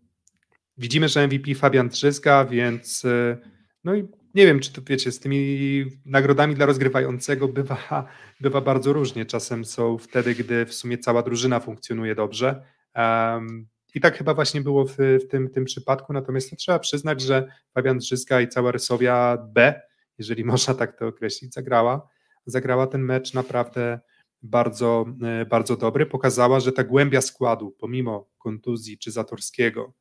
widzimy, 0.79 1.09
że 1.09 1.27
MVP 1.27 1.55
Fabian 1.55 1.89
Drzyzga, 1.89 2.45
więc 2.45 3.05
y, 3.05 3.39
no 3.85 3.95
i 3.95 4.09
nie 4.35 4.47
wiem, 4.47 4.61
czy 4.61 4.73
to 4.73 4.83
wiecie, 4.87 5.13
z 5.13 5.21
tymi 5.21 5.85
nagrodami 6.05 6.55
dla 6.55 6.67
rozgrywającego 6.67 7.49
bywa, 7.49 8.07
bywa 8.41 8.61
bardzo 8.61 8.93
różnie. 8.93 9.27
Czasem 9.27 9.65
są 9.65 9.99
wtedy, 9.99 10.35
gdy 10.35 10.67
w 10.67 10.75
sumie 10.75 10.99
cała 10.99 11.23
drużyna 11.23 11.61
funkcjonuje 11.61 12.15
dobrze. 12.15 12.63
Um, 12.97 13.69
I 13.95 14.01
tak 14.01 14.19
chyba 14.19 14.35
właśnie 14.35 14.61
było 14.61 14.85
w, 14.85 14.97
w 14.97 15.29
tym, 15.29 15.51
tym 15.51 15.65
przypadku. 15.65 16.13
Natomiast 16.13 16.57
trzeba 16.57 16.79
przyznać, 16.79 17.21
że 17.21 17.49
Fabian 17.75 17.99
Drzyska 17.99 18.41
i 18.41 18.49
cała 18.49 18.73
Rysowia 18.73 19.39
B, 19.55 19.81
jeżeli 20.19 20.45
można 20.53 20.75
tak 20.75 20.99
to 20.99 21.07
określić, 21.07 21.55
zagrała, 21.55 22.09
zagrała 22.47 22.87
ten 22.87 23.03
mecz 23.03 23.35
naprawdę 23.35 24.01
bardzo, 24.43 25.07
e, 25.23 25.47
bardzo 25.47 25.77
dobry. 25.77 26.07
Pokazała, 26.07 26.61
że 26.61 26.73
ta 26.73 26.85
głębia 26.85 27.21
składu, 27.21 27.77
pomimo 27.79 28.31
kontuzji 28.39 28.99
czy 28.99 29.11
Zatorskiego, 29.11 29.93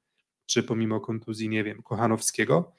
czy 0.45 0.63
pomimo 0.63 0.99
kontuzji, 0.99 1.49
nie 1.49 1.63
wiem, 1.63 1.83
Kochanowskiego, 1.83 2.73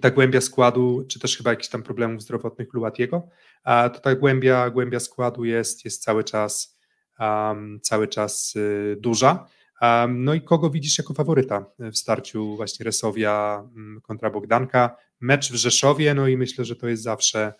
ta 0.00 0.10
głębia 0.10 0.40
składu, 0.40 1.04
czy 1.08 1.20
też 1.20 1.36
chyba 1.36 1.50
jakichś 1.50 1.68
tam 1.68 1.82
problemów 1.82 2.22
zdrowotnych 2.22 2.68
Luatiego, 2.72 3.28
to 3.64 4.00
ta 4.00 4.14
głębia, 4.14 4.70
głębia 4.70 5.00
składu 5.00 5.44
jest, 5.44 5.84
jest 5.84 6.02
cały 6.02 6.24
czas 6.24 6.76
um, 7.20 7.80
cały 7.82 8.08
czas 8.08 8.56
y, 8.56 8.96
duża. 9.00 9.46
Um, 9.82 10.24
no 10.24 10.34
i 10.34 10.40
kogo 10.40 10.70
widzisz 10.70 10.98
jako 10.98 11.14
faworyta 11.14 11.66
w 11.78 11.96
starciu 11.96 12.56
właśnie 12.56 12.84
Resowia 12.84 13.64
um, 13.74 14.00
kontra 14.02 14.30
Bogdanka? 14.30 14.96
Mecz 15.20 15.52
w 15.52 15.54
Rzeszowie, 15.54 16.14
no 16.14 16.28
i 16.28 16.36
myślę, 16.36 16.64
że 16.64 16.76
to 16.76 16.88
jest 16.88 17.02
zawsze, 17.02 17.52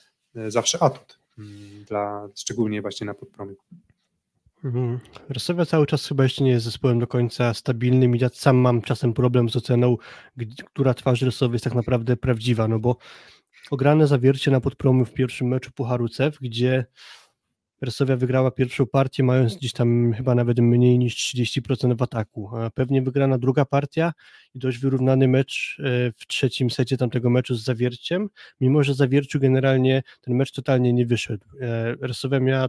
zawsze 0.49 0.83
atut, 0.83 1.19
mm, 1.39 1.85
dla, 1.85 2.29
szczególnie 2.35 2.83
właśnie 2.83 3.07
na 3.07 3.15
podpromiu. 3.15 3.57
Mhm. 4.67 4.99
Rosowia 5.29 5.67
cały 5.67 5.87
czas 5.87 6.07
chyba 6.07 6.23
jeszcze 6.23 6.45
nie 6.45 6.51
jest 6.51 6.65
zespołem 6.65 6.99
do 6.99 7.07
końca 7.07 7.55
stabilnym 7.55 8.17
i 8.17 8.19
ja 8.19 8.29
sam 8.33 8.57
mam 8.57 8.83
czasem 8.83 9.13
problem 9.13 9.51
z 9.51 9.57
oceną, 9.57 9.97
która 10.67 10.95
twarz 10.95 11.23
Rysowy 11.23 11.55
jest 11.55 11.65
tak 11.65 11.75
naprawdę 11.75 12.17
prawdziwa, 12.17 12.69
no 12.69 12.79
bo 12.79 12.97
ograne 13.71 14.07
zawiercie 14.07 14.51
na 14.51 14.61
podpromu 14.61 15.05
w 15.05 15.13
pierwszym 15.13 15.49
meczu 15.49 15.71
Pucharu 15.73 16.09
CEF, 16.09 16.39
gdzie 16.41 16.87
Resowia 17.81 18.17
wygrała 18.17 18.51
pierwszą 18.51 18.87
partię, 18.87 19.23
mając 19.23 19.57
gdzieś 19.57 19.73
tam 19.73 20.13
chyba 20.13 20.35
nawet 20.35 20.59
mniej 20.59 20.99
niż 20.99 21.15
30% 21.15 21.97
w 21.97 22.03
ataku. 22.03 22.51
Pewnie 22.75 23.03
wygrana 23.03 23.39
druga 23.39 23.65
partia 23.65 24.13
i 24.55 24.59
dość 24.59 24.79
wyrównany 24.79 25.29
mecz 25.29 25.77
e, 25.79 26.13
w 26.13 26.27
trzecim 26.27 26.71
secie 26.71 26.97
tamtego 26.97 27.31
meczu 27.31 27.55
z 27.55 27.65
Zawierciem, 27.65 28.29
mimo 28.61 28.83
że 28.83 28.95
Zawierciu 28.95 29.41
generalnie 29.41 30.03
ten 30.21 30.35
mecz 30.35 30.53
totalnie 30.53 30.93
nie 30.93 31.07
wyszedł. 31.07 31.47
E, 31.61 31.95
Resowia 32.01 32.41
miała 32.41 32.69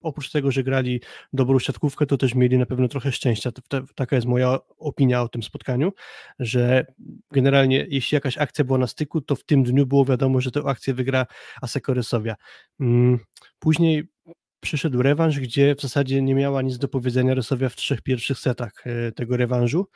oprócz 0.00 0.30
tego, 0.30 0.50
że 0.50 0.62
grali 0.62 1.00
dobrą 1.32 1.58
siatkówkę, 1.58 2.06
to 2.06 2.16
też 2.16 2.34
mieli 2.34 2.58
na 2.58 2.66
pewno 2.66 2.88
trochę 2.88 3.12
szczęścia. 3.12 3.50
Taka 3.94 4.16
jest 4.16 4.28
moja 4.28 4.58
opinia 4.78 5.22
o 5.22 5.28
tym 5.28 5.42
spotkaniu, 5.42 5.92
że 6.38 6.86
generalnie 7.32 7.86
jeśli 7.88 8.14
jakaś 8.16 8.38
akcja 8.38 8.64
była 8.64 8.78
na 8.78 8.86
styku, 8.86 9.20
to 9.20 9.36
w 9.36 9.44
tym 9.44 9.62
dniu 9.62 9.86
było 9.86 10.04
wiadomo, 10.04 10.40
że 10.40 10.50
tę 10.50 10.62
akcję 10.66 10.94
wygra 10.94 11.26
Aseko 11.62 11.94
Rysowia. 11.94 12.36
Mm, 12.80 13.18
później 13.58 14.08
przyszedł 14.60 15.02
rewanż, 15.02 15.40
gdzie 15.40 15.74
w 15.74 15.80
zasadzie 15.80 16.22
nie 16.22 16.34
miała 16.34 16.62
nic 16.62 16.78
do 16.78 16.88
powiedzenia 16.88 17.34
Rysowia 17.34 17.68
w 17.68 17.76
trzech 17.76 18.02
pierwszych 18.02 18.38
setach 18.38 18.72
e, 18.86 19.12
tego 19.12 19.36
rewanżu 19.36 19.86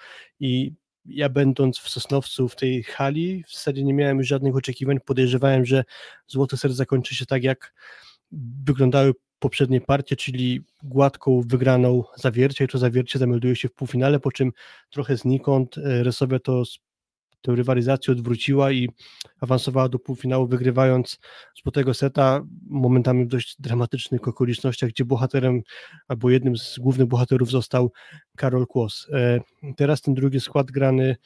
i 0.40 0.72
ja 1.04 1.28
będąc 1.28 1.78
w 1.78 1.88
Sosnowcu 1.88 2.48
w 2.48 2.56
tej 2.56 2.82
hali 2.82 3.44
w 3.44 3.52
zasadzie 3.52 3.84
nie 3.84 3.94
miałem 3.94 4.18
już 4.18 4.26
żadnych 4.26 4.56
oczekiwań, 4.56 5.00
podejrzewałem, 5.00 5.64
że 5.64 5.84
Złoty 6.26 6.56
Ser 6.56 6.72
zakończy 6.72 7.14
się 7.14 7.26
tak 7.26 7.42
jak 7.42 7.74
wyglądały 8.64 9.12
poprzednie 9.42 9.80
partie, 9.80 10.16
czyli 10.16 10.60
gładką 10.82 11.42
wygraną 11.46 12.04
zawiercie 12.16 12.64
i 12.64 12.68
to 12.68 12.78
zawiercie 12.78 13.18
zamelduje 13.18 13.56
się 13.56 13.68
w 13.68 13.72
półfinale, 13.72 14.20
po 14.20 14.32
czym 14.32 14.52
trochę 14.90 15.16
znikąd 15.16 15.78
e, 15.78 16.02
Resowia 16.02 16.38
to 16.38 16.62
tę 17.40 17.54
rywalizację 17.54 18.12
odwróciła 18.12 18.72
i 18.72 18.88
awansowała 19.40 19.88
do 19.88 19.98
półfinału, 19.98 20.46
wygrywając 20.46 21.18
z 21.54 21.72
tego 21.72 21.94
seta 21.94 22.40
momentami 22.66 23.24
w 23.24 23.28
dość 23.28 23.56
dramatycznych 23.58 24.28
okolicznościach, 24.28 24.90
gdzie 24.90 25.04
bohaterem 25.04 25.62
albo 26.08 26.30
jednym 26.30 26.56
z 26.56 26.78
głównych 26.78 27.08
bohaterów 27.08 27.50
został 27.50 27.92
Karol 28.36 28.66
Kłos. 28.66 29.06
E, 29.12 29.40
teraz 29.76 30.00
ten 30.00 30.14
drugi 30.14 30.40
skład 30.40 30.70
grany, 30.70 31.16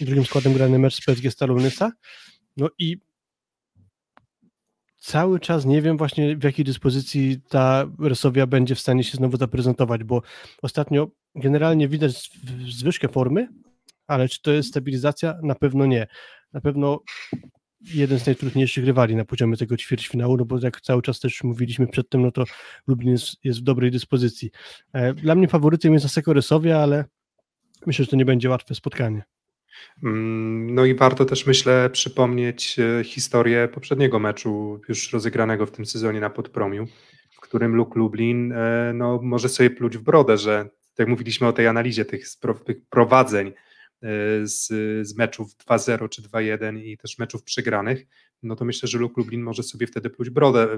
drugim 0.00 0.24
składem 0.24 0.52
grany 0.52 0.78
mecz 0.78 0.94
z 0.94 1.00
PSG 1.00 1.30
Stalonysa. 1.30 1.92
No 2.56 2.68
i 2.78 2.98
cały 5.04 5.40
czas 5.40 5.64
nie 5.64 5.82
wiem 5.82 5.96
właśnie 5.96 6.36
w 6.36 6.44
jakiej 6.44 6.64
dyspozycji 6.64 7.40
ta 7.48 7.86
Resowia 8.00 8.46
będzie 8.46 8.74
w 8.74 8.80
stanie 8.80 9.04
się 9.04 9.16
znowu 9.16 9.36
zaprezentować, 9.36 10.04
bo 10.04 10.22
ostatnio 10.62 11.08
generalnie 11.34 11.88
widać 11.88 12.30
zwyżkę 12.68 13.08
formy, 13.08 13.48
ale 14.06 14.28
czy 14.28 14.42
to 14.42 14.52
jest 14.52 14.68
stabilizacja? 14.68 15.34
Na 15.42 15.54
pewno 15.54 15.86
nie. 15.86 16.06
Na 16.52 16.60
pewno 16.60 17.00
jeden 17.80 18.18
z 18.18 18.26
najtrudniejszych 18.26 18.84
rywali 18.84 19.16
na 19.16 19.24
poziomie 19.24 19.56
tego 19.56 19.76
ćwierćfinału, 19.76 20.36
no 20.36 20.44
bo 20.44 20.58
jak 20.58 20.80
cały 20.80 21.02
czas 21.02 21.20
też 21.20 21.44
mówiliśmy 21.44 21.86
przedtem, 21.86 22.22
no 22.22 22.30
to 22.30 22.44
Lublin 22.86 23.12
jest, 23.12 23.44
jest 23.44 23.60
w 23.60 23.62
dobrej 23.62 23.90
dyspozycji. 23.90 24.50
E, 24.92 25.14
dla 25.14 25.34
mnie 25.34 25.48
faworytem 25.48 25.92
jest 25.92 26.06
Aseko 26.06 26.32
Resowia, 26.32 26.78
ale 26.78 27.04
myślę, 27.86 28.04
że 28.04 28.10
to 28.10 28.16
nie 28.16 28.24
będzie 28.24 28.50
łatwe 28.50 28.74
spotkanie. 28.74 29.22
No 30.02 30.84
i 30.84 30.94
warto 30.94 31.24
też, 31.24 31.46
myślę, 31.46 31.90
przypomnieć 31.90 32.76
e, 32.78 33.04
historię 33.04 33.68
poprzedniego 33.68 34.18
meczu, 34.18 34.80
już 34.88 35.12
rozegranego 35.12 35.66
w 35.66 35.70
tym 35.70 35.86
sezonie 35.86 36.20
na 36.20 36.30
Podpromiu, 36.30 36.86
w 37.32 37.40
którym 37.40 37.74
Luk 37.74 37.96
Lublin 37.96 38.52
e, 38.52 38.92
no, 38.94 39.20
może 39.22 39.48
sobie 39.48 39.70
pluć 39.70 39.98
w 39.98 40.02
brodę, 40.02 40.38
że 40.38 40.68
jak 40.98 41.08
mówiliśmy 41.08 41.46
o 41.46 41.52
tej 41.52 41.66
analizie 41.66 42.04
tych 42.04 42.24
prowadzeń 42.90 43.48
e, 43.48 43.52
z, 44.42 44.66
z 45.08 45.16
meczów 45.16 45.56
2-0 45.56 46.08
czy 46.08 46.22
2-1 46.22 46.78
i 46.78 46.98
też 46.98 47.18
meczów 47.18 47.42
przegranych, 47.42 48.06
no 48.44 48.56
to 48.56 48.64
myślę, 48.64 48.88
że 48.88 48.98
Luk 48.98 49.16
Lublin 49.16 49.42
może 49.42 49.62
sobie 49.62 49.86
wtedy 49.86 50.10
pluć, 50.10 50.30
brodę, 50.30 50.68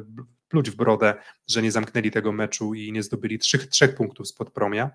pluć 0.48 0.70
w 0.70 0.76
brodę, 0.76 1.14
że 1.46 1.62
nie 1.62 1.72
zamknęli 1.72 2.10
tego 2.10 2.32
meczu 2.32 2.74
i 2.74 2.92
nie 2.92 3.02
zdobyli 3.02 3.38
trzech, 3.38 3.66
trzech 3.66 3.94
punktów 3.94 4.28
z 4.28 4.32
Podpromia. 4.32 4.90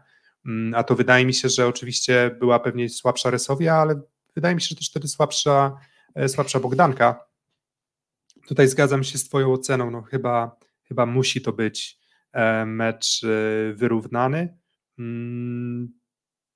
Mm, 0.45 0.75
a 0.75 0.83
to 0.83 0.95
wydaje 0.95 1.25
mi 1.25 1.33
się, 1.33 1.49
że 1.49 1.67
oczywiście 1.67 2.35
była 2.39 2.59
pewnie 2.59 2.89
słabsza 2.89 3.29
Resowia, 3.29 3.75
ale 3.75 4.01
wydaje 4.35 4.55
mi 4.55 4.61
się, 4.61 4.67
że 4.69 4.75
też 4.75 4.89
wtedy 4.89 5.07
słabsza, 5.07 5.77
e, 6.15 6.29
słabsza 6.29 6.59
Bogdanka. 6.59 7.25
Tutaj 8.47 8.67
zgadzam 8.67 9.03
się 9.03 9.17
z 9.17 9.23
Twoją 9.23 9.53
oceną, 9.53 9.91
no 9.91 10.01
chyba, 10.01 10.55
chyba 10.83 11.05
musi 11.05 11.41
to 11.41 11.53
być 11.53 11.99
e, 12.33 12.65
mecz 12.65 13.23
e, 13.23 13.73
wyrównany. 13.73 14.57
Mm, 14.99 16.01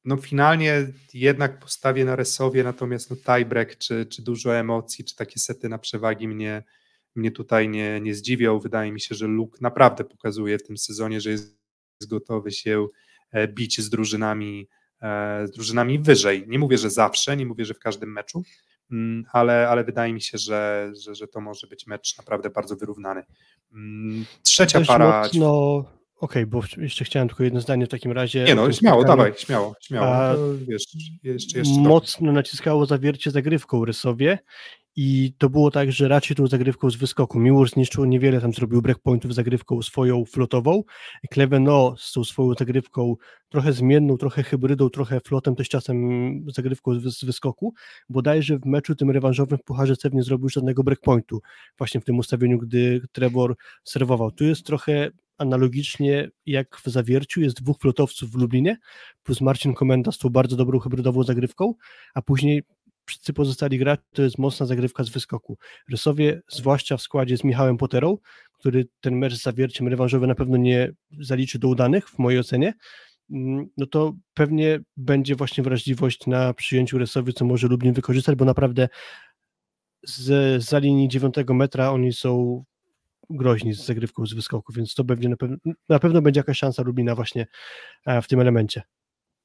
no 0.06 0.18
finalnie 0.18 0.88
jednak 1.14 1.60
postawię 1.60 2.06
na 2.06 2.16
Resowie, 2.16 2.64
natomiast 2.64 3.10
no 3.10 3.16
tiebreak, 3.16 3.78
czy, 3.78 4.06
czy 4.06 4.22
dużo 4.22 4.56
emocji, 4.56 5.06
czy 5.06 5.16
takie 5.16 5.40
sety 5.40 5.70
na 5.70 5.78
przewagi 5.78 6.28
mnie, 6.28 6.64
mnie 7.16 7.32
tutaj 7.32 7.70
nie, 7.70 8.02
nie 8.02 8.16
zdziwią. 8.16 8.60
Wydaje 8.60 8.92
mi 8.92 9.02
się, 9.02 9.16
że 9.16 9.28
Luke 9.28 9.58
naprawdę 9.62 10.04
pokazuje 10.04 10.58
w 10.58 10.64
tym 10.64 10.78
sezonie, 10.78 11.22
że 11.22 11.30
jest 11.30 11.58
gotowy 12.10 12.52
się 12.52 12.88
bić 13.48 13.82
z 13.82 13.90
drużynami, 13.90 14.68
e, 15.02 15.48
z 15.48 15.52
drużynami 15.52 16.00
wyżej. 16.00 16.46
Nie 16.48 16.60
mówię, 16.60 16.78
że 16.78 16.90
zawsze, 16.90 17.38
nie 17.38 17.46
mówię, 17.46 17.66
że 17.66 17.74
w 17.74 17.80
każdym 17.80 18.12
meczu, 18.12 18.44
mm, 18.92 19.24
ale, 19.32 19.70
ale 19.70 19.84
wydaje 19.84 20.14
mi 20.14 20.22
się, 20.22 20.38
że, 20.38 20.92
że, 21.04 21.16
że 21.16 21.28
to 21.28 21.42
może 21.42 21.68
być 21.68 21.88
mecz 21.88 22.18
naprawdę 22.18 22.50
bardzo 22.50 22.76
wyrównany. 22.76 23.24
Mm, 23.74 24.26
trzecia 24.44 24.80
Dość 24.80 24.88
para. 24.88 25.22
Mocno... 25.22 25.78
Okej, 26.16 26.44
okay, 26.44 26.48
bo 26.48 26.62
jeszcze 26.78 27.06
chciałem 27.06 27.28
tylko 27.28 27.44
jedno 27.44 27.62
zdanie 27.62 27.86
w 27.86 27.90
takim 27.90 28.12
razie. 28.12 28.44
Nie 28.44 28.56
no, 28.56 28.72
śmiało, 28.72 29.04
dawaj, 29.04 29.34
śmiało, 29.38 29.76
śmiało. 29.82 30.08
A, 30.08 30.36
wiesz, 30.68 30.84
jeszcze, 31.24 31.60
jeszcze 31.60 31.80
mocno 31.80 32.32
naciskało 32.32 32.86
zawiercie 32.86 33.32
zagrywką 33.32 33.86
rysowie 33.86 34.40
i 34.96 35.34
to 35.38 35.50
było 35.50 35.72
tak, 35.72 35.92
że 35.92 36.08
raczej 36.08 36.36
tą 36.36 36.48
zagrywką 36.48 36.90
z 36.90 36.96
wyskoku. 36.96 37.40
Miłosz 37.40 37.72
zniszczył 37.72 38.06
niewiele, 38.06 38.42
tam 38.42 38.54
zrobił 38.54 38.82
breakpointów 38.82 39.34
zagrywką 39.34 39.82
swoją 39.82 40.26
flotową. 40.26 40.84
Kleveno 41.32 41.96
z 41.98 42.12
tą 42.12 42.24
swoją 42.24 42.54
zagrywką 42.54 43.16
trochę 43.50 43.74
zmienną, 43.74 44.18
trochę 44.18 44.44
hybrydą, 44.44 44.90
trochę 44.90 45.20
flotem, 45.20 45.56
też 45.56 45.70
czasem 45.70 45.98
zagrywką 46.48 47.00
z, 47.00 47.24
wyskoku. 47.24 47.74
Bodajże 48.10 48.58
w 48.58 48.66
meczu 48.66 48.96
tym 48.96 49.12
rewanżowym 49.12 49.58
w 49.58 49.64
Pucharze 49.64 49.98
Cew 49.98 50.14
nie 50.14 50.24
zrobił 50.24 50.50
żadnego 50.50 50.84
breakpointu 50.84 51.42
właśnie 51.78 52.02
w 52.02 52.06
tym 52.06 52.18
ustawieniu, 52.18 52.58
gdy 52.58 53.02
Trevor 53.12 53.56
serwował. 53.84 54.32
Tu 54.32 54.44
jest 54.44 54.66
trochę 54.66 55.12
analogicznie 55.38 56.30
jak 56.46 56.78
w 56.78 56.88
Zawierciu, 56.88 57.42
jest 57.42 57.62
dwóch 57.62 57.78
flotowców 57.80 58.32
w 58.32 58.36
Lublinie, 58.36 58.78
plus 59.24 59.42
Marcin 59.42 59.74
Komenda 59.74 60.12
z 60.12 60.18
tą 60.18 60.30
bardzo 60.30 60.56
dobrą 60.56 60.80
hybrydową 60.80 61.24
zagrywką, 61.24 61.74
a 62.14 62.22
później 62.22 62.64
wszyscy 63.06 63.34
pozostali 63.34 63.80
gracze 63.80 64.04
to 64.14 64.22
jest 64.22 64.38
mocna 64.38 64.66
zagrywka 64.66 65.04
z 65.04 65.10
wyskoku. 65.10 65.58
Rysowie, 65.90 66.42
zwłaszcza 66.48 66.98
w 66.98 67.02
składzie 67.02 67.38
z 67.38 67.44
Michałem 67.44 67.78
Poterą, 67.78 68.18
który 68.54 68.88
ten 69.02 69.18
mecz 69.18 69.34
z 69.34 69.42
zawierciem 69.42 69.88
rewanżowy 69.88 70.28
na 70.28 70.36
pewno 70.36 70.58
nie 70.58 70.92
zaliczy 71.20 71.60
do 71.60 71.68
udanych 71.68 72.10
w 72.10 72.20
mojej 72.20 72.40
ocenie, 72.40 72.74
mm, 73.32 73.68
no 73.78 73.86
to 73.86 74.14
pewnie 74.34 74.80
będzie 74.98 75.36
właśnie 75.36 75.64
wrażliwość 75.64 76.28
na 76.28 76.54
przyjęciu 76.54 76.98
Rysowi, 76.98 77.34
co 77.34 77.46
może 77.46 77.68
Lublin 77.68 77.94
wykorzystać, 77.94 78.36
bo 78.36 78.46
naprawdę 78.46 78.90
z, 80.04 80.64
za 80.64 80.80
linii 80.80 81.08
9 81.08 81.36
metra 81.50 81.92
oni 81.92 82.14
są 82.14 82.64
groźni 83.30 83.74
z 83.74 83.86
zagrywką 83.86 84.26
z 84.26 84.34
wyskoku, 84.34 84.74
więc 84.74 84.96
to 84.96 85.06
pewnie 85.06 85.30
na 85.30 85.38
pewno, 85.38 85.58
na 85.90 86.00
pewno 86.00 86.22
będzie 86.22 86.40
jakaś 86.40 86.58
szansa 86.58 86.84
Lublina 86.84 87.16
właśnie 87.16 87.48
e, 88.06 88.22
w 88.22 88.28
tym 88.28 88.40
elemencie. 88.40 88.82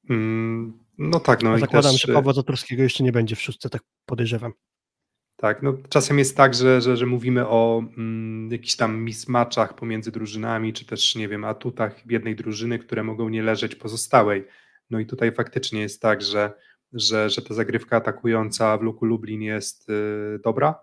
Mm, 0.09 0.79
no 0.97 1.19
tak, 1.19 1.43
no 1.43 1.59
zakładam, 1.59 1.91
też... 1.91 2.01
że 2.01 2.13
Pawła 2.13 2.33
Zatorskiego 2.33 2.83
jeszcze 2.83 3.03
nie 3.03 3.11
będzie 3.11 3.35
w 3.35 3.41
szóstce, 3.41 3.69
tak 3.69 3.81
podejrzewam. 4.05 4.53
Tak, 5.35 5.63
no 5.63 5.73
czasem 5.89 6.19
jest 6.19 6.37
tak, 6.37 6.53
że, 6.53 6.81
że, 6.81 6.97
że 6.97 7.05
mówimy 7.05 7.47
o 7.47 7.83
mm, 7.97 8.51
jakichś 8.51 8.75
tam 8.75 9.03
mismatchach 9.03 9.75
pomiędzy 9.75 10.11
drużynami, 10.11 10.73
czy 10.73 10.85
też, 10.85 11.15
nie 11.15 11.27
wiem, 11.27 11.45
atutach 11.45 12.11
jednej 12.11 12.35
drużyny, 12.35 12.79
które 12.79 13.03
mogą 13.03 13.29
nie 13.29 13.43
leżeć 13.43 13.75
pozostałej. 13.75 14.47
No 14.89 14.99
i 14.99 15.05
tutaj 15.05 15.31
faktycznie 15.31 15.81
jest 15.81 16.01
tak, 16.01 16.21
że, 16.21 16.53
że, 16.93 17.29
że 17.29 17.41
ta 17.41 17.53
zagrywka 17.53 17.97
atakująca 17.97 18.77
w 18.77 18.81
Luku 18.81 19.05
Lublin 19.05 19.41
jest 19.41 19.89
y, 19.89 20.39
dobra 20.43 20.75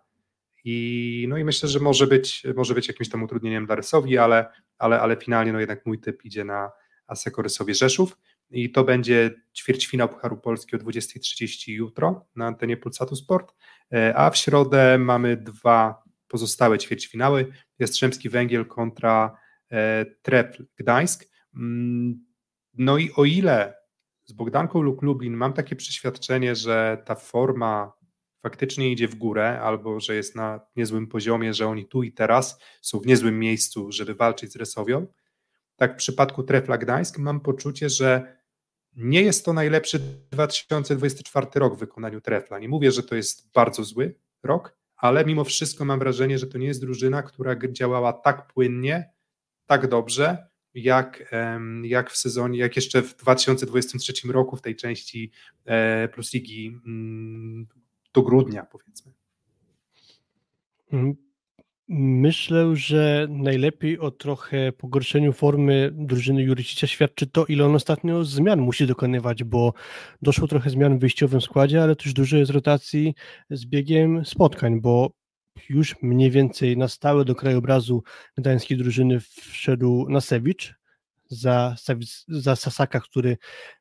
i 0.64 1.26
no 1.28 1.38
i 1.38 1.44
myślę, 1.44 1.68
że 1.68 1.80
może 1.80 2.06
być, 2.06 2.46
może 2.56 2.74
być 2.74 2.88
jakimś 2.88 3.08
tam 3.08 3.22
utrudnieniem 3.22 3.66
dla 3.66 3.74
Rysowi, 3.74 4.18
ale, 4.18 4.48
ale, 4.78 5.00
ale 5.00 5.16
finalnie 5.16 5.52
no 5.52 5.60
jednak 5.60 5.86
mój 5.86 5.98
typ 5.98 6.24
idzie 6.24 6.44
na 6.44 6.70
Aseko 7.06 7.42
Rysowie 7.42 7.74
Rzeszów 7.74 8.18
i 8.50 8.72
to 8.72 8.84
będzie 8.84 9.30
ćwierćfinał 9.56 10.08
Pucharu 10.08 10.36
Polski 10.36 10.76
o 10.76 10.78
20.30 10.78 11.72
jutro 11.72 12.26
na 12.36 12.46
antenie 12.46 12.76
Pulsatu 12.76 13.16
Sport, 13.16 13.54
e, 13.92 14.16
a 14.16 14.30
w 14.30 14.36
środę 14.36 14.98
mamy 14.98 15.36
dwa 15.36 16.02
pozostałe 16.28 16.78
ćwierćfinały, 16.78 17.52
Jastrzębski 17.78 18.28
Węgiel 18.28 18.66
kontra 18.66 19.38
e, 19.70 20.06
Trepl 20.22 20.64
Gdańsk. 20.76 21.24
Mm, 21.56 22.24
no 22.74 22.98
i 22.98 23.10
o 23.16 23.24
ile 23.24 23.74
z 24.24 24.32
Bogdanką 24.32 24.82
lub 24.82 25.02
Lublin 25.02 25.34
mam 25.34 25.52
takie 25.52 25.76
przeświadczenie, 25.76 26.54
że 26.54 27.02
ta 27.04 27.14
forma 27.14 27.92
faktycznie 28.42 28.92
idzie 28.92 29.08
w 29.08 29.14
górę, 29.14 29.60
albo 29.60 30.00
że 30.00 30.14
jest 30.14 30.36
na 30.36 30.60
niezłym 30.76 31.06
poziomie, 31.06 31.54
że 31.54 31.66
oni 31.66 31.86
tu 31.86 32.02
i 32.02 32.12
teraz 32.12 32.60
są 32.82 32.98
w 32.98 33.06
niezłym 33.06 33.38
miejscu, 33.38 33.92
żeby 33.92 34.14
walczyć 34.14 34.52
z 34.52 34.56
Resowią, 34.56 35.06
tak 35.76 35.94
w 35.94 35.96
przypadku 35.96 36.42
Trefla 36.42 36.78
Gdańsk 36.78 37.18
mam 37.18 37.40
poczucie, 37.40 37.88
że 37.88 38.38
nie 38.98 39.22
jest 39.22 39.44
to 39.44 39.52
najlepszy 39.52 39.98
2024 40.30 41.46
rok 41.54 41.76
w 41.76 41.78
wykonaniu 41.78 42.20
Trefla. 42.20 42.58
Nie 42.58 42.68
mówię, 42.68 42.92
że 42.92 43.02
to 43.02 43.14
jest 43.14 43.52
bardzo 43.52 43.84
zły 43.84 44.14
rok, 44.42 44.76
ale 44.96 45.24
mimo 45.24 45.44
wszystko 45.44 45.84
mam 45.84 45.98
wrażenie, 45.98 46.38
że 46.38 46.46
to 46.46 46.58
nie 46.58 46.66
jest 46.66 46.80
drużyna, 46.80 47.22
która 47.22 47.56
działała 47.72 48.12
tak 48.12 48.52
płynnie, 48.52 49.10
tak 49.66 49.88
dobrze, 49.88 50.48
jak, 50.74 51.34
jak 51.82 52.10
w 52.10 52.16
sezonie, 52.16 52.58
jak 52.58 52.76
jeszcze 52.76 53.02
w 53.02 53.16
2023 53.16 54.12
roku 54.28 54.56
w 54.56 54.62
tej 54.62 54.76
części 54.76 55.30
e, 55.64 56.08
Plus 56.08 56.34
Ligi 56.34 56.80
mm, 56.86 57.66
do 58.14 58.22
grudnia 58.22 58.66
powiedzmy. 58.66 59.12
Myślę, 61.90 62.77
że 62.77 63.27
najlepiej 63.31 63.98
o 63.98 64.10
trochę 64.10 64.73
pogorszeniu 64.73 65.32
formy 65.32 65.90
drużyny 65.93 66.43
Juricicia 66.43 66.86
świadczy 66.86 67.27
to, 67.27 67.47
ile 67.47 67.65
on 67.65 67.74
ostatnio 67.74 68.24
zmian 68.24 68.60
musi 68.60 68.86
dokonywać, 68.86 69.44
bo 69.44 69.73
doszło 70.23 70.48
trochę 70.48 70.70
zmian 70.70 70.98
w 70.98 71.01
wyjściowym 71.01 71.40
składzie, 71.40 71.82
ale 71.82 71.97
też 71.97 72.12
dużo 72.12 72.36
jest 72.36 72.51
rotacji 72.51 73.15
z 73.51 73.66
biegiem 73.66 74.24
spotkań, 74.24 74.81
bo 74.81 75.10
już 75.69 75.97
mniej 76.02 76.31
więcej 76.31 76.77
na 76.77 76.89
stałe 76.89 77.24
do 77.24 77.35
krajobrazu 77.35 78.02
gdańskiej 78.39 78.78
drużyny 78.78 79.20
wszedł 79.20 80.06
Nasewicz 80.09 80.74
za, 81.28 81.77
za 82.28 82.56
Sasaka, 82.56 83.01
który 83.01 83.36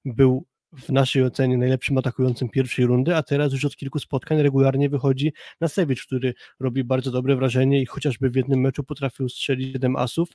był 0.05 0.45
w 0.73 0.89
naszej 0.89 1.23
ocenie 1.23 1.57
najlepszym 1.57 1.97
atakującym 1.97 2.49
pierwszej 2.49 2.85
rundy, 2.85 3.15
a 3.15 3.23
teraz 3.23 3.53
już 3.53 3.65
od 3.65 3.75
kilku 3.75 3.99
spotkań 3.99 4.41
regularnie 4.41 4.89
wychodzi 4.89 5.33
na 5.61 5.67
Sewicz, 5.67 6.05
który 6.05 6.33
robi 6.59 6.83
bardzo 6.83 7.11
dobre 7.11 7.35
wrażenie 7.35 7.81
i 7.81 7.85
chociażby 7.85 8.29
w 8.29 8.35
jednym 8.35 8.59
meczu 8.59 8.83
potrafił 8.83 9.29
strzelić 9.29 9.73
7 9.73 9.95
asów, 9.95 10.29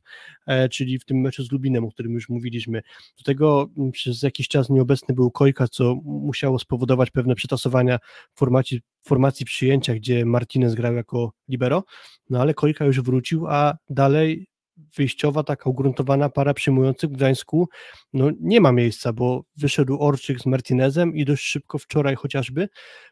e, 0.46 0.68
czyli 0.68 0.98
w 0.98 1.04
tym 1.04 1.20
meczu 1.20 1.44
z 1.44 1.52
Lubinem, 1.52 1.84
o 1.84 1.90
którym 1.90 2.12
już 2.12 2.28
mówiliśmy. 2.28 2.82
Do 3.18 3.24
tego 3.24 3.70
mm, 3.78 3.92
przez 3.92 4.22
jakiś 4.22 4.48
czas 4.48 4.70
nieobecny 4.70 5.14
był 5.14 5.30
Kojka, 5.30 5.68
co 5.68 5.94
musiało 6.04 6.59
spowodować 6.59 7.10
pewne 7.10 7.34
przetasowania 7.34 7.98
w 8.34 8.38
formacji, 8.38 8.80
formacji 9.04 9.46
przyjęcia, 9.46 9.94
gdzie 9.94 10.24
Martinez 10.24 10.74
grał 10.74 10.94
jako 10.94 11.32
libero, 11.48 11.84
no 12.30 12.40
ale 12.40 12.54
Kojka 12.54 12.84
już 12.84 13.00
wrócił, 13.00 13.46
a 13.46 13.76
dalej 13.90 14.51
wyjściowa, 14.97 15.43
taka 15.43 15.70
ugruntowana 15.70 16.28
para 16.28 16.55
przyjmujących 16.55 17.11
w 17.11 17.12
Gdańsku 17.12 17.69
no, 18.12 18.31
nie 18.40 18.61
ma 18.61 18.73
miejsca, 18.73 19.12
bo 19.12 19.44
wyszedł 19.57 19.99
Orczyk 20.01 20.40
z 20.40 20.47
Martinezem 20.47 21.16
i 21.16 21.24
dość 21.24 21.44
szybko 21.44 21.78
wczoraj 21.78 22.15
chociażby 22.15 22.69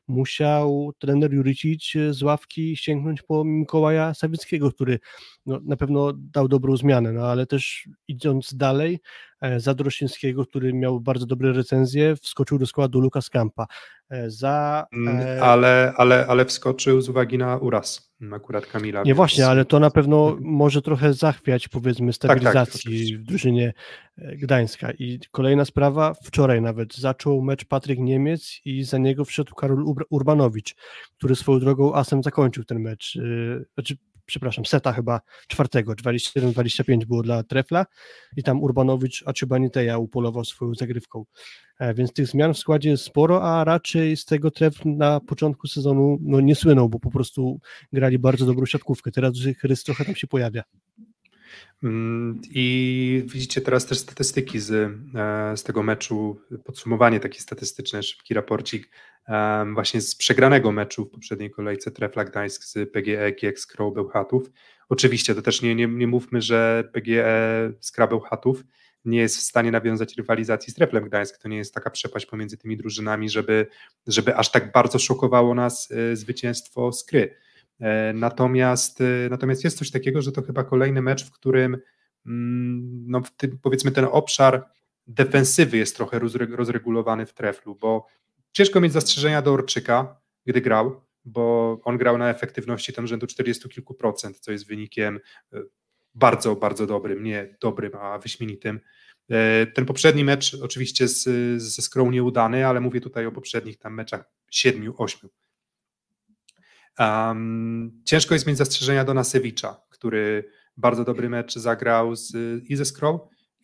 musiał 0.08 0.92
trener 0.98 1.32
Juricic 1.32 1.92
z 2.10 2.22
ławki 2.22 2.76
sięgnąć 2.76 3.22
po 3.22 3.44
Mikołaja 3.44 4.14
Sawickiego, 4.14 4.72
który 4.72 4.98
no, 5.46 5.60
na 5.64 5.76
pewno 5.76 6.12
dał 6.12 6.48
dobrą 6.48 6.76
zmianę, 6.76 7.12
no 7.12 7.26
ale 7.26 7.46
też 7.46 7.88
idąc 8.08 8.54
dalej, 8.54 8.98
E, 9.40 9.60
za 9.60 9.74
Dorosińskiego, 9.74 10.46
który 10.46 10.72
miał 10.72 11.00
bardzo 11.00 11.26
dobre 11.26 11.52
recenzje, 11.52 12.16
wskoczył 12.16 12.58
do 12.58 12.66
składu 12.66 13.00
Lukas 13.00 13.30
Kampa. 13.30 13.66
E, 14.10 14.30
za, 14.30 14.86
mm, 14.92 15.20
e... 15.20 15.42
ale, 15.42 15.92
ale, 15.96 16.26
ale 16.26 16.44
wskoczył 16.44 17.00
z 17.00 17.08
uwagi 17.08 17.38
na 17.38 17.56
uraz 17.56 18.10
akurat 18.32 18.66
Kamila. 18.66 19.00
Nie 19.00 19.04
więc... 19.04 19.16
właśnie, 19.16 19.46
ale 19.46 19.64
to 19.64 19.80
na 19.80 19.90
pewno 19.90 20.36
może 20.40 20.82
trochę 20.82 21.14
zachwiać 21.14 21.68
powiedzmy 21.68 22.12
stabilizacji 22.12 23.10
tak, 23.10 23.16
tak, 23.16 23.20
w 23.20 23.28
drużynie 23.28 23.72
Gdańska. 24.16 24.90
I 24.90 25.20
kolejna 25.30 25.64
sprawa, 25.64 26.14
wczoraj 26.24 26.62
nawet 26.62 26.94
zaczął 26.96 27.42
mecz 27.42 27.64
Patryk 27.64 27.98
Niemiec 27.98 28.60
i 28.64 28.84
za 28.84 28.98
niego 28.98 29.24
wszedł 29.24 29.54
Karol 29.54 29.84
Urbanowicz, 30.10 30.74
który 31.18 31.36
swoją 31.36 31.60
drogą 31.60 31.94
asem 31.94 32.22
zakończył 32.22 32.64
ten 32.64 32.80
mecz. 32.80 33.18
Znaczy 33.74 33.96
przepraszam, 34.30 34.66
seta 34.66 34.92
chyba 34.92 35.20
czwartego, 35.48 35.92
27-25 35.92 37.04
było 37.04 37.22
dla 37.22 37.42
Trefla 37.42 37.86
i 38.36 38.42
tam 38.42 38.62
Urbanowicz 38.62 39.22
Aczybaniteja 39.26 39.98
upolował 39.98 40.44
swoją 40.44 40.74
zagrywką. 40.74 41.24
E, 41.78 41.94
więc 41.94 42.12
tych 42.12 42.26
zmian 42.26 42.54
w 42.54 42.58
składzie 42.58 42.90
jest 42.90 43.04
sporo, 43.04 43.42
a 43.42 43.64
raczej 43.64 44.16
z 44.16 44.24
tego 44.24 44.50
Trefl 44.50 44.96
na 44.96 45.20
początku 45.20 45.66
sezonu 45.66 46.18
no, 46.20 46.40
nie 46.40 46.54
słynął, 46.54 46.88
bo 46.88 46.98
po 46.98 47.10
prostu 47.10 47.60
grali 47.92 48.18
bardzo 48.18 48.46
dobrą 48.46 48.66
siatkówkę. 48.66 49.10
Teraz 49.10 49.32
rys 49.62 49.84
trochę 49.84 50.04
tam 50.04 50.14
się 50.16 50.26
pojawia. 50.26 50.62
Mm, 51.82 52.40
I 52.50 53.24
widzicie 53.26 53.60
teraz 53.60 53.86
też 53.86 53.98
statystyki 53.98 54.60
z, 54.60 54.70
e, 54.70 55.56
z 55.56 55.62
tego 55.62 55.82
meczu, 55.82 56.40
podsumowanie 56.64 57.20
takie 57.20 57.40
statystyczne, 57.40 58.02
szybki 58.02 58.34
raporcik 58.34 58.90
właśnie 59.74 60.00
z 60.00 60.14
przegranego 60.14 60.72
meczu 60.72 61.04
w 61.04 61.10
poprzedniej 61.10 61.50
kolejce 61.50 61.90
Trefla 61.90 62.24
Gdańsk 62.24 62.64
z 62.64 62.92
PGE 62.92 63.32
GX 63.32 63.66
Crow 63.66 63.94
Bełchatów. 63.94 64.50
Oczywiście 64.88 65.34
to 65.34 65.42
też 65.42 65.62
nie, 65.62 65.74
nie, 65.74 65.86
nie 65.86 66.06
mówmy, 66.06 66.42
że 66.42 66.84
PGE 66.92 67.72
Skra 67.80 68.06
Bełchatów 68.06 68.64
nie 69.04 69.18
jest 69.18 69.36
w 69.36 69.40
stanie 69.40 69.70
nawiązać 69.70 70.16
rywalizacji 70.16 70.72
z 70.72 70.76
Treflem 70.76 71.04
Gdańsk. 71.04 71.38
To 71.38 71.48
nie 71.48 71.56
jest 71.56 71.74
taka 71.74 71.90
przepaść 71.90 72.26
pomiędzy 72.26 72.56
tymi 72.56 72.76
drużynami, 72.76 73.30
żeby, 73.30 73.66
żeby 74.06 74.36
aż 74.36 74.50
tak 74.50 74.72
bardzo 74.72 74.98
szokowało 74.98 75.54
nas 75.54 75.88
e, 75.90 76.16
zwycięstwo 76.16 76.92
Skry. 76.92 77.36
E, 77.80 78.12
natomiast, 78.12 79.00
e, 79.00 79.04
natomiast 79.30 79.64
jest 79.64 79.78
coś 79.78 79.90
takiego, 79.90 80.22
że 80.22 80.32
to 80.32 80.42
chyba 80.42 80.64
kolejny 80.64 81.02
mecz, 81.02 81.26
w 81.26 81.30
którym 81.30 81.76
mm, 82.26 83.04
no, 83.06 83.20
w 83.20 83.30
tym, 83.30 83.58
powiedzmy 83.62 83.90
ten 83.90 84.06
obszar 84.10 84.66
defensywy 85.06 85.76
jest 85.76 85.96
trochę 85.96 86.18
rozregulowany 86.50 87.26
w 87.26 87.32
treflu, 87.32 87.74
bo 87.74 88.06
ciężko 88.52 88.80
mieć 88.80 88.92
zastrzeżenia 88.92 89.42
do 89.42 89.52
Orczyka, 89.52 90.20
gdy 90.46 90.60
grał, 90.60 91.00
bo 91.24 91.76
on 91.84 91.98
grał 91.98 92.18
na 92.18 92.30
efektywności 92.30 92.92
tam 92.92 93.06
rzędu 93.06 93.26
40 93.26 93.68
kilku 93.68 93.94
procent, 93.94 94.38
co 94.38 94.52
jest 94.52 94.66
wynikiem 94.66 95.20
e, 95.52 95.62
bardzo, 96.14 96.56
bardzo 96.56 96.86
dobrym, 96.86 97.22
nie 97.22 97.56
dobrym, 97.60 97.92
a 97.94 98.18
wyśmienitym. 98.18 98.80
Ten 99.74 99.86
poprzedni 99.86 100.24
mecz 100.24 100.54
oczywiście 100.62 101.08
z, 101.08 101.22
ze 101.62 101.82
Skrą 101.82 102.10
nieudany, 102.10 102.66
ale 102.66 102.80
mówię 102.80 103.00
tutaj 103.00 103.26
o 103.26 103.32
poprzednich 103.32 103.78
tam 103.78 103.94
meczach 103.94 104.24
siedmiu, 104.50 104.94
ośmiu. 104.98 105.30
Um, 106.98 108.02
ciężko 108.04 108.34
jest 108.34 108.46
mieć 108.46 108.56
zastrzeżenia 108.56 109.04
do 109.04 109.14
Nasewicza, 109.14 109.82
który 109.88 110.44
bardzo 110.76 111.04
dobry 111.04 111.28
mecz 111.28 111.54
zagrał 111.54 112.16
z, 112.16 112.32
i 112.68 112.76
ze 112.76 112.84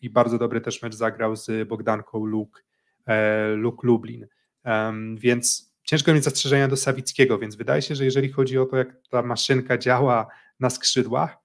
i 0.01 0.09
bardzo 0.09 0.37
dobry 0.37 0.61
też 0.61 0.81
mecz 0.81 0.95
zagrał 0.95 1.35
z 1.35 1.67
Bogdanką 1.67 2.25
Luk, 2.25 2.63
e, 3.07 3.47
Lublin. 3.83 4.27
Um, 4.65 5.17
więc 5.17 5.73
ciężko 5.83 6.13
mieć 6.13 6.23
zastrzeżenia 6.23 6.67
do 6.67 6.77
Sawickiego, 6.77 7.39
więc 7.39 7.55
wydaje 7.55 7.81
się, 7.81 7.95
że 7.95 8.05
jeżeli 8.05 8.31
chodzi 8.31 8.57
o 8.57 8.65
to, 8.65 8.77
jak 8.77 8.95
ta 9.09 9.21
maszynka 9.21 9.77
działa 9.77 10.27
na 10.59 10.69
skrzydłach, 10.69 11.37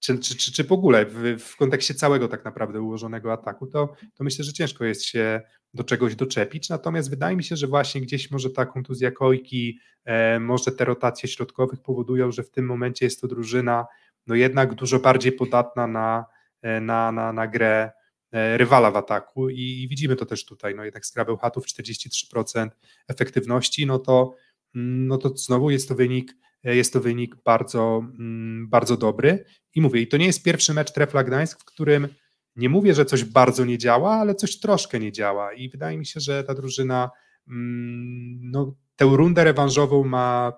czy, 0.00 0.18
czy, 0.18 0.36
czy, 0.36 0.52
czy 0.52 0.64
w 0.64 0.72
ogóle 0.72 1.06
w, 1.06 1.38
w 1.38 1.56
kontekście 1.56 1.94
całego 1.94 2.28
tak 2.28 2.44
naprawdę 2.44 2.80
ułożonego 2.80 3.32
ataku, 3.32 3.66
to, 3.66 3.94
to 4.14 4.24
myślę, 4.24 4.44
że 4.44 4.52
ciężko 4.52 4.84
jest 4.84 5.04
się 5.04 5.40
do 5.74 5.84
czegoś 5.84 6.14
doczepić. 6.16 6.68
Natomiast 6.68 7.10
wydaje 7.10 7.36
mi 7.36 7.44
się, 7.44 7.56
że 7.56 7.66
właśnie 7.66 8.00
gdzieś 8.00 8.30
może 8.30 8.50
ta 8.50 8.66
kontuzja 8.66 9.10
kojki, 9.10 9.78
e, 10.04 10.40
może 10.40 10.72
te 10.72 10.84
rotacje 10.84 11.28
środkowych 11.28 11.80
powodują, 11.80 12.32
że 12.32 12.42
w 12.42 12.50
tym 12.50 12.66
momencie 12.66 13.06
jest 13.06 13.20
to 13.20 13.28
drużyna 13.28 13.86
no 14.28 14.34
jednak 14.34 14.74
dużo 14.74 14.98
bardziej 14.98 15.32
podatna 15.32 15.86
na, 15.86 16.24
e, 16.62 16.80
na, 16.80 17.12
na, 17.12 17.32
na 17.32 17.46
grę 17.46 17.90
e, 18.32 18.58
rywala 18.58 18.90
w 18.90 18.96
ataku 18.96 19.50
i, 19.50 19.86
widzimy 19.90 20.16
to 20.16 20.26
też 20.26 20.44
tutaj, 20.44 20.74
no 20.74 20.84
jednak 20.84 21.06
Skrabel 21.06 21.36
Hatów 21.36 21.66
43% 21.66 22.68
efektywności, 23.08 23.86
no 23.86 23.98
to, 23.98 24.34
mm, 24.74 25.06
no 25.06 25.18
to 25.18 25.36
znowu 25.36 25.70
jest 25.70 25.88
to 25.88 25.94
wynik 25.94 26.36
jest 26.64 26.92
to 26.92 27.00
wynik 27.00 27.36
bardzo, 27.44 28.02
mm, 28.18 28.68
bardzo 28.68 28.96
dobry. 28.96 29.44
I 29.74 29.80
mówię, 29.80 30.00
i 30.00 30.08
to 30.08 30.16
nie 30.16 30.26
jest 30.26 30.42
pierwszy 30.42 30.74
mecz 30.74 30.92
Trefla 30.92 31.24
Gdańsk, 31.24 31.60
w 31.60 31.64
którym 31.64 32.08
nie 32.56 32.68
mówię, 32.68 32.94
że 32.94 33.04
coś 33.04 33.24
bardzo 33.24 33.64
nie 33.64 33.78
działa, 33.78 34.10
ale 34.10 34.34
coś 34.34 34.60
troszkę 34.60 35.00
nie 35.00 35.12
działa. 35.12 35.52
I 35.52 35.68
wydaje 35.68 35.98
mi 35.98 36.06
się, 36.06 36.20
że 36.20 36.44
ta 36.44 36.54
drużyna 36.54 37.10
mm, 37.48 38.50
no, 38.50 38.76
tę 38.96 39.04
rundę 39.04 39.44
rewanżową 39.44 40.04
ma 40.04 40.52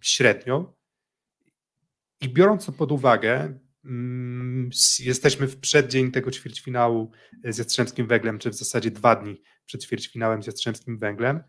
średnią. 0.00 0.72
I 2.20 2.28
biorąc 2.28 2.66
to 2.66 2.72
pod 2.72 2.92
uwagę, 2.92 3.58
mm, 3.84 4.70
jesteśmy 4.98 5.46
w 5.46 5.60
przeddzień 5.60 6.12
tego 6.12 6.30
ćwierćfinału 6.30 7.10
z 7.44 7.58
Jastrzębskim 7.58 8.06
Węglem, 8.06 8.38
czy 8.38 8.50
w 8.50 8.54
zasadzie 8.54 8.90
dwa 8.90 9.16
dni 9.16 9.42
przed 9.66 9.84
ćwierćfinałem 9.84 10.42
z 10.42 10.46
Jastrzębskim 10.46 10.98
Węglem. 10.98 11.40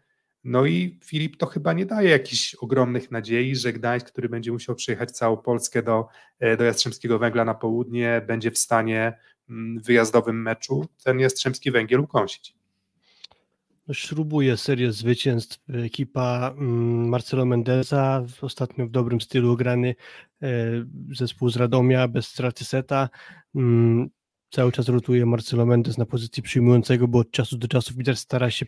No 0.44 0.66
i 0.66 1.00
Filip 1.06 1.38
to 1.38 1.46
chyba 1.46 1.74
nie 1.74 1.86
daje 1.86 2.10
jakichś 2.10 2.56
ogromnych 2.56 3.12
nadziei, 3.12 3.56
że 3.56 3.74
Gdańsk, 3.74 4.12
który 4.12 4.30
będzie 4.30 4.52
musiał 4.52 4.76
przejechać 4.76 5.12
całą 5.12 5.38
Polskę 5.38 5.84
do, 5.84 6.08
e, 6.40 6.58
do 6.58 6.64
Jastrzębskiego 6.64 7.20
Węgla 7.20 7.46
na 7.46 7.54
południe, 7.54 8.22
będzie 8.28 8.52
w 8.52 8.58
stanie 8.58 9.18
mm, 9.50 9.80
w 9.80 9.86
wyjazdowym 9.86 10.42
meczu 10.42 10.86
ten 11.04 11.20
Jastrzębski 11.20 11.72
Węgiel 11.72 12.00
ukąsić. 12.00 12.60
Śrubuje 13.92 14.58
serię 14.58 14.92
zwycięstw 14.92 15.60
ekipa 15.86 16.54
mm, 16.58 17.10
Marcelo 17.10 17.46
Mendeza, 17.46 18.26
ostatnio 18.42 18.88
w 18.88 18.90
dobrym 18.90 19.22
stylu 19.22 19.58
grany 19.58 19.96
e, 20.42 20.48
zespół 21.16 21.50
z 21.50 21.56
Radomia 21.56 22.08
bez 22.08 22.28
straty 22.28 22.66
seta. 22.66 23.10
Cały 24.52 24.72
czas 24.72 24.90
rotuje 24.90 25.26
Marcelo 25.26 25.66
Mendes 25.66 25.98
na 25.98 26.06
pozycji 26.06 26.44
przyjmującego, 26.44 27.08
bo 27.08 27.20
od 27.20 27.32
czasu 27.32 27.58
do 27.58 27.68
czasu 27.68 27.94
widać 27.98 28.20
stara 28.20 28.52
się 28.52 28.66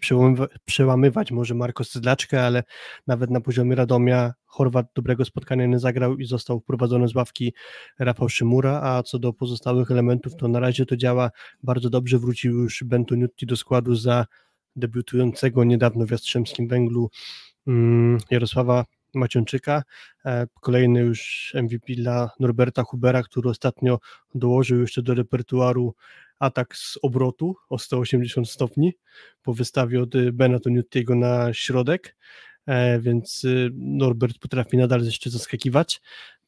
przełamywać 0.66 1.32
może 1.32 1.56
Marko 1.56 1.84
Sydlaczkę, 1.84 2.46
ale 2.46 2.64
nawet 3.08 3.30
na 3.30 3.42
poziomie 3.42 3.76
Radomia 3.76 4.34
Chorwat 4.46 4.86
dobrego 4.96 5.26
spotkania 5.26 5.66
nie 5.66 5.80
zagrał 5.80 6.18
i 6.18 6.26
został 6.26 6.60
wprowadzony 6.60 7.08
z 7.08 7.16
ławki 7.16 7.54
Rafał 8.00 8.30
Szymura, 8.30 8.82
a 8.84 9.04
co 9.04 9.20
do 9.20 9.34
pozostałych 9.34 9.92
elementów, 9.92 10.36
to 10.36 10.48
na 10.48 10.60
razie 10.60 10.86
to 10.86 10.98
działa 10.98 11.32
bardzo 11.64 11.90
dobrze. 11.90 12.20
Wrócił 12.20 12.54
już 12.54 12.84
Bentoniutti 12.84 13.46
do 13.46 13.58
składu 13.58 13.96
za 13.96 14.26
debiutującego 14.76 15.64
niedawno 15.64 16.06
w 16.06 16.12
Jastrzębskim 16.12 16.68
Węglu 16.68 17.10
mm, 17.68 18.18
Jarosława 18.32 18.86
Maciączyka, 19.14 19.84
e, 20.26 20.48
kolejny 20.62 21.00
już 21.00 21.52
MVP 21.56 21.94
dla 21.94 22.30
Norberta 22.40 22.84
Hubera, 22.84 23.24
który 23.24 23.50
ostatnio 23.50 24.00
dołożył 24.36 24.82
jeszcze 24.82 25.02
do 25.02 25.14
repertuaru 25.14 25.96
atak 26.40 26.76
z 26.76 26.98
obrotu 27.02 27.56
o 27.70 27.80
180 27.80 28.50
stopni 28.50 28.94
po 29.44 29.54
wystawie 29.54 30.02
od 30.02 30.32
Bena 30.32 30.60
Toniutiego 30.60 31.16
na 31.16 31.54
środek, 31.54 32.16
e, 32.66 33.00
więc 33.00 33.46
Norbert 33.74 34.40
potrafi 34.40 34.78
nadal 34.78 35.04
jeszcze 35.04 35.30
zaskakiwać. 35.30 36.02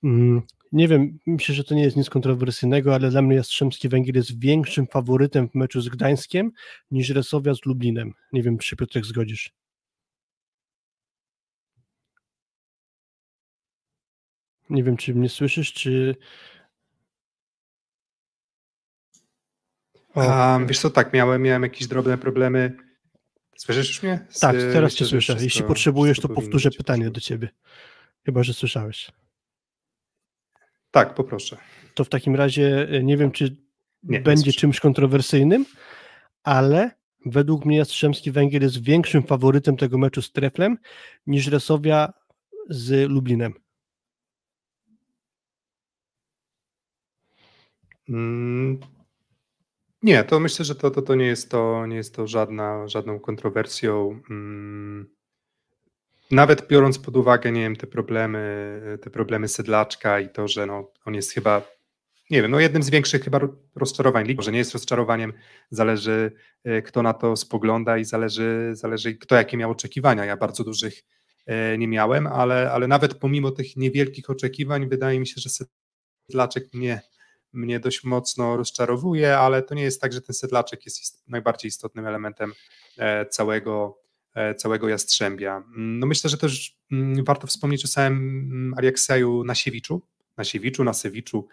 Mm, 0.04 0.42
nie 0.74 0.88
wiem, 0.88 1.20
myślę, 1.26 1.56
że 1.56 1.64
to 1.64 1.76
nie 1.76 1.84
jest 1.84 1.98
nic 1.98 2.10
kontrowersyjnego, 2.10 2.96
ale 2.96 3.10
dla 3.10 3.22
mnie 3.22 3.36
Jastrzębski 3.36 3.90
Węgiel 3.90 4.16
jest 4.16 4.40
większym 4.40 4.88
faworytem 4.88 5.50
w 5.50 5.56
meczu 5.56 5.82
z 5.82 5.90
Gdańskiem 5.90 6.52
niż 6.92 7.10
Resowia 7.10 7.54
z 7.56 7.66
Lublinem. 7.66 8.14
Nie 8.32 8.44
wiem, 8.44 8.58
czy 8.58 8.76
Piotrek 8.76 9.06
zgodzisz. 9.06 9.54
Nie 14.74 14.84
wiem, 14.84 14.98
czy 14.98 15.16
mnie 15.16 15.30
słyszysz, 15.30 15.74
czy. 15.74 16.16
Wiesz 20.68 20.80
co, 20.80 20.90
tak, 20.90 21.14
miałem, 21.14 21.42
miałem 21.42 21.64
jakieś 21.64 21.88
drobne 21.88 22.18
problemy. 22.18 22.78
Słyszysz 23.58 24.04
mnie? 24.04 24.26
Z, 24.30 24.40
tak, 24.40 24.56
teraz 24.56 24.92
myślę, 24.94 24.98
cię 24.98 25.06
słyszę. 25.06 25.34
Wszystko, 25.34 25.44
Jeśli 25.44 25.64
potrzebujesz, 25.64 26.20
to 26.20 26.30
powtórzę 26.30 26.72
pytanie 26.72 27.10
do 27.10 27.22
ciebie. 27.22 27.50
Chyba, 28.26 28.44
że 28.44 28.54
słyszałeś. 28.54 29.12
Tak, 30.92 31.14
poproszę. 31.14 31.58
To 31.94 32.04
w 32.04 32.10
takim 32.10 32.36
razie 32.36 32.88
e, 32.90 33.04
nie 33.04 33.18
wiem, 33.18 33.32
czy 33.32 33.58
nie, 34.04 34.22
będzie 34.22 34.48
nie 34.50 34.54
czymś 34.54 34.80
kontrowersyjnym, 34.80 35.66
ale 36.44 36.92
według 37.26 37.66
mnie 37.66 37.78
Jastrzębski 37.78 38.32
Węgiel 38.32 38.62
jest 38.62 38.84
większym 38.84 39.24
faworytem 39.24 39.78
tego 39.78 39.98
meczu 39.98 40.22
z 40.22 40.32
Treflem 40.32 40.78
niż 41.28 41.48
Resowia 41.48 42.14
z 42.70 43.10
Lublinem. 43.10 43.54
Mm, 48.10 48.80
nie, 50.04 50.24
to 50.24 50.40
myślę, 50.40 50.66
że 50.66 50.76
to, 50.76 50.92
to, 50.92 51.02
to, 51.02 51.16
nie 51.16 51.26
jest 51.26 51.52
to 51.52 51.86
nie 51.86 51.96
jest 51.96 52.16
to 52.16 52.28
żadna, 52.28 52.88
żadną 52.88 53.20
kontrowersją. 53.20 54.22
Mm, 54.30 55.10
nawet 56.32 56.68
biorąc 56.68 57.00
pod 57.00 57.18
uwagę, 57.18 57.52
nie 57.52 57.62
wiem, 57.62 57.76
te 57.76 57.88
problemy, 57.88 58.82
te 59.02 59.10
problemy 59.10 59.48
Sedlaczka 59.48 60.20
i 60.20 60.30
to, 60.30 60.48
że 60.48 60.66
no, 60.66 60.92
on 61.06 61.16
jest 61.16 61.32
chyba 61.32 61.62
nie 62.30 62.42
wiem, 62.42 62.52
no 62.52 62.60
jednym 62.60 62.84
z 62.84 62.90
większych 62.90 63.24
chyba 63.24 63.40
rozczarowań 63.76 64.28
ligi, 64.28 64.36
może 64.36 64.52
nie 64.52 64.58
jest 64.58 64.74
rozczarowaniem, 64.74 65.34
zależy 65.70 66.32
e, 66.64 66.82
kto 66.82 67.04
na 67.04 67.14
to 67.14 67.36
spogląda 67.36 67.98
i 67.98 68.06
zależy, 68.06 68.70
zależy 68.72 69.16
kto 69.16 69.36
jakie 69.36 69.58
miał 69.58 69.72
oczekiwania. 69.72 70.26
Ja 70.26 70.38
bardzo 70.38 70.64
dużych 70.64 71.04
e, 71.46 71.78
nie 71.78 71.88
miałem, 71.88 72.28
ale, 72.28 72.72
ale 72.72 72.88
nawet 72.88 73.14
pomimo 73.14 73.52
tych 73.52 73.78
niewielkich 73.78 74.30
oczekiwań 74.30 74.90
wydaje 74.90 75.20
mi 75.20 75.28
się, 75.28 75.36
że 75.38 75.50
sedlaczek 76.30 76.74
mnie, 76.74 77.02
mnie 77.54 77.80
dość 77.80 78.04
mocno 78.04 78.58
rozczarowuje, 78.58 79.38
ale 79.38 79.64
to 79.64 79.76
nie 79.76 79.84
jest 79.84 80.02
tak, 80.02 80.14
że 80.14 80.22
ten 80.22 80.34
sedlaczek 80.34 80.86
jest 80.86 81.28
najbardziej 81.28 81.70
istotnym 81.70 82.08
elementem 82.08 82.54
e, 82.98 83.26
całego, 83.26 84.00
całego 84.58 84.90
Jastrzębia. 84.90 85.64
No 85.76 86.08
myślę, 86.08 86.30
że 86.30 86.38
też 86.38 86.78
mm, 86.92 87.24
warto 87.26 87.48
wspomnieć 87.48 87.86
o 87.86 87.88
samym 87.88 88.18
mm, 88.52 88.74
Aliakseju 88.78 89.44
Nasiewiczu, 89.44 90.02
Nasiewiczu, 90.38 90.84
Nasewiczu, 90.84 91.48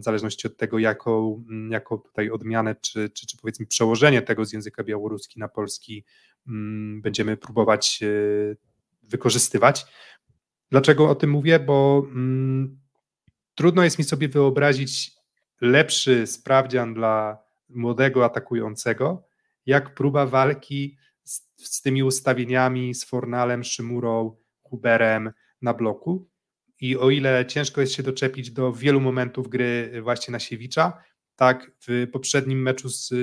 w 0.00 0.04
zależności 0.04 0.46
od 0.46 0.56
tego, 0.56 0.78
jaką, 0.78 1.44
jaką 1.70 1.98
tutaj 1.98 2.30
odmianę, 2.30 2.76
czy, 2.80 3.10
czy, 3.10 3.26
czy 3.26 3.36
powiedzmy 3.36 3.66
przełożenie 3.66 4.22
tego 4.22 4.44
z 4.44 4.52
języka 4.52 4.84
białoruski 4.84 5.40
na 5.40 5.48
polski 5.48 6.04
mm, 6.48 7.00
będziemy 7.02 7.36
próbować 7.36 8.00
e, 8.02 8.06
wykorzystywać. 9.02 9.86
Dlaczego 10.70 11.10
o 11.10 11.14
tym 11.14 11.30
mówię? 11.30 11.58
Bo 11.58 12.06
mm, 12.10 12.78
trudno 13.56 13.84
jest 13.84 13.98
mi 13.98 14.04
sobie 14.04 14.28
wyobrazić 14.28 15.12
lepszy 15.60 16.26
sprawdzian 16.26 16.94
dla 16.94 17.38
młodego 17.68 18.24
atakującego, 18.24 19.28
jak 19.66 19.94
próba 19.94 20.26
walki 20.26 20.96
z, 21.24 21.42
z 21.56 21.82
tymi 21.82 22.02
ustawieniami, 22.02 22.94
z 22.94 23.04
Fornalem, 23.04 23.64
Szymurą, 23.64 24.36
Huberem 24.62 25.32
na 25.62 25.74
bloku, 25.74 26.28
i 26.80 26.96
o 26.96 27.10
ile 27.10 27.46
ciężko 27.46 27.80
jest 27.80 27.92
się 27.92 28.02
doczepić 28.02 28.50
do 28.50 28.72
wielu 28.72 29.00
momentów 29.00 29.48
gry 29.48 30.00
właśnie 30.02 30.32
na 30.32 30.38
Siewicza, 30.38 31.02
tak 31.36 31.70
w 31.88 32.06
poprzednim 32.12 32.62
meczu 32.62 32.88
z 32.88 33.14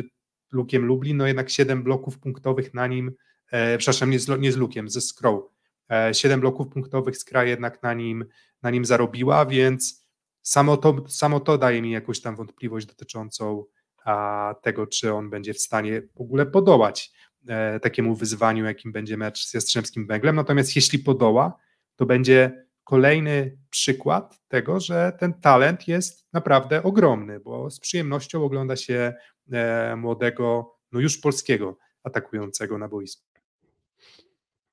Lukiem 0.52 0.86
Lublin, 0.86 1.18
no 1.18 1.28
jednak 1.28 1.50
7 1.50 1.84
bloków 1.84 2.20
punktowych 2.20 2.74
na 2.74 2.88
nim, 2.88 3.12
e, 3.52 3.78
przepraszam, 3.78 4.10
nie 4.10 4.20
z, 4.20 4.40
nie 4.40 4.52
z 4.52 4.58
Lukiem, 4.58 4.90
ze 4.90 5.02
Skrow, 5.02 5.44
e, 5.90 6.14
7 6.14 6.40
bloków 6.40 6.68
punktowych 6.68 7.18
Skra 7.18 7.44
jednak 7.44 7.84
na 7.84 7.94
nim, 7.94 8.26
na 8.62 8.70
nim 8.70 8.86
zarobiła, 8.86 9.46
więc 9.46 10.03
samo 10.44 10.78
to, 10.78 10.96
samo 11.08 11.40
to 11.40 11.58
daje 11.58 11.82
mi 11.82 11.92
jakąś 11.92 12.22
tam 12.22 12.36
wątpliwość 12.36 12.86
dotyczącą 12.86 13.66
a, 14.06 14.56
tego, 14.62 14.88
czy 14.88 15.14
on 15.14 15.30
będzie 15.30 15.54
w 15.54 15.60
stanie 15.60 16.02
w 16.02 16.22
ogóle 16.22 16.46
podołać 16.46 17.12
e, 17.48 17.80
takiemu 17.80 18.16
wyzwaniu, 18.16 18.66
jakim 18.66 18.92
będzie 18.92 19.18
mecz 19.18 19.46
z 19.46 19.54
Jastrzębskim 19.54 20.08
Węglem, 20.08 20.36
natomiast 20.36 20.76
jeśli 20.76 21.00
podoła, 21.00 21.58
to 21.96 22.06
będzie 22.06 22.66
kolejny 22.84 23.58
przykład 23.70 24.42
tego, 24.48 24.80
że 24.80 25.18
ten 25.20 25.34
talent 25.34 25.88
jest 25.88 26.34
naprawdę 26.34 26.84
ogromny, 26.84 27.40
bo 27.40 27.70
z 27.70 27.80
przyjemnością 27.80 28.44
ogląda 28.44 28.76
się 28.76 29.14
e, 29.52 29.96
młodego, 29.96 30.76
no 30.92 31.00
już 31.00 31.18
polskiego 31.18 31.78
atakującego 32.04 32.78
na 32.78 32.88
boisku. 32.88 33.24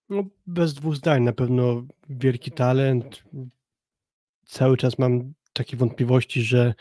No, 0.09 0.25
bez 0.47 0.75
dwóch 0.75 0.97
zdań, 0.97 1.23
na 1.23 1.33
pewno 1.33 1.83
wielki 2.09 2.51
talent. 2.51 3.23
Cały 4.47 4.77
czas 4.77 4.99
mam 4.99 5.33
takie 5.61 5.77
wątpliwości, 5.77 6.43
że 6.43 6.75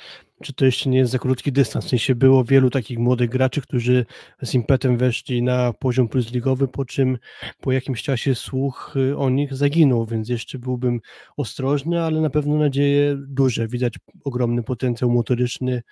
czy 0.44 0.54
to 0.54 0.66
jeszcze 0.66 0.90
nie 0.90 0.98
jest 0.98 1.12
za 1.12 1.20
krótki 1.20 1.52
dystans. 1.52 1.86
W 1.86 1.90
sensie 1.90 2.16
było 2.16 2.44
wielu 2.44 2.70
takich 2.70 3.00
młodych 3.00 3.30
graczy, 3.30 3.62
którzy 3.62 4.06
z 4.42 4.54
impetem 4.54 4.98
weszli 4.98 5.44
na 5.44 5.74
poziom 5.74 6.08
plus 6.08 6.32
ligowy, 6.32 6.68
po 6.68 6.86
czym 6.86 7.18
po 7.62 7.72
jakimś 7.72 8.04
czasie 8.04 8.36
słuch 8.36 8.94
y, 8.96 9.18
o 9.18 9.30
nich 9.30 9.54
zaginął, 9.56 10.06
więc 10.06 10.30
jeszcze 10.30 10.60
byłbym 10.60 11.00
ostrożny, 11.38 12.04
ale 12.04 12.22
na 12.22 12.30
pewno 12.30 12.56
nadzieje 12.58 13.18
duże. 13.28 13.68
Widać 13.68 13.94
ogromny 14.24 14.64
potencjał 14.64 15.10
motoryczny, 15.10 15.84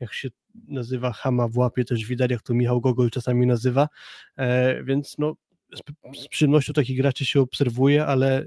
jak 0.00 0.12
się 0.12 0.28
nazywa 0.68 1.12
Hama 1.12 1.48
w 1.48 1.56
łapie, 1.56 1.84
też 1.84 2.04
widać, 2.04 2.30
jak 2.30 2.42
to 2.42 2.54
Michał 2.54 2.80
Gogol 2.80 3.10
czasami 3.10 3.46
nazywa, 3.46 3.88
e, 4.36 4.84
więc 4.84 5.18
no 5.18 5.34
z, 5.74 5.80
z 6.22 6.28
przyjemnością 6.28 6.72
takich 6.72 6.96
graczy 6.96 7.24
się 7.24 7.40
obserwuje, 7.40 8.06
ale 8.06 8.46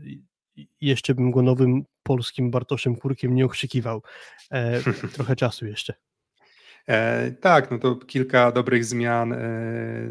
jeszcze 0.81 1.15
bym 1.15 1.31
go 1.31 1.41
nowym 1.41 1.83
polskim 2.03 2.51
Bartoszem 2.51 2.95
Kurkiem 2.95 3.35
nie 3.35 3.45
okrzykiwał. 3.45 4.03
E, 4.51 4.81
trochę 5.15 5.35
czasu 5.35 5.65
jeszcze. 5.65 5.93
E, 6.87 7.31
tak, 7.31 7.71
no 7.71 7.79
to 7.79 7.95
kilka 7.95 8.51
dobrych 8.51 8.85
zmian 8.85 9.33
e, 9.33 9.39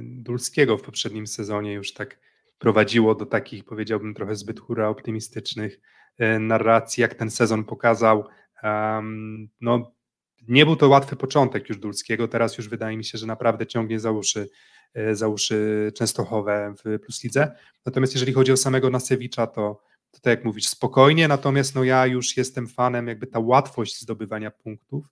Dulskiego 0.02 0.78
w 0.78 0.82
poprzednim 0.82 1.26
sezonie 1.26 1.72
już 1.72 1.92
tak 1.92 2.18
prowadziło 2.58 3.14
do 3.14 3.26
takich, 3.26 3.64
powiedziałbym, 3.64 4.14
trochę 4.14 4.34
zbyt 4.34 4.60
hura 4.60 4.88
optymistycznych 4.88 5.80
e, 6.18 6.38
narracji, 6.38 7.00
jak 7.00 7.14
ten 7.14 7.30
sezon 7.30 7.64
pokazał. 7.64 8.24
Um, 8.62 9.48
no, 9.60 9.92
nie 10.48 10.66
był 10.66 10.76
to 10.76 10.88
łatwy 10.88 11.16
początek 11.16 11.68
już 11.68 11.78
Dulskiego, 11.78 12.28
teraz 12.28 12.58
już 12.58 12.68
wydaje 12.68 12.96
mi 12.96 13.04
się, 13.04 13.18
że 13.18 13.26
naprawdę 13.26 13.66
ciągnie 13.66 14.00
za 14.00 14.10
uszy, 14.10 14.48
e, 14.94 15.14
za 15.14 15.28
uszy 15.28 15.92
Częstochowe 15.96 16.74
w 16.84 17.00
Plus 17.00 17.24
Lidze. 17.24 17.52
Natomiast 17.86 18.14
jeżeli 18.14 18.32
chodzi 18.32 18.52
o 18.52 18.56
samego 18.56 18.90
Nasewicza, 18.90 19.46
to 19.46 19.82
to 20.10 20.20
tak 20.20 20.30
jak 20.30 20.44
mówisz, 20.44 20.66
spokojnie, 20.66 21.28
natomiast 21.28 21.74
no 21.74 21.84
ja 21.84 22.06
już 22.06 22.36
jestem 22.36 22.68
fanem, 22.68 23.06
jakby 23.06 23.26
ta 23.26 23.38
łatwość 23.38 24.00
zdobywania 24.00 24.50
punktów 24.50 25.06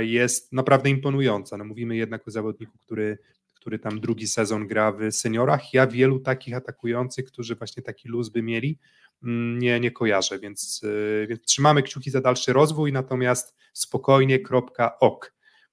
jest 0.00 0.52
naprawdę 0.52 0.90
imponująca. 0.90 1.56
No 1.56 1.64
mówimy 1.64 1.96
jednak 1.96 2.28
o 2.28 2.30
zawodniku, 2.30 2.78
który, 2.78 3.18
który 3.54 3.78
tam 3.78 4.00
drugi 4.00 4.26
sezon 4.26 4.66
gra 4.66 4.92
w 4.92 5.12
seniorach. 5.12 5.74
Ja 5.74 5.86
wielu 5.86 6.20
takich 6.20 6.54
atakujących, 6.54 7.24
którzy 7.24 7.54
właśnie 7.54 7.82
taki 7.82 8.08
luz 8.08 8.28
by 8.28 8.42
mieli, 8.42 8.78
mm, 9.22 9.58
nie, 9.58 9.80
nie 9.80 9.90
kojarzę, 9.90 10.38
więc, 10.38 10.82
y, 10.82 11.26
więc 11.28 11.42
trzymamy 11.42 11.82
kciuki 11.82 12.10
za 12.10 12.20
dalszy 12.20 12.52
rozwój, 12.52 12.92
natomiast 12.92 13.54
spokojnie, 13.72 14.40
kropka, 14.40 14.98
ok 14.98 15.32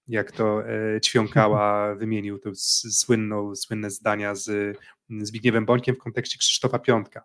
jak 0.10 0.32
to 0.32 0.70
e, 0.70 1.02
Ćwiąkała 1.02 1.95
wymienił, 2.02 2.40
to 2.40 2.49
słynną, 2.91 3.56
słynne 3.56 3.91
zdania 3.91 4.36
z 4.36 4.78
Zbigniewem 5.10 5.66
Bońkiem 5.66 5.95
w 5.95 5.99
kontekście 5.99 6.38
Krzysztofa 6.38 6.80
Piątka 6.80 7.24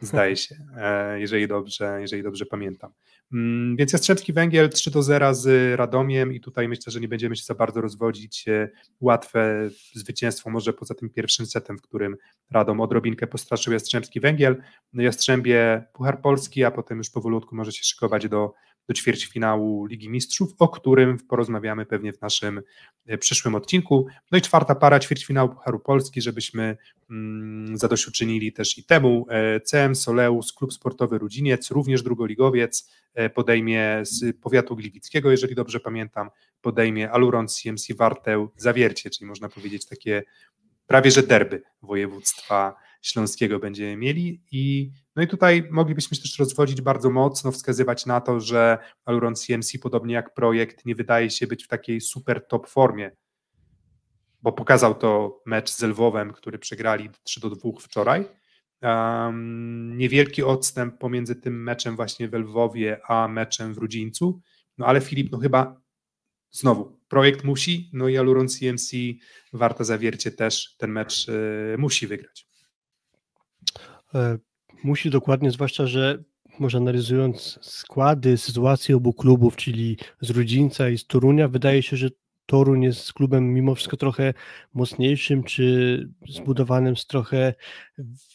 zdaje 0.00 0.36
się, 0.36 0.56
e, 0.76 1.20
jeżeli 1.20 1.48
dobrze, 1.48 1.98
jeżeli 2.00 2.22
dobrze 2.22 2.46
pamiętam. 2.46 2.92
Mm, 3.32 3.76
więc 3.76 3.92
Jastrzębski 3.92 4.32
Węgiel 4.32 4.68
3 4.68 4.90
do 4.90 5.02
0 5.02 5.34
z 5.34 5.78
Radomiem 5.78 6.32
i 6.32 6.40
tutaj 6.40 6.68
myślę, 6.68 6.92
że 6.92 7.00
nie 7.00 7.08
będziemy 7.08 7.36
się 7.36 7.44
za 7.44 7.54
bardzo 7.54 7.80
rozwodzić. 7.80 8.48
E, 8.48 8.68
łatwe 9.00 9.68
zwycięstwo 9.94 10.50
może 10.50 10.72
poza 10.72 10.94
tym 10.94 11.10
pierwszym 11.10 11.46
setem, 11.46 11.78
w 11.78 11.82
którym 11.82 12.16
Radom 12.50 12.80
odrobinkę 12.80 13.26
postraszył 13.26 13.72
Jastrzębski 13.72 14.20
Węgiel. 14.20 14.62
Jastrzębie 14.92 15.84
Puchar 15.92 16.20
Polski, 16.20 16.64
a 16.64 16.70
potem 16.70 16.98
już 16.98 17.10
powolutku 17.10 17.56
może 17.56 17.72
się 17.72 17.84
szykować 17.84 18.28
do 18.28 18.54
do 18.90 18.94
ćwierćfinału 18.94 19.86
Ligi 19.86 20.08
Mistrzów, 20.08 20.54
o 20.58 20.68
którym 20.68 21.18
porozmawiamy 21.18 21.86
pewnie 21.86 22.12
w 22.12 22.20
naszym 22.20 22.62
e, 23.06 23.18
przyszłym 23.18 23.54
odcinku. 23.54 24.06
No 24.30 24.38
i 24.38 24.40
czwarta 24.40 24.74
para 24.74 25.00
ćwierćfinału 25.00 25.48
Pucharu 25.48 25.80
Polski, 25.80 26.22
żebyśmy 26.22 26.76
mm, 27.10 27.78
zadośćuczynili 27.78 28.52
też 28.52 28.78
i 28.78 28.84
temu. 28.84 29.26
E, 29.28 29.60
CM 29.60 29.94
Soleus, 29.94 30.52
klub 30.52 30.72
sportowy 30.72 31.18
Rudziniec, 31.18 31.70
również 31.70 32.02
drugoligowiec, 32.02 32.90
e, 33.14 33.30
podejmie 33.30 34.00
z 34.02 34.36
powiatu 34.40 34.76
gliwickiego, 34.76 35.30
jeżeli 35.30 35.54
dobrze 35.54 35.80
pamiętam, 35.80 36.30
podejmie 36.60 37.10
Aluron 37.10 37.48
CMC 37.48 37.94
Warteł 37.96 38.50
Zawiercie, 38.56 39.10
czyli 39.10 39.26
można 39.26 39.48
powiedzieć 39.48 39.86
takie 39.86 40.22
prawie 40.86 41.10
że 41.10 41.22
derby 41.22 41.62
województwa 41.82 42.74
śląskiego 43.02 43.58
będziemy 43.58 43.96
mieli 43.96 44.42
i 44.52 44.92
no 45.16 45.22
i 45.22 45.28
tutaj 45.28 45.68
moglibyśmy 45.70 46.16
się 46.16 46.22
też 46.22 46.38
rozwodzić 46.38 46.80
bardzo 46.80 47.10
mocno, 47.10 47.52
wskazywać 47.52 48.06
na 48.06 48.20
to, 48.20 48.40
że 48.40 48.78
Aluron 49.04 49.34
CMC, 49.34 49.78
podobnie 49.78 50.14
jak 50.14 50.34
projekt, 50.34 50.86
nie 50.86 50.94
wydaje 50.94 51.30
się 51.30 51.46
być 51.46 51.64
w 51.64 51.68
takiej 51.68 52.00
super 52.00 52.46
top 52.46 52.68
formie, 52.68 53.10
bo 54.42 54.52
pokazał 54.52 54.94
to 54.94 55.40
mecz 55.46 55.70
z 55.70 55.82
Lwowem, 55.82 56.32
który 56.32 56.58
przegrali 56.58 57.10
3 57.22 57.40
do 57.40 57.50
2 57.50 57.70
wczoraj. 57.80 58.24
Um, 58.82 59.98
niewielki 59.98 60.42
odstęp 60.42 60.98
pomiędzy 60.98 61.36
tym 61.36 61.62
meczem 61.62 61.96
właśnie 61.96 62.28
w 62.28 62.34
Lwowie, 62.34 63.00
a 63.08 63.28
meczem 63.28 63.74
w 63.74 63.78
Rudzińcu, 63.78 64.40
no 64.78 64.86
ale 64.86 65.00
Filip, 65.00 65.32
no 65.32 65.38
chyba 65.38 65.80
znowu, 66.50 67.00
projekt 67.08 67.44
musi, 67.44 67.90
no 67.92 68.08
i 68.08 68.16
Aluron 68.18 68.48
CMC, 68.48 68.90
warto 69.52 69.84
zawiercie 69.84 70.30
też 70.30 70.76
ten 70.78 70.90
mecz 70.90 71.28
y, 71.28 71.76
musi 71.78 72.06
wygrać. 72.06 72.49
E, 74.14 74.38
musi 74.84 75.10
dokładnie, 75.10 75.50
zwłaszcza, 75.50 75.86
że 75.86 76.22
może 76.58 76.78
analizując 76.78 77.58
składy, 77.62 78.38
sytuację 78.38 78.96
obu 78.96 79.12
klubów, 79.12 79.56
czyli 79.56 79.96
z 80.20 80.30
Rudzińca 80.30 80.88
i 80.88 80.98
z 80.98 81.06
Torunia, 81.06 81.48
wydaje 81.48 81.82
się, 81.82 81.96
że 81.96 82.08
Toruń 82.46 82.82
jest 82.82 83.12
klubem 83.12 83.54
mimo 83.54 83.74
wszystko 83.74 83.96
trochę 83.96 84.34
mocniejszym, 84.74 85.42
czy 85.42 86.08
zbudowanym 86.28 86.96
z 86.96 87.06
trochę 87.06 87.54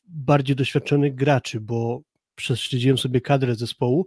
bardziej 0.08 0.56
doświadczonych 0.56 1.16
graczy, 1.16 1.60
bo 1.62 2.02
prześledziłem 2.36 2.98
sobie 2.98 3.22
kadrę 3.22 3.56
zespołu, 3.56 4.06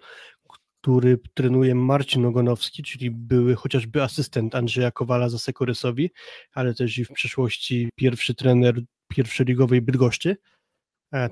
który 0.80 1.18
trenuje 1.34 1.74
Marcin 1.74 2.24
Ogonowski, 2.24 2.82
czyli 2.82 3.10
były 3.10 3.54
chociażby 3.54 4.02
asystent 4.02 4.54
Andrzeja 4.54 4.90
Kowala 4.90 5.28
za 5.28 5.38
Sekoresowi, 5.38 6.10
ale 6.52 6.74
też 6.74 6.98
i 6.98 7.04
w 7.04 7.12
przeszłości 7.12 7.88
pierwszy 7.96 8.34
trener 8.34 8.80
pierwszoligowej 9.08 9.82
Bydgoszczy 9.82 10.36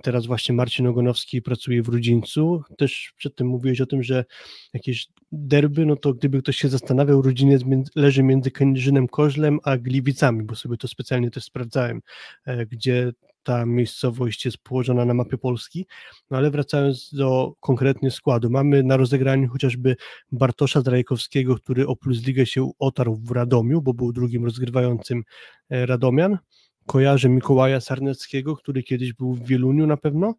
Teraz 0.03 0.27
właśnie 0.27 0.55
Marcin 0.55 0.87
Ogonowski 0.87 1.43
pracuje 1.43 1.83
w 1.83 1.89
Rudzińcu. 1.89 2.63
Też 2.79 3.13
przed 3.17 3.37
tym 3.37 3.47
mówiłeś 3.47 3.81
o 3.81 3.87
tym, 3.87 4.03
że 4.03 4.25
jakieś 4.73 5.09
derby, 5.33 5.87
no 5.87 5.97
to 5.97 6.15
gdyby 6.15 6.43
ktoś 6.43 6.57
się 6.57 6.69
zastanawiał, 6.69 7.23
Rudziniec 7.23 7.63
leży 7.97 8.23
między 8.23 8.51
Kędzierzynem 8.51 9.09
Koźlem 9.09 9.59
a 9.65 9.77
Gliwicami, 9.77 10.43
bo 10.43 10.55
sobie 10.55 10.77
to 10.77 10.89
specjalnie 10.89 11.31
też 11.31 11.45
sprawdzałem, 11.45 12.01
e, 12.45 12.67
gdzie 12.67 13.13
ta 13.43 13.67
miejscowość 13.67 14.45
jest 14.45 14.59
położona 14.59 15.05
na 15.05 15.15
mapie 15.15 15.39
Polski. 15.39 15.87
No 16.31 16.37
ale 16.37 16.51
wracając 16.51 17.15
do 17.15 17.55
konkretnie 17.61 18.11
składu, 18.11 18.51
mamy 18.51 18.83
na 18.83 18.97
rozegraniu 18.97 19.49
chociażby 19.49 19.97
Bartosza 20.33 20.83
Drajkowskiego, 20.83 21.57
który 21.57 21.87
o 21.87 21.97
Plus 21.97 22.27
Ligę 22.27 22.47
się 22.47 22.71
otarł 22.79 23.17
w 23.17 23.31
Radomiu, 23.31 23.83
bo 23.83 23.95
był 23.95 24.13
drugim 24.13 24.45
rozgrywającym 24.45 25.23
e, 25.71 25.87
Radomian. 25.87 26.39
Kojarzę 26.87 27.29
Mikołaja 27.29 27.81
Sarneckiego, 27.81 28.57
który 28.57 28.83
kiedyś 28.83 29.13
był 29.13 29.35
w 29.35 29.47
Wieluniu 29.47 29.87
na 29.87 29.97
pewno. 29.97 30.35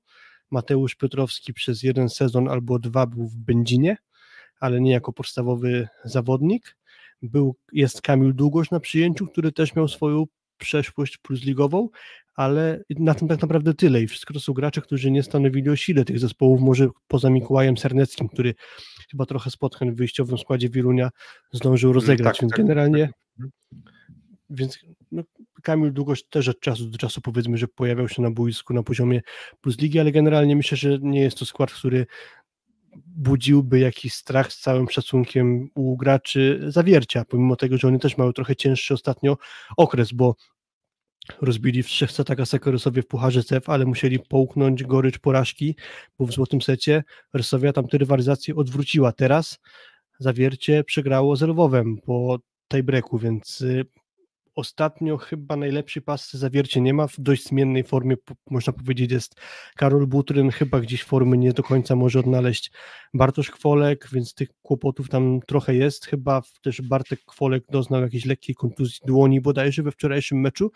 Mateusz 0.51 0.95
Piotrowski 0.95 1.53
przez 1.53 1.83
jeden 1.83 2.09
sezon 2.09 2.47
albo 2.47 2.79
dwa 2.79 3.05
był 3.05 3.27
w 3.27 3.37
Będzinie, 3.37 3.97
ale 4.59 4.81
nie 4.81 4.91
jako 4.91 5.13
podstawowy 5.13 5.87
zawodnik. 6.03 6.77
Był, 7.21 7.55
jest 7.71 8.01
Kamil 8.01 8.35
Długosz 8.35 8.71
na 8.71 8.79
przyjęciu, 8.79 9.27
który 9.27 9.51
też 9.51 9.75
miał 9.75 9.87
swoją 9.87 10.25
przeszłość 10.57 11.17
plusligową, 11.17 11.89
ale 12.35 12.83
na 12.89 13.13
tym 13.13 13.27
tak 13.27 13.41
naprawdę 13.41 13.73
tyle 13.73 14.01
i 14.01 14.07
wszystko 14.07 14.33
to 14.33 14.39
są 14.39 14.53
gracze, 14.53 14.81
którzy 14.81 15.11
nie 15.11 15.23
stanowili 15.23 15.69
o 15.69 15.75
sile 15.75 16.05
tych 16.05 16.19
zespołów, 16.19 16.61
może 16.61 16.87
poza 17.07 17.29
Mikołajem 17.29 17.77
Serneckim, 17.77 18.29
który 18.29 18.55
chyba 19.11 19.25
trochę 19.25 19.51
spotkań 19.51 19.91
w 19.91 19.95
wyjściowym 19.95 20.37
składzie 20.37 20.69
Wielunia 20.69 21.09
zdążył 21.51 21.89
mm, 21.89 21.95
rozegrać, 21.95 22.37
tak, 22.37 22.41
więc 22.41 22.51
tak, 22.51 22.59
generalnie 22.59 23.09
tak. 23.39 23.51
Więc 24.49 24.79
no, 25.11 25.23
Kamil 25.63 25.93
Długoś 25.93 26.23
też 26.23 26.47
od 26.47 26.59
czasu 26.59 26.89
do 26.89 26.97
czasu 26.97 27.21
powiedzmy, 27.21 27.57
że 27.57 27.67
pojawiał 27.67 28.09
się 28.09 28.21
na 28.21 28.31
boisku 28.31 28.73
na 28.73 28.83
poziomie 28.83 29.21
plus 29.61 29.79
ligi, 29.79 29.99
ale 29.99 30.11
generalnie 30.11 30.55
myślę, 30.55 30.77
że 30.77 30.97
nie 31.01 31.21
jest 31.21 31.37
to 31.37 31.45
skład, 31.45 31.71
który 31.73 32.05
budziłby 33.05 33.79
jakiś 33.79 34.13
strach 34.13 34.53
z 34.53 34.59
całym 34.59 34.89
szacunkiem 34.89 35.69
u 35.75 35.97
graczy 35.97 36.59
zawiercia, 36.67 37.25
pomimo 37.25 37.55
tego, 37.55 37.77
że 37.77 37.87
oni 37.87 37.99
też 37.99 38.17
mają 38.17 38.33
trochę 38.33 38.55
cięższy 38.55 38.93
ostatnio 38.93 39.37
okres, 39.77 40.11
bo 40.11 40.35
rozbili 41.41 41.83
w 41.83 41.87
trzech 41.87 42.11
setach 42.11 42.39
Asekorysowie 42.39 43.01
w 43.01 43.07
Pucharze 43.07 43.43
CEF, 43.43 43.69
ale 43.69 43.85
musieli 43.85 44.19
połknąć 44.19 44.83
gorycz 44.83 45.19
porażki, 45.19 45.75
bo 46.19 46.25
w 46.25 46.31
złotym 46.31 46.61
secie 46.61 47.03
Rysowia 47.33 47.73
tamte 47.73 47.97
rywalizację 47.97 48.55
odwróciła. 48.55 49.11
Teraz 49.11 49.59
zawiercie 50.19 50.83
przegrało 50.83 51.35
z 51.35 51.41
Lwowem 51.41 51.97
po 52.05 52.39
tiebreaku, 52.71 53.17
więc 53.19 53.61
y, 53.61 53.85
ostatnio 54.57 55.17
chyba 55.17 55.55
najlepszy 55.55 56.01
pas 56.01 56.33
zawiercie 56.33 56.81
nie 56.81 56.93
ma, 56.93 57.07
w 57.07 57.19
dość 57.19 57.43
zmiennej 57.43 57.83
formie 57.83 58.15
można 58.49 58.73
powiedzieć 58.73 59.11
jest 59.11 59.35
Karol 59.75 60.07
Butryn, 60.07 60.51
chyba 60.51 60.79
gdzieś 60.79 61.03
formy 61.03 61.37
nie 61.37 61.53
do 61.53 61.63
końca 61.63 61.95
może 61.95 62.19
odnaleźć 62.19 62.71
Bartosz 63.13 63.51
Kwolek, 63.51 64.09
więc 64.13 64.33
tych 64.33 64.49
kłopotów 64.61 65.09
tam 65.09 65.39
trochę 65.47 65.75
jest, 65.75 66.05
chyba 66.05 66.41
też 66.61 66.81
Bartek 66.81 67.19
Kwolek 67.25 67.63
doznał 67.69 68.01
jakiejś 68.01 68.25
lekkiej 68.25 68.55
kontuzji 68.55 68.99
dłoni 69.05 69.41
bodajże 69.41 69.83
we 69.83 69.91
wczorajszym 69.91 70.39
meczu, 70.39 70.71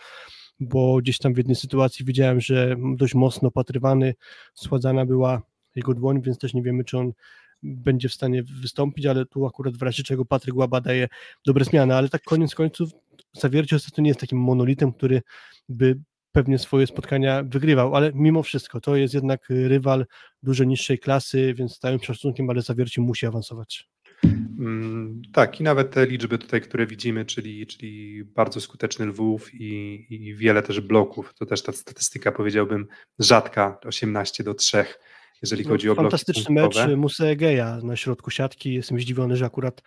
bo 0.60 0.98
gdzieś 0.98 1.18
tam 1.18 1.34
w 1.34 1.38
jednej 1.38 1.56
sytuacji 1.56 2.06
widziałem, 2.06 2.42
że 2.42 2.76
dość 2.96 3.16
mocno 3.16 3.48
opatrywany, 3.48 4.14
schładzana 4.54 5.06
była 5.06 5.42
jego 5.76 5.94
dłoń, 5.94 6.22
więc 6.22 6.38
też 6.38 6.54
nie 6.54 6.62
wiemy, 6.64 6.84
czy 6.84 6.98
on 6.98 7.12
będzie 7.64 8.10
w 8.10 8.14
stanie 8.14 8.44
wystąpić, 8.44 9.06
ale 9.06 9.26
tu 9.26 9.46
akurat 9.46 9.78
w 9.78 9.82
razie 9.82 10.04
czego 10.04 10.26
Patryk 10.26 10.56
Łaba 10.56 10.82
daje 10.82 11.08
dobre 11.46 11.66
zmiany, 11.66 11.96
ale 11.96 12.10
tak 12.10 12.24
koniec 12.24 12.56
końców 12.56 12.92
Zawiercie 13.34 13.76
ostatnio 13.76 14.02
nie 14.02 14.10
jest 14.10 14.20
takim 14.20 14.40
monolitem, 14.40 14.94
który 14.94 15.22
by 15.70 16.00
pewnie 16.32 16.60
swoje 16.60 16.88
spotkania 16.88 17.44
wygrywał, 17.44 17.96
ale 17.96 18.12
mimo 18.14 18.44
wszystko 18.44 18.82
to 18.82 18.96
jest 18.96 19.14
jednak 19.14 19.46
rywal 19.50 20.06
dużo 20.44 20.64
niższej 20.64 21.00
klasy, 21.00 21.54
więc 21.54 21.76
z 21.76 21.80
całym 21.80 22.00
szacunkiem, 22.00 22.50
ale 22.50 22.62
Zawiercie 22.62 23.02
musi 23.02 23.26
awansować. 23.26 23.90
Mm, 24.60 25.22
tak, 25.34 25.60
i 25.60 25.64
nawet 25.64 25.92
te 25.92 26.06
liczby 26.06 26.38
tutaj, 26.38 26.62
które 26.62 26.88
widzimy, 26.88 27.26
czyli, 27.26 27.68
czyli 27.68 28.24
bardzo 28.24 28.62
skuteczny 28.62 29.06
Lwów 29.06 29.54
i, 29.54 30.06
i 30.10 30.36
wiele 30.36 30.64
też 30.64 30.82
bloków, 30.82 31.34
to 31.34 31.46
też 31.46 31.64
ta 31.64 31.72
statystyka 31.72 32.32
powiedziałbym 32.32 32.88
rzadka, 33.20 33.78
18 33.86 34.44
do 34.44 34.54
3, 34.54 34.86
jeżeli 35.42 35.64
no, 35.64 35.70
chodzi 35.70 35.90
o 35.90 35.94
bloki 35.94 36.04
Fantastyczny 36.04 36.56
mecz 36.56 36.78
Musa 36.98 37.26
Egeja 37.26 37.80
na 37.84 37.96
środku 37.96 38.32
siatki, 38.32 38.74
jestem 38.74 39.00
zdziwiony, 39.00 39.38
że 39.38 39.46
akurat 39.46 39.82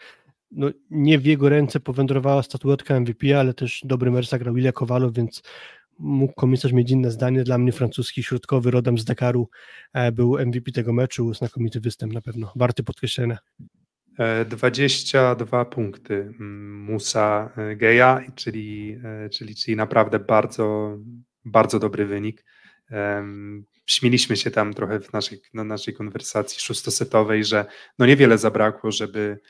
no, 0.54 0.70
nie 0.90 1.18
w 1.18 1.26
jego 1.26 1.48
ręce 1.48 1.80
powędrowała 1.80 2.42
statuetka 2.42 3.00
MVP, 3.00 3.40
ale 3.40 3.54
też 3.54 3.80
dobry 3.84 4.10
mecz 4.10 4.28
zagrał 4.28 4.56
Ilya 4.56 4.72
Kowalow, 4.72 5.12
więc 5.12 5.42
mógł 5.98 6.34
komisarz 6.34 6.72
mieć 6.72 6.90
inne 6.90 7.10
zdanie. 7.10 7.44
Dla 7.44 7.58
mnie 7.58 7.72
francuski 7.72 8.22
środkowy 8.22 8.70
rodem 8.70 8.98
z 8.98 9.04
Dakaru 9.04 9.48
e, 9.92 10.12
był 10.12 10.38
MVP 10.46 10.72
tego 10.72 10.92
meczu, 10.92 11.34
znakomity 11.34 11.80
występ 11.80 12.12
na 12.12 12.20
pewno, 12.20 12.52
warty 12.56 12.82
podkreślenia. 12.82 13.38
22 14.48 15.60
e, 15.60 15.64
punkty 15.64 16.14
mm, 16.14 16.82
Musa 16.82 17.50
e, 17.56 17.76
Geja, 17.76 18.20
czyli, 18.34 18.98
czyli, 19.32 19.54
czyli 19.54 19.76
naprawdę 19.76 20.18
bardzo, 20.18 20.96
bardzo 21.44 21.78
dobry 21.78 22.06
wynik. 22.06 22.44
Śmieliśmy 23.86 24.36
się 24.36 24.50
tam 24.50 24.74
trochę 24.74 25.00
w 25.00 25.12
naszej, 25.12 25.40
na 25.54 25.64
naszej 25.64 25.94
konwersacji 25.94 26.60
szóstosetowej, 26.60 27.44
że 27.44 27.66
no 27.98 28.06
niewiele 28.06 28.38
zabrakło, 28.38 28.92
żeby 28.92 29.40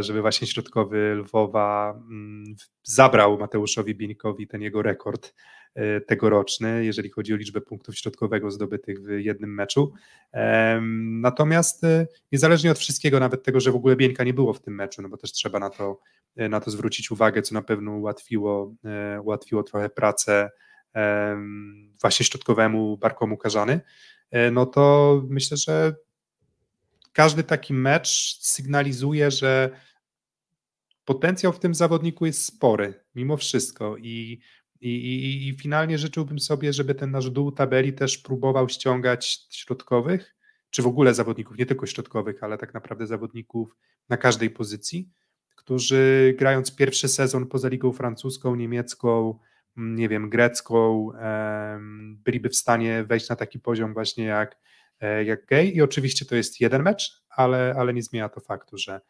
żeby 0.00 0.20
właśnie 0.20 0.46
środkowy 0.46 1.14
Lwowa 1.14 2.00
mm, 2.10 2.54
zabrał 2.82 3.38
Mateuszowi 3.38 3.94
Bieńkowi 3.94 4.46
ten 4.46 4.62
jego 4.62 4.82
rekord 4.82 5.34
e, 5.74 6.00
tegoroczny, 6.00 6.84
jeżeli 6.84 7.10
chodzi 7.10 7.34
o 7.34 7.36
liczbę 7.36 7.60
punktów 7.60 7.96
środkowego 7.96 8.50
zdobytych 8.50 9.02
w 9.02 9.08
jednym 9.08 9.54
meczu. 9.54 9.92
Natomiast 11.20 11.84
e, 11.84 12.06
niezależnie 12.32 12.70
od 12.70 12.78
wszystkiego, 12.78 13.20
nawet 13.20 13.42
tego, 13.42 13.60
że 13.60 13.72
w 13.72 13.76
ogóle 13.76 13.96
Bieńka 13.96 14.24
nie 14.24 14.34
było 14.34 14.52
w 14.52 14.60
tym 14.60 14.74
meczu, 14.74 15.02
no 15.02 15.08
bo 15.08 15.16
też 15.16 15.32
trzeba 15.32 15.58
na 15.58 15.70
to, 15.70 16.00
na 16.36 16.60
to 16.60 16.70
zwrócić 16.70 17.10
uwagę, 17.10 17.42
co 17.42 17.54
na 17.54 17.62
pewno 17.62 17.92
ułatwiło, 17.92 18.74
ułatwiło 19.22 19.62
trochę 19.62 19.88
pracę 19.88 20.50
właśnie 22.00 22.26
środkowemu 22.26 22.96
Barkomu 22.96 23.36
Karzany, 23.36 23.80
no 24.52 24.66
to 24.66 25.22
myślę, 25.28 25.56
że 25.56 25.94
każdy 27.14 27.44
taki 27.44 27.74
mecz 27.74 28.38
sygnalizuje, 28.40 29.30
że 29.30 29.70
potencjał 31.04 31.52
w 31.52 31.58
tym 31.58 31.74
zawodniku 31.74 32.26
jest 32.26 32.44
spory, 32.44 33.04
mimo 33.14 33.36
wszystko. 33.36 33.96
I, 33.96 34.40
i, 34.80 34.88
i, 34.88 35.48
i 35.48 35.58
finalnie 35.58 35.98
życzyłbym 35.98 36.38
sobie, 36.38 36.72
żeby 36.72 36.94
ten 36.94 37.10
nasz 37.10 37.30
dół 37.30 37.52
tabeli 37.52 37.92
też 37.92 38.18
próbował 38.18 38.68
ściągać 38.68 39.46
środkowych, 39.50 40.36
czy 40.70 40.82
w 40.82 40.86
ogóle 40.86 41.14
zawodników, 41.14 41.58
nie 41.58 41.66
tylko 41.66 41.86
środkowych, 41.86 42.42
ale 42.42 42.58
tak 42.58 42.74
naprawdę 42.74 43.06
zawodników 43.06 43.76
na 44.08 44.16
każdej 44.16 44.50
pozycji, 44.50 45.10
którzy 45.54 46.34
grając 46.38 46.76
pierwszy 46.76 47.08
sezon 47.08 47.46
poza 47.46 47.68
ligą 47.68 47.92
francuską, 47.92 48.54
niemiecką, 48.54 49.38
nie 49.76 50.08
wiem, 50.08 50.30
grecką, 50.30 51.10
byliby 52.24 52.48
w 52.48 52.56
stanie 52.56 53.04
wejść 53.04 53.28
na 53.28 53.36
taki 53.36 53.60
poziom 53.60 53.94
właśnie 53.94 54.24
jak 54.24 54.58
jak 55.24 55.46
gay 55.46 55.66
i 55.66 55.82
oczywiście 55.82 56.24
to 56.24 56.36
jest 56.36 56.60
jeden 56.60 56.82
mecz, 56.82 57.22
ale, 57.30 57.74
ale 57.78 57.94
nie 57.94 58.02
zmienia 58.02 58.28
to 58.28 58.40
faktu, 58.40 58.78
że, 58.78 59.00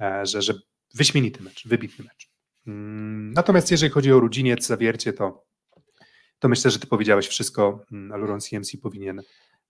e, 0.00 0.26
że, 0.26 0.42
że 0.42 0.54
wyśmienity 0.94 1.42
mecz, 1.42 1.68
wybitny 1.68 2.04
mecz. 2.04 2.30
Mm, 2.66 3.32
natomiast 3.32 3.70
jeżeli 3.70 3.92
chodzi 3.92 4.12
o 4.12 4.20
Rudziniec, 4.20 4.66
Zawiercie, 4.66 5.12
to, 5.12 5.44
to 6.38 6.48
myślę, 6.48 6.70
że 6.70 6.78
ty 6.78 6.86
powiedziałeś 6.86 7.28
wszystko, 7.28 7.84
mm, 7.92 8.12
Aluron 8.12 8.40
CMC 8.40 8.76
powinien 8.82 9.22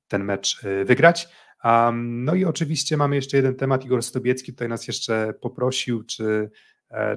ten 0.08 0.24
mecz 0.24 0.64
e, 0.64 0.84
wygrać. 0.84 1.28
Um, 1.64 2.24
no 2.24 2.34
i 2.34 2.44
oczywiście 2.44 2.96
mamy 2.96 3.16
jeszcze 3.16 3.36
jeden 3.36 3.54
temat, 3.54 3.84
Igor 3.84 4.02
Stobiecki 4.02 4.52
tutaj 4.52 4.68
nas 4.68 4.86
jeszcze 4.86 5.34
poprosił, 5.40 6.04
czy, 6.04 6.50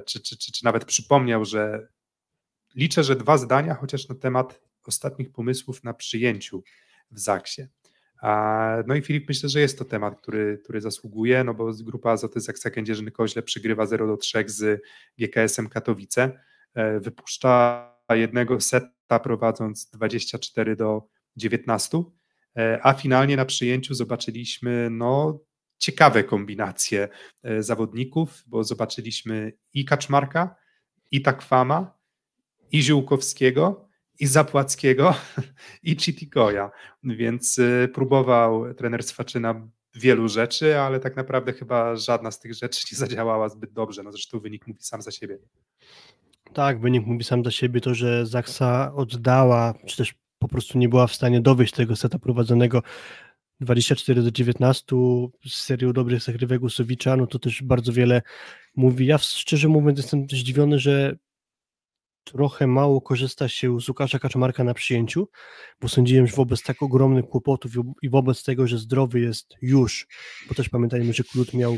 czy, 0.06 0.20
czy, 0.20 0.38
czy, 0.38 0.52
czy 0.52 0.64
nawet 0.64 0.84
przypomniał, 0.84 1.44
że 1.44 1.88
liczę, 2.74 3.04
że 3.04 3.16
dwa 3.16 3.38
zdania, 3.38 3.74
chociaż 3.74 4.08
na 4.08 4.14
temat 4.14 4.60
ostatnich 4.86 5.32
pomysłów 5.32 5.84
na 5.84 5.94
przyjęciu 5.94 6.62
w 7.10 7.18
Zaksie. 7.18 7.62
No 8.86 8.94
i 8.94 9.02
Filip, 9.02 9.28
myślę, 9.28 9.48
że 9.48 9.60
jest 9.60 9.78
to 9.78 9.84
temat, 9.84 10.20
który, 10.20 10.58
który 10.64 10.80
zasługuje, 10.80 11.44
no 11.44 11.54
bo 11.54 11.72
grupa 11.72 12.10
Azoty 12.10 12.40
Zaksa 12.40 12.70
Kędzierzyny 12.70 13.10
Koźle 13.10 13.42
przegrywa 13.42 13.86
0 13.86 14.06
do 14.06 14.16
3 14.16 14.44
z 14.46 14.82
GKS-em 15.18 15.68
Katowice, 15.68 16.38
e, 16.74 17.00
wypuszcza 17.00 17.92
jednego 18.10 18.60
seta 18.60 19.18
prowadząc 19.18 19.90
24 19.90 20.76
do 20.76 21.08
19, 21.36 22.04
e, 22.56 22.80
a 22.82 22.94
finalnie 22.94 23.36
na 23.36 23.44
przyjęciu 23.44 23.94
zobaczyliśmy 23.94 24.88
no, 24.90 25.40
ciekawe 25.78 26.24
kombinacje 26.24 27.08
e, 27.42 27.62
zawodników, 27.62 28.44
bo 28.46 28.64
zobaczyliśmy 28.64 29.52
i 29.74 29.84
Kaczmarka, 29.84 30.56
i 31.10 31.22
Takwama, 31.22 31.98
i 32.72 32.82
Ziółkowskiego, 32.82 33.85
i 34.20 34.26
Zapłackiego, 34.26 35.14
i 35.82 35.96
Chitikoja, 35.96 36.70
więc 37.04 37.58
y, 37.58 37.88
próbował 37.94 38.74
trener 38.74 39.02
Swaczyna 39.02 39.68
wielu 39.94 40.28
rzeczy, 40.28 40.78
ale 40.78 41.00
tak 41.00 41.16
naprawdę 41.16 41.52
chyba 41.52 41.96
żadna 41.96 42.30
z 42.30 42.40
tych 42.40 42.54
rzeczy 42.54 42.86
nie 42.92 42.98
zadziałała 42.98 43.48
zbyt 43.48 43.72
dobrze, 43.72 44.02
no 44.02 44.12
zresztą 44.12 44.40
wynik 44.40 44.66
mówi 44.66 44.82
sam 44.82 45.02
za 45.02 45.10
siebie. 45.10 45.38
Tak, 46.52 46.80
wynik 46.80 47.06
mówi 47.06 47.24
sam 47.24 47.44
za 47.44 47.50
siebie 47.50 47.80
to, 47.80 47.94
że 47.94 48.26
Zaksa 48.26 48.92
oddała, 48.94 49.74
czy 49.86 49.96
też 49.96 50.14
po 50.38 50.48
prostu 50.48 50.78
nie 50.78 50.88
była 50.88 51.06
w 51.06 51.14
stanie 51.14 51.40
dowieść 51.40 51.74
tego 51.74 51.96
seta 51.96 52.18
prowadzonego 52.18 52.82
24 53.60 54.22
do 54.22 54.30
19 54.30 54.96
z 55.46 55.54
serią 55.54 55.92
dobrych 55.92 56.22
zagrywek 56.22 56.62
Usowicza, 56.62 57.16
no 57.16 57.26
to 57.26 57.38
też 57.38 57.62
bardzo 57.62 57.92
wiele 57.92 58.22
mówi. 58.76 59.06
Ja 59.06 59.18
szczerze 59.18 59.68
mówiąc 59.68 59.98
jestem 59.98 60.26
zdziwiony, 60.30 60.78
że 60.78 61.16
trochę 62.26 62.66
mało 62.66 63.00
korzysta 63.00 63.48
się 63.48 63.80
z 63.80 63.88
Łukasza 63.88 64.18
Kaczmarka 64.18 64.64
na 64.64 64.74
przyjęciu, 64.74 65.28
bo 65.80 65.88
sądziłem, 65.88 66.26
że 66.26 66.36
wobec 66.36 66.62
tak 66.62 66.82
ogromnych 66.82 67.24
kłopotów 67.24 67.72
i 68.02 68.10
wobec 68.10 68.42
tego, 68.42 68.66
że 68.66 68.78
zdrowy 68.78 69.20
jest 69.20 69.54
już, 69.62 70.06
bo 70.48 70.54
też 70.54 70.68
pamiętajmy, 70.68 71.12
że 71.12 71.24
Klut 71.24 71.54
miał 71.54 71.76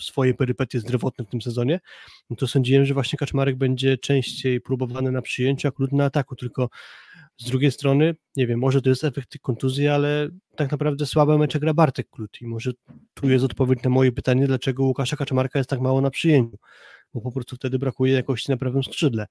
swoje 0.00 0.34
perypetie 0.34 0.80
zdrowotne 0.80 1.24
w 1.24 1.28
tym 1.28 1.42
sezonie, 1.42 1.80
no 2.30 2.36
to 2.36 2.46
sądziłem, 2.46 2.84
że 2.84 2.94
właśnie 2.94 3.18
Kaczmarek 3.18 3.56
będzie 3.56 3.98
częściej 3.98 4.60
próbowany 4.60 5.12
na 5.12 5.22
przyjęciu, 5.22 5.68
a 5.68 5.70
Klut 5.70 5.92
na 5.92 6.04
ataku, 6.04 6.36
tylko 6.36 6.68
z 7.38 7.44
drugiej 7.44 7.72
strony, 7.72 8.14
nie 8.36 8.46
wiem, 8.46 8.58
może 8.58 8.82
to 8.82 8.88
jest 8.90 9.04
efekt 9.04 9.38
kontuzji, 9.42 9.88
ale 9.88 10.28
tak 10.56 10.70
naprawdę 10.70 11.06
słabe 11.06 11.38
mecze 11.38 11.60
gra 11.60 11.74
Bartek 11.74 12.10
Klut 12.10 12.40
i 12.40 12.46
może 12.46 12.72
tu 13.14 13.30
jest 13.30 13.44
odpowiedź 13.44 13.82
na 13.82 13.90
moje 13.90 14.12
pytanie, 14.12 14.46
dlaczego 14.46 14.84
Łukasza 14.84 15.16
Kaczmarka 15.16 15.58
jest 15.58 15.70
tak 15.70 15.80
mało 15.80 16.00
na 16.00 16.10
przyjęciu, 16.10 16.58
bo 17.14 17.20
po 17.20 17.32
prostu 17.32 17.56
wtedy 17.56 17.78
brakuje 17.78 18.12
jakości 18.12 18.50
na 18.50 18.56
prawym 18.56 18.82
skrzydle. 18.82 19.26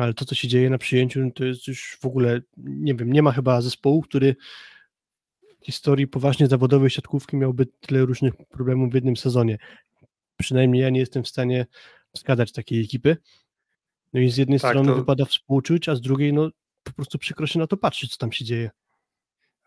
Ale 0.00 0.14
to, 0.14 0.24
co 0.24 0.34
się 0.34 0.48
dzieje 0.48 0.70
na 0.70 0.78
przyjęciu, 0.78 1.20
no 1.20 1.30
to 1.30 1.44
jest 1.44 1.68
już 1.68 1.98
w 2.00 2.04
ogóle, 2.06 2.40
nie 2.56 2.94
wiem, 2.94 3.12
nie 3.12 3.22
ma 3.22 3.32
chyba 3.32 3.60
zespołu, 3.60 4.02
który 4.02 4.36
w 5.60 5.66
historii 5.66 6.06
poważnie 6.06 6.46
zawodowej 6.46 6.90
siatkówki 6.90 7.36
miałby 7.36 7.66
tyle 7.66 8.00
różnych 8.00 8.34
problemów 8.36 8.90
w 8.90 8.94
jednym 8.94 9.16
sezonie. 9.16 9.58
Przynajmniej 10.36 10.82
ja 10.82 10.90
nie 10.90 11.00
jestem 11.00 11.22
w 11.22 11.28
stanie 11.28 11.66
wskazać 12.14 12.52
takiej 12.52 12.84
ekipy. 12.84 13.16
No 14.12 14.20
i 14.20 14.30
z 14.30 14.36
jednej 14.36 14.60
tak, 14.60 14.70
strony 14.70 14.88
to... 14.88 14.94
wypada 14.94 15.24
współczuć, 15.24 15.88
a 15.88 15.94
z 15.94 16.00
drugiej 16.00 16.32
no 16.32 16.50
po 16.82 16.92
prostu 16.92 17.18
przykro 17.18 17.46
się 17.46 17.58
na 17.58 17.66
to 17.66 17.76
patrzeć, 17.76 18.10
co 18.10 18.18
tam 18.18 18.32
się 18.32 18.44
dzieje. 18.44 18.70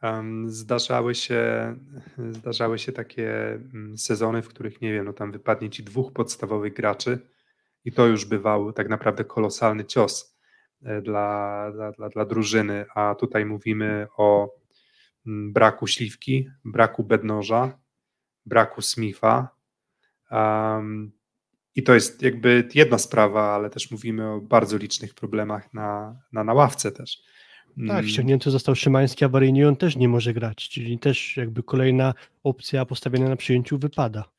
Um, 0.03 0.49
zdarzały 0.49 1.15
się, 1.15 1.75
zdarzały 2.31 2.79
się 2.79 2.91
takie 2.91 3.53
mm, 3.53 3.97
sezony, 3.97 4.41
w 4.41 4.47
których 4.47 4.81
nie 4.81 4.93
wiem, 4.93 5.05
no 5.05 5.13
tam 5.13 5.31
wypadnie 5.31 5.69
ci 5.69 5.83
dwóch 5.83 6.13
podstawowych 6.13 6.73
graczy, 6.73 7.19
i 7.85 7.91
to 7.91 8.07
już 8.07 8.25
bywał 8.25 8.73
tak 8.73 8.89
naprawdę 8.89 9.23
kolosalny 9.23 9.85
cios 9.85 10.37
e, 10.83 11.01
dla, 11.01 11.71
dla, 11.97 12.09
dla, 12.09 12.25
drużyny, 12.25 12.85
a 12.95 13.15
tutaj 13.15 13.45
mówimy 13.45 14.07
o 14.17 14.55
mm, 15.27 15.53
braku 15.53 15.87
śliwki, 15.87 16.49
braku 16.65 17.03
bednoża, 17.03 17.79
braku 18.45 18.81
Smitha. 18.81 19.49
Um, 20.31 21.11
I 21.75 21.83
to 21.83 21.93
jest 21.93 22.21
jakby 22.21 22.69
jedna 22.73 22.97
sprawa, 22.97 23.55
ale 23.55 23.69
też 23.69 23.91
mówimy 23.91 24.31
o 24.31 24.41
bardzo 24.41 24.77
licznych 24.77 25.13
problemach 25.13 25.73
na, 25.73 26.19
na, 26.31 26.43
na 26.43 26.53
ławce 26.53 26.91
też. 26.91 27.23
Tak, 27.75 27.89
mm. 27.89 28.07
ściągnięty 28.07 28.51
został 28.51 28.75
Szymański, 28.75 29.25
awaryjnie 29.25 29.67
on 29.67 29.75
też 29.75 29.95
nie 29.95 30.09
może 30.09 30.33
grać, 30.33 30.69
czyli 30.69 30.99
też 30.99 31.37
jakby 31.37 31.63
kolejna 31.63 32.13
opcja 32.43 32.85
postawiona 32.85 33.29
na 33.29 33.35
przyjęciu 33.35 33.77
wypada. 33.77 34.32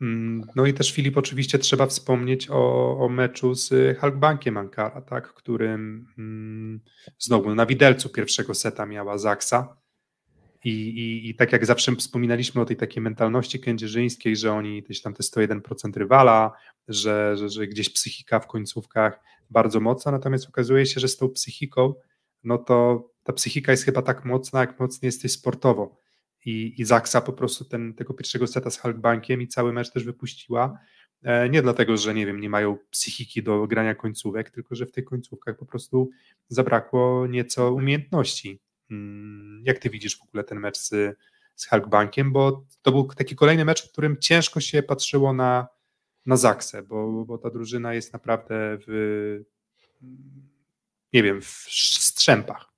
Mm, 0.00 0.42
no 0.56 0.66
i 0.66 0.74
też 0.74 0.92
Filip, 0.92 1.16
oczywiście 1.16 1.58
trzeba 1.58 1.86
wspomnieć 1.86 2.50
o, 2.50 2.98
o 2.98 3.08
meczu 3.08 3.54
z 3.54 3.98
Halkbankiem 3.98 4.56
Ankara, 4.56 5.00
tak, 5.00 5.34
którym 5.34 6.06
mm, 6.18 6.80
znowu 7.18 7.54
na 7.54 7.66
widelcu 7.66 8.08
pierwszego 8.08 8.54
seta 8.54 8.86
miała 8.86 9.18
Zaksa. 9.18 9.76
I, 10.64 10.70
i, 10.70 11.30
I 11.30 11.34
tak 11.34 11.52
jak 11.52 11.66
zawsze 11.66 11.96
wspominaliśmy 11.96 12.60
o 12.60 12.64
tej 12.64 12.76
takiej 12.76 13.02
mentalności 13.02 13.60
kędzierzyńskiej, 13.60 14.36
że 14.36 14.52
oni 14.52 14.82
gdzieś 14.82 15.02
tam 15.02 15.14
te 15.14 15.22
101% 15.22 15.96
rywala, 15.96 16.52
że, 16.88 17.36
że, 17.36 17.48
że 17.48 17.66
gdzieś 17.66 17.92
psychika 17.92 18.40
w 18.40 18.46
końcówkach 18.46 19.20
bardzo 19.50 19.80
mocna, 19.80 20.12
natomiast 20.12 20.48
okazuje 20.48 20.86
się, 20.86 21.00
że 21.00 21.08
z 21.08 21.16
tą 21.16 21.28
psychiką, 21.28 21.94
no 22.44 22.58
to 22.58 23.08
ta 23.22 23.32
psychika 23.32 23.72
jest 23.72 23.84
chyba 23.84 24.02
tak 24.02 24.24
mocna, 24.24 24.60
jak 24.60 24.80
mocno 24.80 25.06
jesteś 25.06 25.32
sportowo 25.32 26.01
i, 26.44 26.74
i 26.80 26.84
Zaksa 26.84 27.20
po 27.20 27.32
prostu 27.32 27.64
ten, 27.64 27.94
tego 27.94 28.14
pierwszego 28.14 28.46
seta 28.46 28.70
z 28.70 28.78
Hulkbankiem 28.78 29.42
i 29.42 29.48
cały 29.48 29.72
mecz 29.72 29.92
też 29.92 30.04
wypuściła. 30.04 30.78
E, 31.22 31.48
nie 31.48 31.62
dlatego, 31.62 31.96
że 31.96 32.14
nie 32.14 32.26
wiem, 32.26 32.40
nie 32.40 32.50
mają 32.50 32.78
psychiki 32.90 33.42
do 33.42 33.66
grania 33.66 33.94
końcówek, 33.94 34.50
tylko 34.50 34.74
że 34.74 34.86
w 34.86 34.92
tych 34.92 35.04
końcówkach 35.04 35.56
po 35.56 35.66
prostu 35.66 36.10
zabrakło 36.48 37.26
nieco 37.26 37.72
umiejętności. 37.72 38.60
Mm, 38.90 39.62
jak 39.66 39.78
ty 39.78 39.90
widzisz 39.90 40.18
w 40.18 40.22
ogóle 40.22 40.44
ten 40.44 40.60
mecz 40.60 40.78
z, 40.78 41.18
z 41.54 41.68
Hulkbankiem? 41.68 42.32
Bo 42.32 42.66
to 42.82 42.92
był 42.92 43.04
taki 43.04 43.36
kolejny 43.36 43.64
mecz, 43.64 43.88
w 43.88 43.92
którym 43.92 44.16
ciężko 44.20 44.60
się 44.60 44.82
patrzyło 44.82 45.32
na, 45.32 45.66
na 46.26 46.36
Zaksę, 46.36 46.82
bo, 46.82 47.24
bo 47.24 47.38
ta 47.38 47.50
drużyna 47.50 47.94
jest 47.94 48.12
naprawdę 48.12 48.78
w 48.86 49.40
nie 51.12 51.22
wiem, 51.22 51.40
w 51.40 51.46
strzępach. 51.46 52.71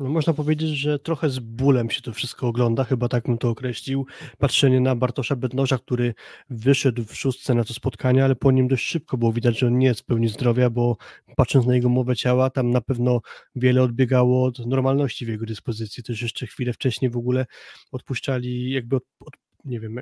No 0.00 0.08
można 0.08 0.32
powiedzieć, 0.32 0.68
że 0.70 0.98
trochę 0.98 1.30
z 1.30 1.38
bólem 1.38 1.90
się 1.90 2.02
to 2.02 2.12
wszystko 2.12 2.48
ogląda, 2.48 2.84
chyba 2.84 3.08
tak 3.08 3.24
bym 3.24 3.38
to 3.38 3.48
określił. 3.50 4.06
Patrzenie 4.38 4.80
na 4.80 4.96
Bartosza 4.96 5.36
Bednoża, 5.36 5.78
który 5.78 6.14
wyszedł 6.50 7.04
w 7.04 7.14
szóstce 7.16 7.54
na 7.54 7.64
to 7.64 7.74
spotkanie, 7.74 8.24
ale 8.24 8.36
po 8.36 8.52
nim 8.52 8.68
dość 8.68 8.86
szybko 8.86 9.18
było 9.18 9.32
widać, 9.32 9.58
że 9.58 9.66
on 9.66 9.78
nie 9.78 9.86
jest 9.86 10.00
w 10.00 10.04
pełni 10.04 10.28
zdrowia, 10.28 10.70
bo 10.70 10.96
patrząc 11.36 11.66
na 11.66 11.74
jego 11.74 11.88
mowę 11.88 12.16
ciała, 12.16 12.50
tam 12.50 12.70
na 12.70 12.80
pewno 12.80 13.20
wiele 13.54 13.82
odbiegało 13.82 14.44
od 14.44 14.66
normalności 14.66 15.26
w 15.26 15.28
jego 15.28 15.46
dyspozycji. 15.46 16.02
Też 16.02 16.22
jeszcze 16.22 16.46
chwilę 16.46 16.72
wcześniej 16.72 17.10
w 17.10 17.16
ogóle 17.16 17.46
odpuszczali, 17.92 18.70
jakby 18.70 18.96
od, 18.96 19.04
od 19.20 19.34
nie 19.64 19.80
wiem, 19.80 20.00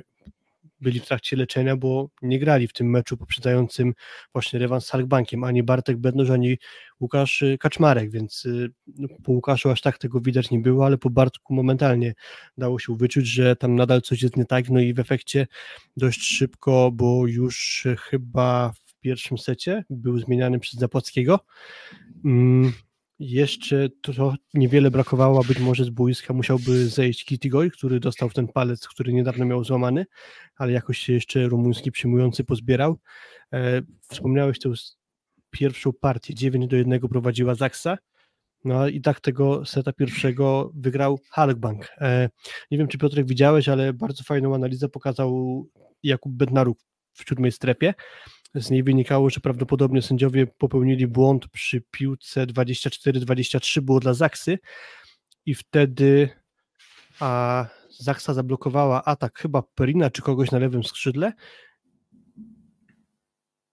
byli 0.83 0.99
w 0.99 1.05
trakcie 1.05 1.35
leczenia, 1.35 1.77
bo 1.77 2.09
nie 2.21 2.39
grali 2.39 2.67
w 2.67 2.73
tym 2.73 2.89
meczu 2.89 3.17
poprzedzającym 3.17 3.93
właśnie 4.33 4.59
rewans 4.59 4.85
z 4.85 4.89
Halkbankiem, 4.89 5.43
ani 5.43 5.63
Bartek 5.63 5.97
Bednoż, 5.97 6.29
ani 6.29 6.57
Łukasz 6.99 7.41
y, 7.41 7.57
Kaczmarek, 7.59 8.11
więc 8.11 8.45
y, 8.45 8.69
no, 8.87 9.07
po 9.23 9.31
Łukaszu 9.31 9.69
aż 9.69 9.81
tak 9.81 9.97
tego 9.97 10.21
widać 10.21 10.51
nie 10.51 10.59
było, 10.59 10.85
ale 10.85 10.97
po 10.97 11.09
Bartku 11.09 11.53
momentalnie 11.53 12.13
dało 12.57 12.79
się 12.79 12.97
wyczuć, 12.97 13.27
że 13.27 13.55
tam 13.55 13.75
nadal 13.75 14.01
coś 14.01 14.21
jest 14.21 14.37
nie 14.37 14.45
tak, 14.45 14.69
no 14.69 14.79
i 14.79 14.93
w 14.93 14.99
efekcie 14.99 15.47
dość 15.97 16.21
szybko, 16.21 16.91
bo 16.93 17.27
już 17.27 17.87
chyba 17.99 18.71
w 18.85 18.99
pierwszym 18.99 19.37
secie 19.37 19.83
był 19.89 20.19
zmieniany 20.19 20.59
przez 20.59 20.79
Zapłackiego, 20.79 21.39
mm, 22.25 22.73
jeszcze 23.23 23.89
to 24.01 24.35
niewiele 24.53 24.91
brakowało, 24.91 25.43
być 25.43 25.59
może 25.59 25.85
z 25.85 25.89
boiska 25.89 26.33
musiałby 26.33 26.87
zejść 26.87 27.25
Kitty 27.25 27.49
który 27.73 27.99
dostał 27.99 28.29
ten 28.29 28.47
palec, 28.47 28.87
który 28.87 29.13
niedawno 29.13 29.45
miał 29.45 29.63
złamany, 29.63 30.05
ale 30.55 30.71
jakoś 30.71 30.97
się 30.97 31.13
jeszcze 31.13 31.47
rumuński 31.47 31.91
przyjmujący 31.91 32.43
pozbierał. 32.43 32.99
E, 33.53 33.81
wspomniałeś 34.09 34.59
tę 34.59 34.73
pierwszą 35.49 35.93
partię, 35.93 36.33
9 36.33 36.67
do 36.67 36.75
1 36.75 36.99
prowadziła 36.99 37.55
Zaksa, 37.55 37.97
no 38.65 38.87
i 38.87 39.01
tak 39.01 39.19
tego 39.19 39.65
seta 39.65 39.93
pierwszego 39.93 40.71
wygrał 40.75 41.19
Halkbank. 41.29 41.89
E, 41.97 42.29
nie 42.71 42.77
wiem, 42.77 42.87
czy 42.87 42.97
Piotrek 42.97 43.27
widziałeś, 43.27 43.69
ale 43.69 43.93
bardzo 43.93 44.23
fajną 44.23 44.55
analizę 44.55 44.89
pokazał 44.89 45.63
Jakub 46.03 46.33
Bednaruk 46.33 46.79
w 47.13 47.29
siódmej 47.29 47.51
strefie. 47.51 47.93
Z 48.55 48.69
niej 48.69 48.83
wynikało, 48.83 49.29
że 49.29 49.39
prawdopodobnie 49.39 50.01
sędziowie 50.01 50.47
popełnili 50.47 51.07
błąd 51.07 51.47
przy 51.47 51.81
piłce 51.91 52.47
24-23 52.47 53.81
było 53.81 53.99
dla 53.99 54.13
Zaksy 54.13 54.59
i 55.45 55.55
wtedy 55.55 56.29
a 57.19 57.65
Zaksa 57.89 58.33
zablokowała 58.33 59.05
atak 59.05 59.39
chyba 59.39 59.61
Perina 59.61 60.09
czy 60.09 60.21
kogoś 60.21 60.51
na 60.51 60.59
lewym 60.59 60.83
skrzydle 60.83 61.33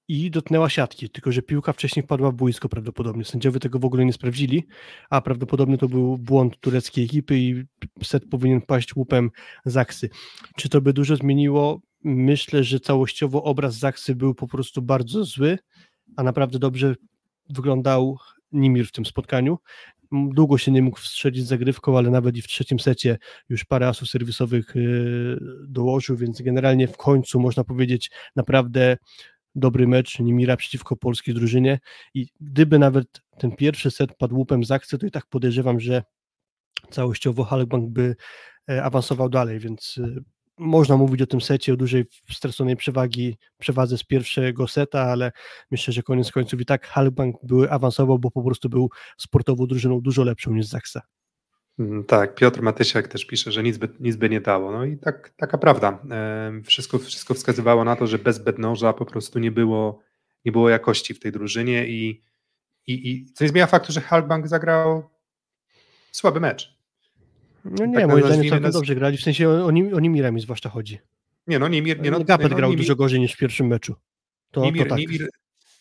i 0.08 0.30
dotknęła 0.30 0.68
siatki, 0.68 1.10
tylko 1.10 1.32
że 1.32 1.42
piłka 1.42 1.72
wcześniej 1.72 2.02
wpadła 2.02 2.30
w 2.30 2.34
boisko 2.34 2.68
prawdopodobnie. 2.68 3.24
Sędziowie 3.24 3.60
tego 3.60 3.78
w 3.78 3.84
ogóle 3.84 4.04
nie 4.04 4.12
sprawdzili, 4.12 4.66
a 5.10 5.20
prawdopodobnie 5.20 5.78
to 5.78 5.88
był 5.88 6.18
błąd 6.18 6.60
tureckiej 6.60 7.04
ekipy 7.04 7.38
i 7.38 7.64
set 8.02 8.28
powinien 8.30 8.60
paść 8.60 8.96
łupem 8.96 9.30
Zaksy. 9.64 10.10
Czy 10.56 10.68
to 10.68 10.80
by 10.80 10.92
dużo 10.92 11.16
zmieniło? 11.16 11.80
Myślę, 12.04 12.64
że 12.64 12.80
całościowo 12.80 13.42
obraz 13.42 13.74
Zaksy 13.74 14.14
był 14.14 14.34
po 14.34 14.48
prostu 14.48 14.82
bardzo 14.82 15.24
zły, 15.24 15.58
a 16.16 16.22
naprawdę 16.22 16.58
dobrze 16.58 16.94
wyglądał 17.48 18.18
Nimir 18.52 18.86
w 18.86 18.92
tym 18.92 19.06
spotkaniu. 19.06 19.58
Długo 20.12 20.58
się 20.58 20.72
nie 20.72 20.82
mógł 20.82 20.98
wstrzelić 20.98 21.46
zagrywką, 21.46 21.98
ale 21.98 22.10
nawet 22.10 22.36
i 22.36 22.42
w 22.42 22.46
trzecim 22.46 22.80
secie 22.80 23.18
już 23.48 23.64
parę 23.64 23.88
asów 23.88 24.08
serwisowych 24.08 24.76
y, 24.76 25.38
dołożył, 25.68 26.16
więc 26.16 26.42
generalnie 26.42 26.88
w 26.88 26.96
końcu 26.96 27.40
można 27.40 27.64
powiedzieć 27.64 28.10
naprawdę 28.36 28.96
dobry 29.54 29.86
mecz 29.86 30.18
Nimira 30.18 30.56
przeciwko 30.56 30.96
polskiej 30.96 31.34
drużynie 31.34 31.78
i 32.14 32.26
gdyby 32.40 32.78
nawet 32.78 33.06
ten 33.38 33.56
pierwszy 33.56 33.90
set 33.90 34.14
padł 34.14 34.36
łupem 34.36 34.64
Zaksy, 34.64 34.98
to 34.98 35.06
i 35.06 35.10
tak 35.10 35.26
podejrzewam, 35.26 35.80
że 35.80 36.02
całościowo 36.90 37.44
Halkbank 37.44 37.90
by 37.90 38.16
e, 38.70 38.84
awansował 38.84 39.28
dalej, 39.28 39.58
więc 39.58 39.98
y, 39.98 40.24
można 40.60 40.96
mówić 40.96 41.22
o 41.22 41.26
tym 41.26 41.40
secie, 41.40 41.72
o 41.72 41.76
dużej 41.76 42.04
straconej 42.30 42.76
przewagi, 42.76 43.38
przewadze 43.58 43.98
z 43.98 44.04
pierwszego 44.04 44.68
seta, 44.68 45.00
ale 45.00 45.32
myślę, 45.70 45.92
że 45.92 46.02
koniec 46.02 46.32
końców 46.32 46.60
i 46.60 46.64
tak 46.64 46.86
Halbank 46.86 47.36
były 47.42 47.70
awansował, 47.70 48.18
bo 48.18 48.30
po 48.30 48.42
prostu 48.42 48.68
był 48.68 48.90
sportową 49.18 49.66
drużyną 49.66 50.00
dużo 50.00 50.24
lepszą 50.24 50.52
niż 50.52 50.66
Zaksa. 50.66 51.02
Mm, 51.78 52.04
tak, 52.04 52.34
Piotr 52.34 52.62
Matysiak 52.62 53.08
też 53.08 53.26
pisze, 53.26 53.52
że 53.52 53.62
nic 53.62 53.78
by, 53.78 53.88
nic 54.00 54.16
by 54.16 54.30
nie 54.30 54.40
dało. 54.40 54.72
No 54.72 54.84
i 54.84 54.98
tak, 54.98 55.32
taka 55.36 55.58
prawda. 55.58 55.98
Wszystko, 56.64 56.98
wszystko 56.98 57.34
wskazywało 57.34 57.84
na 57.84 57.96
to, 57.96 58.06
że 58.06 58.18
bez 58.18 58.38
Bednoża 58.38 58.92
po 58.92 59.06
prostu 59.06 59.38
nie 59.38 59.50
było, 59.50 60.00
nie 60.44 60.52
było 60.52 60.68
jakości 60.68 61.14
w 61.14 61.20
tej 61.20 61.32
drużynie 61.32 61.86
i, 61.86 62.22
i, 62.86 63.10
i 63.10 63.32
co 63.32 63.44
nie 63.44 63.48
zmienia 63.48 63.66
faktu, 63.66 63.92
że 63.92 64.00
Halbank 64.00 64.48
zagrał 64.48 65.10
słaby 66.12 66.40
mecz. 66.40 66.79
No 67.64 67.86
nie, 67.86 67.94
Tak 67.94 68.08
moim 68.08 68.24
zdaniem 68.24 68.48
całkiem 68.48 68.62
nas- 68.62 68.72
dobrze 68.74 68.94
grali, 68.94 69.16
w 69.16 69.22
sensie 69.22 69.48
o, 69.48 69.66
o, 69.66 69.70
nim, 69.70 69.94
o 69.94 70.00
Nimirami 70.00 70.40
zwłaszcza 70.40 70.68
chodzi. 70.68 70.98
Nie 71.46 71.58
no, 71.58 71.68
Nimir, 71.68 72.00
nie 72.00 72.10
no, 72.10 72.24
Gapet 72.24 72.50
no, 72.50 72.56
grał 72.56 72.70
Nimir- 72.70 72.76
dużo 72.76 72.96
gorzej 72.96 73.20
niż 73.20 73.32
w 73.32 73.38
pierwszym 73.38 73.66
meczu. 73.66 73.94
To, 74.50 74.60
Nimir, 74.64 74.82
to 74.82 74.88
tak. 74.88 74.98
Nimir, 74.98 75.28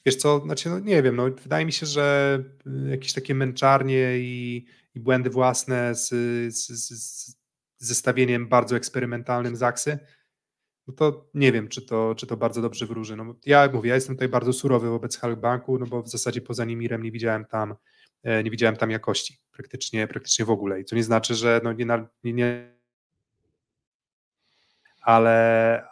wiesz 0.05 0.15
co, 0.15 0.39
znaczy, 0.39 0.69
no 0.69 0.79
nie 0.79 1.03
wiem, 1.03 1.15
no, 1.15 1.23
wydaje 1.43 1.65
mi 1.65 1.71
się, 1.71 1.85
że 1.85 2.39
y, 2.85 2.89
jakieś 2.89 3.13
takie 3.13 3.35
męczarnie 3.35 4.19
i, 4.19 4.65
i 4.95 4.99
błędy 4.99 5.29
własne 5.29 5.95
z, 5.95 6.09
z, 6.55 6.67
z, 6.67 7.35
zestawieniem 7.77 8.47
bardzo 8.47 8.75
eksperymentalnym 8.75 9.55
Zaksy, 9.55 9.99
no 10.87 10.93
to 10.93 11.29
nie 11.33 11.51
wiem, 11.51 11.67
czy 11.67 11.81
to, 11.81 12.15
czy 12.17 12.27
to 12.27 12.37
bardzo 12.37 12.61
dobrze 12.61 12.85
wróży. 12.85 13.15
No, 13.15 13.35
ja 13.45 13.69
mówię, 13.73 13.89
ja 13.89 13.95
jestem 13.95 14.15
tutaj 14.15 14.29
bardzo 14.29 14.53
surowy 14.53 14.89
wobec 14.89 15.17
Halkbanku, 15.17 15.79
no 15.79 15.85
bo 15.85 16.03
w 16.03 16.09
zasadzie 16.09 16.41
poza 16.41 16.65
Nimirem 16.65 17.03
nie 17.03 17.11
widziałem 17.11 17.45
tam, 17.45 17.75
e, 18.23 18.43
nie 18.43 18.51
widziałem 18.51 18.75
tam 18.75 18.91
jakości, 18.91 19.37
praktycznie, 19.59 20.07
praktycznie 20.07 20.45
w 20.45 20.49
ogóle. 20.49 20.79
I 20.79 20.85
to 20.85 20.95
nie 20.95 21.03
znaczy, 21.03 21.35
że 21.35 21.61
no 21.63 21.73
nie, 21.73 21.85
nie, 22.23 22.33
nie 22.33 22.73
ale, 25.01 25.87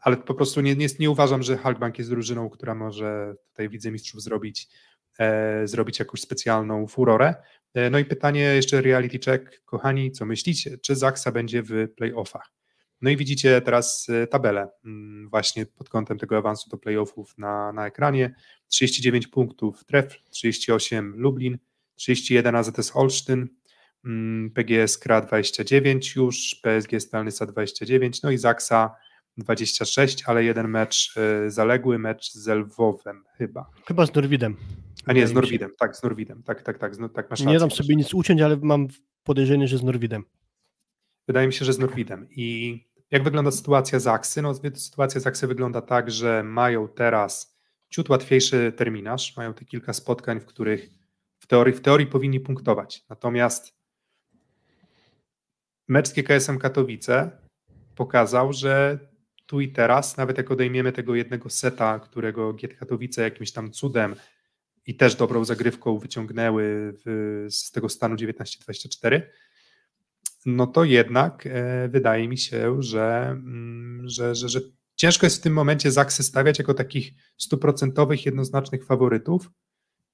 ale 0.00 0.16
po 0.16 0.34
prostu 0.34 0.60
nie, 0.60 0.76
nie, 0.76 0.86
nie 0.98 1.10
uważam, 1.10 1.42
że 1.42 1.56
Halkbank 1.56 1.98
jest 1.98 2.10
drużyną, 2.10 2.50
która 2.50 2.74
może 2.74 3.34
tutaj 3.48 3.68
widzę 3.68 3.90
mistrzów 3.90 4.22
zrobić, 4.22 4.68
e, 5.18 5.68
zrobić 5.68 5.98
jakąś 5.98 6.20
specjalną 6.20 6.86
furorę. 6.86 7.34
E, 7.74 7.90
no 7.90 7.98
i 7.98 8.04
pytanie 8.04 8.40
jeszcze 8.40 8.80
reality 8.80 9.18
check, 9.18 9.64
kochani, 9.64 10.12
co 10.12 10.26
myślicie? 10.26 10.78
Czy 10.78 10.96
Zaksa 10.96 11.32
będzie 11.32 11.62
w 11.62 11.88
playoffach? 11.96 12.52
No 13.00 13.10
i 13.10 13.16
widzicie 13.16 13.60
teraz 13.60 14.06
e, 14.08 14.26
tabelę 14.26 14.68
mm, 14.84 15.28
właśnie 15.28 15.66
pod 15.66 15.88
kątem 15.88 16.18
tego 16.18 16.38
awansu 16.38 16.70
do 16.70 16.78
playoffów 16.78 17.38
na, 17.38 17.72
na 17.72 17.86
ekranie. 17.86 18.34
39 18.68 19.26
punktów 19.26 19.84
Tref, 19.84 20.16
38 20.30 21.14
Lublin, 21.16 21.58
31 22.00 22.54
AZS 22.54 22.96
Olsztyn, 22.96 23.48
mm, 24.04 24.50
PGS 24.50 24.98
Kra 24.98 25.20
29 25.20 26.16
już, 26.16 26.60
PSG 26.62 27.00
Stalnysa 27.00 27.46
29, 27.46 28.22
no 28.22 28.30
i 28.30 28.38
Zaksa 28.38 28.94
26, 29.36 30.24
ale 30.26 30.44
jeden 30.44 30.68
mecz 30.68 31.14
e, 31.16 31.50
zaległy, 31.50 31.98
mecz 31.98 32.32
z 32.32 32.48
Lwowem 32.48 33.24
chyba. 33.38 33.66
Chyba 33.86 34.06
z 34.06 34.14
Norwidem. 34.14 34.56
A 35.06 35.12
nie, 35.12 35.26
z. 35.26 35.32
Norwidem, 35.32 35.70
tak, 35.78 35.96
z 35.96 36.02
Norwidem, 36.02 36.42
tak, 36.42 36.62
tak, 36.62 36.78
tak, 36.78 36.98
no, 36.98 37.08
tak 37.08 37.30
masz 37.30 37.40
Nie 37.40 37.46
rację, 37.46 37.58
dam 37.58 37.68
masz 37.68 37.78
sobie 37.78 37.96
nic 37.96 38.14
uciąć, 38.14 38.40
ale 38.40 38.56
mam 38.62 38.88
podejrzenie, 39.24 39.68
że 39.68 39.78
z 39.78 39.82
Norwidem. 39.82 40.24
Wydaje 41.28 41.46
mi 41.46 41.52
się, 41.52 41.64
że 41.64 41.72
z 41.72 41.78
Norwidem. 41.78 42.28
I 42.30 42.78
jak 43.10 43.24
wygląda 43.24 43.50
sytuacja 43.50 43.98
Zaksy? 43.98 44.42
No, 44.42 44.54
sytuacja 44.74 45.20
Zaksy 45.20 45.46
wygląda 45.46 45.80
tak, 45.80 46.10
że 46.10 46.42
mają 46.42 46.88
teraz 46.88 47.58
ciut 47.90 48.08
łatwiejszy 48.08 48.72
terminarz, 48.76 49.36
mają 49.36 49.54
te 49.54 49.64
kilka 49.64 49.92
spotkań, 49.92 50.40
w 50.40 50.46
których 50.46 50.99
teorii, 51.50 51.74
w 51.74 51.80
teorii 51.80 52.06
powinni 52.06 52.40
punktować. 52.40 53.04
Natomiast 53.08 53.74
mecz 55.88 56.08
z 56.08 56.58
Katowice 56.60 57.30
pokazał, 57.94 58.52
że 58.52 58.98
tu 59.46 59.60
i 59.60 59.72
teraz, 59.72 60.16
nawet 60.16 60.38
jak 60.38 60.50
odejmiemy 60.50 60.92
tego 60.92 61.14
jednego 61.14 61.50
seta, 61.50 61.98
którego 61.98 62.52
GT 62.52 62.74
Katowice 62.74 63.22
jakimś 63.22 63.52
tam 63.52 63.70
cudem 63.70 64.14
i 64.86 64.96
też 64.96 65.14
dobrą 65.14 65.44
zagrywką 65.44 65.98
wyciągnęły 65.98 66.94
w, 67.04 67.46
z 67.50 67.70
tego 67.70 67.88
stanu 67.88 68.16
19-24, 68.16 69.22
no 70.46 70.66
to 70.66 70.84
jednak 70.84 71.46
e, 71.46 71.88
wydaje 71.88 72.28
mi 72.28 72.38
się, 72.38 72.82
że, 72.82 73.26
mm, 73.30 74.08
że, 74.08 74.34
że, 74.34 74.48
że 74.48 74.60
ciężko 74.96 75.26
jest 75.26 75.38
w 75.38 75.42
tym 75.42 75.52
momencie 75.52 75.92
Zaksy 75.92 76.22
stawiać 76.22 76.58
jako 76.58 76.74
takich 76.74 77.12
stuprocentowych, 77.36 78.26
jednoznacznych 78.26 78.86
faworytów 78.86 79.50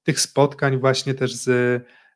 tych 0.07 0.21
spotkań 0.21 0.79
właśnie 0.79 1.15
też 1.15 1.35
z, 1.35 1.49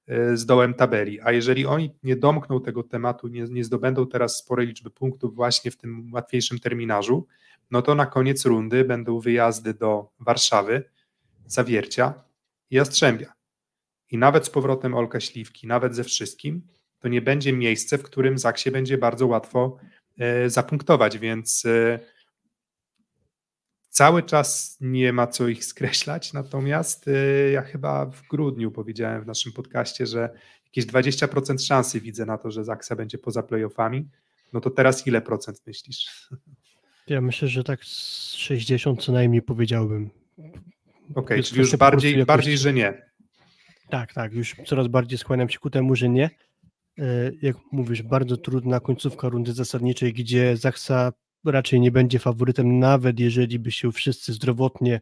e, 0.07 0.37
z 0.37 0.47
dołem 0.47 0.75
tabeli. 0.75 1.21
A 1.21 1.33
jeżeli 1.33 1.67
oni 1.67 1.95
nie 2.03 2.17
domkną 2.17 2.61
tego 2.61 2.83
tematu, 2.83 3.29
nie, 3.29 3.43
nie 3.43 3.65
zdobędą 3.65 4.07
teraz 4.07 4.39
sporej 4.39 4.67
liczby 4.67 4.91
punktów 4.91 5.35
właśnie 5.35 5.71
w 5.71 5.77
tym 5.77 6.11
łatwiejszym 6.13 6.59
terminarzu, 6.59 7.27
no 7.71 7.83
to 7.83 7.95
na 7.95 8.07
koniec 8.07 8.45
rundy 8.45 8.85
będą 8.85 9.21
wyjazdy 9.21 9.75
do 9.75 10.11
Warszawy, 10.21 10.85
Zawiercia 11.47 12.15
i 12.71 12.77
Jastrzębia. 12.77 13.33
I 14.11 14.19
nawet 14.19 14.47
z 14.47 14.51
powrotem 14.51 14.95
Olka 14.95 15.21
Śliwki, 15.21 15.67
nawet 15.67 15.95
ze 15.95 16.05
wszystkim, 16.05 16.63
to 16.99 17.09
nie 17.09 17.23
będzie 17.23 17.53
miejsce, 17.53 17.99
w 17.99 18.03
którym 18.03 18.39
Zaksie 18.39 18.71
będzie 18.71 18.99
bardzo 18.99 19.27
łatwo 19.27 19.77
e, 20.19 20.51
zapunktować, 20.51 21.19
więc 21.19 21.65
e, 21.67 21.99
cały 23.91 24.23
czas 24.23 24.77
nie 24.81 25.13
ma 25.13 25.27
co 25.27 25.49
ich 25.49 25.65
skreślać, 25.65 26.33
natomiast 26.33 27.09
e, 27.09 27.51
ja 27.51 27.63
chyba 27.63 28.07
w 28.07 28.29
grudniu 28.29 28.71
powiedziałem 28.71 29.23
w 29.23 29.27
naszym 29.27 29.53
podcaście, 29.53 30.07
że 30.07 30.31
jakieś 30.65 30.87
20% 30.87 31.67
szansy 31.67 32.01
widzę 32.01 32.27
na 32.27 32.39
to, 32.39 32.51
że 32.51 32.65
Zaksa 32.65 32.97
będzie 32.97 33.19
poza 33.19 33.43
playoffami, 33.43 34.09
no 34.53 34.61
to 34.61 34.71
teraz 34.71 35.07
ile 35.07 35.21
procent 35.23 35.63
myślisz? 35.67 36.29
Ja 37.07 37.21
myślę, 37.21 37.49
że 37.49 37.65
tak 37.65 37.85
z 37.85 38.33
60 38.35 39.03
co 39.05 39.13
najmniej 39.13 39.43
powiedziałbym. 39.43 40.11
Okej, 41.15 41.37
Jest 41.37 41.49
czyli 41.49 41.61
już 41.61 41.77
bardziej, 41.77 42.11
jakości. 42.13 42.27
bardziej, 42.27 42.59
że 42.59 42.73
nie. 42.73 43.11
Tak, 43.89 44.13
tak, 44.15 44.33
już 44.33 44.57
coraz 44.67 44.89
bardziej 44.89 45.19
skłaniam 45.19 45.49
się 45.49 45.59
ku 45.59 45.71
temu, 45.71 45.97
że 45.97 46.09
nie. 46.09 46.31
E, 46.99 47.05
Jak 47.43 47.57
mówisz, 47.73 48.03
bardzo 48.03 48.37
trudna 48.37 48.81
końcówka 48.81 49.29
rundy 49.29 49.53
zasadniczej, 49.53 50.13
gdzie 50.13 50.57
Zaksa 50.57 51.13
raczej 51.45 51.81
nie 51.81 51.91
będzie 51.91 52.19
faworytem, 52.19 52.79
nawet 52.79 53.21
jeżeli 53.21 53.59
by 53.59 53.71
się 53.71 53.93
wszyscy 53.93 54.33
zdrowotnie 54.33 55.01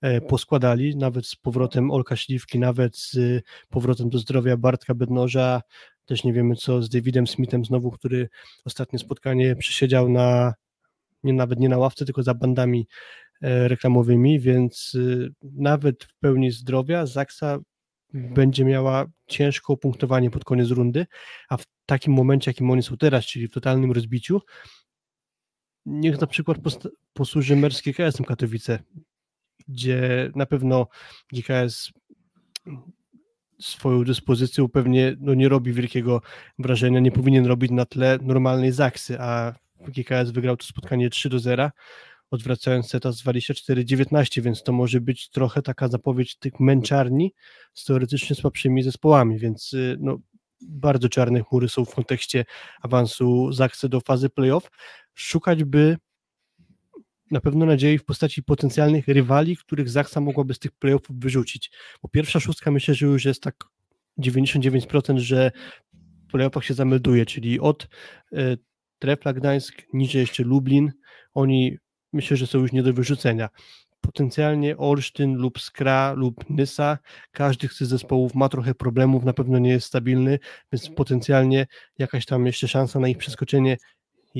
e, 0.00 0.20
poskładali, 0.20 0.96
nawet 0.96 1.26
z 1.26 1.36
powrotem 1.36 1.90
Olka 1.90 2.16
Śliwki, 2.16 2.58
nawet 2.58 2.96
z 2.96 3.14
y, 3.14 3.42
powrotem 3.68 4.08
do 4.08 4.18
zdrowia 4.18 4.56
Bartka 4.56 4.94
Bednoża, 4.94 5.62
też 6.04 6.24
nie 6.24 6.32
wiemy 6.32 6.56
co 6.56 6.82
z 6.82 6.88
Davidem 6.88 7.26
Smithem 7.26 7.64
znowu, 7.64 7.90
który 7.90 8.28
ostatnie 8.64 8.98
spotkanie 8.98 9.56
przesiedział 9.56 10.08
na, 10.08 10.54
nie 11.22 11.32
nawet 11.32 11.60
nie 11.60 11.68
na 11.68 11.78
ławce, 11.78 12.04
tylko 12.04 12.22
za 12.22 12.34
bandami 12.34 12.86
e, 13.42 13.68
reklamowymi, 13.68 14.40
więc 14.40 14.94
y, 14.94 15.28
nawet 15.42 16.04
w 16.04 16.18
pełni 16.18 16.50
zdrowia 16.50 17.06
Zaksa 17.06 17.58
będzie 18.12 18.64
miała 18.64 19.06
ciężko 19.26 19.76
punktowanie 19.76 20.30
pod 20.30 20.44
koniec 20.44 20.70
rundy, 20.70 21.06
a 21.48 21.56
w 21.56 21.64
takim 21.86 22.12
momencie, 22.12 22.50
jakim 22.50 22.70
oni 22.70 22.82
są 22.82 22.96
teraz, 22.96 23.24
czyli 23.24 23.48
w 23.48 23.52
totalnym 23.52 23.92
rozbiciu, 23.92 24.40
niech 25.86 26.20
na 26.20 26.26
przykład 26.26 26.58
posłuży 27.14 27.56
mecz 27.56 27.74
z 27.74 27.82
Katowice, 28.26 28.78
gdzie 29.68 30.30
na 30.34 30.46
pewno 30.46 30.86
GKS 31.32 31.92
swoją 33.60 34.04
dyspozycją 34.04 34.68
pewnie 34.68 35.16
no, 35.20 35.34
nie 35.34 35.48
robi 35.48 35.72
wielkiego 35.72 36.20
wrażenia, 36.58 37.00
nie 37.00 37.12
powinien 37.12 37.46
robić 37.46 37.70
na 37.70 37.84
tle 37.84 38.18
normalnej 38.22 38.72
Zaksy, 38.72 39.20
a 39.20 39.54
GKS 39.88 40.30
wygrał 40.30 40.56
to 40.56 40.66
spotkanie 40.66 41.10
3 41.10 41.28
do 41.28 41.38
0, 41.38 41.70
odwracając 42.30 42.88
seta 42.88 43.12
z 43.12 43.22
24-19, 43.22 44.42
więc 44.42 44.62
to 44.62 44.72
może 44.72 45.00
być 45.00 45.30
trochę 45.30 45.62
taka 45.62 45.88
zapowiedź 45.88 46.36
tych 46.36 46.60
męczarni 46.60 47.34
z 47.74 47.84
teoretycznie 47.84 48.36
słabszymi 48.36 48.82
zespołami, 48.82 49.38
więc 49.38 49.72
y, 49.72 49.96
no, 50.00 50.18
bardzo 50.60 51.08
czarne 51.08 51.42
chmury 51.42 51.68
są 51.68 51.84
w 51.84 51.94
kontekście 51.94 52.44
awansu 52.82 53.52
Zaksy 53.52 53.88
do 53.88 54.00
fazy 54.00 54.30
playoff. 54.30 54.70
Szukać 55.16 55.64
by 55.64 55.96
na 57.30 57.40
pewno 57.40 57.66
nadziei 57.66 57.98
w 57.98 58.04
postaci 58.04 58.42
potencjalnych 58.42 59.08
rywali, 59.08 59.56
których 59.56 59.88
Zaksa 59.88 60.20
mogłaby 60.20 60.54
z 60.54 60.58
tych 60.58 60.72
playoffów 60.72 61.18
wyrzucić. 61.18 61.70
Bo 62.02 62.08
pierwsza 62.08 62.40
szóstka 62.40 62.70
myślę, 62.70 62.94
że 62.94 63.06
już 63.06 63.24
jest 63.24 63.42
tak 63.42 63.64
99%, 64.18 65.18
że 65.18 65.50
w 66.28 66.30
playoffach 66.30 66.64
się 66.64 66.74
zamelduje, 66.74 67.26
czyli 67.26 67.60
od 67.60 67.88
y, 68.32 68.58
Trefla 68.98 69.32
Gdańsk, 69.32 69.82
niżej 69.92 70.20
jeszcze 70.20 70.42
Lublin, 70.42 70.92
oni 71.34 71.78
myślę, 72.12 72.36
że 72.36 72.46
są 72.46 72.58
już 72.58 72.72
nie 72.72 72.82
do 72.82 72.92
wyrzucenia. 72.92 73.48
Potencjalnie 74.00 74.76
Olsztyn 74.76 75.34
lub 75.34 75.60
Skra 75.60 76.12
lub 76.12 76.50
Nysa, 76.50 76.98
każdy 77.32 77.68
z 77.68 77.76
tych 77.76 77.88
zespołów 77.88 78.34
ma 78.34 78.48
trochę 78.48 78.74
problemów, 78.74 79.24
na 79.24 79.32
pewno 79.32 79.58
nie 79.58 79.70
jest 79.70 79.86
stabilny, 79.86 80.38
więc 80.72 80.88
potencjalnie 80.88 81.66
jakaś 81.98 82.26
tam 82.26 82.46
jeszcze 82.46 82.68
szansa 82.68 83.00
na 83.00 83.08
ich 83.08 83.18
przeskoczenie 83.18 83.76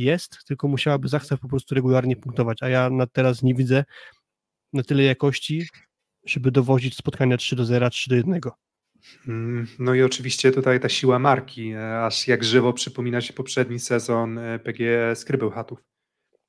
jest, 0.02 0.38
tylko 0.46 0.68
musiałaby 0.68 1.08
Zaksa 1.08 1.36
po 1.36 1.48
prostu 1.48 1.74
regularnie 1.74 2.16
punktować, 2.16 2.62
a 2.62 2.68
ja 2.68 2.90
na 2.90 3.06
teraz 3.06 3.42
nie 3.42 3.54
widzę 3.54 3.84
na 4.72 4.82
tyle 4.82 5.02
jakości, 5.02 5.66
żeby 6.26 6.50
dowozić 6.50 6.96
spotkania 6.96 7.36
3 7.36 7.56
do 7.56 7.64
0, 7.64 7.90
3 7.90 8.10
do 8.10 8.16
1. 8.16 8.40
Mm, 9.28 9.66
No 9.78 9.94
i 9.94 10.02
oczywiście 10.02 10.52
tutaj 10.52 10.80
ta 10.80 10.88
siła 10.88 11.18
marki, 11.18 11.70
e, 11.70 12.04
aż 12.04 12.28
jak 12.28 12.44
żywo 12.44 12.72
przypomina 12.72 13.20
się 13.20 13.32
poprzedni 13.32 13.78
sezon 13.78 14.38
e, 14.38 14.58
PG 14.58 15.12
Skrybeł 15.16 15.50
Chatów, 15.50 15.78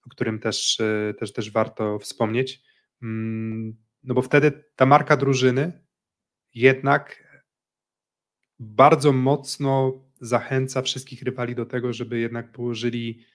o 0.05 0.09
którym 0.09 0.39
też, 0.39 0.79
e, 0.79 1.13
też, 1.19 1.33
też 1.33 1.51
warto 1.51 1.99
wspomnieć. 1.99 2.61
Mm, 3.01 3.77
No 4.03 4.13
bo 4.13 4.21
wtedy 4.21 4.63
ta 4.75 4.85
marka 4.85 5.17
drużyny 5.17 5.71
jednak 6.53 7.27
bardzo 8.59 9.13
mocno 9.13 9.93
zachęca 10.21 10.81
wszystkich 10.81 11.21
rywali 11.21 11.55
do 11.55 11.65
tego, 11.65 11.93
żeby 11.93 12.19
jednak 12.19 12.51
położyli 12.51 13.25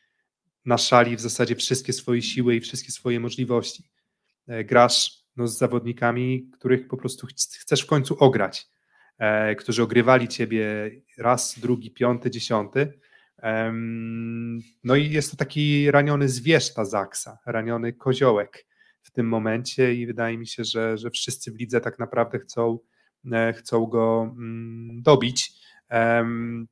na 0.64 0.78
szali 0.78 1.16
w 1.16 1.20
zasadzie 1.20 1.56
wszystkie 1.56 1.92
swoje 1.92 2.22
siły 2.22 2.56
i 2.56 2.60
wszystkie 2.60 2.92
swoje 2.92 3.20
możliwości. 3.20 3.84
E, 4.48 4.64
Grasz 4.64 5.22
no, 5.36 5.48
z 5.48 5.58
zawodnikami, 5.58 6.50
których 6.52 6.88
po 6.88 6.96
prostu 6.96 7.26
ch- 7.26 7.30
chcesz 7.60 7.82
w 7.82 7.86
końcu 7.86 8.16
ograć. 8.18 8.66
e, 9.18 9.54
którzy 9.54 9.82
ogrywali 9.82 10.28
ciebie 10.28 10.90
raz, 11.18 11.58
drugi, 11.58 11.90
piąty, 11.90 12.30
dziesiąty. 12.30 12.98
No 14.84 14.96
i 14.96 15.10
jest 15.10 15.30
to 15.30 15.36
taki 15.36 15.90
raniony 15.90 16.28
zwierzta 16.28 16.84
Zaksa, 16.84 17.38
raniony 17.46 17.92
koziołek 17.92 18.66
w 19.02 19.10
tym 19.10 19.28
momencie 19.28 19.94
i 19.94 20.06
wydaje 20.06 20.38
mi 20.38 20.46
się, 20.46 20.64
że, 20.64 20.98
że 20.98 21.10
wszyscy 21.10 21.52
w 21.52 21.56
lidze 21.58 21.80
tak 21.80 21.98
naprawdę 21.98 22.38
chcą, 22.38 22.78
e, 23.32 23.52
chcą 23.52 23.86
go 23.86 24.22
mm, 24.38 25.02
dobić. 25.02 25.52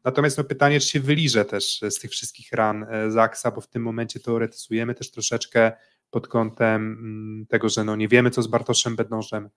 Natomiast 0.05 0.38
no, 0.38 0.44
pytanie, 0.44 0.80
czy 0.80 0.88
się 0.88 1.01
wyliże 1.01 1.44
też 1.44 1.80
z 1.90 1.98
tych 1.98 2.10
wszystkich 2.10 2.52
ran 2.52 2.86
e, 2.90 3.10
Zaksa, 3.10 3.51
bo 3.51 3.60
w 3.60 3.68
tym 3.68 3.82
momencie 3.82 4.20
teoretyzujemy 4.20 4.94
też 4.94 5.10
troszeczkę 5.10 5.72
pod 6.10 6.28
kątem 6.28 6.82
mm, 6.82 7.47
tego, 7.47 7.68
że 7.68 7.84
no 7.84 7.97
nie 7.97 8.09
wiemy, 8.09 8.30
co 8.30 8.42
z 8.42 8.47
Bartoszem 8.47 8.97
Bednożem, 8.97 9.51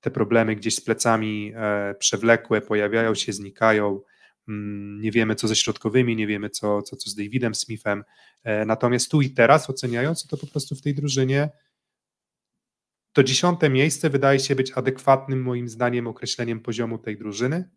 te 0.00 0.10
problemy 0.10 0.56
gdzieś 0.56 0.74
z 0.74 0.80
plecami 0.80 1.52
e, 1.56 1.94
przewlekłe 1.98 2.60
pojawiają 2.60 3.14
się, 3.14 3.32
znikają, 3.32 4.00
mm, 4.48 5.00
nie 5.00 5.10
wiemy, 5.10 5.34
co 5.34 5.48
ze 5.48 5.56
środkowymi, 5.56 6.16
nie 6.16 6.26
wiemy, 6.26 6.50
co, 6.50 6.82
co, 6.82 6.96
co 6.96 7.10
z 7.10 7.14
Davidem 7.14 7.54
Smithem, 7.54 8.04
e, 8.44 8.64
natomiast 8.64 9.10
tu 9.10 9.20
i 9.22 9.30
teraz 9.30 9.70
oceniając, 9.70 10.26
to 10.26 10.36
po 10.36 10.46
prostu 10.46 10.74
w 10.74 10.82
tej 10.82 10.94
drużynie 10.94 11.50
to 13.12 13.24
dziesiąte 13.24 13.70
miejsce 13.70 14.10
wydaje 14.10 14.40
się 14.40 14.54
być 14.54 14.72
adekwatnym 14.72 15.42
moim 15.42 15.68
zdaniem 15.68 16.06
określeniem 16.06 16.60
poziomu 16.60 16.98
tej 16.98 17.18
drużyny, 17.18 17.70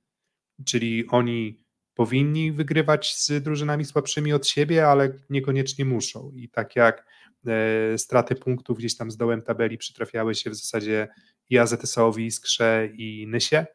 czyli 0.65 1.07
oni 1.07 1.67
powinni 1.97 2.51
wygrywać 2.51 3.15
z 3.15 3.43
drużynami 3.43 3.85
słabszymi 3.85 4.33
od 4.33 4.47
siebie, 4.47 4.87
ale 4.87 5.13
niekoniecznie 5.29 5.85
muszą. 5.85 6.31
I 6.35 6.49
tak 6.49 6.75
jak 6.75 7.05
e, 7.47 7.97
straty 7.97 8.35
punktów 8.35 8.77
gdzieś 8.77 8.97
tam 8.97 9.11
z 9.11 9.17
dołem 9.17 9.41
tabeli 9.41 9.77
przytrafiały 9.77 10.35
się 10.35 10.49
w 10.49 10.55
zasadzie 10.55 11.07
i 11.49 11.57
AZS-owi, 11.57 12.25
Iskrze 12.25 12.89
i 12.93 13.27
Nysie, 13.27 13.65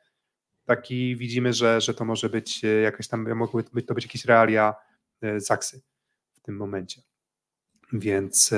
taki 0.64 1.16
widzimy, 1.16 1.52
że, 1.52 1.80
że 1.80 1.94
to 1.94 2.04
może 2.04 2.28
być 2.28 2.64
e, 2.64 2.68
jakaś 2.68 3.08
tam, 3.08 3.34
mogły 3.34 3.64
być, 3.72 3.86
to 3.86 3.94
być 3.94 4.04
jakieś 4.04 4.24
realia 4.24 4.74
e, 5.22 5.40
Zaksy 5.40 5.82
w 6.34 6.40
tym 6.40 6.56
momencie. 6.56 7.02
Więc, 7.92 8.54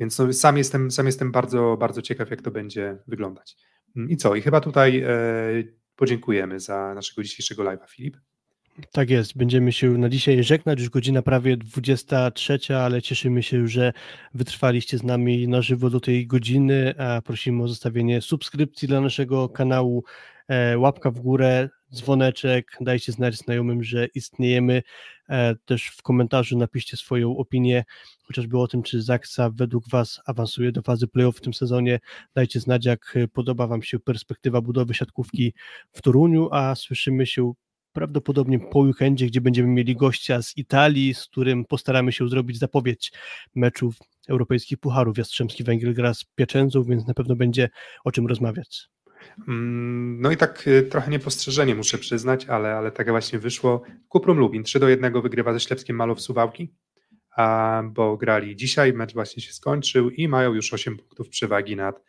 więc 0.00 0.18
no, 0.18 0.32
sam, 0.32 0.58
jestem, 0.58 0.90
sam 0.90 1.06
jestem 1.06 1.32
bardzo, 1.32 1.76
bardzo 1.80 2.02
ciekaw, 2.02 2.30
jak 2.30 2.42
to 2.42 2.50
będzie 2.50 2.98
wyglądać. 3.06 3.56
I 4.08 4.16
co? 4.16 4.34
I 4.34 4.42
chyba 4.42 4.60
tutaj 4.60 5.04
podziękujemy 6.02 6.60
za 6.60 6.94
naszego 6.94 7.22
dzisiejszego 7.22 7.62
live'a, 7.62 7.88
Filip. 7.88 8.16
Tak 8.92 9.10
jest, 9.10 9.36
będziemy 9.36 9.72
się 9.72 9.90
na 9.90 10.08
dzisiaj 10.08 10.44
żegnać, 10.44 10.80
już 10.80 10.90
godzina 10.90 11.22
prawie 11.22 11.56
23, 11.56 12.58
ale 12.76 13.02
cieszymy 13.02 13.42
się, 13.42 13.68
że 13.68 13.92
wytrwaliście 14.34 14.98
z 14.98 15.02
nami 15.02 15.48
na 15.48 15.62
żywo 15.62 15.90
do 15.90 16.00
tej 16.00 16.26
godziny, 16.26 16.94
prosimy 17.24 17.62
o 17.62 17.68
zostawienie 17.68 18.20
subskrypcji 18.20 18.88
dla 18.88 19.00
naszego 19.00 19.48
kanału, 19.48 20.04
e, 20.48 20.78
łapka 20.78 21.10
w 21.10 21.20
górę, 21.20 21.68
dzwoneczek, 21.94 22.76
dajcie 22.80 23.12
znać 23.12 23.34
znajomym, 23.34 23.84
że 23.84 24.06
istniejemy, 24.06 24.82
e, 25.28 25.54
też 25.64 25.86
w 25.86 26.02
komentarzu 26.02 26.58
napiszcie 26.58 26.96
swoją 26.96 27.36
opinię, 27.36 27.84
chociażby 28.22 28.58
o 28.58 28.68
tym, 28.68 28.82
czy 28.82 29.02
Zaksa 29.02 29.50
według 29.50 29.88
Was 29.88 30.20
awansuje 30.26 30.72
do 30.72 30.82
fazy 30.82 31.08
playoff 31.08 31.36
w 31.36 31.40
tym 31.40 31.54
sezonie, 31.54 32.00
dajcie 32.34 32.60
znać, 32.60 32.86
jak 32.86 33.18
podoba 33.32 33.66
Wam 33.66 33.82
się 33.82 33.98
perspektywa 33.98 34.60
budowy 34.60 34.94
siatkówki 34.94 35.52
w 35.92 36.02
Toruniu, 36.02 36.48
a 36.52 36.74
słyszymy 36.74 37.26
się 37.26 37.52
prawdopodobnie 37.92 38.58
po 38.58 38.78
weekendzie, 38.78 39.26
gdzie 39.26 39.40
będziemy 39.40 39.68
mieli 39.68 39.96
gościa 39.96 40.42
z 40.42 40.56
Italii, 40.56 41.14
z 41.14 41.26
którym 41.26 41.64
postaramy 41.64 42.12
się 42.12 42.28
zrobić 42.28 42.58
zapowiedź 42.58 43.12
meczów 43.54 43.96
europejskich 44.28 44.78
pucharów. 44.78 45.18
Jastrzębski 45.18 45.64
Węgiel 45.64 45.94
gra 45.94 46.14
z 46.14 46.24
Pieczędzą, 46.24 46.82
więc 46.82 47.06
na 47.06 47.14
pewno 47.14 47.36
będzie 47.36 47.68
o 48.04 48.12
czym 48.12 48.26
rozmawiać. 48.26 48.88
Mm, 49.48 50.20
no 50.20 50.30
i 50.30 50.36
tak 50.36 50.66
y, 50.68 50.82
trochę 50.82 51.10
niepostrzeżenie 51.10 51.74
muszę 51.74 51.98
przyznać, 51.98 52.46
ale, 52.46 52.74
ale 52.74 52.90
tak 52.92 53.10
właśnie 53.10 53.38
wyszło. 53.38 53.82
Kuprum 54.08 54.38
Lubin 54.38 54.62
3 54.62 54.80
do 54.80 54.88
1 54.88 55.22
wygrywa 55.22 55.52
ze 55.52 55.60
Ślepskim 55.60 55.96
Malow 55.96 56.20
Suwałki, 56.20 56.74
bo 57.84 58.16
grali 58.16 58.56
dzisiaj, 58.56 58.92
mecz 58.92 59.14
właśnie 59.14 59.42
się 59.42 59.52
skończył 59.52 60.10
i 60.10 60.28
mają 60.28 60.54
już 60.54 60.72
8 60.72 60.96
punktów 60.96 61.28
przewagi 61.28 61.76
nad 61.76 62.02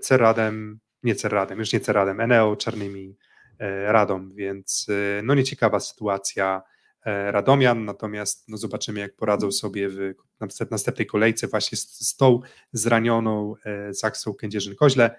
Ceradem, 0.00 0.78
nie 1.02 1.14
Ceradem, 1.14 1.58
już 1.58 1.72
nie 1.72 1.80
Ceradem, 1.80 2.20
Eneo 2.20 2.56
Czarnymi 2.56 3.16
E, 3.58 3.92
Radom, 3.92 4.34
więc 4.34 4.86
e, 4.90 5.22
no 5.22 5.34
nieciekawa 5.34 5.80
sytuacja 5.80 6.62
e, 7.04 7.32
Radomian, 7.32 7.84
natomiast 7.84 8.48
no 8.48 8.56
zobaczymy 8.56 9.00
jak 9.00 9.16
poradzą 9.16 9.52
sobie 9.52 9.88
w 9.88 10.14
następnej 10.70 11.06
kolejce 11.06 11.46
właśnie 11.46 11.78
z, 11.78 12.08
z 12.08 12.16
tą 12.16 12.40
zranioną 12.72 13.54
Zaksą 13.90 14.32
Kędzierzyn-Koźle. 14.32 15.10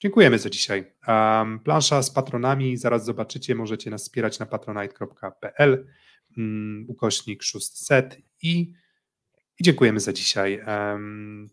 Dziękujemy 0.00 0.38
za 0.38 0.50
dzisiaj. 0.50 0.92
Um, 1.08 1.60
plansza 1.60 2.02
z 2.02 2.10
patronami, 2.10 2.76
zaraz 2.76 3.04
zobaczycie, 3.04 3.54
możecie 3.54 3.90
nas 3.90 4.02
wspierać 4.02 4.38
na 4.38 4.46
patronite.pl 4.46 5.86
um, 6.36 6.84
ukośnik 6.88 7.42
600 7.42 8.18
i 8.42 8.72
i 9.60 9.64
dziękujemy 9.64 10.00
za 10.00 10.12
dzisiaj. 10.12 10.62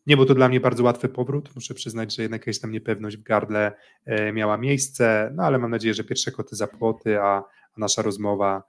Nie 0.08 0.16
był 0.16 0.26
to 0.26 0.36
dla 0.36 0.50
mnie 0.50 0.60
bardzo 0.60 0.84
łatwy 0.84 1.10
powrót. 1.10 1.56
Muszę 1.56 1.74
przyznać, 1.74 2.16
że 2.16 2.22
jednak 2.22 2.42
jakaś 2.42 2.60
tam 2.60 2.72
niepewność 2.72 3.18
w 3.18 3.24
gardle 3.24 3.72
e, 4.06 4.34
miała 4.34 4.58
miejsce, 4.58 5.32
no 5.36 5.44
ale 5.44 5.60
mam 5.60 5.72
nadzieję, 5.72 5.94
że 5.94 6.04
pierwsze 6.04 6.32
koty 6.32 6.56
za 6.56 6.68
płoty, 6.68 7.20
a, 7.22 7.38
a 7.74 7.78
nasza 7.78 8.02
rozmowa 8.02 8.64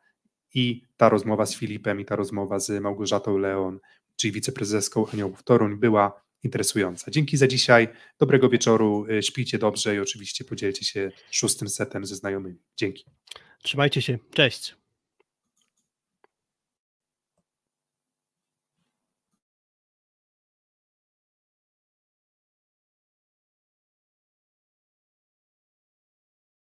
i 0.54 0.82
ta 0.96 1.08
rozmowa 1.08 1.46
z 1.46 1.56
Filipem, 1.56 2.00
i 2.00 2.04
ta 2.04 2.16
rozmowa 2.16 2.58
z 2.58 2.82
Małgorzatą 2.82 3.38
Leon, 3.38 3.80
czyli 4.16 4.32
wiceprezeską 4.32 5.06
Aniołów 5.12 5.42
Toruń 5.42 5.76
była 5.76 6.23
interesująca. 6.44 7.10
Dzięki 7.10 7.36
za 7.36 7.46
dzisiaj, 7.46 7.88
dobrego 8.18 8.48
wieczoru, 8.48 9.06
e, 9.10 9.22
śpijcie 9.22 9.58
dobrze 9.58 9.94
i 9.94 9.98
oczywiście 9.98 10.44
podzielcie 10.44 10.84
się 10.84 11.12
szóstym 11.30 11.68
setem 11.68 12.06
ze 12.06 12.16
znajomymi. 12.16 12.58
Dzięki. 12.76 13.04
Trzymajcie 13.62 14.02
się, 14.02 14.18
cześć. 14.30 14.83